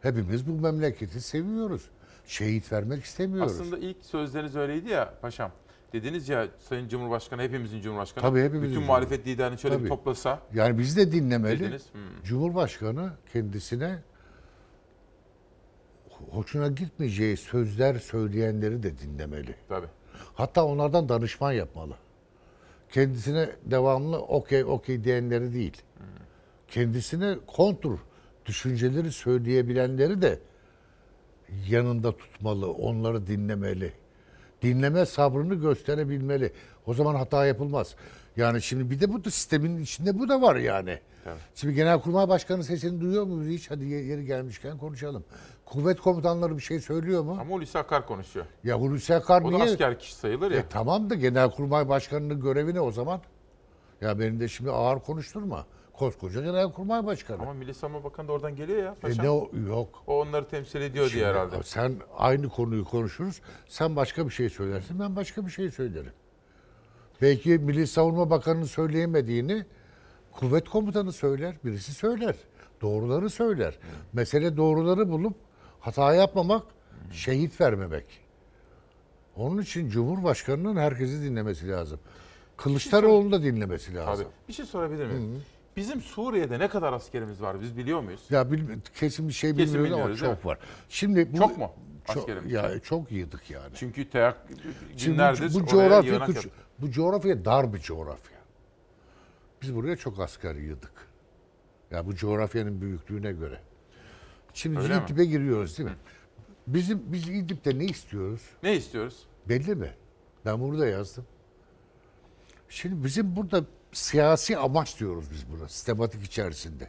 hepimiz 0.00 0.48
bu 0.48 0.52
memleketi 0.52 1.20
seviyoruz. 1.20 1.90
Şehit 2.26 2.72
vermek 2.72 3.04
istemiyoruz. 3.04 3.52
Aslında 3.52 3.78
ilk 3.78 4.04
sözleriniz 4.04 4.56
öyleydi 4.56 4.90
ya 4.90 5.14
paşam. 5.20 5.50
Dediniz 5.92 6.28
ya 6.28 6.48
Sayın 6.58 6.88
Cumhurbaşkanı 6.88 7.42
hepimizin 7.42 7.80
Cumhurbaşkanı. 7.80 8.22
Tabii 8.22 8.42
hepimizin 8.42 8.70
Bütün 8.70 8.86
muhalefet 8.86 9.26
liderini 9.26 9.58
şöyle 9.58 9.74
bir 9.74 9.80
Tabii. 9.80 9.88
toplasa. 9.88 10.40
Yani 10.54 10.78
bizi 10.78 10.96
de 10.96 11.12
dinlemeli. 11.12 11.60
Dediniz, 11.60 11.84
hmm. 11.92 12.24
Cumhurbaşkanı 12.24 13.12
kendisine 13.32 14.02
hoşuna 16.30 16.68
gitmeyeceği 16.68 17.36
sözler 17.36 17.94
söyleyenleri 17.98 18.82
de 18.82 18.98
dinlemeli. 18.98 19.54
Tabii. 19.68 19.86
Hatta 20.34 20.64
onlardan 20.64 21.08
danışman 21.08 21.52
yapmalı. 21.52 21.94
Kendisine 22.92 23.50
devamlı 23.64 24.18
okey 24.18 24.64
okey 24.64 25.04
diyenleri 25.04 25.52
değil. 25.54 25.82
Kendisine 26.68 27.36
kontur 27.46 27.98
düşünceleri 28.46 29.12
söyleyebilenleri 29.12 30.22
de 30.22 30.38
yanında 31.68 32.16
tutmalı, 32.16 32.72
onları 32.72 33.26
dinlemeli. 33.26 33.92
Dinleme 34.62 35.06
sabrını 35.06 35.54
gösterebilmeli. 35.54 36.52
O 36.86 36.94
zaman 36.94 37.14
hata 37.14 37.46
yapılmaz. 37.46 37.94
Yani 38.36 38.62
şimdi 38.62 38.90
bir 38.90 39.00
de 39.00 39.12
bu 39.12 39.24
da 39.24 39.30
sistemin 39.30 39.82
içinde 39.82 40.18
bu 40.18 40.28
da 40.28 40.42
var 40.42 40.56
yani. 40.56 40.98
Tabii. 41.24 41.38
Şimdi 41.54 41.74
Genelkurmay 41.74 42.28
Başkanı 42.28 42.64
sesini 42.64 43.00
duyuyor 43.00 43.24
muyuz 43.24 43.52
hiç? 43.58 43.70
Hadi 43.70 43.84
ye- 43.84 44.04
yeri 44.04 44.24
gelmişken 44.26 44.78
konuşalım. 44.78 45.24
Kuvvet 45.66 46.00
komutanları 46.00 46.56
bir 46.56 46.62
şey 46.62 46.80
söylüyor 46.80 47.22
mu? 47.22 47.36
Ama 47.40 47.54
Hulusi 47.54 47.78
Akar 47.78 48.06
konuşuyor. 48.06 48.46
Ya 48.64 48.80
Hulusi 48.80 49.14
Akar 49.14 49.42
O 49.42 49.44
da 49.44 49.48
niye? 49.56 49.62
asker 49.62 49.98
kişi 49.98 50.14
sayılır 50.14 50.50
ya. 50.50 50.58
E, 50.58 50.64
tamam 50.70 51.10
da 51.10 51.14
Genelkurmay 51.14 51.88
Başkanı'nın 51.88 52.40
görevi 52.40 52.74
ne 52.74 52.80
o 52.80 52.90
zaman? 52.90 53.20
Ya 54.00 54.18
beni 54.18 54.40
de 54.40 54.48
şimdi 54.48 54.70
ağır 54.70 55.00
konuşturma. 55.00 55.66
Koskoca 55.92 56.40
Genelkurmay 56.40 57.06
Başkanı. 57.06 57.42
Ama 57.42 57.52
Milli 57.52 57.74
Savunma 57.74 58.04
Bakanı 58.04 58.28
da 58.28 58.32
oradan 58.32 58.56
geliyor 58.56 58.82
ya 58.82 58.92
E 58.92 59.00
paşam. 59.00 59.24
ne 59.24 59.30
o? 59.30 59.50
Yok. 59.68 60.02
O 60.06 60.20
onları 60.20 60.48
temsil 60.48 60.80
ediyor 60.80 61.04
Şimdi 61.08 61.14
diye 61.20 61.26
herhalde. 61.32 61.62
Sen 61.62 61.94
aynı 62.16 62.48
konuyu 62.48 62.84
konuşuruz. 62.84 63.40
Sen 63.68 63.96
başka 63.96 64.26
bir 64.26 64.30
şey 64.30 64.50
söylersin. 64.50 65.00
Ben 65.00 65.16
başka 65.16 65.46
bir 65.46 65.50
şey 65.50 65.70
söylerim. 65.70 66.12
Belki 67.22 67.50
Milli 67.50 67.86
Savunma 67.86 68.30
Bakanı'nın 68.30 68.64
söyleyemediğini 68.64 69.64
kuvvet 70.32 70.68
komutanı 70.68 71.12
söyler. 71.12 71.54
Birisi 71.64 71.92
söyler. 71.94 72.34
Doğruları 72.82 73.30
söyler. 73.30 73.78
Mesele 74.12 74.56
doğruları 74.56 75.08
bulup 75.08 75.34
hata 75.86 76.14
yapmamak, 76.14 76.62
şehit 77.12 77.60
vermemek. 77.60 78.04
Onun 79.36 79.62
için 79.62 79.90
Cumhurbaşkanı'nın 79.90 80.76
herkesi 80.76 81.22
dinlemesi 81.22 81.68
lazım. 81.68 82.00
Kılıçdaroğlu'nu 82.56 83.32
da 83.32 83.42
dinlemesi 83.42 83.94
lazım. 83.94 84.26
Abi 84.26 84.32
bir 84.48 84.52
şey 84.52 84.66
sorabilir 84.66 85.06
miyim? 85.06 85.42
Bizim 85.76 86.00
Suriye'de 86.00 86.58
ne 86.58 86.68
kadar 86.68 86.92
askerimiz 86.92 87.42
var 87.42 87.60
biz 87.60 87.76
biliyor 87.76 88.00
muyuz? 88.00 88.20
Ya 88.30 88.52
bil, 88.52 88.60
kesin 88.94 89.28
bir 89.28 89.32
şey 89.32 89.50
Kesin 89.54 89.74
bilmiyoruz 89.74 89.92
ama 89.92 90.08
bilmiyoruz, 90.10 90.36
çok 90.40 90.46
var. 90.46 90.58
Şimdi 90.88 91.32
bu, 91.32 91.36
Çok 91.38 91.58
mu 91.58 91.70
Çok, 92.06 92.16
askerimiz? 92.16 92.52
ya 92.52 92.80
çok 92.80 93.12
yığdık 93.12 93.50
yani. 93.50 93.72
Çünkü 93.74 94.10
teyak 94.10 94.36
Şimdi 94.96 95.04
günlerdir 95.06 95.54
bu, 95.54 95.60
bu 95.60 95.76
oraya 95.76 95.88
coğrafya 95.88 96.12
yapıyor. 96.12 96.44
bu 96.78 96.90
coğrafya 96.90 97.44
dar 97.44 97.72
bir 97.74 97.78
coğrafya. 97.78 98.38
Biz 99.62 99.74
buraya 99.74 99.96
çok 99.96 100.20
asker 100.20 100.54
yığdık. 100.54 100.92
Ya 101.90 102.06
bu 102.06 102.14
coğrafyanın 102.14 102.80
büyüklüğüne 102.80 103.32
göre. 103.32 103.60
Şimdi 104.56 104.78
Öyle 104.78 104.88
biz 104.88 104.96
mi? 104.96 105.04
İdlib'e 105.04 105.24
giriyoruz 105.24 105.78
değil 105.78 105.88
mi? 105.88 105.96
Bizim 106.66 107.02
biz 107.06 107.28
İdlib'de 107.28 107.78
ne 107.78 107.84
istiyoruz? 107.84 108.42
Ne 108.62 108.76
istiyoruz? 108.76 109.26
Belli 109.48 109.74
mi? 109.74 109.94
Ben 110.44 110.60
burada 110.60 110.86
yazdım. 110.86 111.24
Şimdi 112.68 113.04
bizim 113.04 113.36
burada 113.36 113.64
siyasi 113.92 114.58
amaç 114.58 115.00
diyoruz 115.00 115.30
biz 115.32 115.52
buna 115.52 115.68
sistematik 115.68 116.24
içerisinde. 116.24 116.88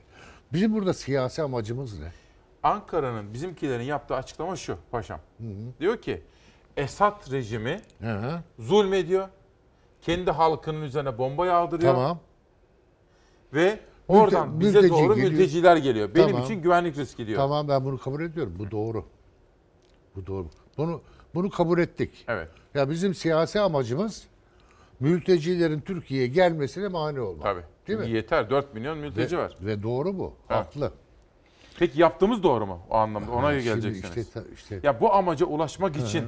Bizim 0.54 0.74
burada 0.74 0.94
siyasi 0.94 1.42
amacımız 1.44 2.00
ne? 2.00 2.12
Ankara'nın 2.64 3.34
bizimkilerin 3.34 3.84
yaptığı 3.84 4.16
açıklama 4.16 4.56
şu 4.56 4.78
paşam. 4.92 5.20
Diyor 5.80 6.02
ki 6.02 6.24
Esad 6.78 7.32
rejimi 7.32 7.82
Hı 8.02 8.14
hı. 8.14 8.42
zulmediyor. 8.60 9.30
Kendi 10.02 10.32
halkının 10.32 10.82
üzerine 10.82 11.18
bomba 11.18 11.46
yağdırıyor. 11.46 11.94
Tamam. 11.94 12.20
Ve 13.54 13.80
Mülte- 14.10 14.22
oradan 14.24 14.60
bize 14.60 14.82
mülteci 14.82 14.94
doğru 14.94 15.16
geliyor. 15.16 15.32
mülteciler 15.32 15.78
geliyor. 15.78 16.10
Benim 16.16 16.28
Tamam. 16.28 16.44
için 16.44 16.62
güvenlik 16.62 16.98
riski 16.98 17.28
diyor. 17.28 17.38
Tamam 17.38 17.68
ben 17.68 17.86
bunu 17.86 17.98
kabul 17.98 18.22
ediyorum. 18.24 18.54
Bu 18.60 18.72
doğru. 18.72 19.06
Bu 20.16 20.28
doğru. 20.28 20.48
Bunu 20.78 21.02
bunu 21.36 21.50
kabul 21.50 21.80
ettik. 21.80 22.26
Evet. 22.28 22.48
Ya 22.76 22.90
bizim 22.90 23.14
siyasi 23.16 23.60
amacımız 23.60 24.24
mültecilerin 25.00 25.80
Türkiye'ye 25.80 26.28
gelmesine 26.28 26.88
mani 26.88 27.20
olmak. 27.20 27.44
Tabii. 27.44 27.62
Değil 27.88 28.00
mi? 28.00 28.10
Yeter 28.10 28.50
4 28.50 28.74
milyon 28.74 28.98
mülteci 28.98 29.38
ve, 29.38 29.42
var. 29.42 29.58
Ve 29.62 29.84
doğru 29.84 30.20
bu. 30.20 30.34
Evet. 30.50 30.60
Haklı. 30.60 30.92
Peki 31.80 32.02
yaptığımız 32.02 32.44
doğru 32.44 32.66
mu 32.66 32.80
o 32.90 32.96
anlamda? 32.96 33.32
Ona 33.32 33.46
Ha, 33.48 33.54
geleceksiniz. 33.60 34.28
işte 34.28 34.42
işte- 34.56 34.80
Ya 34.84 35.02
bu 35.02 35.14
amaca 35.14 35.46
ulaşmak 35.46 35.96
için 35.98 36.26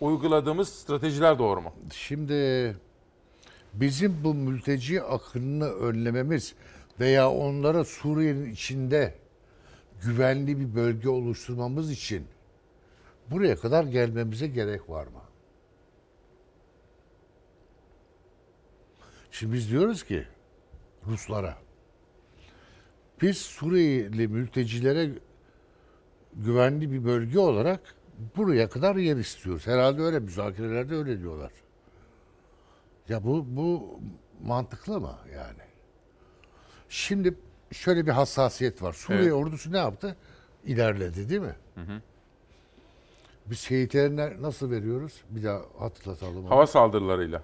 uyguladığımız 0.00 0.68
stratejiler 0.68 1.38
doğru 1.38 1.60
mu? 1.60 1.72
Şimdi 1.92 2.76
bizim 3.74 4.24
bu 4.24 4.34
mülteci 4.34 5.02
akınını 5.02 5.68
önlememiz 5.70 6.54
veya 7.00 7.30
onlara 7.30 7.84
Suriye'nin 7.84 8.52
içinde 8.52 9.14
güvenli 10.02 10.60
bir 10.60 10.74
bölge 10.74 11.08
oluşturmamız 11.08 11.90
için 11.90 12.26
buraya 13.30 13.56
kadar 13.56 13.84
gelmemize 13.84 14.46
gerek 14.46 14.90
var 14.90 15.06
mı? 15.06 15.22
Şimdi 19.30 19.52
biz 19.52 19.70
diyoruz 19.70 20.02
ki 20.02 20.26
Ruslara 21.06 21.56
biz 23.22 23.38
Suriyeli 23.38 24.28
mültecilere 24.28 25.10
güvenli 26.34 26.92
bir 26.92 27.04
bölge 27.04 27.38
olarak 27.38 27.80
buraya 28.36 28.68
kadar 28.68 28.96
yer 28.96 29.16
istiyoruz. 29.16 29.66
Herhalde 29.66 30.02
öyle 30.02 30.20
müzakerelerde 30.20 30.94
öyle 30.94 31.20
diyorlar. 31.20 31.52
Ya 33.08 33.24
bu 33.24 33.46
bu 33.48 34.00
mantıklı 34.42 35.00
mı 35.00 35.18
yani? 35.34 35.71
Şimdi 36.92 37.34
şöyle 37.72 38.06
bir 38.06 38.10
hassasiyet 38.10 38.82
var. 38.82 38.92
Suriye 38.92 39.22
Evet. 39.22 39.32
ordusu 39.32 39.72
ne 39.72 39.78
yaptı? 39.78 40.16
İlerledi 40.64 41.28
değil 41.28 41.40
mi? 41.40 41.56
Biz 43.46 43.58
şehitlerine 43.58 44.42
nasıl 44.42 44.70
veriyoruz? 44.70 45.12
Bir 45.30 45.44
daha 45.44 45.62
hatırlatalım. 45.78 46.36
onu. 46.44 46.50
Hava 46.50 46.66
saldırılarıyla. 46.66 47.42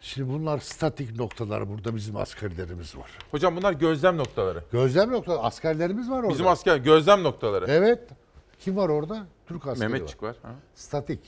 Şimdi 0.00 0.32
bunlar 0.32 0.58
statik 0.58 1.16
noktalar. 1.18 1.68
Burada 1.68 1.96
bizim 1.96 2.16
askerlerimiz 2.16 2.96
var. 2.96 3.10
Hocam 3.30 3.56
bunlar 3.56 3.72
gözlem 3.72 4.16
noktaları. 4.16 4.64
Gözlem 4.72 5.12
noktaları. 5.12 5.40
Askerlerimiz 5.42 6.10
var 6.10 6.18
orada. 6.18 6.28
Bizim 6.28 6.46
asker 6.46 6.76
gözlem 6.76 7.22
noktaları. 7.22 7.64
Evet. 7.68 8.08
Kim 8.60 8.76
var 8.76 8.88
orada? 8.88 9.26
Türk 9.46 9.66
askeri 9.66 9.88
Mehmetçik 9.88 10.22
var. 10.22 10.36
Ha. 10.42 10.54
Statik. 10.74 11.20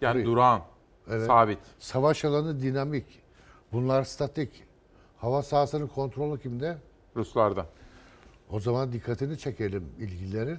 Yani 0.00 0.12
Burayı. 0.14 0.26
durağan. 0.26 0.62
Evet. 1.10 1.26
Sabit. 1.26 1.58
Savaş 1.78 2.24
alanı 2.24 2.62
dinamik. 2.62 3.06
Bunlar 3.72 4.04
statik. 4.04 4.65
Hava 5.20 5.42
sahasının 5.42 5.86
kontrolü 5.86 6.40
kimde? 6.40 6.78
Ruslarda. 7.16 7.66
O 8.50 8.60
zaman 8.60 8.92
dikkatini 8.92 9.38
çekelim 9.38 9.84
ilgililerin. 9.98 10.58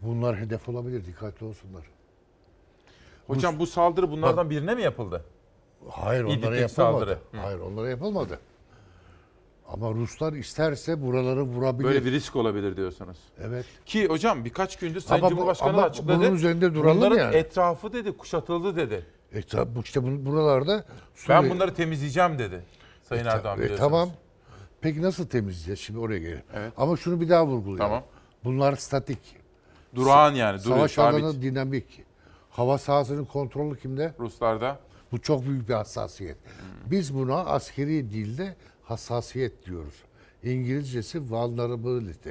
Bunlar 0.00 0.36
hedef 0.36 0.68
olabilir. 0.68 1.04
Dikkatli 1.04 1.46
olsunlar. 1.46 1.82
Hocam 3.26 3.58
bu 3.58 3.66
saldırı 3.66 4.10
bunlardan 4.10 4.50
birine 4.50 4.74
mi 4.74 4.82
yapıldı? 4.82 5.24
Hayır 5.90 6.24
onlara 6.24 6.34
İdlib'deki 6.34 6.60
yapılmadı. 6.62 6.92
saldırı. 7.00 7.18
Hı. 7.32 7.36
Hayır 7.46 7.58
onlara 7.58 7.88
yapılmadı. 7.90 8.38
Ama 9.68 9.90
Ruslar 9.90 10.32
isterse 10.32 11.02
buraları 11.02 11.42
vurabilir. 11.42 11.84
Böyle 11.88 12.04
bir 12.04 12.12
risk 12.12 12.36
olabilir 12.36 12.76
diyorsunuz. 12.76 13.18
Evet. 13.42 13.66
Ki 13.86 14.06
hocam 14.08 14.44
birkaç 14.44 14.78
gündür 14.78 15.00
Sayın 15.00 15.22
Ama 15.22 15.30
bu- 15.30 15.34
Cumhurbaşkanı 15.34 15.68
ama 15.70 15.82
da 15.82 15.86
açıkladı. 15.86 16.18
bunun 16.18 16.34
üzerinde 16.34 16.74
duralım 16.74 16.96
Bunların 16.96 17.16
yani. 17.18 17.36
etrafı 17.36 17.92
dedi 17.92 18.16
kuşatıldı 18.16 18.76
dedi. 18.76 19.06
E, 19.32 19.42
tabi 19.42 19.74
bu 19.76 19.80
işte 19.80 20.02
bu- 20.02 20.26
buralarda 20.30 20.84
Ben 21.28 21.42
Suriye- 21.42 21.50
bunları 21.54 21.74
temizleyeceğim 21.74 22.38
dedi. 22.38 22.64
Sayın 23.02 23.24
E, 23.26 23.28
Erdoğan 23.28 23.54
e, 23.58 23.62
biliyorsunuz. 23.62 23.90
tamam. 23.90 24.10
Peki 24.80 25.02
nasıl 25.02 25.26
temizleyeceğiz? 25.26 25.80
Şimdi 25.80 25.98
oraya 25.98 26.18
gelelim. 26.18 26.42
Evet. 26.54 26.72
Ama 26.76 26.96
şunu 26.96 27.20
bir 27.20 27.28
daha 27.28 27.46
vurgulayalım. 27.46 27.78
Tamam. 27.78 28.04
Bunlar 28.44 28.76
statik. 28.76 29.18
Durağan 29.94 30.34
yani, 30.34 30.58
duruyor, 30.60 30.76
Savaş 30.76 30.92
sabit. 30.92 31.24
alanı 31.24 31.42
dinamik. 31.42 32.02
Hava 32.50 32.78
sahasının 32.78 33.24
kontrolü 33.24 33.78
kimde? 33.78 34.14
Ruslarda. 34.18 34.78
Bu 35.12 35.20
çok 35.20 35.46
büyük 35.46 35.68
bir 35.68 35.74
hassasiyet. 35.74 36.36
Biz 36.86 37.14
buna 37.14 37.36
askeri 37.38 38.10
dilde 38.10 38.56
hassasiyet 38.82 39.66
diyoruz. 39.66 39.94
İngilizcesi 40.42 41.20
vulnerability. 41.30 42.30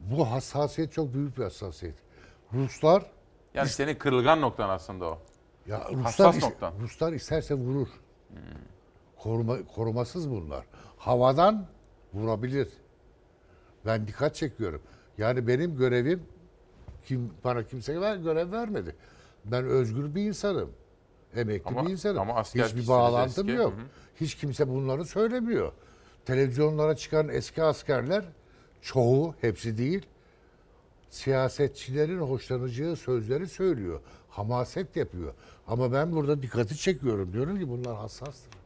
Bu 0.00 0.30
hassasiyet 0.30 0.92
çok 0.92 1.14
büyük 1.14 1.38
bir 1.38 1.42
hassasiyet. 1.42 1.94
Ruslar 2.52 3.02
Yani 3.54 3.68
senin 3.68 3.94
kırılgan 3.94 4.40
noktan 4.40 4.68
aslında 4.68 5.04
o. 5.04 5.18
ya 5.66 5.80
Ruslar 5.88 6.02
Hassas 6.02 6.36
is- 6.36 6.42
noktan. 6.44 6.72
Ruslar 6.80 7.12
isterse 7.12 7.54
vurur. 7.54 7.88
Koruma, 9.24 9.58
korumasız 9.74 10.30
bunlar. 10.30 10.66
Havadan 10.98 11.66
vurabilir. 12.14 12.68
Ben 13.86 14.06
dikkat 14.06 14.34
çekiyorum. 14.34 14.82
Yani 15.18 15.46
benim 15.46 15.76
görevim 15.76 16.22
kim 17.04 17.30
bana 17.44 17.62
kimse 17.62 18.00
ver, 18.00 18.16
görev 18.16 18.52
vermedi. 18.52 18.96
Ben 19.44 19.64
özgür 19.64 20.14
bir 20.14 20.22
insanım. 20.22 20.70
Emekli 21.36 21.68
Ama- 21.68 21.86
bir 21.86 21.92
insanım. 21.92 22.18
ama 22.18 22.42
Hiçbir 22.42 22.88
bağlantım 22.88 23.48
eski. 23.48 23.60
yok. 23.62 23.72
Hı 23.72 23.76
hı. 23.76 23.84
Hiç 24.20 24.34
kimse 24.34 24.68
bunları 24.68 25.04
söylemiyor. 25.04 25.72
Televizyonlara 26.24 26.96
çıkan 26.96 27.28
eski 27.28 27.62
askerler 27.62 28.24
çoğu, 28.82 29.34
hepsi 29.40 29.78
değil, 29.78 30.06
siyasetçilerin 31.10 32.18
hoşlanacağı 32.18 32.96
sözleri 32.96 33.46
söylüyor. 33.48 34.00
Hamaset 34.28 34.96
yapıyor. 34.96 35.34
Ama 35.66 35.92
ben 35.92 36.12
burada 36.12 36.42
dikkati 36.42 36.76
çekiyorum. 36.76 37.32
Diyorum 37.32 37.58
ki 37.58 37.68
bunlar 37.68 37.96
hassastır. 37.96 38.63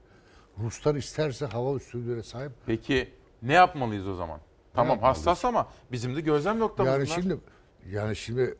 Ruslar 0.63 0.95
isterse 0.95 1.47
hava 1.47 1.77
üstünlüğüne 1.77 2.23
sahip. 2.23 2.53
Peki 2.67 3.09
ne 3.43 3.53
yapmalıyız 3.53 4.09
o 4.09 4.15
zaman? 4.15 4.41
Tamam 4.75 4.91
yapmalıyız? 4.91 5.19
hassas 5.19 5.45
ama 5.45 5.69
bizim 5.93 6.17
de 6.17 6.21
gözlem 6.21 6.59
noktamız 6.59 6.93
Yani 6.93 7.07
bunlar. 7.07 7.15
şimdi 7.15 7.39
yani 7.91 8.17
şimdi 8.17 8.55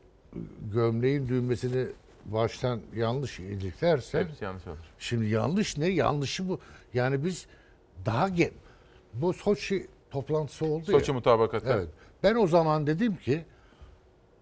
gömleğin 0.73 1.27
düğmesini 1.27 1.87
baştan 2.25 2.81
yanlış 2.95 3.39
iliklerse 3.39 4.19
Hepsi 4.19 4.43
yanlış 4.43 4.67
olur. 4.67 4.77
Şimdi 4.99 5.25
yanlış 5.25 5.77
ne? 5.77 5.87
Yanlışı 5.87 6.49
bu. 6.49 6.59
Yani 6.93 7.25
biz 7.25 7.45
daha 8.05 8.29
ge 8.29 8.51
bu 9.13 9.33
Soçi 9.33 9.87
toplantısı 10.11 10.65
oldu 10.65 10.91
ya. 10.91 10.99
Soçi 10.99 11.11
mutabakatı. 11.11 11.69
Evet. 11.69 11.87
Ben 12.23 12.35
o 12.35 12.47
zaman 12.47 12.87
dedim 12.87 13.15
ki 13.15 13.45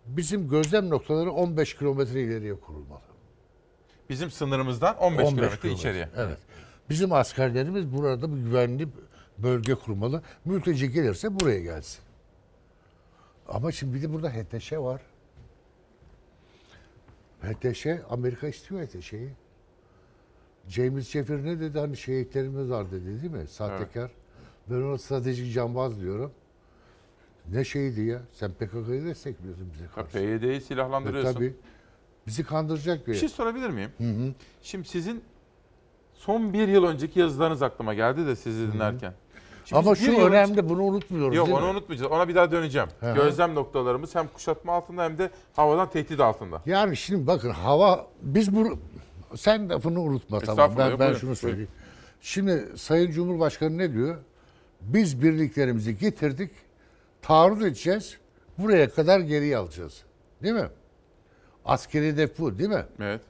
bizim 0.05 0.49
gözlem 0.49 0.89
noktaları 0.89 1.31
15 1.31 1.77
kilometre 1.77 2.21
ileriye 2.21 2.59
kurulmalı. 2.59 3.01
Bizim 4.09 4.31
sınırımızdan 4.31 4.97
15, 4.97 5.29
kilometre 5.29 5.71
içeriye. 5.71 6.09
Evet. 6.17 6.38
Bizim 6.89 7.14
askerlerimiz 7.14 7.91
burada 7.91 8.35
bir 8.35 8.41
güvenli 8.41 8.88
bölge 9.38 9.76
kurmalı. 9.76 10.22
Mülteci 10.45 10.91
gelirse 10.91 11.39
buraya 11.39 11.59
gelsin. 11.59 11.99
Ama 13.47 13.72
şimdi 13.72 13.93
bir 13.93 14.01
de 14.01 14.14
burada 14.14 14.30
HTŞ 14.30 14.73
var. 14.73 15.01
HTŞ, 17.41 17.88
Amerika 18.09 18.47
istiyor 18.47 18.88
HTŞ'yi. 18.88 19.30
James 20.68 21.09
Jeffrey 21.09 21.43
ne 21.43 21.59
dedi? 21.59 21.80
Hani 21.80 21.97
şehitlerimiz 21.97 22.69
var 22.69 22.91
dedi 22.91 23.22
değil 23.22 23.31
mi? 23.34 23.47
Sahtekar. 23.47 24.11
Ben 24.69 24.76
ona 24.76 24.97
stratejik 24.97 25.53
cambaz 25.53 26.01
diyorum. 26.01 26.31
Ne 27.51 27.64
şeydi 27.64 28.01
ya? 28.01 28.22
Sen 28.34 28.51
PKK'yı 28.51 29.05
destekliyorsun 29.05 29.72
bize 29.73 29.85
karşı. 29.95 30.11
PYD'yi 30.11 30.61
silahlandırıyorsun. 30.61 31.31
E, 31.31 31.34
tabii. 31.34 31.53
Bizi 32.27 32.43
kandıracak 32.43 33.07
Bir 33.07 33.11
bir. 33.14 33.18
şey 33.18 33.30
sorabilir 33.30 33.69
miyim? 33.69 33.91
Hı 33.97 34.03
hı. 34.03 34.34
Şimdi 34.61 34.88
sizin 34.88 35.23
son 36.18 36.53
bir 36.53 36.68
yıl 36.68 36.84
önceki 36.84 37.19
yazılarınız 37.19 37.61
aklıma 37.61 37.94
geldi 37.94 38.26
de 38.27 38.35
sizi 38.35 38.73
dinlerken. 38.73 39.14
Şimdi 39.65 39.80
Ama 39.80 39.94
biz 39.94 40.02
bir 40.02 40.06
şu 40.06 40.11
yıl 40.11 40.19
önce- 40.19 40.30
önemli 40.38 40.69
bunu 40.69 40.84
unutmuyoruz 40.84 41.35
Yok 41.35 41.48
değil 41.48 41.57
onu 41.57 41.65
mi? 41.65 41.72
unutmayacağız. 41.72 42.11
Ona 42.11 42.27
bir 42.27 42.35
daha 42.35 42.52
döneceğim. 42.52 42.88
Hı 42.99 43.11
hı. 43.11 43.15
Gözlem 43.15 43.56
noktalarımız 43.56 44.15
hem 44.15 44.27
kuşatma 44.27 44.73
altında 44.73 45.03
hem 45.03 45.18
de 45.18 45.30
havadan 45.56 45.89
tehdit 45.89 46.19
altında. 46.19 46.61
Yani 46.65 46.98
şimdi 46.98 47.27
bakın 47.27 47.49
hava 47.49 48.07
biz 48.22 48.56
bu 48.56 48.80
sen 49.35 49.69
lafını 49.69 50.02
unutma 50.02 50.39
tamam. 50.39 50.53
Estağfurullah, 50.53 50.85
Ben, 50.85 50.91
yok, 50.91 50.99
ben 50.99 51.06
buyurun, 51.07 51.19
şunu 51.19 51.27
buyurun. 51.30 51.41
söyleyeyim. 51.41 51.69
Şimdi 52.22 52.65
Sayın 52.77 53.11
Cumhurbaşkanı 53.11 53.77
ne 53.77 53.94
diyor? 53.94 54.18
Biz 54.81 55.22
birliklerimizi 55.23 55.98
getirdik. 55.98 56.52
Taarruz 57.22 57.61
edeceğiz. 57.61 58.18
Buraya 58.57 58.89
kadar 58.89 59.19
geriye 59.19 59.57
alacağız. 59.57 60.02
Değil 60.44 60.53
mi? 60.56 60.68
Askeri 61.65 62.07
hedef 62.07 62.39
bu 62.39 62.57
değil 62.60 62.69
mi? 62.69 62.85
Evet. 62.99 63.22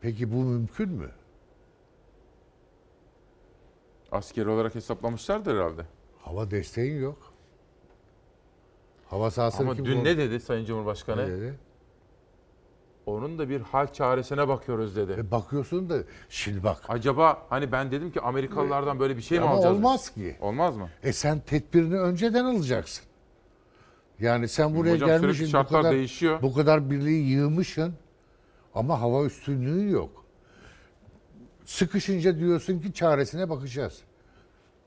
Peki 0.00 0.32
bu 0.32 0.36
mümkün 0.36 0.88
mü? 0.88 1.08
Askeri 4.12 4.48
olarak 4.48 4.74
hesaplamışlardır 4.74 5.54
herhalde. 5.56 5.82
Hava 6.22 6.50
desteğin 6.50 7.00
yok. 7.02 7.32
Hava 9.10 9.30
sahasını 9.30 9.66
Ama 9.66 9.76
kim 9.76 9.84
dün 9.84 10.04
ne 10.04 10.18
dedi 10.18 10.40
Sayın 10.40 10.64
Cumhurbaşkanı? 10.64 11.22
Ne 11.22 11.28
dedi? 11.28 11.54
Onun 13.06 13.38
da 13.38 13.48
bir 13.48 13.60
hal 13.60 13.92
çaresine 13.92 14.48
bakıyoruz 14.48 14.96
dedi. 14.96 15.12
E 15.18 15.30
bakıyorsun 15.30 15.90
da 15.90 15.98
şimdi 16.28 16.64
bak. 16.64 16.82
Acaba 16.88 17.46
hani 17.48 17.72
ben 17.72 17.90
dedim 17.90 18.10
ki 18.12 18.20
Amerikalılardan 18.20 19.00
böyle 19.00 19.16
bir 19.16 19.22
şey 19.22 19.38
mi 19.38 19.44
Ama 19.44 19.54
alacağız? 19.54 19.76
biz? 19.76 19.84
olmaz 19.84 20.10
ki. 20.10 20.36
Olmaz 20.40 20.76
mı? 20.76 20.88
E 21.02 21.12
sen 21.12 21.40
tedbirini 21.40 21.98
önceden 22.00 22.44
alacaksın. 22.44 23.04
Yani 24.20 24.48
sen 24.48 24.76
buraya 24.76 24.94
Hocam 24.94 25.08
gelmişsin 25.08 25.52
bu 25.52 25.68
kadar 25.68 25.92
değişiyor. 25.92 26.42
bu 26.42 26.54
kadar 26.54 26.90
birliği 26.90 27.28
yığmışsın 27.30 27.94
ama 28.74 29.00
hava 29.00 29.24
üstünlüğü 29.24 29.90
yok. 29.90 30.24
Sıkışınca 31.66 32.38
diyorsun 32.38 32.80
ki 32.80 32.92
çaresine 32.92 33.50
bakacağız. 33.50 34.00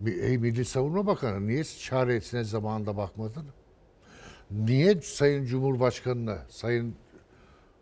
Ey 0.06 0.38
Milli 0.38 0.66
Savunma 0.66 1.08
Bakanı 1.08 1.48
niye 1.48 1.64
çaresine 1.64 2.44
zamanında 2.44 2.98
bakmadın? 2.98 3.46
Niye 4.52 5.02
Sayın 5.02 5.46
Cumhurbaşkanı'na, 5.46 6.38
Sayın 6.50 6.96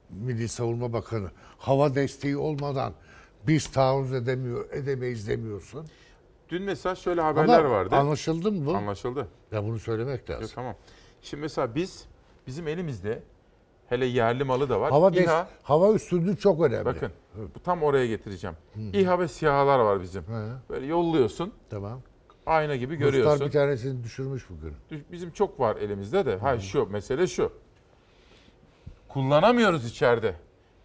Milli 0.09 0.47
Savunma 0.47 0.93
Bakanı 0.93 1.31
hava 1.57 1.95
desteği 1.95 2.37
olmadan 2.37 2.93
biz 3.47 3.67
taarruz 3.71 4.13
edemiyor, 4.13 4.71
edemeyiz 4.71 5.27
demiyorsun? 5.27 5.87
Dün 6.49 6.63
mesela 6.63 6.95
şöyle 6.95 7.21
haberler 7.21 7.59
Ama 7.59 7.69
vardı. 7.69 7.95
anlaşıldı 7.95 8.51
mı 8.51 8.65
bu? 8.65 8.75
Anlaşıldı. 8.75 9.27
Ya 9.51 9.63
bunu 9.63 9.79
söylemek 9.79 10.29
lazım. 10.29 10.41
Yok, 10.43 10.51
tamam. 10.55 10.75
Şimdi 11.21 11.41
mesela 11.41 11.75
biz 11.75 12.05
bizim 12.47 12.67
elimizde 12.67 13.23
hele 13.89 14.05
yerli 14.05 14.43
malı 14.43 14.69
da 14.69 14.81
var. 14.81 14.91
Hava, 14.91 15.07
des- 15.07 15.23
İHA, 15.23 15.47
hava 15.63 15.93
üstünlüğü 15.93 16.37
çok 16.37 16.61
önemli. 16.61 16.85
bakın 16.85 17.11
bu 17.55 17.59
tam 17.59 17.83
oraya 17.83 18.07
getireceğim. 18.07 18.55
İHA 18.93 19.19
ve 19.19 19.27
SİHA'lar 19.27 19.79
var 19.79 20.01
bizim. 20.01 20.23
Böyle 20.69 20.85
yolluyorsun. 20.85 21.53
Tamam. 21.69 22.01
Ayna 22.45 22.75
gibi 22.75 22.95
Ruslar 22.95 23.11
görüyorsun. 23.11 23.45
bir 23.47 23.51
tanesini 23.51 24.03
düşürmüş 24.03 24.45
bugün. 24.49 24.73
Bizim 25.11 25.31
çok 25.31 25.59
var 25.59 25.75
elimizde 25.75 26.25
de. 26.25 26.37
Ha 26.37 26.59
şu 26.59 26.87
mesele 26.91 27.27
şu. 27.27 27.51
Kullanamıyoruz 29.07 29.85
içeride. 29.85 30.35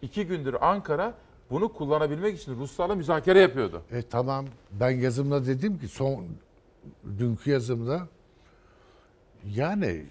İki 0.02 0.26
gündür 0.26 0.56
Ankara 0.60 1.14
bunu 1.50 1.72
kullanabilmek 1.72 2.38
için 2.38 2.56
Ruslarla 2.60 2.94
müzakere 2.94 3.40
yapıyordu. 3.40 3.82
E 3.90 4.02
tamam 4.02 4.46
ben 4.72 4.90
yazımda 4.90 5.46
dedim 5.46 5.78
ki 5.78 5.88
son 5.88 6.26
dünkü 7.18 7.50
yazımda 7.50 8.08
yani 9.54 10.06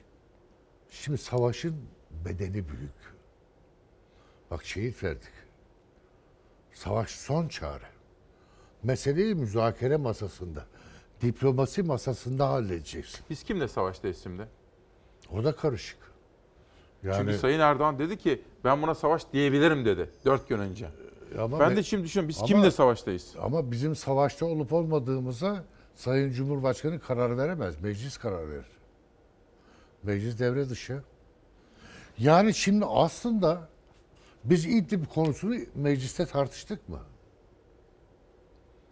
şimdi 0.90 1.18
savaşın 1.18 1.76
bedeni 2.26 2.54
büyük. 2.54 3.16
Bak 4.52 4.66
şehit 4.66 5.04
verdik. 5.04 5.30
Savaş 6.74 7.10
son 7.10 7.48
çare. 7.48 7.86
Meseleyi 8.84 9.36
müzakere 9.36 9.98
masasında, 9.98 10.66
diplomasi 11.22 11.84
masasında 11.84 12.50
halledeceksin. 12.50 13.26
Biz 13.30 13.44
kimle 13.44 13.68
savaştayız 13.68 14.24
şimdi? 14.24 14.48
O 15.32 15.44
da 15.44 15.56
karışık. 15.56 15.98
Yani 17.04 17.18
Çünkü 17.18 17.38
Sayın 17.38 17.60
Erdoğan 17.60 18.00
dedi 18.00 18.18
ki 18.18 18.42
ben 18.64 18.82
buna 18.82 18.96
savaş 18.96 19.34
diyebilirim 19.34 19.86
dedi 19.86 20.10
dört 20.26 20.50
gün 20.50 20.60
önce. 20.60 20.90
Ama 21.40 21.60
ben 21.60 21.76
de 21.76 21.84
şimdi 21.84 22.04
düşünüyorum 22.04 22.30
biz 22.30 22.38
Ama- 22.38 22.48
kimle 22.48 22.72
savaştayız? 22.72 23.36
Ama 23.42 23.72
bizim 23.72 23.96
savaşta 23.96 24.46
olup 24.46 24.74
olmadığımıza 24.74 25.64
Sayın 25.96 26.32
Cumhurbaşkanı 26.32 27.00
karar 27.00 27.38
veremez. 27.38 27.82
Meclis 27.82 28.18
karar 28.18 28.50
verir. 28.50 28.72
Meclis 30.04 30.40
devre 30.40 30.70
dışı. 30.70 31.04
Yani 32.18 32.54
şimdi 32.54 32.86
aslında 32.86 33.72
Biz 34.44 34.66
İdlib 34.66 35.06
konusunu 35.06 35.56
mecliste 35.76 36.26
tartıştık 36.26 36.90
mı? 36.90 37.00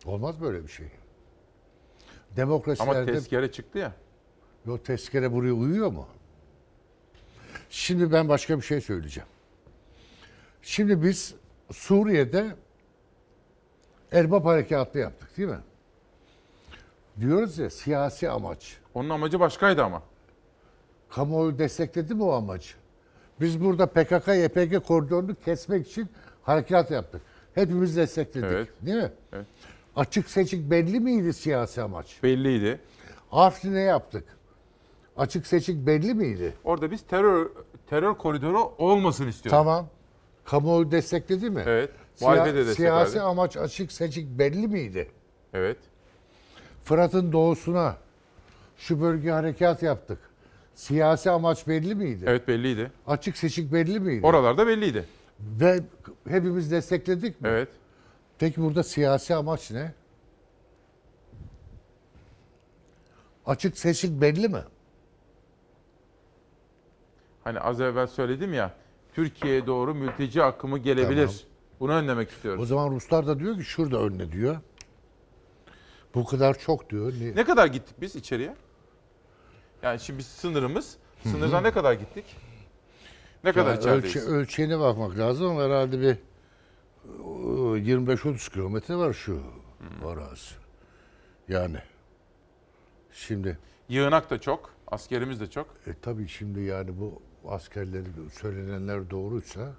Olmaz 0.05 0.41
böyle 0.41 0.63
bir 0.63 0.67
şey. 0.67 0.85
Ama 0.85 2.37
Demokrasilerde... 2.37 3.11
tezkere 3.11 3.51
çıktı 3.51 3.77
ya. 3.77 3.93
Yo 4.65 4.77
tezkere 4.77 5.31
buraya 5.31 5.53
uyuyor 5.53 5.91
mu? 5.91 6.07
Şimdi 7.69 8.11
ben 8.11 8.29
başka 8.29 8.57
bir 8.57 8.61
şey 8.61 8.81
söyleyeceğim. 8.81 9.29
Şimdi 10.61 11.03
biz 11.03 11.35
Suriye'de 11.71 12.55
Erbap 14.11 14.45
Harekatı 14.45 14.99
yaptık 14.99 15.37
değil 15.37 15.49
mi? 15.49 15.59
Diyoruz 17.19 17.57
ya 17.57 17.69
siyasi 17.69 18.29
amaç. 18.29 18.77
Onun 18.93 19.09
amacı 19.09 19.39
başkaydı 19.39 19.83
ama. 19.83 20.03
Kamuoyu 21.09 21.59
destekledi 21.59 22.13
mi 22.15 22.23
o 22.23 22.31
amacı? 22.31 22.78
Biz 23.41 23.61
burada 23.61 23.83
PKK-YPG 23.83 24.79
koridorunu 24.79 25.35
kesmek 25.45 25.87
için 25.87 26.09
harekat 26.43 26.91
yaptık. 26.91 27.21
Hepimiz 27.55 27.97
destekledik. 27.97 28.49
Evet. 28.51 28.67
Değil 28.81 28.97
mi? 28.97 29.11
Evet. 29.33 29.45
Açık 29.95 30.29
seçik 30.29 30.71
belli 30.71 30.99
miydi 30.99 31.33
siyasi 31.33 31.81
amaç? 31.81 32.23
Belliydi. 32.23 32.79
Afrin'e 33.31 33.81
yaptık. 33.81 34.23
Açık 35.17 35.47
seçik 35.47 35.87
belli 35.87 36.13
miydi? 36.13 36.53
Orada 36.63 36.91
biz 36.91 37.01
terör 37.01 37.49
terör 37.89 38.13
koridoru 38.13 38.71
olmasın 38.77 39.27
istiyorduk. 39.27 39.51
Tamam. 39.51 39.87
Kamuoyu 40.45 40.91
destekledi 40.91 41.49
mi? 41.49 41.63
Evet. 41.65 41.89
Siya- 42.15 42.55
de 42.55 42.73
siyasi 42.75 43.21
amaç 43.21 43.57
açık 43.57 43.91
seçik 43.91 44.39
belli 44.39 44.67
miydi? 44.67 45.11
Evet. 45.53 45.77
Fırat'ın 46.83 47.31
doğusuna 47.31 47.97
şu 48.77 49.01
bölge 49.01 49.29
harekat 49.31 49.83
yaptık. 49.83 50.28
Siyasi 50.75 51.29
amaç 51.31 51.67
belli 51.67 51.95
miydi? 51.95 52.23
Evet 52.27 52.47
belliydi. 52.47 52.91
Açık 53.07 53.37
seçik 53.37 53.73
belli 53.73 53.99
miydi? 53.99 54.25
Oralarda 54.25 54.67
belliydi. 54.67 55.05
Ve 55.39 55.83
hepimiz 56.27 56.71
destekledik 56.71 57.41
mi? 57.41 57.47
Evet. 57.47 57.69
Peki 58.39 58.61
burada 58.61 58.83
siyasi 58.83 59.35
amaç 59.35 59.71
ne? 59.71 59.93
Açık 63.45 63.77
seçik 63.77 64.21
belli 64.21 64.47
mi? 64.49 64.63
Hani 67.43 67.59
az 67.59 67.81
evvel 67.81 68.07
söyledim 68.07 68.53
ya 68.53 68.73
Türkiye'ye 69.13 69.67
doğru 69.67 69.95
mülteci 69.95 70.43
akımı 70.43 70.77
gelebilir. 70.77 71.25
Tamam. 71.25 71.35
Bunu 71.79 71.91
önlemek 71.93 72.29
istiyoruz. 72.29 72.61
O 72.61 72.65
zaman 72.65 72.91
Ruslar 72.91 73.27
da 73.27 73.39
diyor 73.39 73.57
ki 73.57 73.63
şurada 73.63 73.99
önle 74.01 74.31
diyor. 74.31 74.57
Bu 76.15 76.25
kadar 76.25 76.59
çok 76.59 76.89
diyor. 76.89 77.13
Ne? 77.21 77.35
Ne 77.35 77.43
kadar 77.43 77.67
gittik 77.67 77.95
biz 78.01 78.15
içeriye? 78.15 78.55
Yani 79.83 79.99
şimdi 79.99 80.19
biz 80.19 80.25
sınırımız, 80.27 80.97
sınırdan 81.23 81.63
ne 81.63 81.71
kadar 81.71 81.93
gittik? 81.93 82.25
Ne 83.43 83.53
kadar 83.53 83.69
Yani 83.71 83.79
içerideyiz? 83.79 84.15
ölçe- 84.15 84.29
ölçeğine 84.29 84.79
bakmak 84.79 85.17
lazım 85.17 85.47
ama 85.47 85.61
herhalde 85.63 85.99
bir 86.01 86.09
e, 86.09 87.91
25-30 87.91 88.51
kilometre 88.53 88.95
var 88.95 89.13
şu 89.13 89.41
arazi. 90.05 90.53
Yani 91.47 91.77
şimdi 93.11 93.57
Yığınak 93.89 94.29
da 94.29 94.41
çok, 94.41 94.73
askerimiz 94.87 95.39
de 95.39 95.49
çok. 95.49 95.67
e, 95.87 95.91
tabii 96.01 96.27
şimdi 96.27 96.59
yani 96.61 96.99
bu 96.99 97.21
askerleri 97.47 98.05
söylenenler 98.33 99.09
doğruysa 99.09 99.71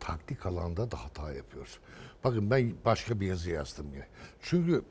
taktik 0.00 0.46
alanda 0.46 0.90
da 0.90 1.04
hata 1.04 1.32
yapıyoruz. 1.32 1.78
Bakın 2.24 2.50
ben 2.50 2.74
başka 2.84 3.20
bir 3.20 3.26
yazı 3.26 3.50
yazdım 3.50 3.94
ya. 3.94 4.06
Çünkü 4.42 4.82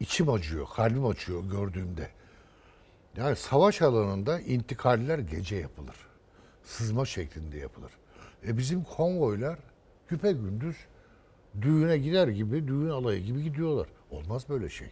içim 0.00 0.28
acıyor, 0.28 0.66
kalbim 0.76 1.06
acıyor 1.06 1.44
gördüğümde. 1.50 2.08
Yani 3.16 3.36
savaş 3.36 3.82
alanında 3.82 4.40
intikaller 4.40 5.18
gece 5.18 5.56
yapılır. 5.56 5.96
Sızma 6.62 7.04
şeklinde 7.04 7.58
yapılır. 7.58 7.90
E 8.46 8.58
bizim 8.58 8.84
konvoylar 8.84 9.58
güpe 10.08 10.32
gündüz 10.32 10.76
düğüne 11.62 11.98
gider 11.98 12.28
gibi, 12.28 12.68
düğün 12.68 12.88
alayı 12.88 13.22
gibi 13.22 13.42
gidiyorlar. 13.42 13.88
Olmaz 14.10 14.48
böyle 14.48 14.68
şey. 14.68 14.88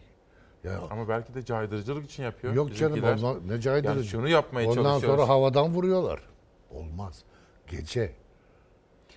Ya 0.63 0.79
Ama 0.91 1.09
belki 1.09 1.33
de 1.33 1.45
caydırıcılık 1.45 2.05
için 2.05 2.23
yapıyor. 2.23 2.53
Yok 2.53 2.75
canım 2.75 3.03
olmaz. 3.03 3.37
Ne 3.47 3.61
caydırıcı. 3.61 3.97
Yani 3.99 4.07
şunu 4.07 4.29
yapmaya 4.29 4.69
Ondan 4.69 4.83
çalışıyoruz. 4.83 5.19
sonra 5.19 5.29
havadan 5.29 5.73
vuruyorlar. 5.73 6.19
Olmaz. 6.71 7.23
Gece. 7.67 8.15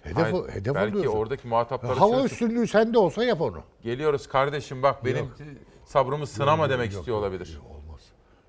Hedef, 0.03 0.17
Hayır, 0.17 0.35
o- 0.35 0.49
hedef 0.49 0.75
belki 0.75 0.93
alıyorsun. 0.97 1.19
oradaki 1.19 1.49
muhatapları 1.49 1.99
Hava 1.99 2.13
şöyle- 2.15 2.25
üstünlüğü 2.27 2.67
sende 2.67 2.99
olsa 2.99 3.25
yap 3.25 3.41
onu. 3.41 3.63
Geliyoruz 3.83 4.29
kardeşim 4.29 4.83
bak 4.83 5.05
benim 5.05 5.25
Yok. 5.25 5.37
sabrımı 5.85 6.27
sınama 6.27 6.63
Yok, 6.63 6.73
demek 6.73 6.93
yok, 6.93 7.01
istiyor 7.01 7.17
yok, 7.17 7.25
olabilir. 7.27 7.55
yok. 7.55 7.65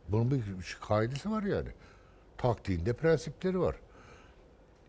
Bunun 0.09 0.31
bir 0.31 0.77
kaidesi 0.87 1.31
var 1.31 1.43
yani. 1.43 1.69
Taktiğinde 2.37 2.93
prensipleri 2.93 3.59
var. 3.59 3.75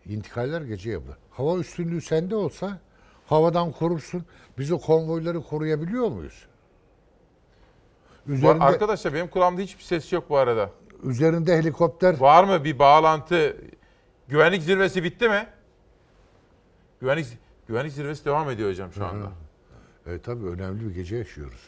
İntikaller 0.06 0.60
gece 0.62 0.90
yapılır. 0.90 1.16
Hava 1.30 1.58
üstünlüğü 1.58 2.00
sende 2.00 2.36
olsa 2.36 2.78
havadan 3.26 3.72
korursun. 3.72 4.24
Biz 4.58 4.72
o 4.72 4.78
konvoyları 4.78 5.42
koruyabiliyor 5.42 6.08
muyuz? 6.08 6.46
Üzerinde, 8.26 8.64
Arkadaşlar 8.64 9.14
benim 9.14 9.28
kulağımda 9.28 9.60
hiçbir 9.60 9.82
ses 9.82 10.12
yok 10.12 10.30
bu 10.30 10.36
arada. 10.36 10.70
üzerinde 11.02 11.56
helikopter 11.56 12.18
Var 12.18 12.44
mı 12.44 12.64
bir 12.64 12.78
bağlantı? 12.78 13.56
Güvenlik 14.28 14.62
zirvesi 14.62 15.04
bitti 15.04 15.28
mi? 15.28 15.46
Güvenlik 17.00 17.26
güvenlik 17.68 17.92
zirvesi 17.92 18.24
devam 18.24 18.50
ediyor 18.50 18.70
hocam 18.70 18.92
şu 18.92 19.06
anda. 19.06 19.32
Evet 20.06 20.24
tabii 20.24 20.46
önemli 20.46 20.88
bir 20.88 20.94
gece 20.94 21.16
yaşıyoruz. 21.16 21.60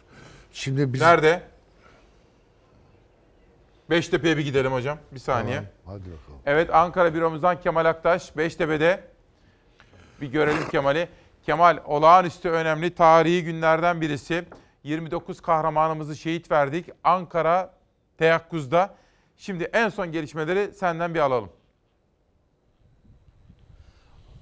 Şimdi 0.52 0.92
biz 0.92 1.00
Nerede? 1.00 1.42
Beştepe'ye 3.90 4.36
bir 4.36 4.44
gidelim 4.44 4.72
hocam. 4.72 4.98
Bir 5.12 5.18
saniye. 5.18 5.56
Tamam, 5.56 5.70
hadi 5.86 6.12
bakalım. 6.12 6.40
Evet 6.46 6.74
Ankara 6.74 7.14
büromuzdan 7.14 7.60
Kemal 7.60 7.84
Aktaş 7.84 8.36
Beştepe'de. 8.36 9.04
Bir 10.20 10.26
görelim 10.26 10.68
Kemal'i. 10.70 11.08
Kemal 11.42 11.78
olağanüstü 11.84 12.48
önemli 12.48 12.94
tarihi 12.94 13.44
günlerden 13.44 14.00
birisi. 14.00 14.44
29 14.82 15.40
kahramanımızı 15.40 16.16
şehit 16.16 16.50
verdik. 16.50 16.86
Ankara 17.04 17.74
teyakkuzda. 18.18 18.94
Şimdi 19.36 19.64
en 19.64 19.88
son 19.88 20.12
gelişmeleri 20.12 20.72
senden 20.72 21.14
bir 21.14 21.20
alalım. 21.20 21.50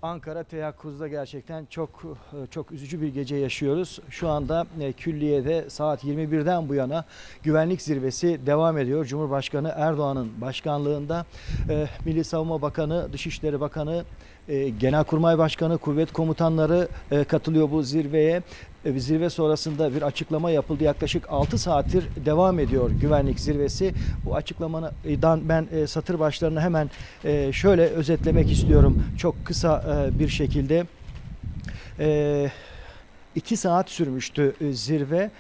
Ankara 0.03 0.43
teyakkuzda 0.43 1.09
gerçekten 1.09 1.67
çok 1.71 2.03
çok 2.51 2.73
üzücü 2.73 3.01
bir 3.01 3.09
gece 3.09 3.37
yaşıyoruz. 3.37 4.01
Şu 4.11 4.29
anda 4.29 4.67
e, 4.81 4.93
külliyede 4.93 5.71
saat 5.71 6.05
21'den 6.05 6.69
bu 6.69 6.75
yana 6.75 7.05
güvenlik 7.43 7.83
zirvesi 7.83 8.47
devam 8.47 8.79
ediyor. 8.79 9.05
Cumhurbaşkanı 9.05 9.73
Erdoğan'ın 9.77 10.41
başkanlığında 10.41 11.27
e, 11.71 11.87
Milli 12.05 12.25
Savunma 12.25 12.63
Bakanı, 12.63 13.13
Dışişleri 13.13 13.61
Bakanı, 13.61 14.05
e, 14.49 14.69
Genelkurmay 14.69 15.39
Başkanı, 15.39 15.79
kuvvet 15.79 16.13
komutanları 16.13 16.89
e, 17.11 17.25
katılıyor 17.25 17.71
bu 17.71 17.83
zirveye. 17.83 18.43
E, 18.87 19.01
Zirve 19.01 19.31
sonrasında 19.31 19.95
bir 19.95 20.03
açıklama 20.03 20.51
yapıldı. 20.51 20.85
Yaklaşık 20.85 21.25
6 21.29 21.59
saattir 21.59 22.05
devam 22.25 22.59
ediyor 22.59 22.91
güvenlik 22.91 23.41
zirvesi. 23.41 23.95
Bu 24.25 24.35
açıklamadan 24.35 25.49
ben 25.49 25.67
e, 25.73 25.87
satır 25.87 26.19
başlarını 26.19 26.61
hemen 26.61 26.91
e, 27.25 27.53
şöyle 27.53 27.83
özetlemek 27.83 28.53
istiyorum. 28.53 29.03
Çok 29.19 29.47
kısa 29.47 30.05
bir 30.19 30.29
şekilde. 30.29 30.87
E, 31.99 32.51
2 33.35 33.57
saat 33.57 33.91
sürmüştü 33.91 34.55
zirve. 34.73 35.31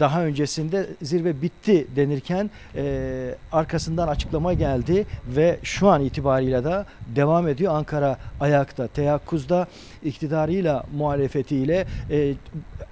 Daha 0.00 0.24
öncesinde 0.24 0.86
zirve 1.02 1.42
bitti 1.42 1.86
denirken 1.96 2.50
e, 2.76 3.34
arkasından 3.52 4.08
açıklama 4.08 4.52
geldi 4.52 5.06
ve 5.26 5.58
şu 5.62 5.88
an 5.88 6.04
itibariyle 6.04 6.64
de 6.64 6.84
devam 7.16 7.48
ediyor. 7.48 7.74
Ankara 7.74 8.16
ayakta, 8.40 8.86
teyakkuzda 8.86 9.66
iktidarıyla, 10.02 10.84
muhalefetiyle 10.96 11.86
e, 12.10 12.34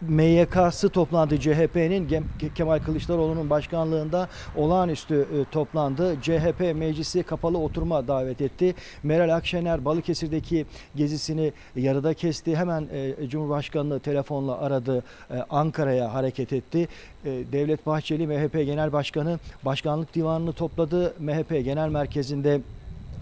MYK'sı 0.01 0.89
toplandı. 0.89 1.41
CHP'nin 1.41 2.09
Kemal 2.55 2.79
Kılıçdaroğlu'nun 2.79 3.51
başkanlığında 3.51 4.29
olağanüstü 4.57 5.15
e, 5.15 5.45
toplandı. 5.51 6.17
CHP 6.23 6.61
meclisi 6.75 7.23
kapalı 7.23 7.59
oturma 7.59 8.09
davet 8.09 8.41
etti. 8.41 8.75
Meral 9.03 9.37
Akşener 9.37 9.85
Balıkesir'deki 9.85 10.67
gezisini 10.97 11.53
yarıda 11.77 12.15
kesti. 12.15 12.57
Hemen 12.57 12.89
e, 12.93 13.29
Cumhurbaşkanı'nı 13.29 14.01
telefonla 14.01 14.59
aradı. 14.59 15.05
E, 15.31 15.35
Ankara'ya 15.51 16.15
hareket 16.15 16.53
etti. 16.53 16.68
E, 16.75 16.89
Devlet 17.25 17.87
Bahçeli 17.87 18.27
MHP 18.27 18.53
Genel 18.53 18.93
Başkanı 18.93 19.39
başkanlık 19.65 20.15
divanını 20.15 20.53
topladı. 20.53 21.15
MHP 21.19 21.65
Genel 21.65 21.89
Merkezi'nde 21.89 22.61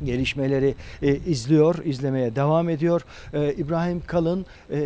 gelişmeleri 0.04 0.74
e, 1.02 1.16
izliyor, 1.16 1.84
izlemeye 1.84 2.36
devam 2.36 2.68
ediyor. 2.68 3.04
E, 3.34 3.52
İbrahim 3.52 4.02
Kalın 4.06 4.46
e, 4.70 4.78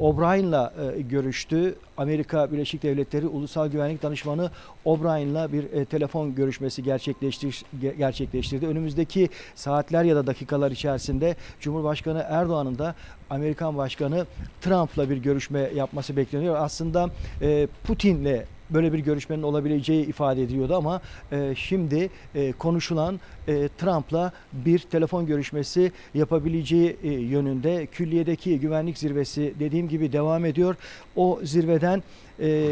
O'Brien'la 0.00 0.72
e, 0.96 1.02
görüştü. 1.02 1.74
Amerika 1.96 2.52
Birleşik 2.52 2.82
Devletleri 2.82 3.26
Ulusal 3.26 3.68
Güvenlik 3.68 4.02
Danışmanı 4.02 4.50
O'Brien'la 4.84 5.52
bir 5.52 5.72
e, 5.72 5.84
telefon 5.84 6.34
görüşmesi 6.34 6.82
gerçekleştir, 6.82 7.64
ge- 7.82 7.96
gerçekleştirdi. 7.96 8.66
Önümüzdeki 8.66 9.28
saatler 9.54 10.04
ya 10.04 10.16
da 10.16 10.26
dakikalar 10.26 10.70
içerisinde 10.70 11.36
Cumhurbaşkanı 11.60 12.26
Erdoğan'ın 12.28 12.78
da 12.78 12.94
Amerikan 13.30 13.76
Başkanı 13.76 14.26
Trump'la 14.60 15.10
bir 15.10 15.16
görüşme 15.16 15.70
yapması 15.74 16.16
bekleniyor. 16.16 16.56
Aslında 16.58 17.10
e, 17.42 17.68
Putin'le 17.84 18.42
böyle 18.70 18.92
bir 18.92 18.98
görüşmenin 18.98 19.42
olabileceği 19.42 20.06
ifade 20.06 20.42
ediliyordu 20.42 20.76
ama 20.76 21.00
e, 21.32 21.54
şimdi 21.56 22.10
e, 22.34 22.52
konuşulan 22.52 23.20
e, 23.48 23.68
Trump'la 23.78 24.32
bir 24.52 24.78
telefon 24.78 25.26
görüşmesi 25.26 25.92
yapabileceği 26.14 26.96
e, 27.02 27.10
yönünde 27.10 27.86
külliyedeki 27.86 28.60
güvenlik 28.60 28.98
zirvesi 28.98 29.54
dediğim 29.60 29.88
gibi 29.88 30.12
devam 30.12 30.44
ediyor. 30.44 30.76
O 31.16 31.40
zirveden 31.42 32.02
e, 32.40 32.68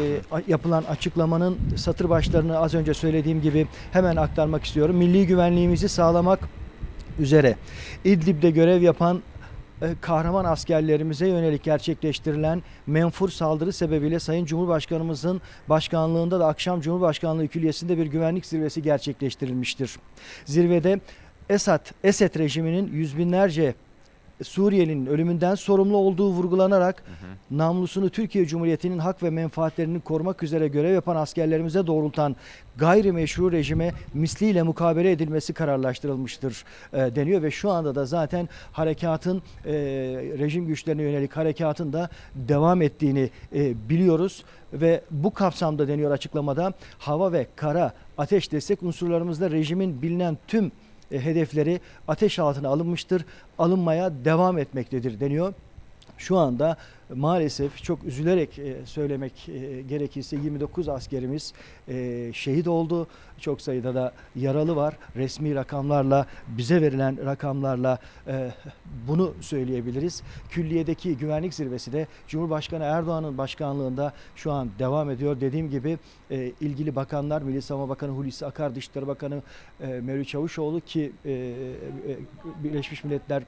yapılan 0.47 0.83
açıklamanın 0.83 1.57
satır 1.75 2.09
başlarını 2.09 2.57
az 2.59 2.73
önce 2.73 2.93
söylediğim 2.93 3.41
gibi 3.41 3.67
hemen 3.91 4.15
aktarmak 4.15 4.63
istiyorum. 4.63 4.95
Milli 4.95 5.27
güvenliğimizi 5.27 5.89
sağlamak 5.89 6.39
üzere 7.19 7.55
İdlib'de 8.05 8.51
görev 8.51 8.81
yapan 8.81 9.21
kahraman 10.01 10.45
askerlerimize 10.45 11.27
yönelik 11.27 11.63
gerçekleştirilen 11.63 12.63
menfur 12.87 13.29
saldırı 13.29 13.73
sebebiyle 13.73 14.19
Sayın 14.19 14.45
Cumhurbaşkanımızın 14.45 15.41
başkanlığında 15.69 16.39
da 16.39 16.47
akşam 16.47 16.81
Cumhurbaşkanlığı 16.81 17.47
Külliyesi'nde 17.47 17.97
bir 17.97 18.05
güvenlik 18.05 18.45
zirvesi 18.45 18.81
gerçekleştirilmiştir. 18.81 19.99
Zirvede 20.45 20.99
Esad, 21.49 21.85
Esed 22.03 22.35
rejiminin 22.39 22.93
yüz 22.93 23.17
binlerce 23.17 23.75
Suriyelinin 24.43 25.05
ölümünden 25.05 25.55
sorumlu 25.55 25.97
olduğu 25.97 26.29
vurgulanarak 26.29 27.03
namlusunu 27.51 28.09
Türkiye 28.09 28.45
Cumhuriyeti'nin 28.45 28.97
hak 28.99 29.23
ve 29.23 29.29
menfaatlerini 29.29 29.99
korumak 29.99 30.43
üzere 30.43 30.67
görev 30.67 30.93
yapan 30.93 31.15
askerlerimize 31.15 31.87
doğrultan 31.87 32.35
gayrimeşru 32.77 33.51
rejime 33.51 33.91
misliyle 34.13 34.63
mukabele 34.63 35.11
edilmesi 35.11 35.53
kararlaştırılmıştır 35.53 36.63
e, 36.93 36.97
deniyor 36.97 37.41
ve 37.41 37.51
şu 37.51 37.71
anda 37.71 37.95
da 37.95 38.05
zaten 38.05 38.49
harekatın 38.71 39.41
e, 39.65 39.71
rejim 40.39 40.67
güçlerine 40.67 41.01
yönelik 41.01 41.37
harekatın 41.37 41.93
da 41.93 42.09
devam 42.35 42.81
ettiğini 42.81 43.29
e, 43.55 43.89
biliyoruz 43.89 44.43
ve 44.73 45.01
bu 45.11 45.33
kapsamda 45.33 45.87
deniyor 45.87 46.11
açıklamada 46.11 46.73
hava 46.97 47.31
ve 47.31 47.47
kara 47.55 47.93
ateş 48.17 48.51
destek 48.51 48.83
unsurlarımızda 48.83 49.51
rejimin 49.51 50.01
bilinen 50.01 50.37
tüm 50.47 50.71
hedefleri 51.19 51.79
ateş 52.07 52.39
altına 52.39 52.69
alınmıştır, 52.69 53.25
alınmaya 53.59 54.11
devam 54.25 54.57
etmektedir 54.57 55.19
deniyor. 55.19 55.53
Şu 56.21 56.37
anda 56.37 56.77
maalesef 57.15 57.83
çok 57.83 58.03
üzülerek 58.03 58.59
e, 58.59 58.85
söylemek 58.85 59.49
e, 59.49 59.81
gerekirse 59.81 60.35
29 60.35 60.89
askerimiz 60.89 61.53
e, 61.87 62.31
şehit 62.33 62.67
oldu. 62.67 63.07
Çok 63.39 63.61
sayıda 63.61 63.95
da 63.95 64.13
yaralı 64.35 64.75
var. 64.75 64.97
Resmi 65.15 65.55
rakamlarla, 65.55 66.25
bize 66.47 66.81
verilen 66.81 67.25
rakamlarla 67.25 67.97
bunu 69.07 69.33
söyleyebiliriz. 69.41 70.23
Külliyedeki 70.49 71.17
güvenlik 71.17 71.53
zirvesi 71.53 71.93
de 71.93 72.07
Cumhurbaşkanı 72.27 72.83
Erdoğan'ın 72.83 73.37
başkanlığında 73.37 74.13
şu 74.35 74.51
an 74.51 74.69
devam 74.79 75.09
ediyor. 75.09 75.41
Dediğim 75.41 75.69
gibi 75.69 75.97
ilgili 76.61 76.95
bakanlar, 76.95 77.41
Milli 77.41 77.61
Savunma 77.61 77.89
Bakanı 77.89 78.11
Hulusi 78.11 78.45
Akar, 78.45 78.75
Dışişleri 78.75 79.07
Bakanı 79.07 79.41
Mevlüt 79.79 80.27
Çavuşoğlu 80.27 80.81
ki 80.81 81.11
Birleşmiş 82.63 83.03
Milletler 83.03 83.43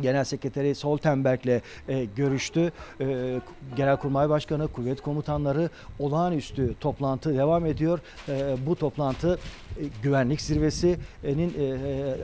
Genel 0.00 0.24
Sekreteri 0.24 0.74
Stoltenberg'le 0.74 1.60
e, 1.88 2.04
görüştü. 2.04 2.72
E, 3.00 3.40
Genelkurmay 3.76 4.28
Başkanı, 4.28 4.68
kuvvet 4.68 5.00
komutanları 5.00 5.70
olağanüstü 5.98 6.74
toplantı 6.80 7.34
devam 7.34 7.66
ediyor. 7.66 7.98
E, 8.28 8.56
bu 8.66 8.76
toplantı 8.76 9.38
e, 9.78 9.82
güvenlik 10.02 10.40
zirvesinin 10.40 11.54
e, 11.58 11.64
e, 11.64 12.16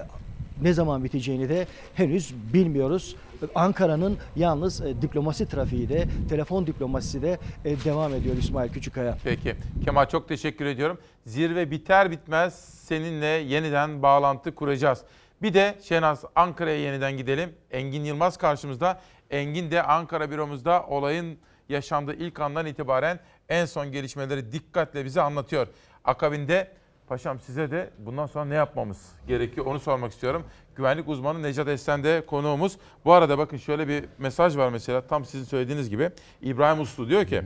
ne 0.63 0.73
zaman 0.73 1.05
biteceğini 1.05 1.49
de 1.49 1.67
henüz 1.95 2.35
bilmiyoruz. 2.55 3.17
Ankara'nın 3.55 4.19
yalnız 4.37 4.81
e, 4.81 5.03
diplomasi 5.03 5.47
trafiği 5.47 5.89
de, 5.89 6.05
telefon 6.29 6.67
diplomasisi 6.67 7.23
de 7.23 7.39
e, 7.65 7.85
devam 7.85 8.15
ediyor 8.15 8.37
İsmail 8.37 8.73
Küçükkaya. 8.73 9.19
Peki. 9.25 9.55
Kemal 9.85 10.07
çok 10.07 10.29
teşekkür 10.29 10.67
ediyorum. 10.67 10.99
Zirve 11.27 11.71
biter 11.71 12.11
bitmez 12.11 12.55
seninle 12.85 13.27
yeniden 13.27 14.03
bağlantı 14.03 14.55
kuracağız. 14.55 14.99
Bir 15.43 15.55
de 15.55 15.79
Şenaz 15.83 16.25
Ankara'ya 16.35 16.79
yeniden 16.79 17.17
gidelim. 17.17 17.55
Engin 17.71 18.05
Yılmaz 18.05 18.37
karşımızda. 18.37 19.01
Engin 19.31 19.71
de 19.71 19.83
Ankara 19.83 20.31
büromuzda 20.31 20.87
olayın 20.89 21.39
yaşandığı 21.69 22.15
ilk 22.15 22.41
andan 22.41 22.67
itibaren 22.67 23.21
en 23.49 23.65
son 23.65 23.93
gelişmeleri 23.93 24.53
dikkatle 24.53 25.05
bize 25.05 25.23
anlatıyor. 25.23 25.67
Akabinde 26.05 26.71
paşam 27.09 27.41
size 27.41 27.71
de 27.71 27.91
bundan 27.99 28.27
sonra 28.27 28.45
ne 28.45 28.55
yapmamız 28.55 29.13
gerekiyor 29.29 29.67
onu 29.67 29.81
sormak 29.81 30.13
istiyorum. 30.13 30.45
Güvenlik 30.77 31.09
uzmanı 31.09 31.43
Necat 31.43 31.69
Esen 31.69 32.05
de 32.05 32.27
konuğumuz. 32.27 32.79
Bu 33.05 33.13
arada 33.13 33.39
bakın 33.39 33.57
şöyle 33.57 33.89
bir 33.89 34.05
mesaj 34.19 34.57
var 34.57 34.69
mesela 34.69 35.01
tam 35.01 35.25
sizin 35.25 35.45
söylediğiniz 35.45 35.91
gibi. 35.91 36.11
İbrahim 36.43 36.81
Uslu 36.81 37.09
diyor 37.09 37.27
ki 37.27 37.43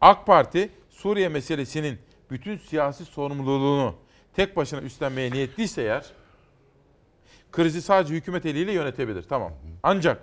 AK 0.00 0.26
Parti 0.26 0.70
Suriye 0.90 1.28
meselesinin 1.28 1.98
bütün 2.30 2.56
siyasi 2.58 3.04
sorumluluğunu 3.04 3.94
tek 4.36 4.56
başına 4.56 4.80
üstlenmeye 4.80 5.30
niyetliyse 5.30 5.82
eğer 5.82 6.04
krizi 7.52 7.82
sadece 7.82 8.14
hükümet 8.14 8.46
eliyle 8.46 8.72
yönetebilir. 8.72 9.22
Tamam. 9.22 9.52
Ancak 9.82 10.22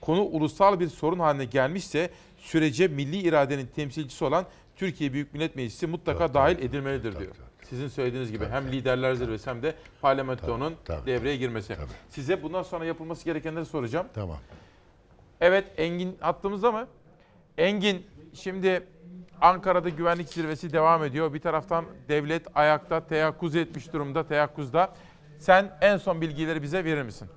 konu 0.00 0.22
ulusal 0.22 0.80
bir 0.80 0.88
sorun 0.88 1.18
haline 1.18 1.44
gelmişse 1.44 2.10
sürece 2.38 2.88
milli 2.88 3.16
iradenin 3.16 3.66
temsilcisi 3.66 4.24
olan 4.24 4.46
Türkiye 4.76 5.12
Büyük 5.12 5.34
Millet 5.34 5.56
Meclisi 5.56 5.86
mutlaka 5.86 6.34
dahil 6.34 6.58
edilmelidir 6.58 7.18
diyor. 7.18 7.32
Sizin 7.62 7.88
söylediğiniz 7.88 8.32
gibi 8.32 8.46
hem 8.46 8.72
liderler 8.72 9.14
zirvesi 9.14 9.50
hem 9.50 9.62
de 9.62 9.74
parlamentonun 10.00 10.74
devreye 11.06 11.36
girmesi. 11.36 11.76
Size 12.10 12.42
bundan 12.42 12.62
sonra 12.62 12.84
yapılması 12.84 13.24
gerekenleri 13.24 13.66
soracağım. 13.66 14.06
Tamam. 14.14 14.36
Evet 15.40 15.64
Engin 15.76 16.16
attığımızda 16.22 16.72
mı? 16.72 16.86
Engin 17.58 18.06
şimdi 18.34 18.86
Ankara'da 19.40 19.88
güvenlik 19.88 20.28
zirvesi 20.28 20.72
devam 20.72 21.04
ediyor. 21.04 21.34
Bir 21.34 21.40
taraftan 21.40 21.84
devlet 22.08 22.46
ayakta 22.54 23.06
teyakkuz 23.06 23.56
etmiş 23.56 23.92
durumda, 23.92 24.26
teyakkuzda. 24.26 24.94
Sen 25.38 25.70
en 25.80 25.96
son 25.96 26.20
bilgileri 26.20 26.62
bize 26.62 26.84
verir 26.84 27.02
misin? 27.02 27.28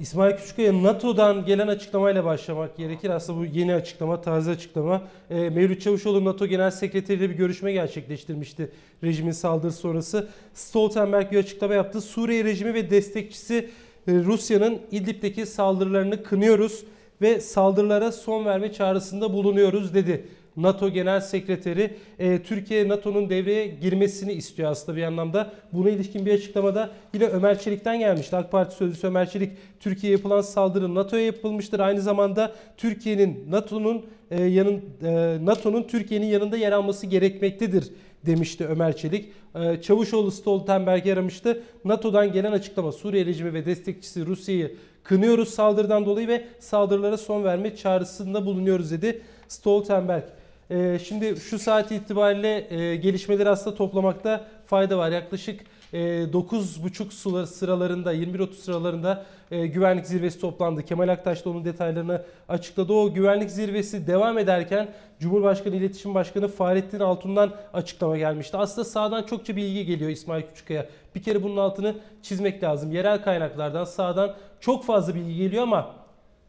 İsmail 0.00 0.36
Küçükkaya 0.36 0.82
NATO'dan 0.82 1.44
gelen 1.44 1.68
açıklamayla 1.68 2.24
başlamak 2.24 2.76
gerekir. 2.76 3.10
Aslında 3.10 3.40
bu 3.40 3.44
yeni 3.44 3.74
açıklama, 3.74 4.20
taze 4.20 4.50
açıklama. 4.50 5.02
E, 5.30 5.34
Mevlüt 5.34 5.82
Çavuşoğlu 5.82 6.24
NATO 6.24 6.46
Genel 6.46 6.70
Sekreteriyle 6.70 7.30
bir 7.30 7.34
görüşme 7.34 7.72
gerçekleştirmişti 7.72 8.72
rejimin 9.04 9.32
saldırısı 9.32 9.78
sonrası. 9.78 10.28
Stoltenberg 10.54 11.32
bir 11.32 11.38
açıklama 11.38 11.74
yaptı. 11.74 12.00
Suriye 12.00 12.44
rejimi 12.44 12.74
ve 12.74 12.90
destekçisi 12.90 13.70
e, 14.08 14.12
Rusya'nın 14.12 14.80
İdlib'deki 14.90 15.46
saldırılarını 15.46 16.22
kınıyoruz 16.22 16.84
ve 17.22 17.40
saldırılara 17.40 18.12
son 18.12 18.44
verme 18.44 18.72
çağrısında 18.72 19.32
bulunuyoruz 19.32 19.94
dedi. 19.94 20.26
NATO 20.56 20.90
Genel 20.90 21.20
Sekreteri 21.20 21.96
e, 22.18 22.42
Türkiye 22.42 22.88
NATO'nun 22.88 23.30
devreye 23.30 23.66
girmesini 23.66 24.32
istiyor 24.32 24.70
aslında 24.70 24.98
bir 24.98 25.02
anlamda. 25.02 25.52
Buna 25.72 25.90
ilişkin 25.90 26.26
bir 26.26 26.34
açıklamada 26.34 26.90
yine 27.14 27.26
Ömer 27.26 27.58
Çelik'ten 27.58 27.98
gelmişti. 27.98 28.36
AK 28.36 28.52
Parti 28.52 28.76
sözcüsü 28.76 29.06
Ömer 29.06 29.30
Çelik 29.30 29.52
Türkiye'ye 29.80 30.16
yapılan 30.16 30.40
saldırı 30.40 30.94
NATO'ya 30.94 31.24
yapılmıştır. 31.26 31.80
Aynı 31.80 32.00
zamanda 32.00 32.52
Türkiye'nin 32.76 33.46
NATO'nun 33.50 34.06
e, 34.30 34.44
yanın 34.44 34.84
e, 35.02 35.38
NATO'nun 35.44 35.82
Türkiye'nin 35.82 36.26
yanında 36.26 36.56
yer 36.56 36.72
alması 36.72 37.06
gerekmektedir 37.06 37.92
demişti 38.26 38.66
Ömer 38.66 38.96
Çelik. 38.96 39.32
E, 39.54 39.80
Çavuşoğlu 39.82 40.30
Stoltenberg'i 40.30 41.12
aramıştı. 41.12 41.62
NATO'dan 41.84 42.32
gelen 42.32 42.52
açıklama 42.52 42.92
Suriye 42.92 43.26
rejimi 43.26 43.54
ve 43.54 43.66
destekçisi 43.66 44.26
Rusya'yı 44.26 44.76
kınıyoruz 45.02 45.48
saldırıdan 45.48 46.06
dolayı 46.06 46.28
ve 46.28 46.44
saldırılara 46.58 47.16
son 47.16 47.44
verme 47.44 47.76
çağrısında 47.76 48.46
bulunuyoruz 48.46 48.90
dedi 48.90 49.22
Stoltenberg. 49.48 50.24
Ee, 50.70 50.98
şimdi 51.04 51.36
şu 51.40 51.58
saat 51.58 51.92
itibariyle 51.92 52.74
e, 52.74 52.96
gelişmeleri 52.96 53.48
aslında 53.48 53.76
toplamakta 53.76 54.44
fayda 54.66 54.98
var. 54.98 55.10
Yaklaşık 55.10 55.60
e, 55.92 55.98
9.30 55.98 57.10
sular 57.10 57.44
sıralarında 57.44 58.14
21.30 58.14 58.52
sıralarında 58.54 59.24
e, 59.50 59.66
güvenlik 59.66 60.06
zirvesi 60.06 60.40
toplandı. 60.40 60.82
Kemal 60.82 61.08
Aktaş 61.08 61.44
da 61.44 61.50
onun 61.50 61.64
detaylarını 61.64 62.22
açıkladı. 62.48 62.92
O 62.92 63.14
güvenlik 63.14 63.50
zirvesi 63.50 64.06
devam 64.06 64.38
ederken 64.38 64.88
Cumhurbaşkanı 65.20 65.76
İletişim 65.76 66.14
Başkanı 66.14 66.48
Fahrettin 66.48 67.00
Altun'dan 67.00 67.50
açıklama 67.72 68.18
gelmişti. 68.18 68.56
Aslında 68.56 68.84
sağdan 68.84 69.22
çokça 69.22 69.56
bilgi 69.56 69.86
geliyor 69.86 70.10
İsmail 70.10 70.42
Küçükkaya. 70.42 70.86
Bir 71.14 71.22
kere 71.22 71.42
bunun 71.42 71.56
altını 71.56 71.94
çizmek 72.22 72.62
lazım. 72.62 72.92
Yerel 72.92 73.22
kaynaklardan 73.22 73.84
sağdan 73.84 74.34
çok 74.60 74.84
fazla 74.84 75.14
bilgi 75.14 75.36
geliyor 75.36 75.62
ama 75.62 76.03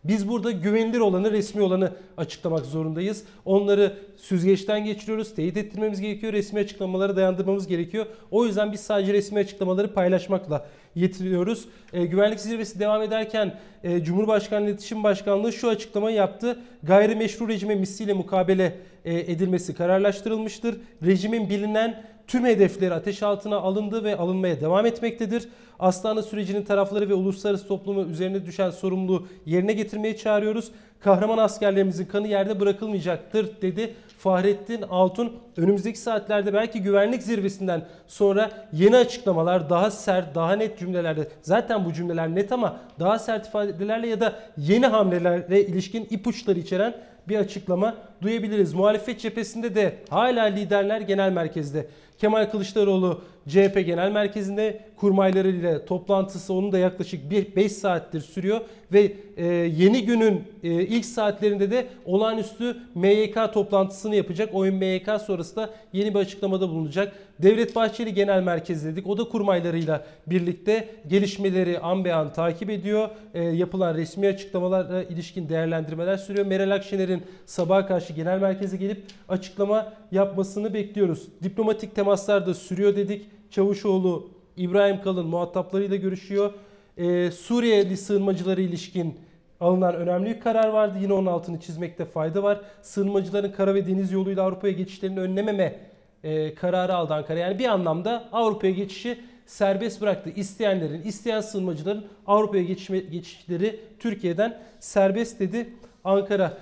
Biz 0.07 0.29
burada 0.29 0.51
güvenilir 0.51 0.99
olanı, 0.99 1.31
resmi 1.31 1.61
olanı 1.61 1.91
açıklamak 2.17 2.65
zorundayız. 2.65 3.23
Onları 3.45 3.97
süzgeçten 4.17 4.85
geçiriyoruz, 4.85 5.35
teyit 5.35 5.57
ettirmemiz 5.57 6.01
gerekiyor, 6.01 6.33
resmi 6.33 6.59
açıklamalara 6.59 7.15
dayandırmamız 7.15 7.67
gerekiyor. 7.67 8.05
O 8.31 8.45
yüzden 8.45 8.71
biz 8.71 8.79
sadece 8.79 9.13
resmi 9.13 9.39
açıklamaları 9.39 9.93
paylaşmakla 9.93 10.65
yetiniyoruz. 10.95 11.65
E, 11.93 12.05
güvenlik 12.05 12.39
zirvesi 12.39 12.79
devam 12.79 13.01
ederken 13.01 13.59
e, 13.83 14.03
Cumhurbaşkanlığı 14.03 14.69
İletişim 14.69 15.03
Başkanlığı 15.03 15.53
şu 15.53 15.69
açıklamayı 15.69 16.15
yaptı. 16.15 16.59
Gayrimeşru 16.83 17.47
rejime 17.47 17.75
misliyle 17.75 18.13
mukabele 18.13 18.77
e, 19.05 19.13
edilmesi 19.19 19.73
kararlaştırılmıştır. 19.73 20.77
Rejimin 21.05 21.49
bilinen 21.49 22.03
tüm 22.27 22.45
hedefleri 22.45 22.93
ateş 22.93 23.23
altına 23.23 23.57
alındı 23.57 24.03
ve 24.03 24.17
alınmaya 24.17 24.61
devam 24.61 24.85
etmektedir. 24.85 25.49
Astana 25.79 26.21
sürecinin 26.21 26.63
tarafları 26.63 27.09
ve 27.09 27.13
uluslararası 27.13 27.67
toplumu 27.67 28.01
üzerine 28.01 28.45
düşen 28.45 28.69
sorumluluğu 28.69 29.27
yerine 29.45 29.73
getirmeye 29.73 30.17
çağırıyoruz. 30.17 30.71
Kahraman 30.99 31.37
askerlerimizin 31.37 32.05
kanı 32.05 32.27
yerde 32.27 32.59
bırakılmayacaktır 32.59 33.61
dedi 33.61 33.93
Fahrettin 34.17 34.81
Altun. 34.81 35.33
Önümüzdeki 35.57 35.99
saatlerde 35.99 36.53
belki 36.53 36.81
güvenlik 36.81 37.23
zirvesinden 37.23 37.85
sonra 38.07 38.51
yeni 38.73 38.97
açıklamalar, 38.97 39.69
daha 39.69 39.91
sert, 39.91 40.35
daha 40.35 40.55
net 40.55 40.79
cümlelerle 40.79 41.27
zaten 41.41 41.85
bu 41.85 41.93
cümleler 41.93 42.35
net 42.35 42.51
ama 42.51 42.77
daha 42.99 43.19
sert 43.19 43.47
ifadelerle 43.47 44.07
ya 44.07 44.21
da 44.21 44.35
yeni 44.57 44.87
hamlelerle 44.87 45.65
ilişkin 45.65 46.07
ipuçları 46.09 46.59
içeren 46.59 46.95
bir 47.29 47.37
açıklama 47.37 47.95
duyabiliriz. 48.21 48.73
Muhalefet 48.73 49.19
cephesinde 49.19 49.75
de 49.75 49.95
hala 50.09 50.43
liderler 50.43 51.01
genel 51.01 51.31
merkezde. 51.31 51.87
Kemal 52.17 52.51
Kılıçdaroğlu 52.51 53.21
CHP 53.47 53.85
Genel 53.85 54.11
Merkezi'nde 54.11 54.79
kurmaylarıyla 54.97 55.85
toplantısı 55.85 56.53
onun 56.53 56.71
da 56.71 56.77
yaklaşık 56.77 57.31
5 57.55 57.71
saattir 57.71 58.21
sürüyor 58.21 58.61
ve 58.93 59.13
e, 59.37 59.45
yeni 59.55 60.05
günün 60.05 60.43
e, 60.63 60.69
ilk 60.69 61.05
saatlerinde 61.05 61.71
de 61.71 61.87
olağanüstü 62.05 62.77
MYK 62.95 63.53
toplantısını 63.53 64.15
yapacak. 64.15 64.49
Oyun 64.53 64.75
MYK 64.75 65.09
sonrası 65.25 65.69
yeni 65.93 66.13
bir 66.13 66.19
açıklamada 66.19 66.69
bulunacak. 66.69 67.13
Devlet 67.39 67.75
Bahçeli 67.75 68.13
Genel 68.13 68.43
Merkezi 68.43 68.87
dedik. 68.91 69.07
O 69.07 69.17
da 69.17 69.23
kurmaylarıyla 69.23 70.05
birlikte 70.27 70.89
gelişmeleri 71.07 71.79
an 71.79 72.05
be 72.05 72.13
an 72.13 72.33
takip 72.33 72.69
ediyor. 72.69 73.09
E, 73.33 73.43
yapılan 73.43 73.95
resmi 73.95 74.27
açıklamalara 74.27 75.03
ilişkin 75.03 75.49
değerlendirmeler 75.49 76.17
sürüyor. 76.17 76.45
Meral 76.45 76.71
Akşener'in 76.71 77.23
sabaha 77.45 77.87
karşı 77.87 78.13
genel 78.13 78.39
merkeze 78.39 78.77
gelip 78.77 79.03
açıklama 79.29 79.93
yapmasını 80.11 80.73
bekliyoruz. 80.73 81.27
Diplomatik 81.43 81.95
temaslar 81.95 82.45
da 82.45 82.53
sürüyor 82.53 82.95
dedik. 82.95 83.25
Çavuşoğlu 83.51 84.34
İbrahim 84.57 85.01
Kalın 85.01 85.27
muhataplarıyla 85.27 85.95
görüşüyor. 85.95 86.53
Ee, 86.97 87.31
Suriyeli 87.31 87.97
sığınmacılara 87.97 88.61
ilişkin 88.61 89.19
alınan 89.59 89.95
önemli 89.95 90.29
bir 90.29 90.39
karar 90.39 90.67
vardı. 90.67 90.97
Yine 91.01 91.13
onun 91.13 91.25
altını 91.25 91.59
çizmekte 91.59 92.05
fayda 92.05 92.43
var. 92.43 92.61
Sığınmacıların 92.81 93.51
kara 93.51 93.75
ve 93.75 93.87
deniz 93.87 94.11
yoluyla 94.11 94.43
Avrupa'ya 94.43 94.73
geçişlerini 94.73 95.19
önlememe 95.19 95.79
e, 96.23 96.55
kararı 96.55 96.95
aldı 96.95 97.13
Ankara. 97.13 97.39
Yani 97.39 97.59
bir 97.59 97.65
anlamda 97.65 98.29
Avrupa'ya 98.31 98.73
geçişi 98.73 99.17
serbest 99.45 100.01
bıraktı. 100.01 100.29
İsteyenlerin, 100.35 101.01
isteyen 101.01 101.41
sığınmacıların 101.41 102.05
Avrupa'ya 102.27 102.63
geçişleri 103.11 103.79
Türkiye'den 103.99 104.61
serbest 104.79 105.39
dedi 105.39 105.69
Ankara. 106.03 106.57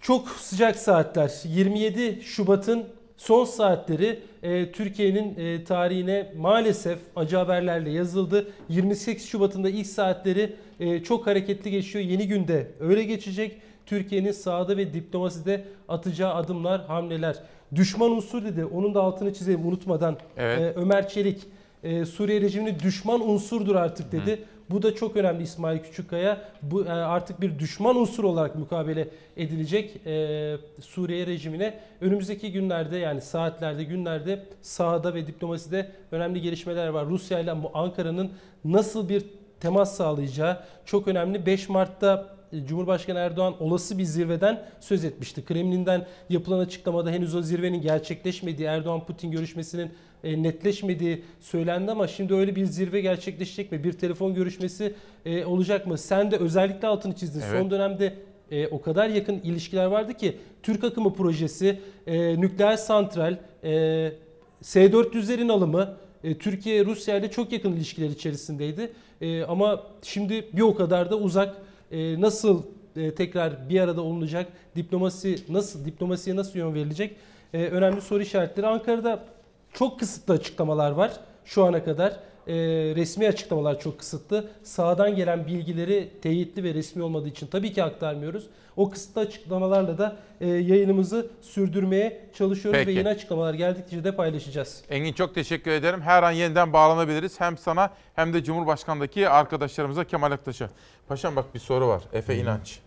Çok 0.00 0.28
sıcak 0.28 0.76
saatler. 0.76 1.32
27 1.44 2.22
Şubat'ın 2.22 2.84
son 3.26 3.44
saatleri 3.44 4.20
e, 4.42 4.72
Türkiye'nin 4.72 5.36
e, 5.38 5.64
tarihine 5.64 6.32
maalesef 6.36 6.98
acı 7.16 7.36
haberlerle 7.36 7.90
yazıldı. 7.90 8.48
28 8.68 9.26
Şubat'ın 9.26 9.64
da 9.64 9.70
ilk 9.70 9.86
saatleri 9.86 10.56
e, 10.80 11.02
çok 11.02 11.26
hareketli 11.26 11.70
geçiyor. 11.70 12.04
Yeni 12.04 12.28
günde 12.28 12.70
öyle 12.80 13.04
geçecek. 13.04 13.60
Türkiye'nin 13.86 14.32
sahada 14.32 14.76
ve 14.76 14.92
diplomaside 14.92 15.64
atacağı 15.88 16.34
adımlar, 16.34 16.86
hamleler. 16.86 17.36
Düşman 17.74 18.10
unsur 18.10 18.44
dedi. 18.44 18.64
Onun 18.64 18.94
da 18.94 19.02
altını 19.02 19.34
çizeyim 19.34 19.66
unutmadan. 19.66 20.16
Evet. 20.36 20.60
E, 20.60 20.80
Ömer 20.80 21.08
Çelik 21.08 21.40
e, 21.82 22.04
Suriye 22.04 22.40
rejimini 22.40 22.80
düşman 22.80 23.28
unsurdur 23.28 23.74
artık 23.74 24.12
dedi. 24.12 24.32
Hı. 24.32 24.38
Bu 24.70 24.82
da 24.82 24.94
çok 24.94 25.16
önemli 25.16 25.42
İsmail 25.42 25.78
Küçükkaya. 25.78 26.48
Bu 26.62 26.84
e, 26.84 26.90
artık 26.90 27.40
bir 27.40 27.58
düşman 27.58 27.96
unsur 27.96 28.24
olarak 28.24 28.56
mukabele 28.56 29.08
edilecek 29.36 30.06
e, 30.06 30.56
Suriye 30.80 31.26
rejimine. 31.26 31.80
Önümüzdeki 32.00 32.52
günlerde 32.52 32.96
yani 32.96 33.20
saatlerde, 33.20 33.84
günlerde 33.84 34.46
sahada 34.62 35.14
ve 35.14 35.26
diplomaside 35.26 35.90
önemli 36.12 36.42
gelişmeler 36.42 36.88
var. 36.88 37.06
Rusya 37.06 37.38
ile 37.38 37.52
Ankara'nın 37.74 38.32
nasıl 38.64 39.08
bir 39.08 39.24
temas 39.60 39.96
sağlayacağı 39.96 40.58
çok 40.84 41.08
önemli. 41.08 41.46
5 41.46 41.68
Mart'ta 41.68 42.33
Cumhurbaşkanı 42.68 43.18
Erdoğan 43.18 43.62
olası 43.62 43.98
bir 43.98 44.04
zirveden 44.04 44.64
söz 44.80 45.04
etmişti. 45.04 45.44
Kremlin'den 45.44 46.06
yapılan 46.30 46.58
açıklamada 46.58 47.10
henüz 47.10 47.34
o 47.34 47.42
zirvenin 47.42 47.80
gerçekleşmediği, 47.80 48.68
Erdoğan-Putin 48.68 49.30
görüşmesinin 49.30 49.90
e, 50.24 50.42
netleşmediği 50.42 51.24
söylendi 51.40 51.90
ama 51.90 52.06
şimdi 52.08 52.34
öyle 52.34 52.56
bir 52.56 52.64
zirve 52.64 53.00
gerçekleşecek 53.00 53.72
mi? 53.72 53.84
Bir 53.84 53.92
telefon 53.92 54.34
görüşmesi 54.34 54.94
e, 55.26 55.44
olacak 55.44 55.86
mı? 55.86 55.98
Sen 55.98 56.30
de 56.30 56.36
özellikle 56.36 56.88
altını 56.88 57.14
çizdin. 57.14 57.40
Evet. 57.40 57.60
Son 57.60 57.70
dönemde 57.70 58.14
e, 58.50 58.66
o 58.66 58.80
kadar 58.80 59.08
yakın 59.08 59.38
ilişkiler 59.38 59.86
vardı 59.86 60.14
ki 60.14 60.36
Türk 60.62 60.84
akımı 60.84 61.14
projesi, 61.14 61.80
e, 62.06 62.40
nükleer 62.40 62.76
santral, 62.76 63.36
e, 63.64 64.12
S-400'lerin 64.60 65.52
alımı, 65.52 65.96
e, 66.24 66.38
Türkiye 66.38 66.84
Rusya 66.84 67.16
ile 67.16 67.30
çok 67.30 67.52
yakın 67.52 67.72
ilişkiler 67.72 68.08
içerisindeydi. 68.08 68.92
E, 69.20 69.42
ama 69.42 69.82
şimdi 70.02 70.48
bir 70.52 70.62
o 70.62 70.74
kadar 70.74 71.10
da 71.10 71.16
uzak. 71.18 71.56
E, 71.94 72.20
nasıl 72.20 72.62
e, 72.96 73.14
tekrar 73.14 73.68
bir 73.68 73.80
arada 73.80 74.02
olunacak? 74.02 74.46
Diplomasi 74.76 75.38
nasıl 75.48 75.84
diplomasiye 75.84 76.36
nasıl 76.36 76.58
yön 76.58 76.74
verilecek? 76.74 77.16
E, 77.54 77.66
önemli 77.66 78.00
soru 78.00 78.22
işaretleri. 78.22 78.66
Ankara'da 78.66 79.24
çok 79.72 80.00
kısıtlı 80.00 80.34
açıklamalar 80.34 80.90
var 80.90 81.12
şu 81.44 81.64
ana 81.64 81.84
kadar. 81.84 82.20
E, 82.46 82.54
resmi 82.96 83.28
açıklamalar 83.28 83.80
çok 83.80 83.98
kısıtlı. 83.98 84.50
Sağdan 84.62 85.16
gelen 85.16 85.46
bilgileri 85.46 86.10
teyitli 86.22 86.64
ve 86.64 86.74
resmi 86.74 87.02
olmadığı 87.02 87.28
için 87.28 87.46
tabii 87.46 87.72
ki 87.72 87.84
aktarmıyoruz. 87.84 88.46
O 88.76 88.90
kısıtlı 88.90 89.20
açıklamalarla 89.20 89.98
da 89.98 90.16
e, 90.40 90.48
yayınımızı 90.48 91.30
sürdürmeye 91.42 92.20
çalışıyoruz 92.34 92.78
Peki. 92.78 92.88
ve 92.88 92.92
yeni 92.92 93.08
açıklamalar 93.08 93.54
geldikçe 93.54 94.04
de 94.04 94.16
paylaşacağız. 94.16 94.82
Engin 94.90 95.12
çok 95.12 95.34
teşekkür 95.34 95.70
ederim. 95.70 96.00
Her 96.02 96.22
an 96.22 96.30
yeniden 96.30 96.72
bağlanabiliriz. 96.72 97.40
Hem 97.40 97.58
sana 97.58 97.90
hem 98.14 98.34
de 98.34 98.44
Cumhurbaşkanı'ndaki 98.44 99.28
arkadaşlarımıza 99.28 100.04
Kemal 100.04 100.32
Aktaş'a. 100.32 100.70
Paşam 101.08 101.36
bak 101.36 101.54
bir 101.54 101.60
soru 101.60 101.88
var. 101.88 102.02
Efe 102.12 102.36
İnanç. 102.36 102.78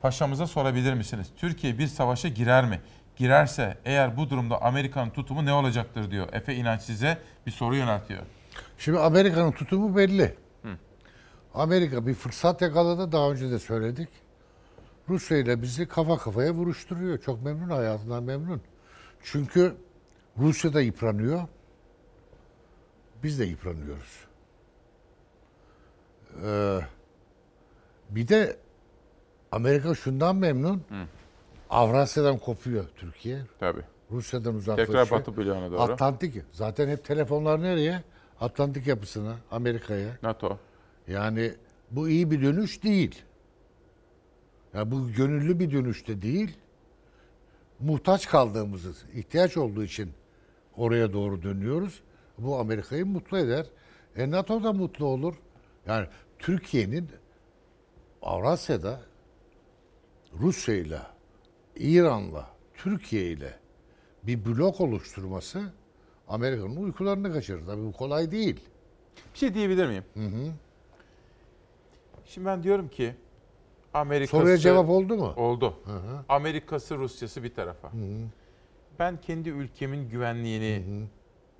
Paşamıza 0.00 0.46
sorabilir 0.46 0.94
misiniz? 0.94 1.26
Türkiye 1.36 1.78
bir 1.78 1.86
savaşa 1.86 2.28
girer 2.28 2.64
mi? 2.64 2.80
Girerse 3.16 3.76
eğer 3.84 4.16
bu 4.16 4.30
durumda 4.30 4.62
Amerika'nın 4.62 5.10
tutumu 5.10 5.46
ne 5.46 5.52
olacaktır 5.52 6.10
diyor. 6.10 6.28
Efe 6.32 6.54
İnanç 6.54 6.82
size 6.82 7.18
bir 7.46 7.50
soru 7.50 7.76
yöneltiyor. 7.76 8.22
Şimdi 8.78 8.98
Amerika'nın 8.98 9.52
tutumu 9.52 9.96
belli. 9.96 10.34
Hı. 10.62 10.68
Amerika 11.54 12.06
bir 12.06 12.14
fırsat 12.14 12.62
yakaladı. 12.62 13.12
Daha 13.12 13.30
önce 13.30 13.50
de 13.50 13.58
söyledik. 13.58 14.08
Rusya 15.08 15.38
ile 15.38 15.62
bizi 15.62 15.88
kafa 15.88 16.18
kafaya 16.18 16.52
vuruşturuyor. 16.52 17.18
Çok 17.18 17.42
memnun 17.42 17.70
hayatından 17.70 18.22
memnun. 18.22 18.62
Çünkü 19.22 19.74
Rusya 20.38 20.72
da 20.72 20.80
yıpranıyor. 20.80 21.40
Biz 23.22 23.40
de 23.40 23.44
yıpranıyoruz. 23.44 24.26
Ee, 26.44 26.80
bir 28.10 28.28
de 28.28 28.56
Amerika 29.52 29.94
şundan 29.94 30.36
memnun. 30.36 30.76
Hı. 30.76 31.04
Avrasya'dan 31.70 32.38
kopuyor 32.38 32.84
Türkiye. 32.96 33.40
Tabii. 33.60 33.82
Rusya'dan 34.10 34.54
uzaklaşıyor. 34.54 35.04
Tekrar 35.04 35.20
Batı 35.20 35.36
bloğuna 35.36 35.70
doğru. 35.70 35.80
Atlantik. 35.80 36.42
Zaten 36.52 36.88
hep 36.88 37.04
telefonlar 37.04 37.62
nereye? 37.62 38.02
Atlantik 38.40 38.86
yapısına, 38.86 39.36
Amerika'ya. 39.50 40.18
NATO. 40.22 40.58
Yani 41.08 41.52
bu 41.90 42.08
iyi 42.08 42.30
bir 42.30 42.42
dönüş 42.42 42.82
değil. 42.82 43.22
Yani 44.74 44.90
bu 44.90 45.12
gönüllü 45.12 45.58
bir 45.58 45.70
dönüş 45.70 46.08
de 46.08 46.22
değil. 46.22 46.56
Muhtaç 47.80 48.28
kaldığımızı, 48.28 48.92
ihtiyaç 49.14 49.56
olduğu 49.56 49.84
için 49.84 50.10
oraya 50.76 51.12
doğru 51.12 51.42
dönüyoruz. 51.42 52.02
Bu 52.38 52.58
Amerika'yı 52.58 53.06
mutlu 53.06 53.38
eder. 53.38 53.66
E 54.16 54.30
NATO 54.30 54.62
da 54.62 54.72
mutlu 54.72 55.06
olur. 55.06 55.34
Yani 55.86 56.06
Türkiye'nin 56.38 57.08
Avrasya'da 58.22 59.00
Rusya 60.40 60.74
ile, 60.74 61.00
İran'la, 61.76 62.50
Türkiye 62.74 63.30
ile 63.30 63.54
bir 64.22 64.44
blok 64.46 64.80
oluşturması 64.80 65.72
Amerika'nın 66.28 66.76
uykularını 66.76 67.32
kaçırır. 67.32 67.66
Tabii 67.66 67.84
bu 67.84 67.92
kolay 67.92 68.30
değil. 68.30 68.60
Bir 69.34 69.38
şey 69.38 69.54
diyebilir 69.54 69.86
miyim? 69.86 70.04
Hı 70.14 70.20
hı. 70.20 70.52
Şimdi 72.24 72.46
ben 72.46 72.62
diyorum 72.62 72.88
ki 72.88 73.14
Amerika'sı... 73.94 74.36
Soruya 74.36 74.58
cevap 74.58 74.88
oldu 74.88 75.16
mu? 75.16 75.32
Oldu. 75.36 75.74
Hı 75.84 75.92
hı. 75.92 76.24
Amerika'sı, 76.28 76.98
Rusya'sı 76.98 77.42
bir 77.42 77.54
tarafa. 77.54 77.92
Hı 77.92 77.96
hı. 77.96 78.26
Ben 78.98 79.20
kendi 79.20 79.48
ülkemin 79.48 80.08
güvenliğini 80.08 80.84
hı 80.86 80.90
hı. 80.90 81.06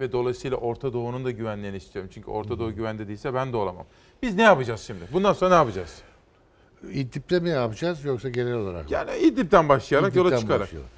ve 0.01 0.13
dolayısıyla 0.13 0.57
Orta 0.57 0.93
Doğu'nun 0.93 1.25
da 1.25 1.31
güvenliğini 1.31 1.77
istiyorum. 1.77 2.11
Çünkü 2.15 2.31
Orta 2.31 2.59
Doğu 2.59 2.75
güvende 2.75 3.09
değilse 3.09 3.35
ben 3.35 3.53
de 3.53 3.57
olamam. 3.57 3.87
Biz 4.23 4.35
ne 4.35 4.43
yapacağız 4.43 4.81
şimdi? 4.81 5.01
Bundan 5.13 5.33
sonra 5.33 5.51
ne 5.51 5.57
yapacağız? 5.57 6.03
İdlib'de 6.93 7.41
mi 7.41 7.49
yapacağız 7.49 8.05
yoksa 8.05 8.29
genel 8.29 8.55
olarak 8.55 8.85
mı? 8.85 8.95
Yani 8.95 9.17
İdlib'den 9.17 9.69
başlayarak 9.69 10.17
yola 10.17 10.29
İdlib'den 10.29 10.41
çıkarak. 10.41 10.61
başlayalım. 10.61 10.91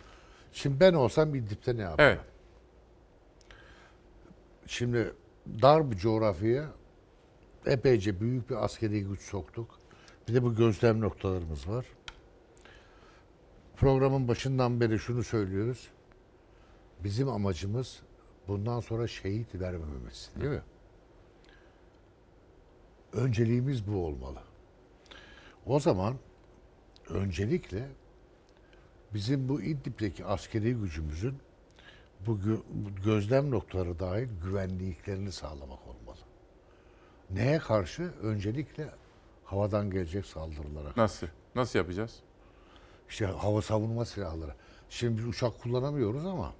Şimdi 0.53 0.81
ben 0.81 0.93
olsam 0.95 1.35
İdlib'de 1.35 1.77
ne 1.77 1.83
yaparım? 1.83 2.01
Evet. 2.01 2.30
Şimdi 4.71 5.15
dar 5.63 5.91
bir 5.91 5.97
coğrafyaya 5.97 6.73
epeyce 7.67 8.21
büyük 8.21 8.51
bir 8.51 8.65
askeri 8.65 9.05
güç 9.05 9.21
soktuk. 9.21 9.79
Bir 10.29 10.35
de 10.35 10.43
bu 10.43 10.55
gözlem 10.55 11.01
noktalarımız 11.01 11.69
var. 11.69 11.87
Programın 13.77 14.29
başından 14.29 14.81
beri 14.81 14.99
şunu 14.99 15.23
söylüyoruz. 15.23 15.91
Bizim 17.05 17.29
amacımız 17.29 18.03
bundan 18.49 18.81
sonra 18.81 19.07
şehit 19.07 19.55
vermememiz 19.55 20.31
değil 20.41 20.51
mi? 20.51 20.63
Önceliğimiz 23.13 23.87
bu 23.87 24.07
olmalı. 24.07 24.43
O 25.67 25.81
zaman 25.81 26.17
öncelikle 27.09 27.89
bizim 29.15 29.49
bu 29.49 29.63
İdlib'deki 29.63 30.25
askeri 30.25 30.75
gücümüzün 30.75 31.39
bu, 32.27 32.39
gö- 32.39 32.63
bu 32.71 33.03
gözlem 33.05 33.51
noktaları 33.51 33.99
dahil 33.99 34.29
güvenliklerini 34.45 35.33
sağlamak 35.33 35.79
olmalı. 35.89 36.19
Neye 37.31 37.59
karşı? 37.59 38.03
Öncelikle 38.23 38.89
havadan 39.45 39.91
gelecek 39.91 40.27
saldırılara. 40.27 40.93
Nasıl? 40.97 41.27
Nasıl 41.55 41.79
yapacağız? 41.79 42.17
İşte 43.09 43.27
hava 43.27 43.63
savunma 43.63 44.05
silahları. 44.05 44.55
Şimdi 44.89 45.19
biz 45.19 45.27
uçak 45.27 45.61
kullanamıyoruz 45.63 46.27
ama 46.27 46.53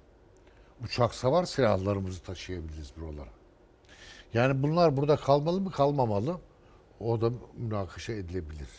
uçak 0.83 1.13
savar 1.13 1.45
silahlarımızı 1.45 2.23
taşıyabiliriz 2.23 2.93
buralara. 2.97 3.29
Yani 4.33 4.63
bunlar 4.63 4.97
burada 4.97 5.15
kalmalı 5.15 5.61
mı 5.61 5.71
kalmamalı? 5.71 6.37
O 6.99 7.21
da 7.21 7.31
münakaşa 7.57 8.13
edilebilir. 8.13 8.69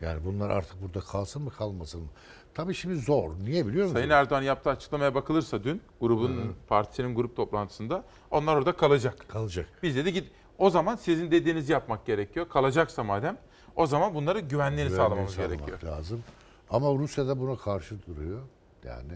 Yani 0.00 0.24
bunlar 0.24 0.50
artık 0.50 0.82
burada 0.82 1.00
kalsın 1.00 1.42
mı 1.42 1.50
kalmasın 1.50 2.00
mı? 2.00 2.08
Tabii 2.56 2.74
şimdi 2.74 2.96
zor. 2.96 3.30
Niye 3.44 3.66
biliyor 3.66 3.84
musun? 3.84 3.94
Sayın 3.94 4.10
Erdoğan 4.10 4.42
yaptığı 4.42 4.70
açıklamaya 4.70 5.14
bakılırsa 5.14 5.64
dün 5.64 5.82
grubun 6.00 6.56
partisinin 6.68 7.14
grup 7.14 7.36
toplantısında 7.36 8.04
onlar 8.30 8.56
orada 8.56 8.76
kalacak. 8.76 9.28
Kalacak. 9.28 9.68
Biz 9.82 9.96
dedi 9.96 10.12
git 10.12 10.30
o 10.58 10.70
zaman 10.70 10.96
sizin 10.96 11.30
dediğinizi 11.30 11.72
yapmak 11.72 12.06
gerekiyor. 12.06 12.48
Kalacaksa 12.48 13.04
madem 13.04 13.38
o 13.76 13.86
zaman 13.86 14.14
bunları 14.14 14.40
güvenliğini 14.40 14.50
Güvenliğini 14.50 14.96
sağlamamız 14.96 15.34
sağlamak 15.34 15.66
gerekiyor. 15.66 15.92
lazım. 15.92 16.24
Ama 16.70 16.94
Rusya 16.94 17.28
da 17.28 17.40
buna 17.40 17.56
karşı 17.56 17.94
duruyor. 18.06 18.40
Yani 18.84 19.12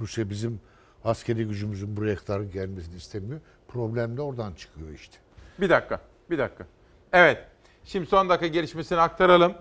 Rusya 0.00 0.30
bizim 0.30 0.60
askeri 1.04 1.44
gücümüzün 1.48 1.96
buraya 1.96 2.16
kadar 2.16 2.40
gelmesini 2.40 2.96
istemiyor. 2.96 3.40
Problem 3.68 4.16
de 4.16 4.22
oradan 4.22 4.52
çıkıyor 4.52 4.90
işte. 4.90 5.16
Bir 5.60 5.70
dakika, 5.70 6.00
bir 6.30 6.38
dakika. 6.38 6.66
Evet, 7.12 7.38
şimdi 7.84 8.06
son 8.06 8.28
dakika 8.28 8.46
gelişmesini 8.46 9.00
aktaralım. 9.00 9.54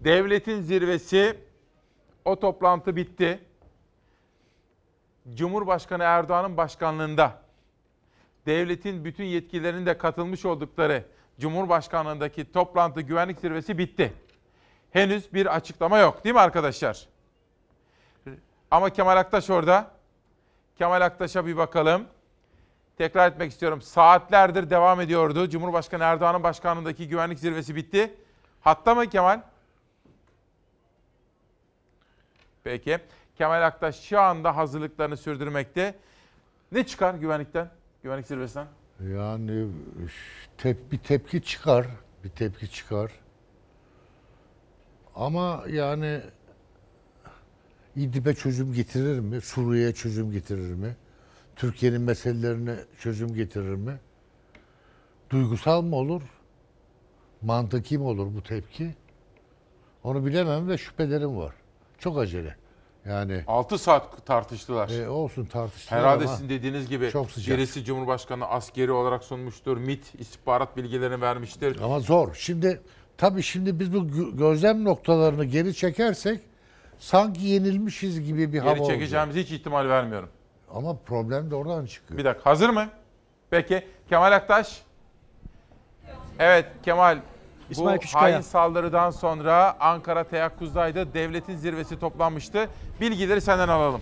Devletin 0.00 0.60
zirvesi, 0.60 1.47
o 2.28 2.40
toplantı 2.40 2.96
bitti. 2.96 3.40
Cumhurbaşkanı 5.34 6.02
Erdoğan'ın 6.02 6.56
başkanlığında 6.56 7.38
devletin 8.46 9.04
bütün 9.04 9.24
yetkililerinin 9.24 9.86
de 9.86 9.98
katılmış 9.98 10.44
oldukları 10.44 11.04
Cumhurbaşkanlığındaki 11.40 12.52
toplantı 12.52 13.00
güvenlik 13.00 13.38
zirvesi 13.38 13.78
bitti. 13.78 14.12
Henüz 14.90 15.34
bir 15.34 15.56
açıklama 15.56 15.98
yok 15.98 16.24
değil 16.24 16.34
mi 16.34 16.40
arkadaşlar? 16.40 17.08
Ama 18.70 18.90
Kemal 18.90 19.16
Aktaş 19.16 19.50
orada. 19.50 19.90
Kemal 20.78 21.00
Aktaş'a 21.00 21.46
bir 21.46 21.56
bakalım. 21.56 22.06
Tekrar 22.98 23.30
etmek 23.30 23.52
istiyorum. 23.52 23.82
Saatlerdir 23.82 24.70
devam 24.70 25.00
ediyordu. 25.00 25.48
Cumhurbaşkanı 25.48 26.02
Erdoğan'ın 26.04 26.42
başkanlığındaki 26.42 27.08
güvenlik 27.08 27.38
zirvesi 27.38 27.76
bitti. 27.76 28.14
Hatta 28.60 28.94
mı 28.94 29.06
Kemal? 29.06 29.40
Peki. 32.68 32.98
Kemal 33.38 33.66
Aktaş 33.66 34.00
şu 34.00 34.20
anda 34.20 34.56
hazırlıklarını 34.56 35.16
sürdürmekte. 35.16 35.94
Ne 36.72 36.86
çıkar 36.86 37.14
güvenlikten? 37.14 37.70
Güvenlik 38.02 38.26
zirvesinden? 38.26 38.66
Yani 39.00 39.66
tep, 40.58 40.92
bir 40.92 40.98
tepki 40.98 41.42
çıkar. 41.42 41.86
Bir 42.24 42.28
tepki 42.28 42.70
çıkar. 42.70 43.12
Ama 45.14 45.64
yani 45.68 46.20
İdlib'e 47.96 48.34
çözüm 48.34 48.72
getirir 48.72 49.20
mi? 49.20 49.40
Suriye'ye 49.40 49.94
çözüm 49.94 50.32
getirir 50.32 50.74
mi? 50.74 50.96
Türkiye'nin 51.56 52.00
meselelerine 52.00 52.76
çözüm 53.00 53.34
getirir 53.34 53.74
mi? 53.74 53.98
Duygusal 55.30 55.82
mı 55.82 55.96
olur? 55.96 56.22
Mantıki 57.42 57.98
mi 57.98 58.04
olur 58.04 58.34
bu 58.34 58.42
tepki? 58.42 58.94
Onu 60.04 60.26
bilemem 60.26 60.68
ve 60.68 60.78
şüphelerim 60.78 61.36
var. 61.36 61.54
Çok 61.98 62.18
acele. 62.18 62.57
Yani 63.08 63.44
6 63.46 63.78
saat 63.78 64.26
tartıştılar. 64.26 64.88
e, 64.90 65.08
olsun 65.08 65.44
tartıştılar 65.44 66.00
Herhalde 66.00 66.24
ama 66.24 66.32
sizin 66.34 66.48
dediğiniz 66.48 66.88
gibi 66.88 67.10
çok 67.10 67.30
sıcak. 67.30 67.56
gerisi 67.56 67.84
Cumhurbaşkanı 67.84 68.46
askeri 68.46 68.92
olarak 68.92 69.24
sunmuştur. 69.24 69.76
MIT 69.76 70.14
istihbarat 70.20 70.76
bilgilerini 70.76 71.20
vermiştir. 71.20 71.80
Ama 71.82 72.00
zor. 72.00 72.34
Şimdi 72.34 72.80
tabii 73.16 73.42
şimdi 73.42 73.80
biz 73.80 73.94
bu 73.94 73.98
gö- 73.98 74.36
gözlem 74.36 74.84
noktalarını 74.84 75.44
geri 75.44 75.74
çekersek 75.74 76.40
sanki 76.98 77.44
yenilmişiz 77.44 78.20
gibi 78.20 78.52
bir 78.52 78.58
hava 78.58 78.72
Geri 78.72 78.86
çekeceğimize 78.86 79.40
hiç 79.40 79.50
ihtimal 79.50 79.88
vermiyorum. 79.88 80.28
Ama 80.74 80.96
problem 80.96 81.50
de 81.50 81.54
oradan 81.54 81.86
çıkıyor. 81.86 82.18
Bir 82.18 82.24
dakika 82.24 82.50
hazır 82.50 82.68
mı? 82.70 82.88
Peki 83.50 83.86
Kemal 84.08 84.32
Aktaş. 84.32 84.82
Evet 86.38 86.66
Kemal. 86.82 87.18
İsmail 87.70 87.96
bu 87.96 88.00
Küçükkaya. 88.00 88.34
hain 88.34 88.40
saldırıdan 88.42 89.10
sonra 89.10 89.76
Ankara 89.80 90.24
teyakkuzdaydı. 90.24 91.14
Devletin 91.14 91.56
zirvesi 91.56 92.00
toplanmıştı. 92.00 92.68
Bilgileri 93.00 93.40
senden 93.40 93.68
alalım. 93.68 94.00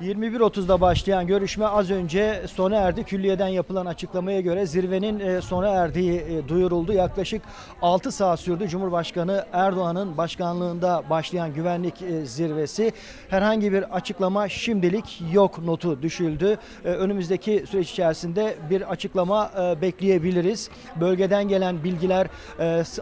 21.30'da 0.00 0.80
başlayan 0.80 1.26
görüşme 1.26 1.66
az 1.66 1.90
önce 1.90 2.42
sona 2.46 2.76
erdi. 2.76 3.04
Külliyeden 3.04 3.48
yapılan 3.48 3.86
açıklamaya 3.86 4.40
göre 4.40 4.66
zirvenin 4.66 5.20
e, 5.20 5.42
sona 5.42 5.68
erdiği 5.68 6.20
e, 6.20 6.48
duyuruldu. 6.48 6.92
Yaklaşık 6.92 7.42
6 7.82 8.12
saat 8.12 8.40
sürdü. 8.40 8.68
Cumhurbaşkanı 8.68 9.46
Erdoğan'ın 9.52 10.16
başkanlığında 10.16 11.02
başlayan 11.10 11.54
güvenlik 11.54 12.02
e, 12.02 12.26
zirvesi. 12.26 12.92
Herhangi 13.28 13.72
bir 13.72 13.96
açıklama 13.96 14.48
şimdilik 14.48 15.22
yok 15.32 15.58
notu 15.58 16.02
düşüldü. 16.02 16.58
Önümüzdeki 16.84 17.64
süreç 17.68 17.90
içerisinde 17.90 18.56
bir 18.70 18.90
açıklama 18.90 19.50
bekleyebiliriz. 19.82 20.70
Bölgeden 21.00 21.48
gelen 21.48 21.84
bilgiler 21.84 22.26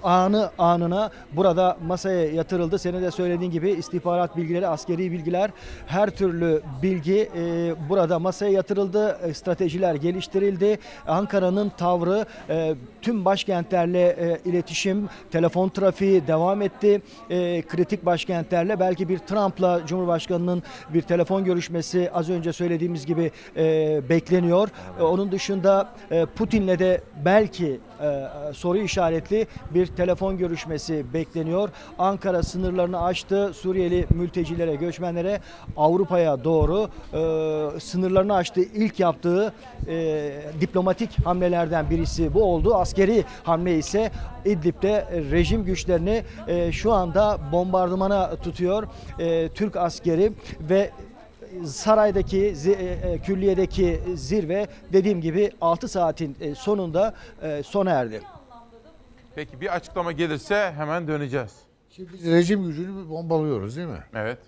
anı 0.03 0.51
anına 0.59 1.11
burada 1.33 1.77
masaya 1.87 2.33
yatırıldı. 2.33 2.79
Senin 2.79 3.03
de 3.03 3.11
söylediğin 3.11 3.51
gibi 3.51 3.71
istihbarat 3.71 4.37
bilgileri, 4.37 4.69
askeri 4.69 5.13
bilgiler, 5.13 5.51
her 5.87 6.11
türlü 6.11 6.63
bilgi 6.85 7.31
e, 7.37 7.75
burada 7.89 8.19
masaya 8.19 8.53
yatırıldı. 8.53 9.19
E, 9.23 9.35
stratejiler 9.35 9.95
geliştirildi. 9.95 10.79
Ankara'nın 11.07 11.69
tavrı 11.69 12.27
e, 12.49 12.75
tüm 13.03 13.25
başkentlerle 13.25 14.09
e, 14.09 14.51
iletişim, 14.51 15.09
telefon 15.31 15.69
trafiği 15.69 16.27
devam 16.27 16.63
etti. 16.63 17.03
E, 17.31 17.63
kritik 17.63 18.07
başkentlerle 18.07 18.81
belki 18.81 19.09
bir 19.09 19.19
Trump'la 19.19 19.87
Cumhurbaşkanı'nın 19.87 20.63
bir 20.95 21.03
telefon 21.03 21.45
görüşmesi 21.45 22.11
az 22.13 22.31
önce 22.31 22.53
söylediğimiz 22.53 23.07
gibi 23.07 23.31
e, 23.57 24.01
bekleniyor. 24.09 24.69
E, 24.99 25.03
onun 25.03 25.33
dışında 25.33 25.93
e, 26.11 26.27
Putin'le 26.27 26.79
de 26.79 27.01
belki 27.25 27.81
e, 28.03 28.29
soru 28.53 28.79
işaretli 28.79 29.47
bir 29.71 29.87
telefon 29.87 30.39
görüşmesi 30.39 31.15
bekleniyor. 31.15 31.69
Ankara 31.99 32.43
sınırlarını 32.43 33.03
açtı. 33.03 33.53
Suriyeli 33.55 34.07
mültecilere, 34.11 34.75
göçmenlere 34.75 35.41
Avrupa'ya 35.77 36.45
doğru 36.45 36.89
e, 37.13 37.81
sınırlarını 37.81 38.35
açtı. 38.35 38.61
İlk 38.61 39.01
yaptığı 39.01 39.53
e, 39.89 40.33
diplomatik 40.61 41.27
hamlelerden 41.27 41.91
birisi 41.91 42.35
bu 42.35 42.43
oldu. 42.43 42.75
Askeri 42.75 43.25
hamle 43.45 43.79
ise 43.79 44.11
İdlib'de 44.45 45.07
rejim 45.31 45.65
güçlerini 45.65 46.23
e, 46.49 46.73
şu 46.73 46.93
anda 46.93 47.39
bombardımana 47.53 48.37
tutuyor. 48.37 48.89
E, 49.19 49.49
Türk 49.49 49.77
askeri 49.77 50.33
ve 50.61 50.91
saraydaki 51.67 52.55
e, 52.67 52.71
e, 52.71 53.19
külliyedeki 53.19 54.01
zirve 54.15 54.67
dediğim 54.93 55.21
gibi 55.21 55.51
6 55.61 55.89
saatin 55.89 56.37
e, 56.41 56.55
sonunda 56.55 57.15
sona 57.65 57.91
erdi. 57.91 58.23
Peki 59.35 59.61
bir 59.61 59.75
açıklama 59.75 60.13
gelirse 60.13 60.73
hemen 60.77 61.09
döneceğiz. 61.09 61.53
Şimdi 61.91 62.13
biz 62.13 62.27
rejim 62.27 62.67
gücünü 62.67 63.09
bombalıyoruz 63.09 63.77
değil 63.77 63.89
mi? 63.89 64.05
Evet. 64.15 64.39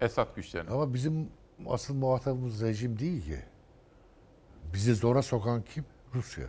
Esad 0.00 0.36
güçlerini. 0.36 0.70
Ama 0.70 0.94
bizim 0.94 1.28
asıl 1.68 1.94
muhatabımız 1.94 2.62
rejim 2.62 2.98
değil 2.98 3.24
ki. 3.24 3.38
Bizi 4.74 4.94
zora 4.94 5.22
sokan 5.22 5.62
kim? 5.62 5.84
Rusya. 6.14 6.44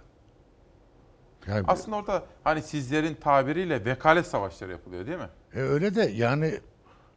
Yani 1.48 1.66
Aslında 1.68 1.98
orada 1.98 2.24
hani 2.44 2.62
sizlerin 2.62 3.14
tabiriyle 3.14 3.86
vekalet 3.86 4.28
savaşları 4.28 4.72
yapılıyor 4.72 5.08
değil 5.08 5.18
mi? 5.18 5.30
E 5.54 5.60
öyle 5.60 5.96
de 5.96 6.02
yani 6.02 6.60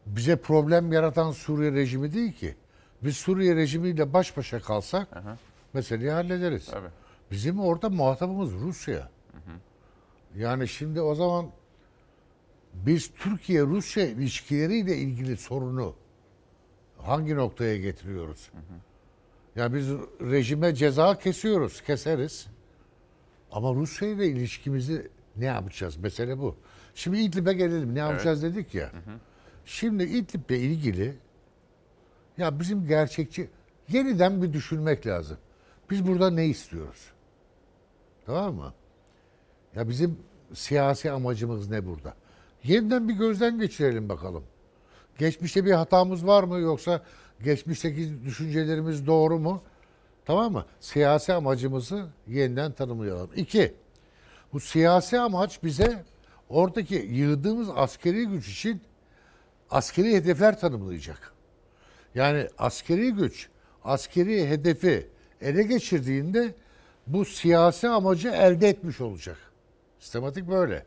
bize 0.07 0.37
problem 0.37 0.93
yaratan 0.93 1.31
Suriye 1.31 1.73
rejimi 1.73 2.13
değil 2.13 2.33
ki. 2.33 2.57
Biz 3.05 3.17
Suriye 3.17 3.57
rejimiyle 3.57 4.13
baş 4.13 4.37
başa 4.37 4.61
kalsak 4.61 5.09
meseleyi 5.73 6.11
hallederiz. 6.11 6.69
Bizim 7.31 7.61
orada 7.61 7.89
muhatabımız 7.89 8.53
Rusya. 8.53 9.11
Yani 10.37 10.69
şimdi 10.69 11.01
o 11.01 11.15
zaman 11.15 11.51
biz 12.75 13.11
Türkiye-Rusya 13.15 14.07
ilişkileriyle 14.07 14.97
ilgili 14.97 15.37
sorunu 15.37 15.95
hangi 16.99 17.37
noktaya 17.37 17.77
getiriyoruz? 17.77 18.51
Yani 19.57 19.75
biz 19.75 19.89
rejime 20.21 20.75
ceza 20.75 21.19
kesiyoruz, 21.19 21.83
keseriz. 21.83 22.47
Ama 23.53 23.75
Rusya 23.75 24.09
ile 24.09 24.27
ilişkimizi 24.27 25.09
ne 25.37 25.45
yapacağız? 25.45 25.97
Mesele 25.97 26.39
bu. 26.39 26.57
Şimdi 26.95 27.19
İdlib'e 27.19 27.53
gelelim. 27.53 27.95
Ne 27.95 27.99
yapacağız 27.99 28.43
dedik 28.43 28.75
ya. 28.75 28.91
Şimdi 29.65 30.03
İdlib'le 30.03 30.51
ilgili 30.51 31.17
ya 32.41 32.61
bizim 32.61 32.87
gerçekçi 32.87 33.51
yeniden 33.89 34.43
bir 34.43 34.53
düşünmek 34.53 35.07
lazım. 35.07 35.37
Biz 35.91 36.07
burada 36.07 36.31
ne 36.31 36.47
istiyoruz? 36.47 37.13
Tamam 38.27 38.55
mı? 38.55 38.75
Ya 39.77 39.89
bizim 39.89 40.19
siyasi 40.55 41.11
amacımız 41.11 41.71
ne 41.71 41.87
burada? 41.87 42.15
Yeniden 42.65 43.09
bir 43.09 43.15
gözden 43.15 43.59
geçirelim 43.59 44.09
bakalım. 44.09 44.45
Geçmişte 45.19 45.65
bir 45.65 45.73
hatamız 45.73 46.27
var 46.27 46.43
mı 46.43 46.59
yoksa 46.59 47.03
geçmişteki 47.45 48.25
düşüncelerimiz 48.25 49.07
doğru 49.07 49.39
mu? 49.39 49.63
Tamam 50.25 50.53
mı? 50.53 50.65
Siyasi 50.81 51.33
amacımızı 51.33 52.07
yeniden 52.27 52.73
tanımlayalım. 52.73 53.31
İki, 53.37 53.75
bu 54.53 54.61
siyasi 54.61 55.19
amaç 55.19 55.63
bize 55.63 56.05
oradaki 56.49 56.95
yığdığımız 56.95 57.69
askeri 57.75 58.27
güç 58.27 58.49
için 58.49 58.81
askeri 59.71 60.15
hedefler 60.15 60.61
tanımlayacak. 60.61 61.35
Yani 62.15 62.49
askeri 62.59 63.13
güç, 63.13 63.49
askeri 63.85 64.49
hedefi 64.49 65.07
ele 65.41 65.63
geçirdiğinde 65.63 66.55
bu 67.07 67.25
siyasi 67.25 67.89
amacı 67.89 68.29
elde 68.29 68.69
etmiş 68.69 69.01
olacak. 69.01 69.37
Sistematik 69.99 70.49
böyle. 70.49 70.87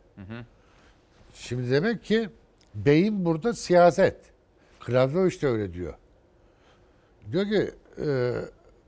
Şimdi 1.34 1.70
demek 1.70 2.04
ki 2.04 2.28
beyin 2.74 3.24
burada 3.24 3.52
siyaset. 3.52 4.16
Klavroviç 4.80 5.42
de 5.42 5.46
öyle 5.46 5.72
diyor. 5.72 5.94
Diyor 7.32 7.44
ki 7.44 7.70
e, 8.06 8.34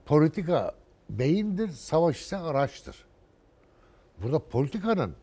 politika 0.07 0.75
beyindir, 1.11 1.69
savaş 1.69 2.21
ise 2.21 2.37
araçtır. 2.37 2.97
Burada 4.23 4.39
politikanın 4.39 5.15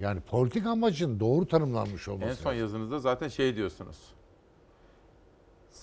yani 0.00 0.20
politik 0.20 0.66
amacın 0.66 1.20
doğru 1.20 1.46
tanımlanmış 1.46 2.08
olması 2.08 2.30
En 2.30 2.34
son 2.34 2.52
yazınızda 2.52 2.98
zaten 2.98 3.28
şey 3.28 3.56
diyorsunuz. 3.56 3.96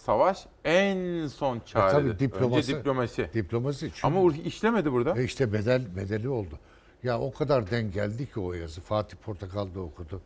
Savaş 0.06 0.46
en 0.66 1.28
son. 1.28 1.58
E 1.58 1.62
tabii 1.74 2.20
diplomasi. 2.20 2.58
Önce 2.72 2.80
diplomasi. 2.80 3.30
Diplomasi. 3.34 3.92
Çünkü- 3.96 4.08
Ama 4.08 4.34
işlemedi 4.46 4.92
burada. 4.92 5.20
E 5.22 5.24
işte 5.24 5.54
bedel 5.54 5.96
bedeli 5.96 6.30
oldu. 6.30 6.60
Ya 7.04 7.20
o 7.20 7.34
kadar 7.34 7.72
denk 7.72 7.94
geldi 7.94 8.32
ki 8.32 8.40
o 8.40 8.54
yazı. 8.54 8.82
Fatih 8.82 9.18
Portakal 9.18 9.76
da 9.76 9.80
okudu. 9.80 10.22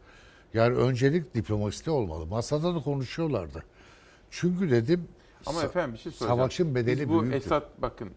Yani 0.54 0.76
öncelik 0.78 1.36
diplomaside 1.36 1.92
olmalı. 1.92 2.26
Masada 2.26 2.76
da 2.76 2.80
konuşuyorlardı. 2.80 3.64
Çünkü 4.32 4.72
dedim 4.72 5.08
Ama 5.46 5.64
efendim 5.64 5.94
bir 5.94 6.00
şey 6.00 6.12
söyleyeceğim. 6.12 6.38
Savaşın 6.40 6.76
bedeli 6.76 7.00
biz 7.00 7.10
bu 7.10 7.22
büyüktür. 7.22 7.38
Esat 7.42 7.82
bakın. 7.82 8.10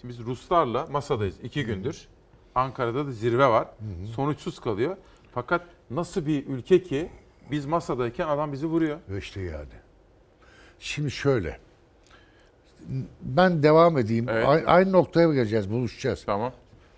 Şimdi 0.00 0.14
biz 0.14 0.26
Ruslarla 0.26 0.86
masadayız 0.86 1.34
iki 1.42 1.64
gündür. 1.64 2.08
Ankara'da 2.54 3.06
da 3.06 3.12
zirve 3.12 3.46
var. 3.46 3.68
Sonuçsuz 4.14 4.58
kalıyor. 4.60 4.96
Fakat 5.34 5.62
nasıl 5.90 6.26
bir 6.26 6.46
ülke 6.46 6.82
ki 6.82 7.10
biz 7.50 7.66
masadayken 7.66 8.28
adam 8.28 8.52
bizi 8.52 8.66
vuruyor. 8.66 8.98
İşte 9.18 9.40
yani. 9.40 9.83
Şimdi 10.80 11.10
şöyle. 11.10 11.58
Ben 13.22 13.62
devam 13.62 13.98
edeyim. 13.98 14.28
Evet. 14.28 14.46
A- 14.46 14.70
Aynı 14.70 14.92
noktaya 14.92 15.32
geleceğiz? 15.34 15.70
Buluşacağız. 15.70 16.22
Tamam. 16.26 16.52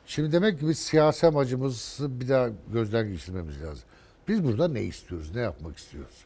Şimdi 0.07 0.32
demek 0.32 0.61
ki 0.61 0.69
biz 0.69 0.78
siyasi 0.78 1.27
amacımızı 1.27 2.20
bir 2.20 2.28
daha 2.28 2.48
gözden 2.73 3.09
geçirmemiz 3.09 3.62
lazım. 3.62 3.85
Biz 4.28 4.44
burada 4.44 4.69
ne 4.69 4.82
istiyoruz? 4.82 5.35
Ne 5.35 5.40
yapmak 5.40 5.77
istiyoruz? 5.78 6.24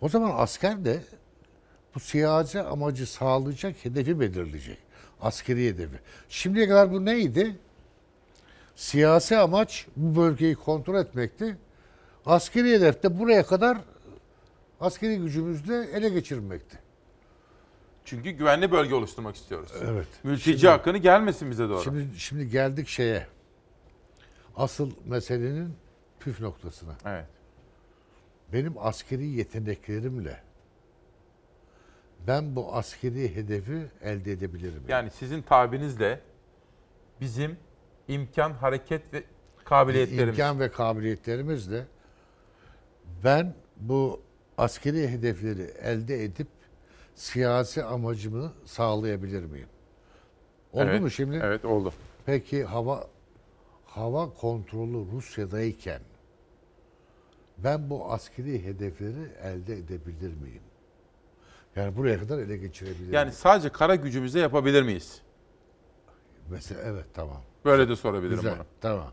O 0.00 0.08
zaman 0.08 0.32
asker 0.36 0.84
de 0.84 1.02
bu 1.94 2.00
siyasi 2.00 2.60
amacı 2.60 3.06
sağlayacak 3.06 3.84
hedefi 3.84 4.20
belirleyecek. 4.20 4.78
Askeri 5.20 5.68
hedefi. 5.68 5.96
Şimdiye 6.28 6.68
kadar 6.68 6.92
bu 6.92 7.04
neydi? 7.04 7.56
Siyasi 8.76 9.36
amaç 9.36 9.86
bu 9.96 10.20
bölgeyi 10.20 10.54
kontrol 10.54 10.94
etmekti. 11.00 11.56
Askeri 12.26 12.70
hedef 12.72 13.02
de 13.02 13.18
buraya 13.18 13.46
kadar 13.46 13.78
askeri 14.80 15.18
gücümüzle 15.18 15.74
ele 15.92 16.08
geçirmekti. 16.08 16.78
Çünkü 18.04 18.30
güvenli 18.30 18.72
bölge 18.72 18.94
oluşturmak 18.94 19.36
istiyoruz. 19.36 19.72
Evet. 19.84 20.06
Mülteci 20.24 20.58
Şimdi- 20.58 20.70
akını 20.70 20.98
gelmesin 20.98 21.50
bize 21.50 21.68
doğru. 21.68 21.82
Şimdi 21.82 22.18
şimdi 22.18 22.48
geldik 22.48 22.88
şeye. 22.88 23.26
Asıl 24.56 24.90
meselenin 25.06 25.74
püf 26.20 26.40
noktasına. 26.40 26.92
Evet. 27.06 27.26
Benim 28.52 28.74
askeri 28.78 29.26
yeteneklerimle 29.26 30.42
ben 32.26 32.56
bu 32.56 32.74
askeri 32.74 33.36
hedefi 33.36 33.86
elde 34.02 34.32
edebilirim. 34.32 34.82
Yani 34.88 35.10
sizin 35.10 35.42
tabirinizle 35.42 36.20
bizim 37.20 37.56
imkan, 38.08 38.52
hareket 38.52 39.14
ve 39.14 39.22
kabiliyetlerimiz. 39.64 40.38
İmkan 40.38 40.60
ve 40.60 40.70
kabiliyetlerimizle 40.70 41.86
ben 43.24 43.54
bu 43.76 44.20
askeri 44.64 45.08
hedefleri 45.08 45.62
elde 45.62 46.24
edip 46.24 46.46
siyasi 47.14 47.84
amacımı 47.84 48.52
sağlayabilir 48.64 49.44
miyim? 49.44 49.68
Oldu 50.72 50.84
Evet, 50.84 51.00
mu 51.00 51.10
şimdi? 51.10 51.40
Evet 51.44 51.64
oldu. 51.64 51.92
Peki 52.26 52.64
hava 52.64 53.06
hava 53.84 54.34
kontrolü 54.34 55.12
Rusya'dayken 55.12 56.00
ben 57.58 57.90
bu 57.90 58.12
askeri 58.12 58.64
hedefleri 58.64 59.32
elde 59.42 59.74
edebilir 59.78 60.34
miyim? 60.34 60.62
Yani 61.76 61.96
buraya 61.96 62.18
kadar 62.18 62.38
ele 62.38 62.56
geçirebilir 62.56 63.12
Yani 63.12 63.24
miyim? 63.26 63.32
sadece 63.38 63.68
kara 63.68 63.94
gücümüzle 63.94 64.40
yapabilir 64.40 64.82
miyiz? 64.82 65.20
Mesela 66.50 66.80
evet 66.84 67.04
tamam. 67.14 67.42
Böyle 67.64 67.88
de 67.88 67.96
sorabilirim 67.96 68.36
Güzel, 68.36 68.54
bunu. 68.54 68.64
Tamam. 68.80 69.12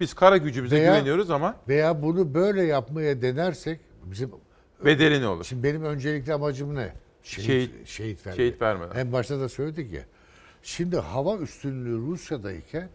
Biz 0.00 0.14
kara 0.14 0.36
gücümüze 0.36 0.76
Veya- 0.76 0.94
güveniyoruz 0.94 1.30
ama 1.30 1.56
Veya 1.68 2.02
bunu 2.02 2.34
böyle 2.34 2.62
yapmaya 2.62 3.22
denersek 3.22 3.80
bizim 4.04 4.30
bedeli 4.84 5.20
ne 5.20 5.28
olur? 5.28 5.44
Şimdi 5.44 5.62
benim 5.62 5.84
öncelikli 5.84 6.34
amacım 6.34 6.74
ne? 6.74 6.94
Şehit, 7.22 7.46
Şehit- 7.48 7.86
şehit, 7.86 8.26
vermek. 8.26 8.36
şehit 8.36 8.62
vermeden. 8.62 8.96
En 9.00 9.12
başta 9.12 9.40
da 9.40 9.48
söyledik 9.48 9.92
ya. 9.92 10.02
Şimdi 10.62 10.96
hava 10.98 11.36
üstünlüğü 11.36 11.98
Rusya'dayken 12.06 12.88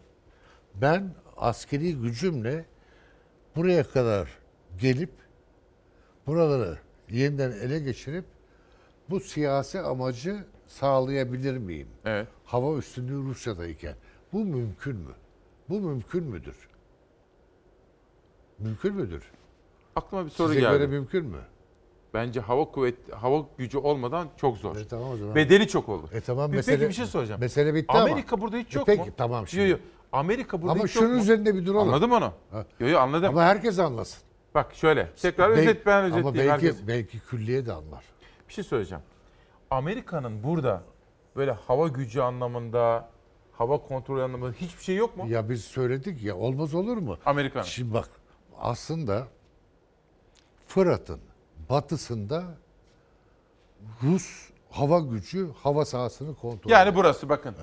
ben 0.74 1.14
askeri 1.36 1.94
gücümle 2.00 2.64
buraya 3.56 3.82
kadar 3.84 4.28
gelip 4.80 5.10
buraları 6.26 6.78
yeniden 7.10 7.50
ele 7.50 7.78
geçirip 7.78 8.24
bu 9.10 9.20
siyasi 9.20 9.80
amacı 9.80 10.44
sağlayabilir 10.66 11.56
miyim? 11.58 11.88
Evet. 12.04 12.28
Hava 12.44 12.78
üstünlüğü 12.78 13.28
Rusya'dayken. 13.28 13.94
Bu 14.32 14.44
mümkün 14.44 14.96
mü? 14.96 15.12
Bu 15.68 15.80
mümkün 15.80 16.24
müdür? 16.24 16.56
Mümkün 18.58 18.94
müdür? 18.94 19.22
aklıma 19.96 20.24
bir 20.24 20.30
soru 20.30 20.48
Size 20.48 20.60
geldi. 20.60 20.72
göre 20.78 20.86
mümkün 20.86 21.24
mü? 21.26 21.38
Bence 22.14 22.40
hava 22.40 22.64
kuvvet 22.70 23.12
hava 23.12 23.46
gücü 23.58 23.78
olmadan 23.78 24.28
çok 24.36 24.56
zor. 24.58 24.76
E 24.76 24.86
tamam 24.88 25.10
o 25.10 25.16
zaman. 25.16 25.34
Bedeli 25.34 25.68
çok 25.68 25.88
olur. 25.88 26.12
E 26.12 26.20
tamam 26.20 26.46
Peki 26.50 26.56
mesele, 26.56 26.88
bir 26.88 26.94
şey 26.94 27.06
soracağım. 27.06 27.40
Mesele 27.40 27.74
bitti 27.74 27.86
ama. 27.88 28.00
Amerika 28.00 28.40
burada 28.40 28.56
hiç 28.56 28.76
E 28.76 28.78
yok 28.78 28.86
peki, 28.86 29.00
mu? 29.02 29.06
tamam 29.16 29.48
şimdi. 29.48 29.62
Yok 29.62 29.70
yok. 29.70 29.80
Amerika 30.12 30.62
burada 30.62 30.72
Ama 30.72 30.84
hiç 30.84 30.96
yok 30.96 31.04
şunun 31.04 31.16
mu? 31.16 31.22
üzerinde 31.22 31.54
bir 31.54 31.66
duralım. 31.66 31.88
Anladım 31.88 32.12
onu. 32.12 32.32
Ha. 32.50 32.64
Yok 32.80 32.90
yok 32.90 33.00
anladım. 33.00 33.28
Ama 33.28 33.42
herkes 33.42 33.78
anlasın. 33.78 34.22
Bak 34.54 34.74
şöyle 34.74 35.10
tekrar 35.22 35.50
Bel- 35.50 35.58
özet 35.58 35.86
ben 35.86 35.92
Ama 35.92 36.06
özetleyeyim 36.06 36.52
belki, 36.52 36.66
herkes. 36.66 36.86
belki 36.88 37.20
külliye 37.20 37.66
de 37.66 37.72
anlar. 37.72 38.04
Bir 38.48 38.52
şey 38.54 38.64
söyleyeceğim. 38.64 39.04
Amerika'nın 39.70 40.42
burada 40.44 40.82
böyle 41.36 41.50
hava 41.52 41.88
gücü 41.88 42.20
anlamında, 42.20 43.08
hava 43.52 43.78
kontrolü 43.78 44.22
anlamında 44.22 44.52
hiçbir 44.52 44.82
şey 44.82 44.96
yok 44.96 45.16
mu? 45.16 45.24
Ya 45.28 45.48
biz 45.48 45.64
söyledik 45.64 46.22
ya 46.22 46.36
olmaz 46.36 46.74
olur 46.74 46.96
mu? 46.96 47.16
Amerika'nın. 47.26 47.64
Şimdi 47.64 47.94
bak 47.94 48.08
aslında 48.60 49.26
Fırat'ın 50.66 51.20
batısında 51.70 52.44
Rus 54.02 54.48
hava 54.70 54.98
gücü 55.00 55.48
hava 55.62 55.84
sahasını 55.84 56.34
kontrol 56.34 56.70
Yani 56.70 56.82
ediyor. 56.82 56.96
burası 56.96 57.28
bakın. 57.28 57.54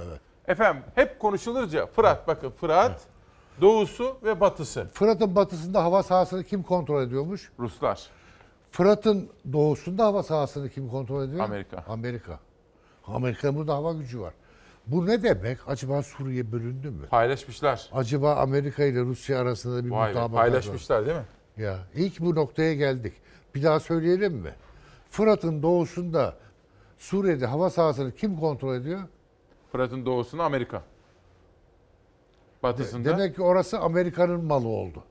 Efendim 0.47 0.83
hep 0.95 1.19
konuşulur 1.19 1.71
ya 1.73 1.85
Fırat 1.87 2.27
bakın 2.27 2.49
Fırat 2.49 3.01
doğusu 3.61 4.17
ve 4.23 4.39
batısı. 4.39 4.87
Fırat'ın 4.93 5.35
batısında 5.35 5.83
hava 5.83 6.03
sahasını 6.03 6.43
kim 6.43 6.63
kontrol 6.63 7.03
ediyormuş? 7.03 7.51
Ruslar. 7.59 8.07
Fırat'ın 8.71 9.29
doğusunda 9.53 10.05
hava 10.05 10.23
sahasını 10.23 10.69
kim 10.69 10.89
kontrol 10.89 11.23
ediyor? 11.23 11.43
Amerika. 11.43 11.83
Amerika. 11.87 12.39
Amerika'nın 13.07 13.55
burada 13.55 13.73
hava 13.73 13.93
gücü 13.93 14.21
var. 14.21 14.33
Bu 14.87 15.05
ne 15.07 15.23
demek? 15.23 15.57
Acaba 15.67 16.03
Suriye 16.03 16.51
bölündü 16.51 16.89
mü? 16.89 17.07
Paylaşmışlar. 17.07 17.89
Acaba 17.93 18.35
Amerika 18.35 18.83
ile 18.83 19.01
Rusya 19.01 19.39
arasında 19.39 19.85
bir 19.85 19.89
mutabakat 19.89 20.15
var. 20.15 20.31
paylaşmışlar 20.31 21.05
değil 21.05 21.17
mi? 21.17 21.23
Ya 21.57 21.77
ilk 21.95 22.19
bu 22.19 22.35
noktaya 22.35 22.73
geldik. 22.73 23.13
Bir 23.55 23.63
daha 23.63 23.79
söyleyelim 23.79 24.33
mi? 24.33 24.55
Fırat'ın 25.09 25.63
doğusunda 25.63 26.37
Suriye'de 26.97 27.45
hava 27.45 27.69
sahasını 27.69 28.11
kim 28.15 28.37
kontrol 28.39 28.75
ediyor? 28.75 29.01
Fırat'ın 29.71 30.05
doğusunu 30.05 30.41
Amerika. 30.43 30.83
Batısında 32.63 33.09
Demek 33.09 33.35
ki 33.35 33.41
orası 33.41 33.79
Amerika'nın 33.79 34.45
malı 34.45 34.67
oldu. 34.67 35.03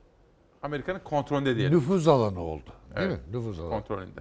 Amerika'nın 0.63 0.99
kontrolünde 0.99 1.55
diyelim. 1.55 1.77
Nüfuz 1.77 2.07
alanı 2.07 2.39
oldu. 2.41 2.69
Değil 2.95 3.07
Evet. 3.07 3.27
mi? 3.27 3.37
Nüfuz 3.37 3.59
alanı. 3.59 3.69
Kontrolünde. 3.69 4.19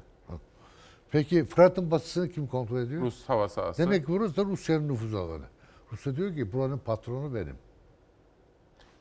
Peki 1.11 1.45
Fırat'ın 1.45 1.91
batısını 1.91 2.29
kim 2.29 2.47
kontrol 2.47 2.79
ediyor? 2.79 3.03
Rus 3.03 3.29
hava 3.29 3.49
sahası. 3.49 3.83
Demek 3.83 4.07
ki 4.07 4.13
burası 4.13 4.37
da 4.37 4.45
Rusya'nın 4.45 4.89
nüfuz 4.89 5.15
alanı. 5.15 5.45
Rusya 5.93 6.17
diyor 6.17 6.35
ki 6.35 6.53
buranın 6.53 6.79
patronu 6.79 7.35
benim. 7.35 7.57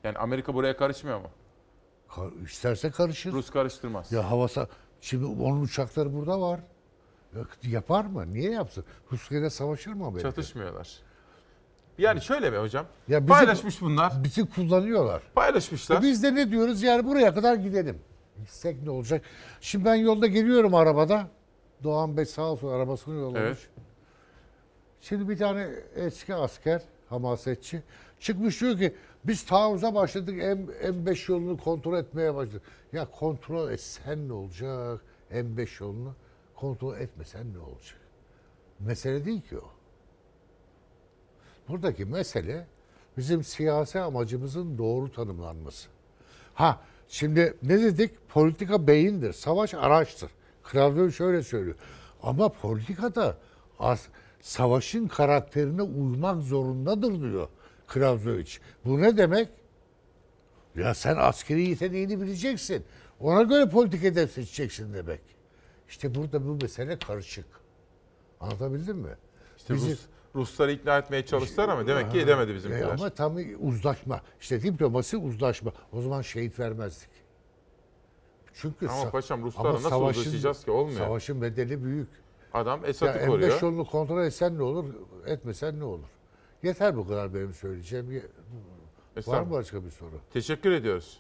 Yani 0.04 0.18
Amerika 0.18 0.54
buraya 0.54 0.78
karışmıyor 0.78 1.20
mu? 1.20 1.28
Ka- 2.10 2.44
isterse 2.46 2.92
karışır. 2.92 3.32
Rus 3.32 3.50
karıştırmaz. 3.50 4.12
Ya 4.12 4.32
havasa 4.32 4.68
şimdi 5.02 5.26
onun 5.26 5.62
uçakları 5.62 6.14
burada 6.14 6.42
var. 6.42 6.60
Ya 7.36 7.42
Yapar 7.64 8.06
mı? 8.06 8.34
Niye 8.34 8.52
yapsın? 8.52 8.84
Rusya'yla 9.12 9.50
savaşır 9.50 9.94
mı 9.94 10.06
Amerika? 10.06 10.30
Çatışmıyorlar. 10.30 10.90
Yani 11.98 12.22
şöyle 12.22 12.50
mi 12.50 12.58
hocam? 12.58 12.86
Ya 13.08 13.20
bizi- 13.22 13.30
Paylaşmış 13.30 13.82
bunlar. 13.82 14.24
Bizi 14.24 14.50
kullanıyorlar. 14.50 15.22
Paylaşmışlar. 15.36 15.98
E 16.00 16.02
biz 16.02 16.24
de 16.24 16.36
ne 16.36 16.52
diyoruz? 16.52 16.84
Yani 16.84 17.06
buraya 17.08 17.34
kadar 17.34 17.56
gidelim. 17.56 18.00
Gitsek 18.38 18.84
ne 18.84 18.90
olacak? 18.90 19.22
Şimdi 19.62 19.86
ben 19.86 19.96
yolda 19.96 20.28
geliyorum 20.28 20.76
arabada. 20.76 21.28
Doğan 21.84 22.18
Bey 22.18 22.26
sağ 22.26 22.42
olsun 22.42 22.68
arabasını 22.68 23.16
yollamış. 23.16 23.42
Evet. 23.42 23.70
Şimdi 25.02 25.30
bir 25.30 25.38
tane 25.38 25.68
eski 25.96 26.36
asker, 26.36 26.82
hamasetçi 27.10 27.84
çıkmış 28.20 28.62
diyor 28.62 28.78
ki 28.78 28.96
biz 29.24 29.46
taarruza 29.46 29.96
başladık 29.96 30.36
M, 30.38 30.44
M5 30.44 31.32
yolunu 31.32 31.58
kontrol 31.58 31.98
etmeye 31.98 32.36
başladık. 32.36 32.62
Ya 32.94 33.12
kontrol 33.12 33.72
etsen 33.72 34.28
ne 34.28 34.34
olacak? 34.34 35.02
M5 35.32 35.84
yolunu 35.84 36.14
kontrol 36.56 36.98
etmesen 36.98 37.54
ne 37.54 37.60
olacak? 37.60 38.00
Mesele 38.80 39.26
değil 39.26 39.42
ki 39.42 39.58
o. 39.58 39.70
Buradaki 41.70 42.06
mesele 42.06 42.68
bizim 43.18 43.44
siyasi 43.44 44.00
amacımızın 44.00 44.78
doğru 44.78 45.12
tanımlanması. 45.12 45.90
Ha 46.54 46.82
şimdi 47.08 47.58
ne 47.64 47.82
dedik? 47.82 48.30
Politika 48.30 48.88
beyindir, 48.88 49.34
savaş 49.34 49.74
araçtır. 49.74 50.32
Kral 50.64 51.10
şöyle 51.10 51.44
söylüyor. 51.44 51.76
Ama 52.24 52.50
politikada 52.50 53.38
az, 53.80 54.08
savaşın 54.42 55.08
karakterine 55.08 55.82
uymak 55.82 56.42
zorundadır 56.42 57.22
diyor 57.22 57.48
Kravzovic. 57.90 58.58
Bu 58.86 59.02
ne 59.02 59.18
demek? 59.18 59.50
Ya 60.76 60.94
sen 60.94 61.16
askeri 61.16 61.70
yeteneğini 61.70 62.22
bileceksin. 62.22 62.86
Ona 63.20 63.44
göre 63.44 63.70
politik 63.70 64.02
hedef 64.04 64.32
seçeceksin 64.32 64.94
demek. 64.94 65.22
İşte 65.90 66.16
burada 66.16 66.48
bu 66.48 66.58
mesele 66.62 67.00
karışık. 67.00 67.46
Anlatabildim 68.40 68.98
mi? 68.98 69.16
İşte 69.58 69.74
Bizi- 69.74 69.92
Rus, 69.92 70.00
Rusları 70.36 70.72
ikna 70.72 70.98
etmeye 70.98 71.26
çalıştılar 71.26 71.70
ama 71.70 71.88
demek 71.88 72.12
ki 72.12 72.20
edemedi 72.20 72.54
bizimkiler. 72.56 72.82
E 72.88 72.92
ama 72.92 73.10
tam 73.10 73.38
uzlaşma. 73.60 74.22
İşte 74.42 74.62
diplomasi 74.62 75.18
uzlaşma. 75.18 75.72
O 75.94 76.02
zaman 76.02 76.22
şehit 76.22 76.60
vermezdik. 76.60 77.10
Çünkü 78.54 78.88
Ama 78.88 79.10
paşam 79.12 79.44
Ruslarla 79.44 79.70
ama 79.70 79.78
nasıl 79.78 79.90
savaşın- 79.90 80.20
uzlaşacağız 80.22 80.64
ki? 80.66 80.72
Olmuyor. 80.72 80.98
Savaşın 81.00 81.42
bedeli 81.42 81.84
büyük. 81.84 82.10
Adam 82.54 82.86
Esad'ı 82.86 83.18
M5 83.18 83.26
koruyor. 83.28 83.62
yolunu 83.62 83.86
kontrol 83.86 84.24
etsen 84.24 84.58
ne 84.58 84.64
olur, 84.64 84.86
etmesen 85.26 85.80
ne 85.80 85.84
olur? 85.84 86.08
Yeter 86.64 86.98
bu 86.98 87.08
kadar 87.08 87.34
benim 87.34 87.54
söyleyeceğim. 87.54 88.12
Ye- 88.12 88.26
Var 89.28 89.42
mı 89.42 89.52
başka 89.52 89.86
bir 89.86 89.90
soru? 89.92 90.22
Teşekkür 90.34 90.72
ediyoruz. 90.72 91.20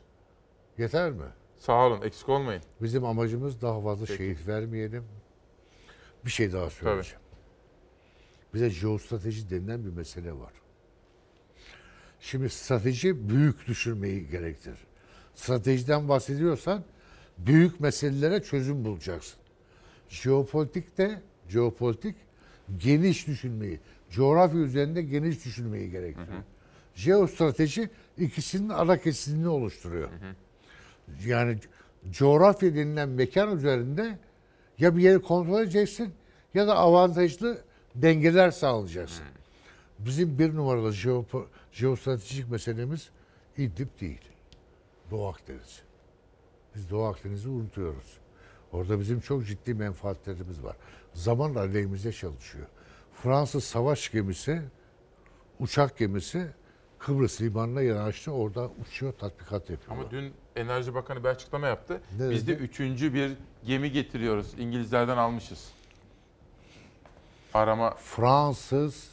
Yeter 0.77 1.11
mi? 1.11 1.25
Sağ 1.57 1.87
olun 1.87 2.01
eksik 2.01 2.29
olmayın. 2.29 2.61
Bizim 2.81 3.05
amacımız 3.05 3.61
daha 3.61 3.81
fazla 3.81 4.05
şehit 4.05 4.47
vermeyelim. 4.47 5.03
Bir 6.25 6.29
şey 6.31 6.53
daha 6.53 6.69
söyleyeceğim. 6.69 7.19
Bize 8.53 8.69
jeostrateji 8.69 9.49
denilen 9.49 9.85
bir 9.85 9.89
mesele 9.89 10.33
var. 10.33 10.53
Şimdi 12.19 12.49
strateji 12.49 13.29
büyük 13.29 13.67
düşünmeyi 13.67 14.29
gerektirir. 14.29 14.77
Stratejiden 15.35 16.09
bahsediyorsan 16.09 16.83
büyük 17.37 17.79
meselelere 17.79 18.43
çözüm 18.43 18.85
bulacaksın. 18.85 19.39
Jeopolitik 20.09 20.97
de 20.97 21.21
jeopolitik 21.47 22.15
geniş 22.77 23.27
düşünmeyi, 23.27 23.79
coğrafya 24.11 24.59
üzerinde 24.59 25.01
geniş 25.01 25.45
düşünmeyi 25.45 25.91
gerektiriyor. 25.91 26.43
Jeostrateji 26.95 27.89
ikisinin 28.17 28.69
ara 28.69 28.97
kesimini 28.97 29.47
oluşturuyor. 29.47 30.09
Yani 31.25 31.57
coğrafya 32.11 32.75
denilen 32.75 33.09
mekan 33.09 33.57
üzerinde 33.57 34.19
ya 34.79 34.97
bir 34.97 35.01
yeri 35.03 35.21
kontrol 35.21 35.61
edeceksin 35.61 36.13
ya 36.53 36.67
da 36.67 36.75
avantajlı 36.75 37.61
dengeler 37.95 38.51
sağlayacaksın. 38.51 39.25
Bizim 39.99 40.39
bir 40.39 40.55
numaralı 40.55 40.89
jeopo- 40.89 41.45
jeostratejik 41.71 42.51
meselemiz 42.51 43.09
İdlib 43.57 43.87
değil. 44.01 44.21
Doğu 45.11 45.27
Akdeniz. 45.27 45.81
Biz 46.75 46.89
Doğu 46.89 47.03
Akdeniz'i 47.03 47.49
unutuyoruz. 47.49 48.17
Orada 48.71 48.99
bizim 48.99 49.19
çok 49.19 49.45
ciddi 49.47 49.73
menfaatlerimiz 49.73 50.63
var. 50.63 50.75
Zaman 51.13 51.55
aleyhimize 51.55 52.11
çalışıyor. 52.11 52.67
Fransız 53.23 53.63
savaş 53.63 54.11
gemisi, 54.11 54.61
uçak 55.59 55.97
gemisi 55.97 56.47
Kıbrıs 56.99 57.41
limanına 57.41 57.81
yanaştı. 57.81 58.31
Orada 58.31 58.69
uçuyor, 58.81 59.13
tatbikat 59.13 59.69
yapıyor. 59.69 59.97
Ama 59.97 60.11
dün 60.11 60.33
Enerji 60.55 60.93
Bakanı 60.93 61.23
bir 61.23 61.29
açıklama 61.29 61.67
yaptı. 61.67 62.01
Ne 62.19 62.29
Biz 62.29 62.47
de 62.47 62.53
dedi? 62.55 62.63
üçüncü 62.63 63.13
bir 63.13 63.31
gemi 63.65 63.91
getiriyoruz. 63.91 64.53
İngilizlerden 64.59 65.17
almışız. 65.17 65.71
Arama 67.53 67.95
Fransız 67.95 69.09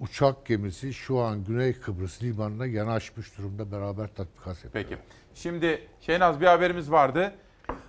uçak 0.00 0.46
gemisi 0.46 0.94
şu 0.94 1.18
an 1.20 1.44
Güney 1.44 1.72
Kıbrıs 1.72 2.22
limanına 2.22 2.66
yanaşmış 2.66 3.38
durumda 3.38 3.72
beraber 3.72 4.14
tatbikat 4.14 4.64
yapıyor. 4.64 4.84
Peki. 4.84 4.98
Şimdi 5.34 5.88
Şehnaz 6.00 6.40
bir 6.40 6.46
haberimiz 6.46 6.90
vardı. 6.90 7.34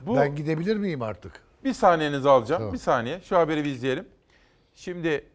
Bu 0.01 0.15
Ben 0.15 0.35
gidebilir 0.35 0.75
miyim 0.75 1.01
artık? 1.01 1.41
bir 1.63 1.73
saniyenizi 1.73 2.29
alacağım. 2.29 2.59
Tamam. 2.59 2.73
Bir 2.73 2.79
saniye. 2.79 3.21
Şu 3.21 3.37
haberi 3.37 3.63
bir 3.63 3.69
izleyelim. 3.69 4.07
Şimdi 4.77 5.25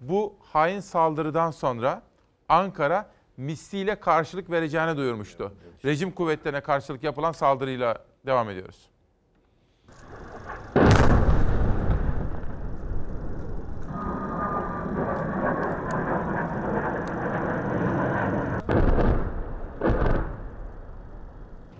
bu 0.00 0.36
hain 0.40 0.80
saldırıdan 0.80 1.50
sonra 1.50 2.02
Ankara 2.48 3.10
misliyle 3.36 4.00
karşılık 4.00 4.50
vereceğini 4.50 4.96
duyurmuştu. 4.96 5.52
Rejim 5.84 6.10
kuvvetlerine 6.10 6.60
karşılık 6.60 7.02
yapılan 7.02 7.32
saldırıyla 7.32 8.04
devam 8.26 8.50
ediyoruz. 8.50 8.90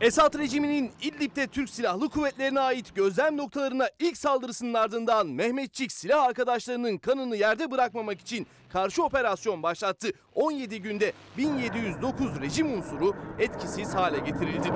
Esad 0.05 0.39
rejiminin 0.39 0.91
İdlib'de 1.03 1.47
Türk 1.47 1.71
Silahlı 1.71 2.09
Kuvvetlerine 2.09 2.61
ait 2.61 2.95
gözlem 2.95 3.37
noktalarına 3.37 3.89
ilk 3.99 4.17
saldırısının 4.17 4.75
ardından 4.75 5.27
Mehmetçik 5.27 5.93
silah 5.93 6.25
arkadaşlarının 6.25 6.99
kanını 6.99 7.37
yerde 7.37 7.71
bırakmamak 7.71 8.21
için 8.21 8.47
karşı 8.73 9.05
operasyon 9.05 9.63
başlattı. 9.63 10.09
17 10.35 10.83
günde 10.83 11.13
1709 11.39 12.41
rejim 12.41 12.73
unsuru 12.73 13.15
etkisiz 13.39 13.95
hale 13.95 14.19
getirildi. 14.19 14.69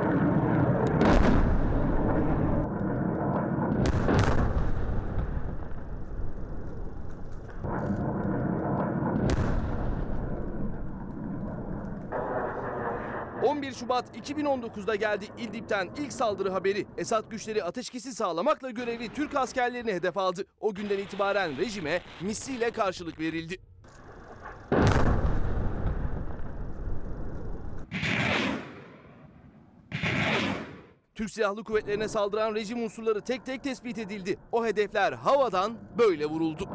...11 13.58 13.74
Şubat 13.74 14.16
2019'da 14.16 14.94
geldi 14.94 15.26
İdlib'den 15.38 15.88
ilk 15.98 16.12
saldırı 16.12 16.50
haberi. 16.50 16.86
Esad 16.98 17.30
güçleri 17.30 17.64
ateşkesi 17.64 18.14
sağlamakla 18.14 18.70
görevli 18.70 19.08
Türk 19.08 19.34
askerlerini 19.34 19.92
hedef 19.92 20.16
aldı. 20.16 20.44
O 20.60 20.74
günden 20.74 20.98
itibaren 20.98 21.58
rejime 21.58 22.02
misliyle 22.20 22.70
karşılık 22.70 23.20
verildi. 23.20 23.56
Türk 31.14 31.30
Silahlı 31.30 31.64
Kuvvetlerine 31.64 32.08
saldıran 32.08 32.54
rejim 32.54 32.82
unsurları 32.82 33.20
tek 33.20 33.46
tek 33.46 33.62
tespit 33.62 33.98
edildi. 33.98 34.36
O 34.52 34.66
hedefler 34.66 35.12
havadan 35.12 35.78
böyle 35.98 36.26
vuruldu. 36.26 36.68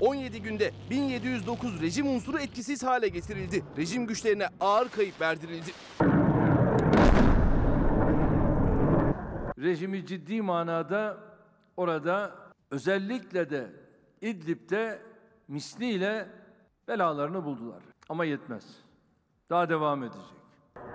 ...17 0.00 0.38
günde 0.38 0.72
1709 0.90 1.82
rejim 1.82 2.08
unsuru 2.08 2.38
etkisiz 2.38 2.82
hale 2.82 3.08
getirildi. 3.08 3.64
Rejim 3.76 4.06
güçlerine 4.06 4.48
ağır 4.60 4.88
kayıp 4.88 5.20
verdirildi. 5.20 5.70
Rejimi 9.58 10.06
ciddi 10.06 10.42
manada 10.42 11.18
orada 11.76 12.34
özellikle 12.70 13.50
de 13.50 13.72
İdlib'de 14.20 15.02
misliyle 15.48 16.28
belalarını 16.88 17.44
buldular. 17.44 17.82
Ama 18.08 18.24
yetmez. 18.24 18.64
Daha 19.50 19.68
devam 19.68 20.02
edecek. 20.02 20.36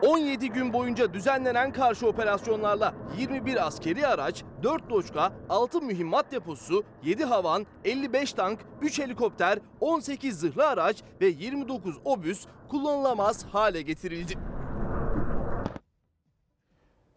17 0.02 0.50
gün 0.50 0.74
boyunca 0.74 1.14
düzenlenen 1.14 1.74
karşı 1.74 2.08
operasyonlarla 2.08 2.94
21 3.18 3.68
askeri 3.68 4.08
araç, 4.08 4.44
4 4.64 4.90
doçka, 4.90 5.34
6 5.50 5.82
mühimmat 5.82 6.32
deposu, 6.32 6.84
7 7.04 7.26
havan, 7.26 7.66
55 7.86 8.34
tank, 8.34 8.60
3 8.82 9.00
helikopter, 9.00 9.60
18 9.80 10.40
zırhlı 10.40 10.68
araç 10.68 11.04
ve 11.22 11.26
29 11.26 11.98
obüs 12.06 12.46
kullanılamaz 12.70 13.46
hale 13.46 13.82
getirildi. 13.82 14.34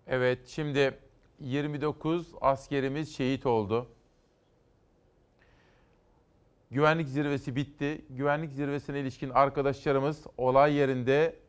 Evet 0.06 0.48
şimdi 0.48 0.98
29 1.40 2.26
askerimiz 2.40 3.16
şehit 3.16 3.46
oldu. 3.46 3.88
Güvenlik 6.70 7.08
zirvesi 7.08 7.56
bitti. 7.56 8.04
Güvenlik 8.10 8.52
zirvesine 8.52 9.00
ilişkin 9.00 9.30
arkadaşlarımız 9.30 10.26
olay 10.36 10.74
yerinde 10.74 11.43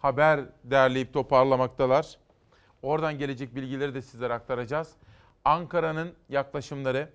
haber 0.00 0.40
derleyip 0.64 1.12
toparlamaktalar. 1.12 2.18
Oradan 2.82 3.18
gelecek 3.18 3.56
bilgileri 3.56 3.94
de 3.94 4.02
sizlere 4.02 4.32
aktaracağız. 4.32 4.92
Ankara'nın 5.44 6.12
yaklaşımları 6.28 7.10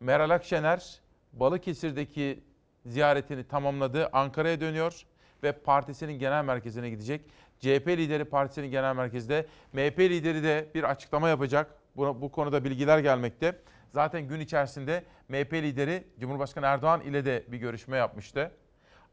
Meral 0.00 0.30
Akşener 0.30 1.00
Balıkesir'deki 1.32 2.44
ziyaretini 2.86 3.44
tamamladı. 3.44 4.08
Ankara'ya 4.12 4.60
dönüyor 4.60 5.02
ve 5.42 5.52
partisinin 5.52 6.18
genel 6.18 6.44
merkezine 6.44 6.90
gidecek. 6.90 7.20
CHP 7.60 7.88
lideri 7.88 8.24
partisinin 8.24 8.70
genel 8.70 8.96
merkezde. 8.96 9.46
MHP 9.72 9.98
lideri 9.98 10.42
de 10.42 10.68
bir 10.74 10.84
açıklama 10.84 11.28
yapacak. 11.28 11.74
Bu, 11.96 12.20
bu 12.22 12.32
konuda 12.32 12.64
bilgiler 12.64 12.98
gelmekte. 12.98 13.58
Zaten 13.90 14.28
gün 14.28 14.40
içerisinde 14.40 15.04
MHP 15.28 15.52
lideri 15.52 16.04
Cumhurbaşkanı 16.20 16.66
Erdoğan 16.66 17.00
ile 17.00 17.24
de 17.24 17.44
bir 17.48 17.58
görüşme 17.58 17.96
yapmıştı. 17.96 18.50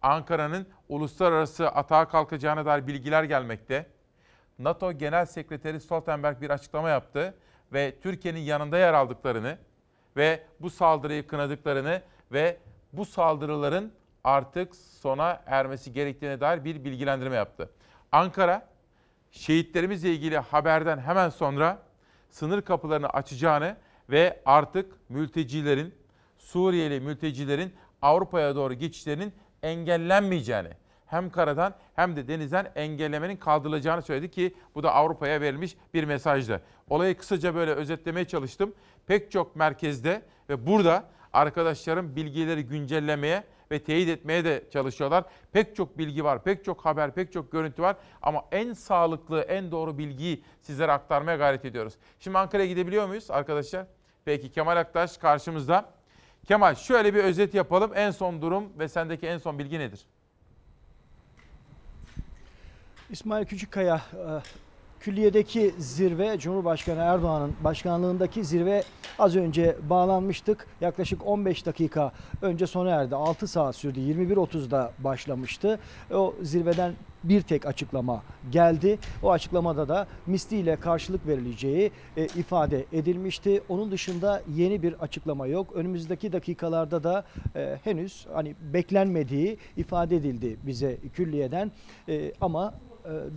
Ankara'nın 0.01 0.67
uluslararası 0.89 1.67
atağa 1.67 2.07
kalkacağına 2.07 2.65
dair 2.65 2.87
bilgiler 2.87 3.23
gelmekte. 3.23 3.85
NATO 4.59 4.91
Genel 4.91 5.25
Sekreteri 5.25 5.79
Stoltenberg 5.79 6.41
bir 6.41 6.49
açıklama 6.49 6.89
yaptı 6.89 7.33
ve 7.73 7.95
Türkiye'nin 8.01 8.39
yanında 8.39 8.77
yer 8.77 8.93
aldıklarını 8.93 9.57
ve 10.17 10.43
bu 10.59 10.69
saldırıyı 10.69 11.27
kınadıklarını 11.27 12.01
ve 12.31 12.57
bu 12.93 13.05
saldırıların 13.05 13.93
artık 14.23 14.75
sona 14.75 15.41
ermesi 15.45 15.93
gerektiğine 15.93 16.41
dair 16.41 16.63
bir 16.63 16.83
bilgilendirme 16.85 17.35
yaptı. 17.35 17.69
Ankara, 18.11 18.67
şehitlerimizle 19.31 20.13
ilgili 20.13 20.37
haberden 20.37 20.97
hemen 20.97 21.29
sonra 21.29 21.79
sınır 22.29 22.61
kapılarını 22.61 23.09
açacağını 23.09 23.77
ve 24.09 24.41
artık 24.45 25.09
mültecilerin, 25.09 25.95
Suriyeli 26.37 26.99
mültecilerin 26.99 27.73
Avrupa'ya 28.01 28.55
doğru 28.55 28.73
geçişlerinin 28.73 29.33
engellenmeyeceğini, 29.63 30.69
hem 31.05 31.29
karadan 31.29 31.73
hem 31.95 32.15
de 32.15 32.27
denizden 32.27 32.71
engellemenin 32.75 33.37
kaldırılacağını 33.37 34.01
söyledi 34.01 34.31
ki 34.31 34.55
bu 34.75 34.83
da 34.83 34.93
Avrupa'ya 34.93 35.41
verilmiş 35.41 35.77
bir 35.93 36.03
mesajdı. 36.03 36.61
Olayı 36.89 37.17
kısaca 37.17 37.55
böyle 37.55 37.71
özetlemeye 37.71 38.25
çalıştım. 38.25 38.73
Pek 39.07 39.31
çok 39.31 39.55
merkezde 39.55 40.21
ve 40.49 40.67
burada 40.67 41.03
arkadaşlarım 41.33 42.15
bilgileri 42.15 42.65
güncellemeye 42.65 43.43
ve 43.71 43.83
teyit 43.83 44.09
etmeye 44.09 44.45
de 44.45 44.63
çalışıyorlar. 44.73 45.23
Pek 45.51 45.75
çok 45.75 45.97
bilgi 45.97 46.23
var, 46.23 46.43
pek 46.43 46.65
çok 46.65 46.85
haber, 46.85 47.13
pek 47.13 47.33
çok 47.33 47.51
görüntü 47.51 47.81
var 47.81 47.95
ama 48.21 48.45
en 48.51 48.73
sağlıklı, 48.73 49.41
en 49.41 49.71
doğru 49.71 49.97
bilgiyi 49.97 50.43
sizlere 50.61 50.91
aktarmaya 50.91 51.37
gayret 51.37 51.65
ediyoruz. 51.65 51.93
Şimdi 52.19 52.37
Ankara'ya 52.37 52.67
gidebiliyor 52.67 53.07
muyuz 53.07 53.31
arkadaşlar? 53.31 53.85
Peki 54.25 54.51
Kemal 54.51 54.77
Aktaş 54.77 55.17
karşımızda. 55.17 55.98
Kemal 56.49 56.75
şöyle 56.75 57.13
bir 57.13 57.23
özet 57.23 57.53
yapalım. 57.53 57.91
En 57.95 58.11
son 58.11 58.41
durum 58.41 58.63
ve 58.79 58.87
sendeki 58.87 59.27
en 59.27 59.37
son 59.37 59.59
bilgi 59.59 59.79
nedir? 59.79 59.99
İsmail 63.09 63.45
Küçükkaya 63.45 63.95
e, 63.95 64.23
Külliye'deki 64.99 65.75
zirve 65.77 66.37
Cumhurbaşkanı 66.39 66.99
Erdoğan'ın 66.99 67.55
başkanlığındaki 67.63 68.45
zirve 68.45 68.83
az 69.19 69.35
önce 69.35 69.75
bağlanmıştık. 69.89 70.67
Yaklaşık 70.81 71.27
15 71.27 71.65
dakika 71.65 72.11
önce 72.41 72.67
sona 72.67 72.89
erdi. 72.89 73.15
6 73.15 73.47
saat 73.47 73.75
sürdü. 73.75 73.99
21.30'da 73.99 74.91
başlamıştı. 74.99 75.79
O 76.13 76.35
zirveden 76.41 76.93
bir 77.23 77.41
tek 77.41 77.65
açıklama 77.65 78.23
geldi. 78.51 78.99
O 79.23 79.31
açıklamada 79.31 79.87
da 79.87 80.07
misliyle 80.27 80.75
karşılık 80.75 81.27
verileceği 81.27 81.91
e, 82.17 82.25
ifade 82.25 82.85
edilmişti. 82.93 83.61
Onun 83.69 83.91
dışında 83.91 84.41
yeni 84.55 84.81
bir 84.81 84.93
açıklama 84.93 85.47
yok. 85.47 85.71
Önümüzdeki 85.75 86.31
dakikalarda 86.31 87.03
da 87.03 87.25
e, 87.55 87.79
henüz 87.83 88.27
hani 88.33 88.55
beklenmediği 88.73 89.57
ifade 89.77 90.15
edildi 90.15 90.57
bize 90.63 90.97
külliyeden. 91.13 91.71
E, 92.09 92.33
ama 92.41 92.73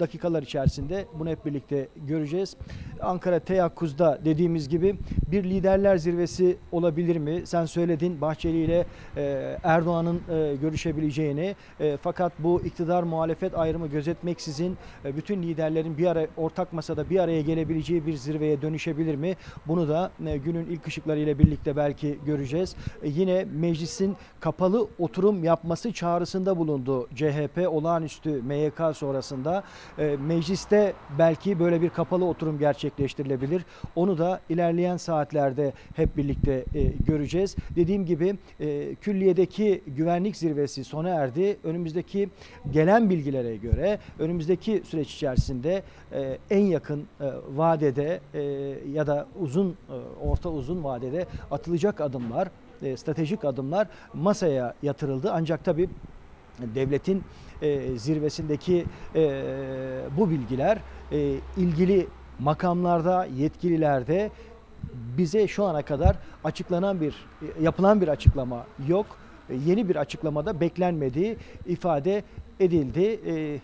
dakikalar 0.01 0.43
içerisinde 0.43 1.07
bunu 1.19 1.29
hep 1.29 1.47
birlikte 1.47 1.89
göreceğiz. 1.97 2.57
Ankara 3.01 3.39
Teyakkuz'da 3.39 4.19
dediğimiz 4.25 4.69
gibi 4.69 4.97
bir 5.31 5.45
liderler 5.45 5.97
zirvesi 5.97 6.57
olabilir 6.73 7.17
mi? 7.17 7.43
Sen 7.45 7.65
söyledin 7.65 8.21
Bahçeli 8.21 8.65
ile 8.65 8.87
e, 9.17 9.57
Erdoğan'ın 9.63 10.21
e, 10.31 10.57
görüşebileceğini. 10.57 11.57
Fakat 12.01 12.33
bu 12.39 12.63
iktidar 12.65 13.03
muhalefet 13.03 13.59
ayrımı 13.59 13.87
gözetmeksizin 13.87 14.77
bütün 15.05 15.43
liderlerin 15.43 15.99
bir 15.99 16.07
ara 16.07 16.27
ortak 16.37 16.73
masada 16.73 17.11
bir 17.11 17.19
araya 17.19 17.41
gelebileceği 17.41 18.07
bir 18.07 18.15
zirveye 18.15 18.63
dönüşebilir 18.63 19.15
mi? 19.15 19.37
Bunu 19.67 19.89
da 19.89 20.11
günün 20.45 20.67
ilk 20.67 20.87
ışıkları 20.87 21.19
ile 21.19 21.39
birlikte 21.39 21.77
belki 21.77 22.19
göreceğiz. 22.27 22.77
Yine 23.05 23.45
meclisin 23.45 24.17
kapalı 24.41 24.89
oturum 24.99 25.45
yapması 25.45 25.93
çağrısında 25.93 26.59
bulundu 26.59 27.09
CHP 27.15 27.69
olağanüstü 27.69 28.43
MYK 28.43 28.81
sonrasında 28.95 29.62
e, 29.99 30.17
mecliste 30.27 30.93
belki 31.19 31.59
böyle 31.59 31.83
bir 31.83 31.91
kapalı 31.91 32.25
oturum 32.25 32.59
gerçekleştirilebilir. 32.59 33.63
Onu 33.97 34.19
da 34.19 34.41
ilerleyen 34.49 34.97
saatlerde 34.97 35.73
hep 35.97 36.17
birlikte 36.17 36.65
e, 36.75 36.83
göreceğiz. 36.83 37.57
Dediğim 37.77 38.07
gibi 38.07 38.37
e, 38.61 38.95
külliyedeki 38.95 39.83
güvenlik 39.87 40.37
zirvesi 40.37 40.85
sona 40.85 41.09
erdi. 41.09 41.57
Önümüzdeki 41.65 42.29
gelen 42.71 43.11
bilgilere 43.11 43.57
göre 43.57 43.99
önümüzdeki 44.19 44.83
süreç 44.85 45.15
içerisinde 45.15 45.83
e, 46.13 46.39
en 46.51 46.61
yakın 46.61 47.07
e, 47.21 47.27
vadede 47.55 48.21
e, 48.35 48.43
ya 48.93 49.07
da 49.07 49.27
uzun 49.41 49.71
e, 49.71 50.27
orta 50.27 50.49
uzun 50.49 50.85
vadede 50.85 51.27
atılacak 51.51 52.01
adımlar 52.01 52.49
e, 52.83 52.97
stratejik 52.97 53.45
adımlar 53.45 53.89
masaya 54.15 54.75
yatırıldı. 54.83 55.31
Ancak 55.33 55.65
tabii 55.65 55.89
devletin 56.75 57.25
e, 57.63 57.97
zirvesindeki 57.97 58.85
e, 59.15 59.45
bu 60.17 60.31
bilgiler 60.31 60.79
e, 61.13 61.35
ilgili 61.57 62.07
makamlarda, 62.39 63.25
yetkililerde 63.25 64.31
bize 64.93 65.49
şu 65.49 65.65
ana 65.65 65.83
kadar 65.83 66.17
açıklanan 66.45 67.01
bir, 67.01 67.15
yapılan 67.61 68.01
bir 68.01 68.09
açıklama 68.09 68.67
yok. 68.89 69.07
E, 69.51 69.55
yeni 69.67 69.89
bir 69.89 69.97
açıklamada 69.97 70.61
beklenmediği 70.61 71.37
ifade 71.67 72.23
edildi. 72.61 73.21
E, 73.27 73.33
e, 73.35 73.61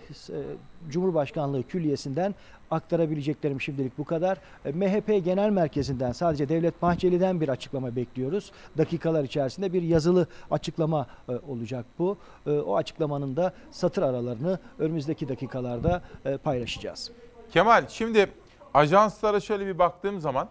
Cumhurbaşkanlığı 0.91 1.63
Külliyesi'nden 1.63 2.35
aktarabileceklerim 2.71 3.61
şimdilik 3.61 3.99
bu 3.99 4.05
kadar. 4.05 4.39
E, 4.65 4.73
MHP 4.73 5.25
Genel 5.25 5.51
Merkezi'nden 5.51 6.13
sadece 6.13 6.49
Devlet 6.49 6.83
Bahçeli'den 6.83 7.41
bir 7.41 7.49
açıklama 7.49 7.97
bekliyoruz. 7.97 8.53
Dakikalar 8.79 9.25
içerisinde 9.25 9.73
bir 9.73 9.83
yazılı 9.83 10.27
açıklama 10.51 11.07
e, 11.29 11.33
olacak 11.33 11.87
bu. 11.99 12.19
E, 12.47 12.51
o 12.51 12.77
açıklamanın 12.77 13.37
da 13.37 13.53
satır 13.71 14.03
aralarını 14.03 14.59
önümüzdeki 14.79 15.29
dakikalarda 15.29 16.03
paylaşacağız. 16.45 17.11
Kemal 17.53 17.89
şimdi 17.89 18.31
ajanslara 18.75 19.41
şöyle 19.41 19.67
bir 19.67 19.79
baktığım 19.79 20.21
zaman 20.21 20.49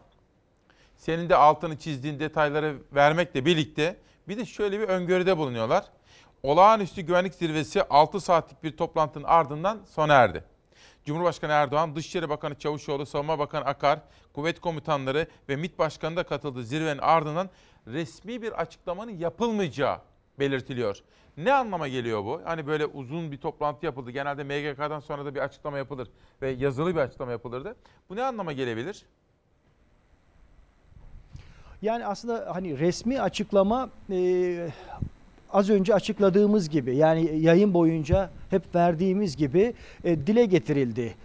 senin 0.95 1.29
de 1.29 1.35
altını 1.35 1.77
çizdiğin 1.77 2.19
detayları 2.19 2.75
vermekle 2.93 3.45
birlikte 3.45 3.95
bir 4.27 4.37
de 4.37 4.45
şöyle 4.45 4.79
bir 4.79 4.87
öngörüde 4.87 5.37
bulunuyorlar. 5.37 5.85
Olağanüstü 6.43 7.01
güvenlik 7.01 7.33
zirvesi 7.33 7.83
6 7.83 8.19
saatlik 8.19 8.63
bir 8.63 8.77
toplantının 8.77 9.23
ardından 9.23 9.79
sona 9.89 10.13
erdi. 10.13 10.43
Cumhurbaşkanı 11.07 11.51
Erdoğan, 11.51 11.95
Dışişleri 11.95 12.29
Bakanı 12.29 12.55
Çavuşoğlu, 12.55 13.05
Savunma 13.05 13.39
Bakanı 13.39 13.65
Akar, 13.65 13.99
kuvvet 14.33 14.59
komutanları 14.59 15.27
ve 15.49 15.55
MİT 15.55 15.79
Başkanı 15.79 16.15
da 16.15 16.23
katıldığı 16.23 16.63
zirvenin 16.63 16.97
ardından 16.97 17.49
resmi 17.87 18.41
bir 18.41 18.51
açıklamanın 18.51 19.11
yapılmayacağı 19.11 19.97
belirtiliyor. 20.39 20.97
Ne 21.37 21.53
anlama 21.53 21.87
geliyor 21.87 22.25
bu? 22.25 22.41
Hani 22.43 22.67
böyle 22.67 22.85
uzun 22.85 23.31
bir 23.31 23.37
toplantı 23.37 23.85
yapıldı. 23.85 24.11
Genelde 24.11 24.43
MGK'dan 24.43 24.99
sonra 24.99 25.25
da 25.25 25.35
bir 25.35 25.39
açıklama 25.39 25.77
yapılır 25.77 26.07
ve 26.41 26.49
yazılı 26.49 26.95
bir 26.95 26.99
açıklama 26.99 27.31
yapılırdı. 27.31 27.75
Bu 28.09 28.15
ne 28.15 28.23
anlama 28.23 28.53
gelebilir? 28.53 29.05
Yani 31.81 32.05
aslında 32.05 32.55
hani 32.55 32.79
resmi 32.79 33.21
açıklama 33.21 33.89
e, 34.09 34.69
az 35.53 35.69
önce 35.69 35.93
açıkladığımız 35.93 36.69
gibi 36.69 36.95
yani 36.95 37.39
yayın 37.39 37.73
boyunca 37.73 38.29
hep 38.49 38.75
verdiğimiz 38.75 39.37
gibi 39.37 39.73
e, 40.03 40.27
dile 40.27 40.45
getirildi. 40.45 41.15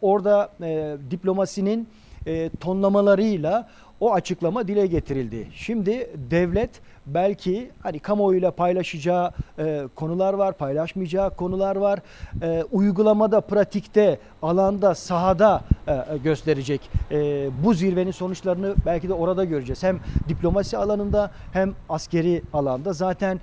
Orada 0.00 0.50
e, 0.62 0.96
diplomasinin 1.10 1.88
e, 2.26 2.50
tonlamalarıyla 2.60 3.68
o 4.00 4.12
açıklama 4.12 4.68
dile 4.68 4.86
getirildi. 4.86 5.48
Şimdi 5.54 6.10
devlet 6.30 6.70
belki 7.06 7.70
hani 7.82 7.98
kamuoyuyla 7.98 8.50
paylaşacağı 8.50 9.32
e, 9.58 9.88
konular 9.94 10.34
var, 10.34 10.52
paylaşmayacağı 10.52 11.30
konular 11.30 11.76
var. 11.76 11.98
E, 12.42 12.64
uygulamada, 12.72 13.40
pratikte 13.40 14.18
alanda, 14.42 14.94
sahada 14.94 15.60
e, 15.88 16.16
gösterecek. 16.16 16.80
E, 17.10 17.48
bu 17.64 17.74
zirvenin 17.74 18.10
sonuçlarını 18.10 18.74
belki 18.86 19.08
de 19.08 19.14
orada 19.14 19.44
göreceğiz. 19.44 19.82
Hem 19.82 20.00
diplomasi 20.28 20.78
alanında 20.78 21.30
hem 21.52 21.74
askeri 21.88 22.42
alanda. 22.52 22.92
Zaten 22.92 23.36
e, 23.36 23.40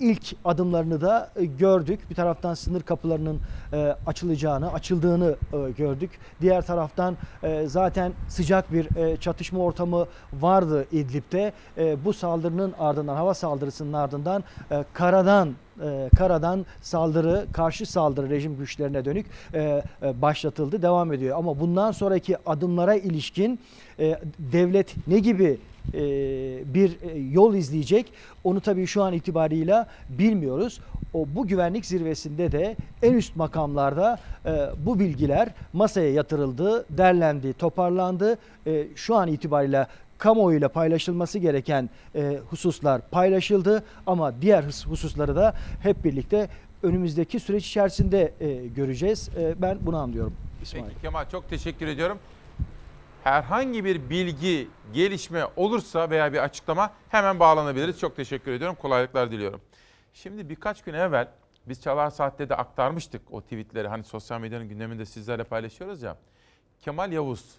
ilk 0.00 0.36
adımlarını 0.44 1.00
da 1.00 1.30
e, 1.36 1.44
gördük. 1.44 2.00
Bir 2.10 2.14
taraftan 2.14 2.54
sınır 2.54 2.82
kapılarının 2.82 3.40
e, 3.72 3.96
açılacağını, 4.06 4.72
açıldığını 4.72 5.36
e, 5.52 5.70
gördük. 5.70 6.10
Diğer 6.40 6.66
taraftan 6.66 7.16
e, 7.42 7.66
zaten 7.66 8.12
sıcak 8.28 8.72
bir 8.72 8.96
e, 8.96 9.16
çatışma 9.16 9.58
ortamı 9.58 10.06
vardı 10.40 10.86
İdlib'de. 10.92 11.52
E, 11.78 12.04
bu 12.04 12.12
saldırının 12.12 12.74
ardından, 12.78 13.16
hava 13.16 13.34
saldırısının 13.34 13.92
ardından 13.92 14.44
e, 14.70 14.84
karadan 14.92 15.54
e, 15.82 16.08
karadan 16.16 16.66
saldırı, 16.82 17.46
karşı 17.52 17.86
saldırı 17.86 18.30
rejim 18.30 18.56
güçlerine 18.56 19.04
dönük 19.04 19.26
e, 19.54 19.82
e, 20.02 20.22
başlatıldı, 20.22 20.82
devam 20.82 21.12
ediyor. 21.12 21.38
Ama 21.38 21.60
bundan 21.60 21.92
sonraki 21.92 22.36
adımlara 22.48 22.94
ilişkin 22.94 23.60
e, 23.98 24.20
devlet 24.38 25.06
ne 25.06 25.18
gibi 25.18 25.44
e, 25.44 25.73
bir 26.74 26.96
e, 27.02 27.18
yol 27.18 27.54
izleyecek 27.54 28.12
onu 28.44 28.60
tabii 28.60 28.86
şu 28.86 29.02
an 29.02 29.12
itibarıyla 29.12 29.86
bilmiyoruz. 30.08 30.80
O 31.14 31.26
bu 31.34 31.46
güvenlik 31.46 31.86
zirvesinde 31.86 32.52
de 32.52 32.76
en 33.02 33.12
üst 33.12 33.36
makamlarda 33.36 34.18
e, 34.46 34.70
bu 34.86 35.00
bilgiler 35.00 35.48
masaya 35.72 36.12
yatırıldı, 36.12 36.86
derlendi, 36.90 37.52
toparlandı. 37.52 38.38
E, 38.66 38.86
şu 38.96 39.14
an 39.16 39.28
itibariyle 39.28 39.86
kamuoyuyla 40.18 40.68
paylaşılması 40.68 41.38
gereken 41.38 41.90
e, 42.14 42.38
hususlar 42.50 43.00
paylaşıldı 43.10 43.84
ama 44.06 44.42
diğer 44.42 44.64
hususları 44.88 45.36
da 45.36 45.54
hep 45.82 46.04
birlikte 46.04 46.48
önümüzdeki 46.82 47.40
süreç 47.40 47.66
içerisinde 47.66 48.32
e, 48.40 48.66
göreceğiz. 48.66 49.30
E, 49.38 49.62
ben 49.62 49.78
bunu 49.80 49.96
anlıyorum 49.96 50.34
İsmail. 50.62 50.84
Peki 50.84 51.00
Kemal 51.00 51.30
çok 51.30 51.50
teşekkür 51.50 51.86
ediyorum. 51.86 52.18
Herhangi 53.24 53.84
bir 53.84 54.10
bilgi, 54.10 54.68
gelişme 54.92 55.46
olursa 55.56 56.10
veya 56.10 56.32
bir 56.32 56.38
açıklama 56.38 56.92
hemen 57.08 57.40
bağlanabiliriz. 57.40 57.98
Çok 57.98 58.16
teşekkür 58.16 58.52
ediyorum. 58.52 58.76
Kolaylıklar 58.82 59.30
diliyorum. 59.30 59.60
Şimdi 60.12 60.48
birkaç 60.48 60.82
gün 60.82 60.94
evvel 60.94 61.28
biz 61.66 61.82
Çalar 61.82 62.10
Saat'te 62.10 62.48
de 62.48 62.56
aktarmıştık 62.56 63.22
o 63.30 63.40
tweetleri. 63.40 63.88
Hani 63.88 64.04
sosyal 64.04 64.40
medyanın 64.40 64.68
gündeminde 64.68 65.06
sizlerle 65.06 65.44
paylaşıyoruz 65.44 66.02
ya. 66.02 66.16
Kemal 66.80 67.12
Yavuz, 67.12 67.54